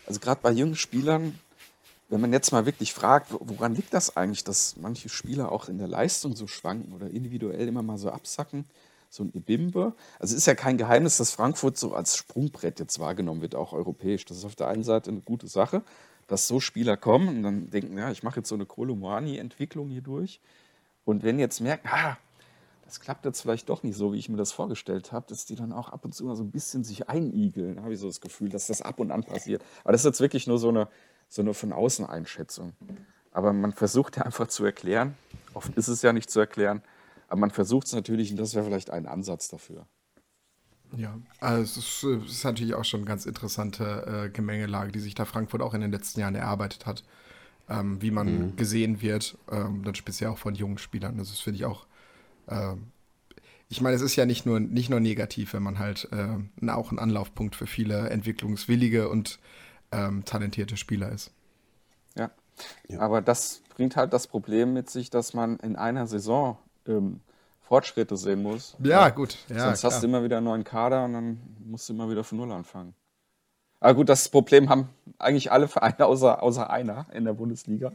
also 0.07 0.21
gerade 0.21 0.39
bei 0.41 0.51
jungen 0.51 0.77
Spielern, 0.77 1.37
wenn 2.09 2.21
man 2.21 2.33
jetzt 2.33 2.51
mal 2.51 2.65
wirklich 2.65 2.93
fragt, 2.93 3.27
woran 3.39 3.75
liegt 3.75 3.93
das 3.93 4.17
eigentlich, 4.17 4.43
dass 4.43 4.75
manche 4.77 5.09
Spieler 5.09 5.51
auch 5.51 5.69
in 5.69 5.77
der 5.77 5.87
Leistung 5.87 6.35
so 6.35 6.47
schwanken 6.47 6.93
oder 6.93 7.09
individuell 7.09 7.67
immer 7.67 7.83
mal 7.83 7.97
so 7.97 8.09
absacken? 8.09 8.65
So 9.11 9.23
ein 9.23 9.31
Ibimbe. 9.33 9.93
Also 10.19 10.33
es 10.33 10.39
ist 10.39 10.45
ja 10.45 10.55
kein 10.55 10.77
Geheimnis, 10.77 11.17
dass 11.17 11.31
Frankfurt 11.31 11.77
so 11.77 11.93
als 11.93 12.15
Sprungbrett 12.15 12.79
jetzt 12.79 12.99
wahrgenommen 12.99 13.41
wird, 13.41 13.55
auch 13.55 13.73
europäisch. 13.73 14.25
Das 14.25 14.37
ist 14.37 14.45
auf 14.45 14.55
der 14.55 14.67
einen 14.67 14.83
Seite 14.83 15.11
eine 15.11 15.21
gute 15.21 15.47
Sache, 15.47 15.83
dass 16.27 16.47
so 16.47 16.59
Spieler 16.59 16.97
kommen 16.97 17.27
und 17.27 17.43
dann 17.43 17.69
denken, 17.69 17.97
ja, 17.97 18.11
ich 18.11 18.23
mache 18.23 18.37
jetzt 18.37 18.49
so 18.49 18.55
eine 18.55 18.65
Kolomoani-Entwicklung 18.65 19.89
hier 19.89 20.01
durch. 20.01 20.39
Und 21.05 21.23
wenn 21.23 21.39
jetzt 21.39 21.59
merken, 21.59 21.87
ah, 21.91 22.17
das 22.85 22.99
klappt 22.99 23.23
jetzt 23.25 23.41
vielleicht 23.41 23.69
doch 23.69 23.83
nicht 23.83 23.95
so, 23.95 24.13
wie 24.13 24.17
ich 24.17 24.29
mir 24.29 24.37
das 24.37 24.51
vorgestellt 24.51 25.11
habe, 25.11 25.27
dass 25.29 25.45
die 25.45 25.55
dann 25.55 25.73
auch 25.73 25.89
ab 25.89 26.05
und 26.05 26.15
zu 26.15 26.25
mal 26.25 26.35
so 26.35 26.43
ein 26.43 26.49
bisschen 26.49 26.83
sich 26.83 27.07
einigeln. 27.07 27.83
Habe 27.83 27.93
ich 27.93 27.99
so 27.99 28.07
das 28.07 28.19
Gefühl, 28.19 28.49
dass 28.49 28.65
das 28.65 28.81
ab 28.81 28.99
und 28.99 29.11
an 29.11 29.23
passiert. 29.23 29.63
Aber 29.83 29.91
das 29.91 30.01
ist 30.01 30.05
jetzt 30.05 30.21
wirklich 30.21 30.47
nur 30.47 30.57
so 30.57 30.69
eine, 30.69 30.87
so 31.29 31.41
eine 31.41 31.53
von 31.53 31.71
außen 31.71 32.05
Einschätzung. 32.05 32.73
Aber 33.31 33.53
man 33.53 33.71
versucht 33.71 34.17
ja 34.17 34.23
einfach 34.23 34.47
zu 34.47 34.65
erklären, 34.65 35.15
oft 35.53 35.75
ist 35.77 35.87
es 35.87 36.01
ja 36.01 36.11
nicht 36.11 36.29
zu 36.29 36.39
erklären, 36.39 36.81
Aber 37.27 37.39
man 37.41 37.51
versucht 37.51 37.87
es 37.87 37.93
natürlich 37.93 38.31
und 38.31 38.37
das 38.37 38.55
wäre 38.55 38.65
vielleicht 38.65 38.89
ein 38.89 39.05
Ansatz 39.05 39.47
dafür. 39.49 39.85
Ja, 40.97 41.19
also 41.39 41.61
es 41.61 41.77
ist, 41.77 42.03
ist 42.03 42.43
natürlich 42.43 42.73
auch 42.73 42.83
schon 42.83 43.01
eine 43.01 43.07
ganz 43.07 43.27
interessante 43.27 44.25
äh, 44.25 44.29
Gemengelage, 44.29 44.91
die 44.91 44.99
sich 44.99 45.13
da 45.13 45.25
Frankfurt 45.25 45.61
auch 45.61 45.75
in 45.75 45.81
den 45.81 45.91
letzten 45.91 46.19
Jahren 46.19 46.33
erarbeitet 46.33 46.87
hat, 46.87 47.03
ähm, 47.69 48.01
wie 48.01 48.09
man 48.09 48.47
mhm. 48.47 48.55
gesehen 48.55 48.99
wird, 48.99 49.37
ähm, 49.51 49.83
dann 49.83 49.93
speziell 49.93 50.31
auch 50.31 50.39
von 50.39 50.55
jungen 50.55 50.79
Spielern. 50.79 51.19
Das 51.19 51.29
ist, 51.29 51.41
finde 51.41 51.57
ich, 51.57 51.65
auch 51.65 51.85
äh, 52.47 52.73
ich 53.71 53.81
meine, 53.81 53.95
es 53.95 54.01
ist 54.01 54.15
ja 54.15 54.25
nicht 54.25 54.47
nur, 54.47 54.59
nicht 54.59 54.89
nur 54.89 54.99
negativ, 54.99 55.53
wenn 55.53 55.61
man 55.61 55.77
halt 55.77 56.09
äh, 56.11 56.69
auch 56.71 56.91
ein 56.91 56.97
Anlaufpunkt 56.97 57.55
für 57.55 57.67
viele 57.67 58.09
entwicklungswillige 58.09 59.09
und 59.09 59.39
ähm, 59.91 60.25
talentierte 60.25 60.77
Spieler 60.77 61.11
ist. 61.11 61.31
Ja. 62.15 62.31
ja. 62.87 62.99
aber 62.99 63.21
das 63.21 63.61
bringt 63.75 63.95
halt 63.95 64.13
das 64.13 64.27
Problem 64.27 64.73
mit 64.73 64.89
sich, 64.89 65.09
dass 65.09 65.33
man 65.33 65.57
in 65.59 65.75
einer 65.75 66.07
Saison 66.07 66.57
ähm, 66.87 67.21
Fortschritte 67.61 68.17
sehen 68.17 68.41
muss. 68.41 68.75
Ja, 68.79 69.01
ja. 69.01 69.09
gut. 69.09 69.37
Ja, 69.47 69.65
Sonst 69.65 69.81
klar. 69.81 69.91
hast 69.91 70.03
du 70.03 70.07
immer 70.07 70.23
wieder 70.23 70.37
einen 70.37 70.45
neuen 70.45 70.63
Kader 70.63 71.05
und 71.05 71.13
dann 71.13 71.39
musst 71.65 71.87
du 71.87 71.93
immer 71.93 72.09
wieder 72.09 72.23
von 72.23 72.39
Null 72.39 72.51
anfangen. 72.51 72.93
Aber 73.79 73.93
gut, 73.93 74.09
das 74.09 74.27
Problem 74.29 74.69
haben 74.69 74.89
eigentlich 75.19 75.51
alle 75.51 75.67
Vereine 75.67 76.05
außer, 76.05 76.43
außer 76.43 76.69
einer 76.69 77.05
in 77.13 77.25
der 77.25 77.33
Bundesliga. 77.33 77.93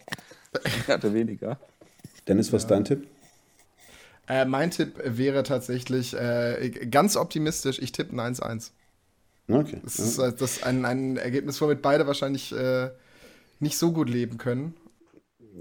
Ich 0.64 0.88
hatte 0.88 1.12
weniger. 1.12 1.58
Dennis, 2.26 2.52
was 2.52 2.62
ist 2.62 2.70
dein 2.70 2.84
Tipp? 2.84 3.06
Äh, 4.26 4.46
mein 4.46 4.70
Tipp 4.70 4.98
wäre 5.04 5.42
tatsächlich 5.42 6.14
äh, 6.14 6.70
ganz 6.90 7.16
optimistisch. 7.16 7.78
Ich 7.78 7.92
tippe 7.92 8.16
ein 8.16 8.34
1-1. 8.34 8.70
Okay. 9.48 9.80
Das 9.82 9.98
ist, 9.98 10.18
ja. 10.18 10.30
das 10.30 10.56
ist 10.56 10.64
ein, 10.64 10.84
ein 10.84 11.16
Ergebnis, 11.16 11.60
womit 11.60 11.82
beide 11.82 12.06
wahrscheinlich 12.06 12.52
äh, 12.52 12.90
nicht 13.60 13.76
so 13.76 13.92
gut 13.92 14.08
leben 14.08 14.38
können. 14.38 14.74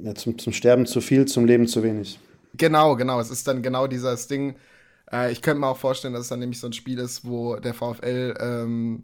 Ja, 0.02 0.16
zum, 0.16 0.38
zum 0.38 0.54
Sterben 0.54 0.86
zu 0.86 1.02
viel, 1.02 1.26
zum 1.26 1.46
Leben 1.46 1.68
zu 1.68 1.84
wenig. 1.84 2.20
Genau, 2.56 2.96
genau. 2.96 3.20
Es 3.20 3.30
ist 3.30 3.48
dann 3.48 3.62
genau 3.62 3.88
dieses 3.88 4.28
Ding. 4.28 4.56
Äh, 5.12 5.32
ich 5.32 5.42
könnte 5.42 5.60
mir 5.60 5.68
auch 5.68 5.78
vorstellen, 5.78 6.14
dass 6.14 6.24
es 6.24 6.30
dann 6.30 6.40
nämlich 6.40 6.60
so 6.60 6.68
ein 6.68 6.74
Spiel 6.74 7.00
ist, 7.00 7.26
wo 7.26 7.58
der 7.58 7.74
VfL 7.74 8.36
ähm, 8.40 9.04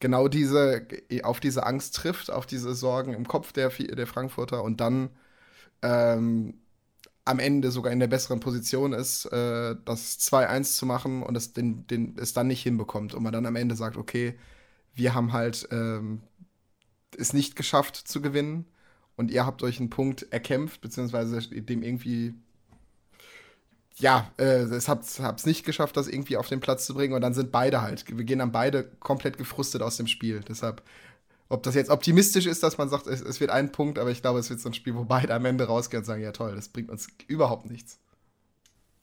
genau 0.00 0.28
diese, 0.28 0.86
auf 1.22 1.40
diese 1.40 1.64
Angst 1.64 1.96
trifft, 1.96 2.30
auf 2.30 2.46
diese 2.46 2.74
Sorgen 2.74 3.14
im 3.14 3.26
Kopf 3.26 3.52
der, 3.52 3.70
der 3.70 4.06
Frankfurter 4.06 4.62
und 4.62 4.80
dann 4.80 5.10
ähm, 5.82 6.54
am 7.24 7.38
Ende 7.38 7.70
sogar 7.70 7.92
in 7.92 8.00
der 8.00 8.08
besseren 8.08 8.40
Position 8.40 8.92
ist, 8.92 9.26
äh, 9.26 9.76
das 9.84 10.18
2-1 10.18 10.76
zu 10.76 10.86
machen 10.86 11.22
und 11.22 11.36
es, 11.36 11.52
den, 11.52 11.86
den, 11.86 12.16
es 12.18 12.32
dann 12.32 12.48
nicht 12.48 12.62
hinbekommt 12.62 13.14
und 13.14 13.22
man 13.22 13.32
dann 13.32 13.46
am 13.46 13.56
Ende 13.56 13.76
sagt, 13.76 13.96
okay, 13.96 14.34
wir 14.94 15.14
haben 15.14 15.32
halt 15.32 15.68
ähm, 15.70 16.22
es 17.16 17.32
nicht 17.32 17.56
geschafft 17.56 17.96
zu 17.96 18.20
gewinnen 18.20 18.66
und 19.16 19.30
ihr 19.30 19.46
habt 19.46 19.62
euch 19.62 19.78
einen 19.78 19.90
Punkt 19.90 20.26
erkämpft, 20.32 20.80
beziehungsweise 20.80 21.40
dem 21.40 21.82
irgendwie 21.82 22.34
ja, 23.98 24.30
äh, 24.38 24.62
es 24.62 24.88
hat 24.88 25.04
es 25.04 25.46
nicht 25.46 25.64
geschafft, 25.64 25.96
das 25.96 26.08
irgendwie 26.08 26.36
auf 26.36 26.48
den 26.48 26.60
Platz 26.60 26.86
zu 26.86 26.94
bringen 26.94 27.14
und 27.14 27.20
dann 27.20 27.34
sind 27.34 27.52
beide 27.52 27.82
halt, 27.82 28.04
wir 28.08 28.24
gehen 28.24 28.38
dann 28.38 28.52
beide 28.52 28.84
komplett 29.00 29.36
gefrustet 29.36 29.82
aus 29.82 29.96
dem 29.96 30.06
Spiel. 30.06 30.40
Deshalb 30.48 30.82
ob 31.52 31.62
das 31.62 31.74
jetzt 31.74 31.90
optimistisch 31.90 32.46
ist, 32.46 32.62
dass 32.62 32.78
man 32.78 32.88
sagt, 32.88 33.06
es, 33.06 33.20
es, 33.20 33.38
wird 33.38 33.50
ein 33.50 33.72
Punkt, 33.72 33.98
aber 33.98 34.10
ich 34.10 34.22
glaube, 34.22 34.38
es 34.38 34.48
wird 34.48 34.60
so 34.60 34.70
ein 34.70 34.74
Spiel, 34.74 34.94
wo 34.94 35.04
beide 35.04 35.34
am 35.34 35.44
Ende 35.44 35.64
rausgehen 35.64 36.00
und 36.00 36.06
sagen, 36.06 36.22
ja 36.22 36.32
toll, 36.32 36.54
das 36.56 36.68
bringt 36.68 36.90
uns 36.90 37.08
überhaupt 37.26 37.70
nichts. 37.70 37.98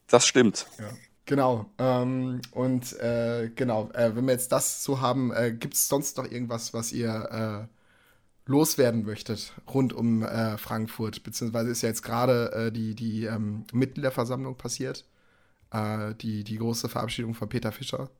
Das 0.08 0.26
stimmt. 0.26 0.66
Ja. 0.78 0.90
Genau. 1.26 1.66
Ähm, 1.78 2.40
und 2.50 2.98
äh, 2.98 3.50
genau, 3.54 3.90
äh, 3.92 4.16
wenn 4.16 4.24
wir 4.24 4.32
jetzt 4.32 4.50
das 4.50 4.82
so 4.82 5.00
haben, 5.00 5.32
äh, 5.32 5.52
gibt 5.52 5.74
es 5.74 5.86
sonst 5.86 6.16
noch 6.16 6.28
irgendwas, 6.28 6.74
was 6.74 6.90
ihr 6.90 7.68
äh, 7.68 8.50
loswerden 8.50 9.04
möchtet 9.04 9.52
rund 9.72 9.92
um 9.92 10.24
äh, 10.24 10.58
Frankfurt? 10.58 11.22
Beziehungsweise 11.22 11.70
ist 11.70 11.82
ja 11.82 11.88
jetzt 11.88 12.02
gerade 12.02 12.50
äh, 12.52 12.72
die, 12.72 12.96
die 12.96 13.26
ähm, 13.26 13.64
Mitgliederversammlung 13.72 14.56
passiert. 14.56 15.06
die, 15.72 16.42
die 16.42 16.58
große 16.58 16.88
Verabschiedung 16.88 17.34
von 17.34 17.48
Peter 17.48 17.70
Fischer. 17.70 18.10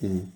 Mhm. 0.00 0.32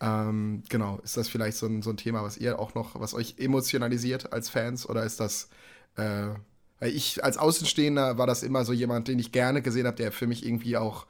Ähm, 0.00 0.62
genau, 0.68 0.98
ist 1.02 1.16
das 1.16 1.28
vielleicht 1.28 1.56
so 1.56 1.66
ein, 1.66 1.82
so 1.82 1.90
ein 1.90 1.96
Thema, 1.96 2.22
was 2.22 2.36
ihr 2.36 2.58
auch 2.58 2.74
noch, 2.74 3.00
was 3.00 3.14
euch 3.14 3.36
emotionalisiert 3.38 4.32
als 4.32 4.48
Fans 4.48 4.88
oder 4.88 5.04
ist 5.04 5.20
das, 5.20 5.48
äh, 5.96 6.28
ich 6.80 7.24
als 7.24 7.38
Außenstehender 7.38 8.18
war 8.18 8.26
das 8.26 8.42
immer 8.42 8.64
so 8.64 8.72
jemand, 8.72 9.08
den 9.08 9.18
ich 9.18 9.32
gerne 9.32 9.62
gesehen 9.62 9.86
habe, 9.86 9.96
der 9.96 10.12
für 10.12 10.26
mich 10.26 10.44
irgendwie 10.44 10.76
auch 10.76 11.06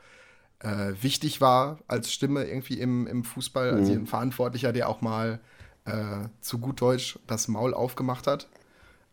äh, 0.60 0.92
wichtig 1.00 1.40
war 1.40 1.78
als 1.88 2.12
Stimme 2.12 2.44
irgendwie 2.44 2.78
im, 2.78 3.06
im 3.06 3.24
Fußball, 3.24 3.72
mhm. 3.72 3.78
also 3.78 3.92
ein 3.92 4.06
Verantwortlicher, 4.06 4.72
der 4.72 4.88
auch 4.88 5.00
mal 5.00 5.40
äh, 5.84 6.28
zu 6.40 6.58
gut 6.58 6.80
Deutsch 6.80 7.18
das 7.26 7.48
Maul 7.48 7.74
aufgemacht 7.74 8.26
hat. 8.26 8.48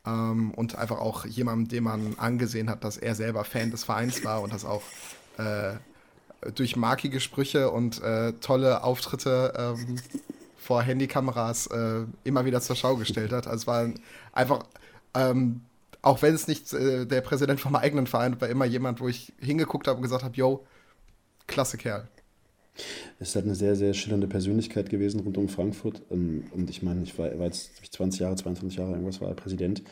Ähm, 0.06 0.52
und 0.52 0.76
einfach 0.76 1.00
auch 1.00 1.26
jemandem, 1.26 1.70
dem 1.70 1.86
man 1.86 2.16
angesehen 2.18 2.70
hat, 2.70 2.84
dass 2.84 2.98
er 2.98 3.16
selber 3.16 3.44
Fan 3.46 3.72
des 3.72 3.86
Vereins 3.86 4.24
war 4.24 4.42
und 4.42 4.54
das 4.54 4.66
auch 4.66 4.84
äh, 5.38 5.76
durch 6.56 6.76
markige 6.76 7.20
Sprüche 7.20 7.72
und 7.72 8.02
äh, 8.02 8.34
tolle 8.34 8.84
Auftritte 8.84 9.54
ähm, 9.58 9.98
vor 10.58 10.82
Handykameras 10.82 11.68
äh, 11.68 12.06
immer 12.24 12.46
wieder 12.46 12.62
zur 12.62 12.76
Schau 12.76 12.96
gestellt 12.96 13.32
hat. 13.32 13.48
Also 13.48 13.64
es 13.64 13.68
war 13.68 13.90
einfach, 14.32 14.66
ähm, 15.14 15.62
auch 16.02 16.22
wenn 16.22 16.34
es 16.34 16.48
nicht 16.48 16.74
äh, 16.74 17.06
der 17.06 17.22
Präsident 17.22 17.60
vom 17.60 17.76
eigenen 17.76 18.08
Verein 18.08 18.40
war, 18.40 18.50
immer 18.50 18.66
jemand, 18.66 19.02
wo 19.02 19.08
ich 19.08 19.34
hingeguckt 19.40 19.88
habe 19.88 19.98
und 19.98 20.04
gesagt 20.04 20.24
habe, 20.24 20.36
yo, 20.36 20.66
klasse 21.48 21.78
Kerl. 21.78 22.08
Es 23.20 23.30
ist 23.30 23.36
halt 23.36 23.46
eine 23.46 23.56
sehr, 23.56 23.76
sehr 23.76 23.94
schillernde 23.94 24.28
Persönlichkeit 24.28 24.90
gewesen 24.90 25.20
rund 25.20 25.38
um 25.38 25.48
Frankfurt. 25.48 26.02
Ähm, 26.10 26.46
und 26.52 26.70
ich 26.70 26.82
meine, 26.82 27.04
ich 27.04 27.18
war, 27.18 27.38
war 27.38 27.46
jetzt 27.46 27.72
20 27.92 28.22
Jahre, 28.22 28.36
22 28.36 28.80
Jahre, 28.80 28.92
irgendwas 28.92 29.22
war 29.22 29.28
er 29.30 29.36
Präsident 29.36 29.84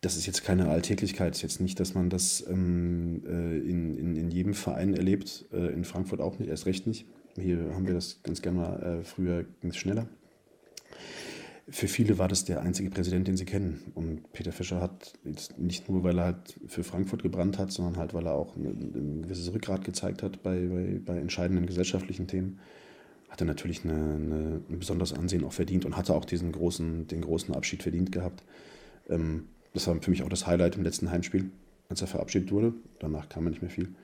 das 0.00 0.16
ist 0.16 0.26
jetzt 0.26 0.44
keine 0.44 0.68
Alltäglichkeit. 0.68 1.34
Ist 1.34 1.42
jetzt 1.42 1.60
nicht, 1.60 1.78
dass 1.78 1.94
man 1.94 2.10
das 2.10 2.44
ähm, 2.48 3.22
äh, 3.26 3.58
in, 3.58 3.96
in, 3.96 4.16
in 4.16 4.30
jedem 4.30 4.54
Verein 4.54 4.94
erlebt, 4.94 5.46
äh, 5.52 5.72
in 5.72 5.84
Frankfurt 5.84 6.20
auch 6.20 6.38
nicht, 6.38 6.48
erst 6.48 6.66
recht 6.66 6.86
nicht. 6.86 7.06
Hier 7.36 7.74
haben 7.74 7.86
wir 7.86 7.94
das 7.94 8.22
ganz 8.22 8.42
gerne 8.42 8.58
mal, 8.58 8.82
äh, 8.82 9.04
früher 9.04 9.44
ging 9.60 9.70
es 9.70 9.76
schneller. 9.76 10.08
Für 11.68 11.86
viele 11.86 12.18
war 12.18 12.26
das 12.26 12.44
der 12.44 12.62
einzige 12.62 12.90
Präsident, 12.90 13.28
den 13.28 13.36
sie 13.36 13.44
kennen. 13.44 13.92
Und 13.94 14.32
Peter 14.32 14.50
Fischer 14.50 14.80
hat 14.80 15.12
jetzt 15.24 15.58
nicht 15.58 15.88
nur, 15.88 16.02
weil 16.02 16.18
er 16.18 16.24
halt 16.24 16.58
für 16.66 16.82
Frankfurt 16.82 17.22
gebrannt 17.22 17.58
hat, 17.58 17.70
sondern 17.70 17.96
halt, 17.96 18.12
weil 18.12 18.26
er 18.26 18.32
auch 18.32 18.56
ein, 18.56 18.64
ein 18.64 19.22
gewisses 19.22 19.52
Rückgrat 19.52 19.84
gezeigt 19.84 20.22
hat 20.22 20.42
bei, 20.42 20.66
bei, 20.66 21.00
bei 21.04 21.18
entscheidenden 21.18 21.66
gesellschaftlichen 21.66 22.26
Themen 22.26 22.58
hat 23.28 23.40
er 23.40 23.46
natürlich 23.46 23.84
eine, 23.84 23.94
eine, 23.94 24.60
ein 24.68 24.78
besonderes 24.80 25.12
Ansehen 25.12 25.44
auch 25.44 25.52
verdient 25.52 25.84
und 25.84 25.96
hatte 25.96 26.14
auch 26.14 26.24
diesen 26.24 26.50
großen, 26.50 27.06
den 27.06 27.20
großen 27.20 27.54
Abschied 27.54 27.82
verdient 27.82 28.10
gehabt. 28.10 28.42
Ähm, 29.08 29.44
das 29.72 29.86
war 29.86 30.00
für 30.00 30.10
mich 30.10 30.22
auch 30.22 30.28
das 30.28 30.46
Highlight 30.46 30.76
im 30.76 30.82
letzten 30.82 31.10
Heimspiel, 31.10 31.50
als 31.88 32.00
er 32.00 32.06
verabschiedet 32.06 32.52
wurde. 32.52 32.74
Danach 32.98 33.28
kam 33.28 33.46
er 33.46 33.50
nicht 33.50 33.62
mehr 33.62 33.70
viel. 33.70 33.94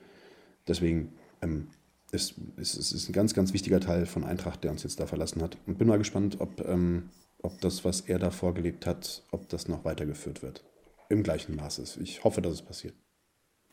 Deswegen 0.67 1.13
ähm, 1.41 1.67
ist 2.11 2.35
es 2.57 2.75
ist, 2.75 2.91
ist 2.91 3.09
ein 3.09 3.13
ganz, 3.13 3.33
ganz 3.33 3.53
wichtiger 3.53 3.79
Teil 3.79 4.05
von 4.05 4.23
Eintracht, 4.23 4.63
der 4.63 4.71
uns 4.71 4.83
jetzt 4.83 4.99
da 4.99 5.07
verlassen 5.07 5.41
hat. 5.41 5.57
Und 5.65 5.77
bin 5.77 5.87
mal 5.87 5.97
gespannt, 5.97 6.37
ob, 6.39 6.65
ähm, 6.67 7.09
ob 7.41 7.59
das, 7.61 7.85
was 7.85 8.01
er 8.01 8.19
da 8.19 8.31
vorgelebt 8.31 8.85
hat, 8.85 9.23
ob 9.31 9.49
das 9.49 9.67
noch 9.67 9.85
weitergeführt 9.85 10.41
wird. 10.41 10.63
Im 11.09 11.23
gleichen 11.23 11.55
Maße. 11.55 12.01
Ich 12.01 12.23
hoffe, 12.23 12.41
dass 12.41 12.53
es 12.53 12.61
passiert. 12.61 12.93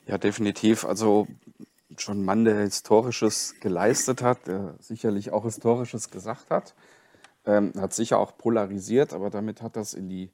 Ja, 0.06 0.18
definitiv. 0.18 0.84
Also 0.84 1.26
schon 1.96 2.20
ein 2.20 2.24
Mann, 2.24 2.44
der 2.44 2.60
Historisches 2.60 3.54
geleistet 3.60 4.22
hat, 4.22 4.46
der 4.46 4.76
sicherlich 4.80 5.32
auch 5.32 5.44
Historisches 5.44 6.10
gesagt 6.10 6.50
hat. 6.50 6.74
Ähm, 7.46 7.72
hat 7.76 7.92
sicher 7.92 8.18
auch 8.18 8.36
polarisiert, 8.38 9.12
aber 9.12 9.30
damit 9.30 9.62
hat 9.62 9.76
das 9.76 9.94
in 9.94 10.08
die 10.08 10.30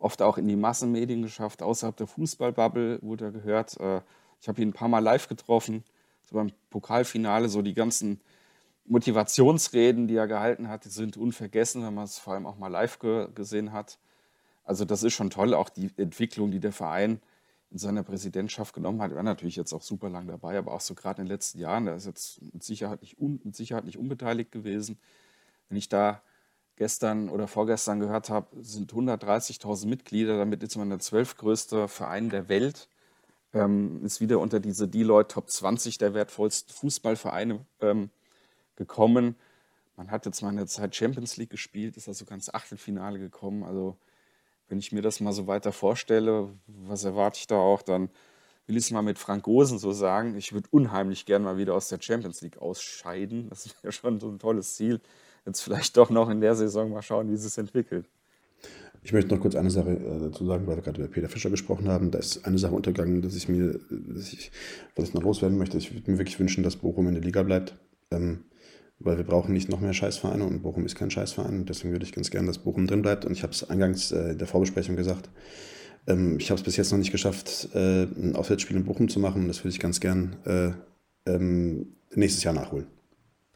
oft 0.00 0.22
auch 0.22 0.38
in 0.38 0.48
die 0.48 0.56
Massenmedien 0.56 1.22
geschafft, 1.22 1.62
außerhalb 1.62 1.96
der 1.96 2.06
Fußballbubble 2.06 3.00
wurde 3.02 3.26
er 3.26 3.30
gehört. 3.30 3.78
Äh, 3.78 4.00
ich 4.40 4.48
habe 4.48 4.60
ihn 4.62 4.70
ein 4.70 4.72
paar 4.72 4.88
Mal 4.88 5.00
live 5.00 5.28
getroffen, 5.28 5.84
so 6.24 6.36
beim 6.36 6.50
Pokalfinale, 6.70 7.48
so 7.48 7.62
die 7.62 7.74
ganzen 7.74 8.20
Motivationsreden, 8.86 10.08
die 10.08 10.16
er 10.16 10.26
gehalten 10.26 10.68
hat, 10.68 10.84
die 10.84 10.88
sind 10.88 11.16
unvergessen, 11.16 11.84
wenn 11.84 11.94
man 11.94 12.04
es 12.04 12.18
vor 12.18 12.32
allem 12.32 12.46
auch 12.46 12.56
mal 12.56 12.68
live 12.68 12.98
ge 12.98 13.28
gesehen 13.34 13.72
hat. 13.72 13.98
Also 14.64 14.84
das 14.84 15.02
ist 15.02 15.12
schon 15.12 15.30
toll, 15.30 15.54
auch 15.54 15.68
die 15.68 15.90
Entwicklung, 15.96 16.50
die 16.50 16.60
der 16.60 16.72
Verein 16.72 17.20
in 17.70 17.78
seiner 17.78 18.02
Präsidentschaft 18.02 18.74
genommen 18.74 19.00
hat. 19.00 19.12
Er 19.12 19.16
war 19.16 19.22
natürlich 19.22 19.56
jetzt 19.56 19.72
auch 19.72 19.82
super 19.82 20.08
lang 20.08 20.26
dabei, 20.26 20.58
aber 20.58 20.72
auch 20.72 20.80
so 20.80 20.94
gerade 20.94 21.22
in 21.22 21.26
den 21.26 21.32
letzten 21.32 21.60
Jahren, 21.60 21.86
da 21.86 21.94
ist 21.94 22.06
jetzt 22.06 22.40
mit 22.52 22.64
Sicherheit 22.64 23.00
nicht, 23.02 23.20
mit 23.20 23.54
Sicherheit 23.54 23.84
nicht 23.84 23.98
unbeteiligt 23.98 24.50
gewesen. 24.50 24.98
Wenn 25.68 25.78
ich 25.78 25.88
da 25.88 26.22
gestern 26.80 27.28
oder 27.28 27.46
vorgestern 27.46 28.00
gehört 28.00 28.30
habe, 28.30 28.46
sind 28.62 28.94
130.000 28.94 29.86
Mitglieder. 29.86 30.38
Damit 30.38 30.62
ist 30.62 30.78
man 30.78 30.88
der 30.88 30.98
zwölfgrößte 30.98 31.88
Verein 31.88 32.30
der 32.30 32.48
Welt. 32.48 32.88
Ähm, 33.52 34.02
ist 34.02 34.22
wieder 34.22 34.38
unter 34.38 34.60
diese 34.60 34.88
Deloitte 34.88 35.34
Top 35.34 35.50
20 35.50 35.98
der 35.98 36.14
wertvollsten 36.14 36.72
Fußballvereine 36.72 37.60
ähm, 37.82 38.08
gekommen. 38.76 39.36
Man 39.98 40.10
hat 40.10 40.24
jetzt 40.24 40.40
mal 40.40 40.48
eine 40.48 40.64
Zeit 40.64 40.96
Champions 40.96 41.36
League 41.36 41.50
gespielt, 41.50 41.98
ist 41.98 42.08
also 42.08 42.24
ganz 42.24 42.48
Achtelfinale 42.48 43.18
gekommen. 43.18 43.62
Also 43.62 43.98
wenn 44.70 44.78
ich 44.78 44.90
mir 44.90 45.02
das 45.02 45.20
mal 45.20 45.34
so 45.34 45.46
weiter 45.46 45.72
vorstelle, 45.72 46.48
was 46.66 47.04
erwarte 47.04 47.40
ich 47.40 47.46
da 47.46 47.56
auch, 47.56 47.82
dann 47.82 48.08
will 48.66 48.78
ich 48.78 48.84
es 48.84 48.90
mal 48.90 49.02
mit 49.02 49.18
Frank 49.18 49.42
Gosen 49.42 49.78
so 49.78 49.92
sagen. 49.92 50.34
Ich 50.34 50.54
würde 50.54 50.68
unheimlich 50.70 51.26
gern 51.26 51.42
mal 51.42 51.58
wieder 51.58 51.74
aus 51.74 51.88
der 51.88 52.00
Champions 52.00 52.40
League 52.40 52.56
ausscheiden. 52.56 53.50
Das 53.50 53.68
wäre 53.82 53.92
schon 53.92 54.18
so 54.18 54.30
ein 54.30 54.38
tolles 54.38 54.76
Ziel 54.76 55.02
jetzt 55.46 55.60
vielleicht 55.60 55.96
doch 55.96 56.10
noch 56.10 56.28
in 56.30 56.40
der 56.40 56.54
Saison 56.54 56.90
mal 56.90 57.02
schauen, 57.02 57.30
wie 57.30 57.34
es 57.34 57.42
sich 57.42 57.58
entwickelt. 57.58 58.06
Ich 59.02 59.12
möchte 59.12 59.34
noch 59.34 59.40
kurz 59.40 59.54
eine 59.54 59.70
Sache 59.70 59.92
äh, 59.92 60.18
dazu 60.20 60.44
sagen, 60.44 60.66
weil 60.66 60.76
wir 60.76 60.82
gerade 60.82 61.00
über 61.00 61.10
Peter 61.10 61.28
Fischer 61.28 61.50
gesprochen 61.50 61.88
haben. 61.88 62.10
Da 62.10 62.18
ist 62.18 62.44
eine 62.44 62.58
Sache 62.58 62.74
untergegangen, 62.74 63.22
dass 63.22 63.34
ich 63.34 63.48
mir, 63.48 63.80
dass 63.90 64.32
ich, 64.32 64.52
was 64.94 65.08
ich 65.08 65.14
noch 65.14 65.22
loswerden 65.22 65.56
möchte. 65.56 65.78
Ich 65.78 65.94
würde 65.94 66.10
mir 66.10 66.18
wirklich 66.18 66.38
wünschen, 66.38 66.62
dass 66.62 66.76
Bochum 66.76 67.08
in 67.08 67.14
der 67.14 67.22
Liga 67.22 67.42
bleibt. 67.42 67.74
Ähm, 68.10 68.44
weil 68.98 69.16
wir 69.16 69.24
brauchen 69.24 69.54
nicht 69.54 69.70
noch 69.70 69.80
mehr 69.80 69.94
Scheißvereine 69.94 70.44
und 70.44 70.62
Bochum 70.62 70.84
ist 70.84 70.94
kein 70.94 71.10
Scheißverein. 71.10 71.64
Deswegen 71.64 71.92
würde 71.92 72.04
ich 72.04 72.12
ganz 72.12 72.30
gerne, 72.30 72.48
dass 72.48 72.58
Bochum 72.58 72.86
drin 72.86 73.00
bleibt. 73.00 73.24
Und 73.24 73.32
ich 73.32 73.42
habe 73.42 73.52
es 73.52 73.68
eingangs 73.68 74.12
äh, 74.12 74.32
in 74.32 74.38
der 74.38 74.46
Vorbesprechung 74.46 74.96
gesagt. 74.96 75.30
Ähm, 76.06 76.38
ich 76.38 76.50
habe 76.50 76.58
es 76.58 76.64
bis 76.64 76.76
jetzt 76.76 76.90
noch 76.90 76.98
nicht 76.98 77.12
geschafft, 77.12 77.70
äh, 77.74 78.02
ein 78.02 78.36
Auswärtsspiel 78.36 78.76
in 78.76 78.84
Bochum 78.84 79.08
zu 79.08 79.18
machen. 79.18 79.48
Das 79.48 79.60
würde 79.60 79.70
ich 79.70 79.80
ganz 79.80 80.00
gern 80.00 80.36
äh, 80.44 80.72
ähm, 81.30 81.94
nächstes 82.14 82.44
Jahr 82.44 82.52
nachholen. 82.52 82.86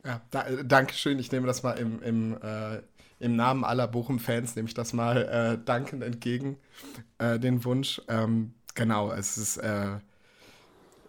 Ja, 0.04 0.20
da, 0.30 0.44
danke 0.62 0.94
schön. 0.94 1.18
Ich 1.18 1.32
nehme 1.32 1.46
das 1.46 1.62
mal 1.62 1.72
im, 1.72 2.02
im, 2.02 2.36
äh, 2.42 2.82
im 3.20 3.36
Namen 3.36 3.64
aller 3.64 3.88
Bochum-Fans, 3.88 4.54
nehme 4.54 4.68
ich 4.68 4.74
das 4.74 4.92
mal 4.92 5.16
äh, 5.16 5.64
dankend 5.64 6.02
entgegen, 6.02 6.58
äh, 7.18 7.38
den 7.38 7.64
Wunsch. 7.64 8.02
Ähm, 8.08 8.52
genau, 8.74 9.12
es 9.12 9.38
ist, 9.38 9.56
äh, 9.56 9.98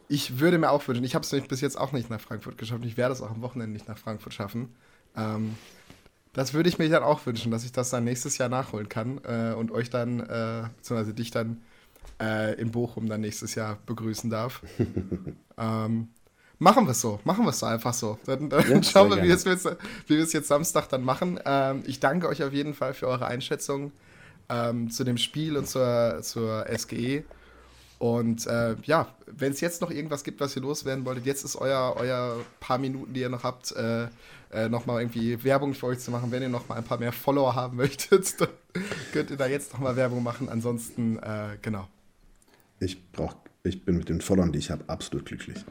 ich 0.08 0.40
würde 0.40 0.58
mir 0.58 0.70
auch 0.70 0.88
wünschen, 0.88 1.04
ich 1.04 1.14
habe 1.14 1.26
es 1.26 1.48
bis 1.48 1.62
jetzt 1.62 1.78
auch 1.78 1.92
nicht 1.92 2.10
nach 2.10 2.22
Frankfurt 2.22 2.58
geschafft, 2.58 2.86
ich 2.86 2.96
werde 2.96 3.14
es 3.14 3.22
auch 3.22 3.32
am 3.32 3.42
Wochenende 3.42 3.74
nicht 3.74 3.88
nach 3.88 3.98
Frankfurt 3.98 4.34
schaffen. 4.34 4.74
Ähm, 5.18 5.56
das 6.32 6.54
würde 6.54 6.70
ich 6.70 6.78
mir 6.78 6.90
dann 6.90 7.04
auch 7.04 7.26
wünschen, 7.26 7.52
dass 7.52 7.66
ich 7.66 7.72
das 7.72 7.90
dann 7.90 8.04
nächstes 8.06 8.38
Jahr 8.38 8.50
nachholen 8.50 8.88
kann 8.88 9.20
äh, 9.24 9.54
und 9.54 9.72
euch 9.72 9.90
dann, 9.90 10.20
äh, 10.22 10.70
beziehungsweise 10.78 11.14
dich 11.14 11.32
dann 11.32 11.62
in 12.58 12.72
Bochum 12.72 13.10
dann 13.10 13.20
nächstes 13.20 13.56
Jahr 13.56 13.78
begrüßen 13.88 14.30
darf. 14.30 14.62
ähm, 15.58 16.08
Machen 16.58 16.86
wir 16.86 16.92
es 16.92 17.02
so, 17.02 17.20
machen 17.26 17.46
wir 17.46 17.50
es 17.50 17.60
so 17.60 17.66
einfach 17.66 17.94
so. 17.94 18.18
Dann, 18.26 18.50
dann 18.50 18.70
ja, 18.70 18.84
schauen 18.84 19.10
wir, 19.10 19.18
wie 19.18 19.28
wir, 19.28 19.36
es 19.36 19.44
jetzt, 19.44 19.68
wie 20.08 20.16
jetzt 20.16 20.48
Samstag 20.48 20.88
dann 20.90 21.04
machen. 21.04 21.40
Ähm, 21.46 21.84
ich 21.86 22.00
danke 22.00 22.28
euch 22.28 22.44
auf 22.44 22.54
jeden 22.54 22.74
Fall 22.74 22.94
für 22.94 23.08
eure 23.08 23.26
Einschätzung 23.26 23.92
ähm, 24.50 24.90
zu 24.90 25.04
dem 25.04 25.18
Spiel 25.18 25.58
und 25.58 25.68
zur, 25.68 26.20
zur 26.22 26.66
SGE. 26.78 27.24
Und 27.98 28.46
äh, 28.48 28.76
ja, 28.84 29.08
wenn 29.26 29.52
es 29.52 29.62
jetzt 29.62 29.82
noch 29.82 29.90
irgendwas 29.90 30.24
gibt, 30.24 30.40
was 30.40 30.56
ihr 30.56 30.62
loswerden 30.62 31.06
wolltet, 31.06 31.26
jetzt 31.26 31.44
ist 31.44 31.56
euer, 31.56 31.96
euer 31.98 32.38
paar 32.60 32.78
Minuten, 32.78 33.14
die 33.14 33.22
ihr 33.22 33.30
noch 33.30 33.44
habt, 33.44 33.72
äh, 33.72 34.08
äh, 34.52 34.70
nochmal 34.70 35.02
irgendwie 35.02 35.44
Werbung 35.44 35.74
für 35.74 35.88
euch 35.88 36.00
zu 36.00 36.12
machen. 36.12 36.32
Wenn 36.32 36.42
ihr 36.42 36.50
noch 36.50 36.68
mal 36.68 36.76
ein 36.76 36.84
paar 36.84 36.98
mehr 36.98 37.12
Follower 37.12 37.56
haben 37.56 37.78
möchtet, 37.78 38.40
dann 38.40 38.50
könnt 39.14 39.32
ihr 39.32 39.38
da 39.38 39.48
jetzt 39.48 39.74
nochmal 39.74 39.96
Werbung 39.96 40.24
machen. 40.24 40.50
Ansonsten, 40.50 41.18
äh, 41.20 41.58
genau. 41.62 41.88
Ich, 42.80 43.12
brauch, 43.12 43.36
ich 43.64 43.84
bin 43.84 43.98
mit 43.98 44.10
den 44.10 44.22
Followern, 44.22 44.52
die 44.52 44.60
ich 44.60 44.72
habe, 44.72 44.84
absolut 44.88 45.26
glücklich. 45.26 45.64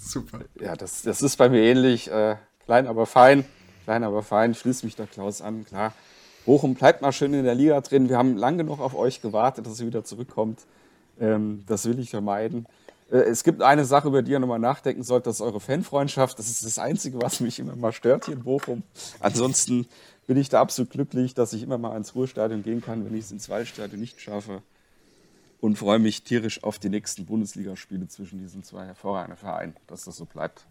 Super. 0.00 0.40
Ja, 0.58 0.74
das, 0.76 1.02
das 1.02 1.20
ist 1.22 1.36
bei 1.36 1.48
mir 1.48 1.60
ähnlich. 1.60 2.10
Äh, 2.10 2.36
klein, 2.64 2.86
aber 2.86 3.06
fein. 3.06 3.44
Klein, 3.84 4.02
aber 4.02 4.22
fein. 4.22 4.54
Schließt 4.54 4.82
mich 4.82 4.96
da 4.96 5.06
Klaus 5.06 5.42
an, 5.42 5.64
klar. 5.66 5.92
Bochum 6.46 6.74
bleibt 6.74 7.02
mal 7.02 7.12
schön 7.12 7.34
in 7.34 7.44
der 7.44 7.54
Liga 7.54 7.80
drin. 7.82 8.08
Wir 8.08 8.16
haben 8.16 8.36
lange 8.36 8.58
genug 8.58 8.80
auf 8.80 8.94
euch 8.94 9.20
gewartet, 9.20 9.66
dass 9.66 9.78
ihr 9.78 9.86
wieder 9.86 10.02
zurückkommt. 10.02 10.60
Ähm, 11.20 11.64
das 11.66 11.84
will 11.84 11.98
ich 11.98 12.10
vermeiden. 12.10 12.66
Äh, 13.12 13.18
es 13.18 13.44
gibt 13.44 13.60
eine 13.60 13.84
Sache, 13.84 14.08
über 14.08 14.22
die 14.22 14.32
ihr 14.32 14.38
nochmal 14.38 14.58
nachdenken 14.58 15.02
sollt, 15.02 15.26
das 15.26 15.36
ist 15.36 15.40
eure 15.42 15.60
Fanfreundschaft. 15.60 16.38
Das 16.38 16.48
ist 16.48 16.64
das 16.64 16.78
Einzige, 16.78 17.20
was 17.20 17.40
mich 17.40 17.58
immer 17.58 17.76
mal 17.76 17.92
stört 17.92 18.24
hier 18.24 18.34
in 18.34 18.42
Bochum. 18.42 18.82
Ansonsten 19.20 19.86
bin 20.26 20.38
ich 20.38 20.48
da 20.48 20.60
absolut 20.60 20.90
glücklich, 20.90 21.34
dass 21.34 21.52
ich 21.52 21.62
immer 21.62 21.76
mal 21.76 21.94
ins 21.96 22.14
Ruhestadion 22.14 22.62
gehen 22.62 22.80
kann, 22.80 23.04
wenn 23.04 23.14
ich 23.14 23.26
es 23.26 23.32
ins 23.32 23.50
Waldstadion 23.50 24.00
nicht 24.00 24.20
schaffe 24.20 24.62
und 25.60 25.76
freue 25.76 25.98
mich 25.98 26.22
tierisch 26.22 26.62
auf 26.64 26.78
die 26.78 26.88
nächsten 26.88 27.26
Bundesligaspiele 27.26 28.08
zwischen 28.08 28.38
diesen 28.38 28.62
zwei 28.62 28.86
hervorragenden 28.86 29.36
Vereinen, 29.36 29.76
dass 29.86 30.04
das 30.04 30.16
so 30.16 30.24
bleibt. 30.24 30.66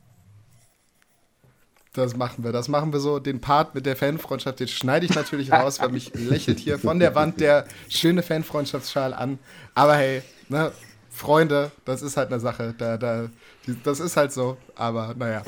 Das 1.94 2.16
machen 2.16 2.44
wir, 2.44 2.52
das 2.52 2.68
machen 2.68 2.94
wir 2.94 3.00
so. 3.00 3.20
Den 3.20 3.42
Part 3.42 3.74
mit 3.74 3.86
der 3.86 3.96
Fanfreundschaft, 3.96 4.60
den 4.60 4.68
schneide 4.68 5.06
ich 5.06 5.16
natürlich 5.16 5.52
raus, 5.52 5.80
weil 5.80 5.90
mich 5.90 6.14
lächelt 6.14 6.60
hier 6.60 6.78
von 6.78 7.00
der 7.00 7.16
Wand 7.16 7.40
der 7.40 7.66
schöne 7.90 8.22
Fanfreundschaftsschal 8.22 9.14
an. 9.14 9.40
Aber 9.74 9.96
hey, 9.96 10.22
ne, 10.50 10.72
Freunde, 11.10 11.72
das 11.86 12.04
ist 12.04 12.16
halt 12.16 12.32
eine 12.32 12.40
Sache. 12.40 12.76
Da, 12.78 12.98
da, 12.98 13.30
das 13.84 14.00
ist 14.00 14.18
halt 14.18 14.32
so. 14.32 14.58
Aber 14.76 15.16
naja. 15.18 15.42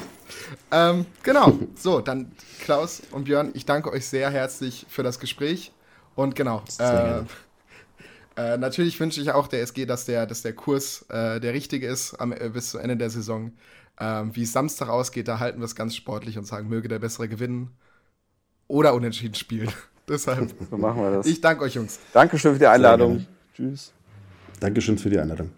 Ähm, 0.71 1.05
genau. 1.21 1.59
So, 1.75 2.01
dann 2.01 2.31
Klaus 2.59 3.03
und 3.11 3.25
Björn, 3.25 3.51
ich 3.53 3.65
danke 3.65 3.91
euch 3.91 4.07
sehr 4.07 4.31
herzlich 4.31 4.87
für 4.89 5.03
das 5.03 5.19
Gespräch. 5.19 5.71
Und 6.15 6.35
genau. 6.35 6.63
Äh, 6.79 7.21
äh, 8.38 8.57
natürlich 8.57 8.99
wünsche 8.99 9.21
ich 9.21 9.32
auch 9.32 9.47
der 9.47 9.61
SG, 9.61 9.86
dass 9.86 10.05
der, 10.05 10.25
dass 10.25 10.41
der 10.41 10.53
Kurs 10.53 11.05
äh, 11.09 11.39
der 11.39 11.53
richtige 11.53 11.88
ist 11.88 12.15
am, 12.15 12.32
äh, 12.32 12.49
bis 12.53 12.71
zu 12.71 12.77
Ende 12.77 12.97
der 12.97 13.09
Saison. 13.09 13.51
Ähm, 13.99 14.36
wie 14.36 14.43
es 14.43 14.53
Samstag 14.53 14.89
ausgeht, 14.89 15.27
da 15.27 15.39
halten 15.39 15.59
wir 15.59 15.65
es 15.65 15.75
ganz 15.75 15.95
sportlich 15.95 16.38
und 16.38 16.45
sagen, 16.45 16.69
möge 16.69 16.88
der 16.88 16.99
Bessere 16.99 17.27
gewinnen 17.27 17.71
oder 18.67 18.93
unentschieden 18.93 19.36
spielen. 19.36 19.69
Deshalb. 20.07 20.53
So 20.69 20.77
machen 20.77 21.01
wir 21.01 21.11
das. 21.11 21.25
Ich 21.25 21.41
danke 21.41 21.63
euch, 21.63 21.75
Jungs. 21.75 21.99
Dankeschön 22.13 22.53
für 22.53 22.59
die 22.59 22.67
Einladung. 22.67 23.25
Tschüss. 23.55 23.93
Dankeschön 24.59 24.97
für 24.97 25.09
die 25.09 25.19
Einladung. 25.19 25.51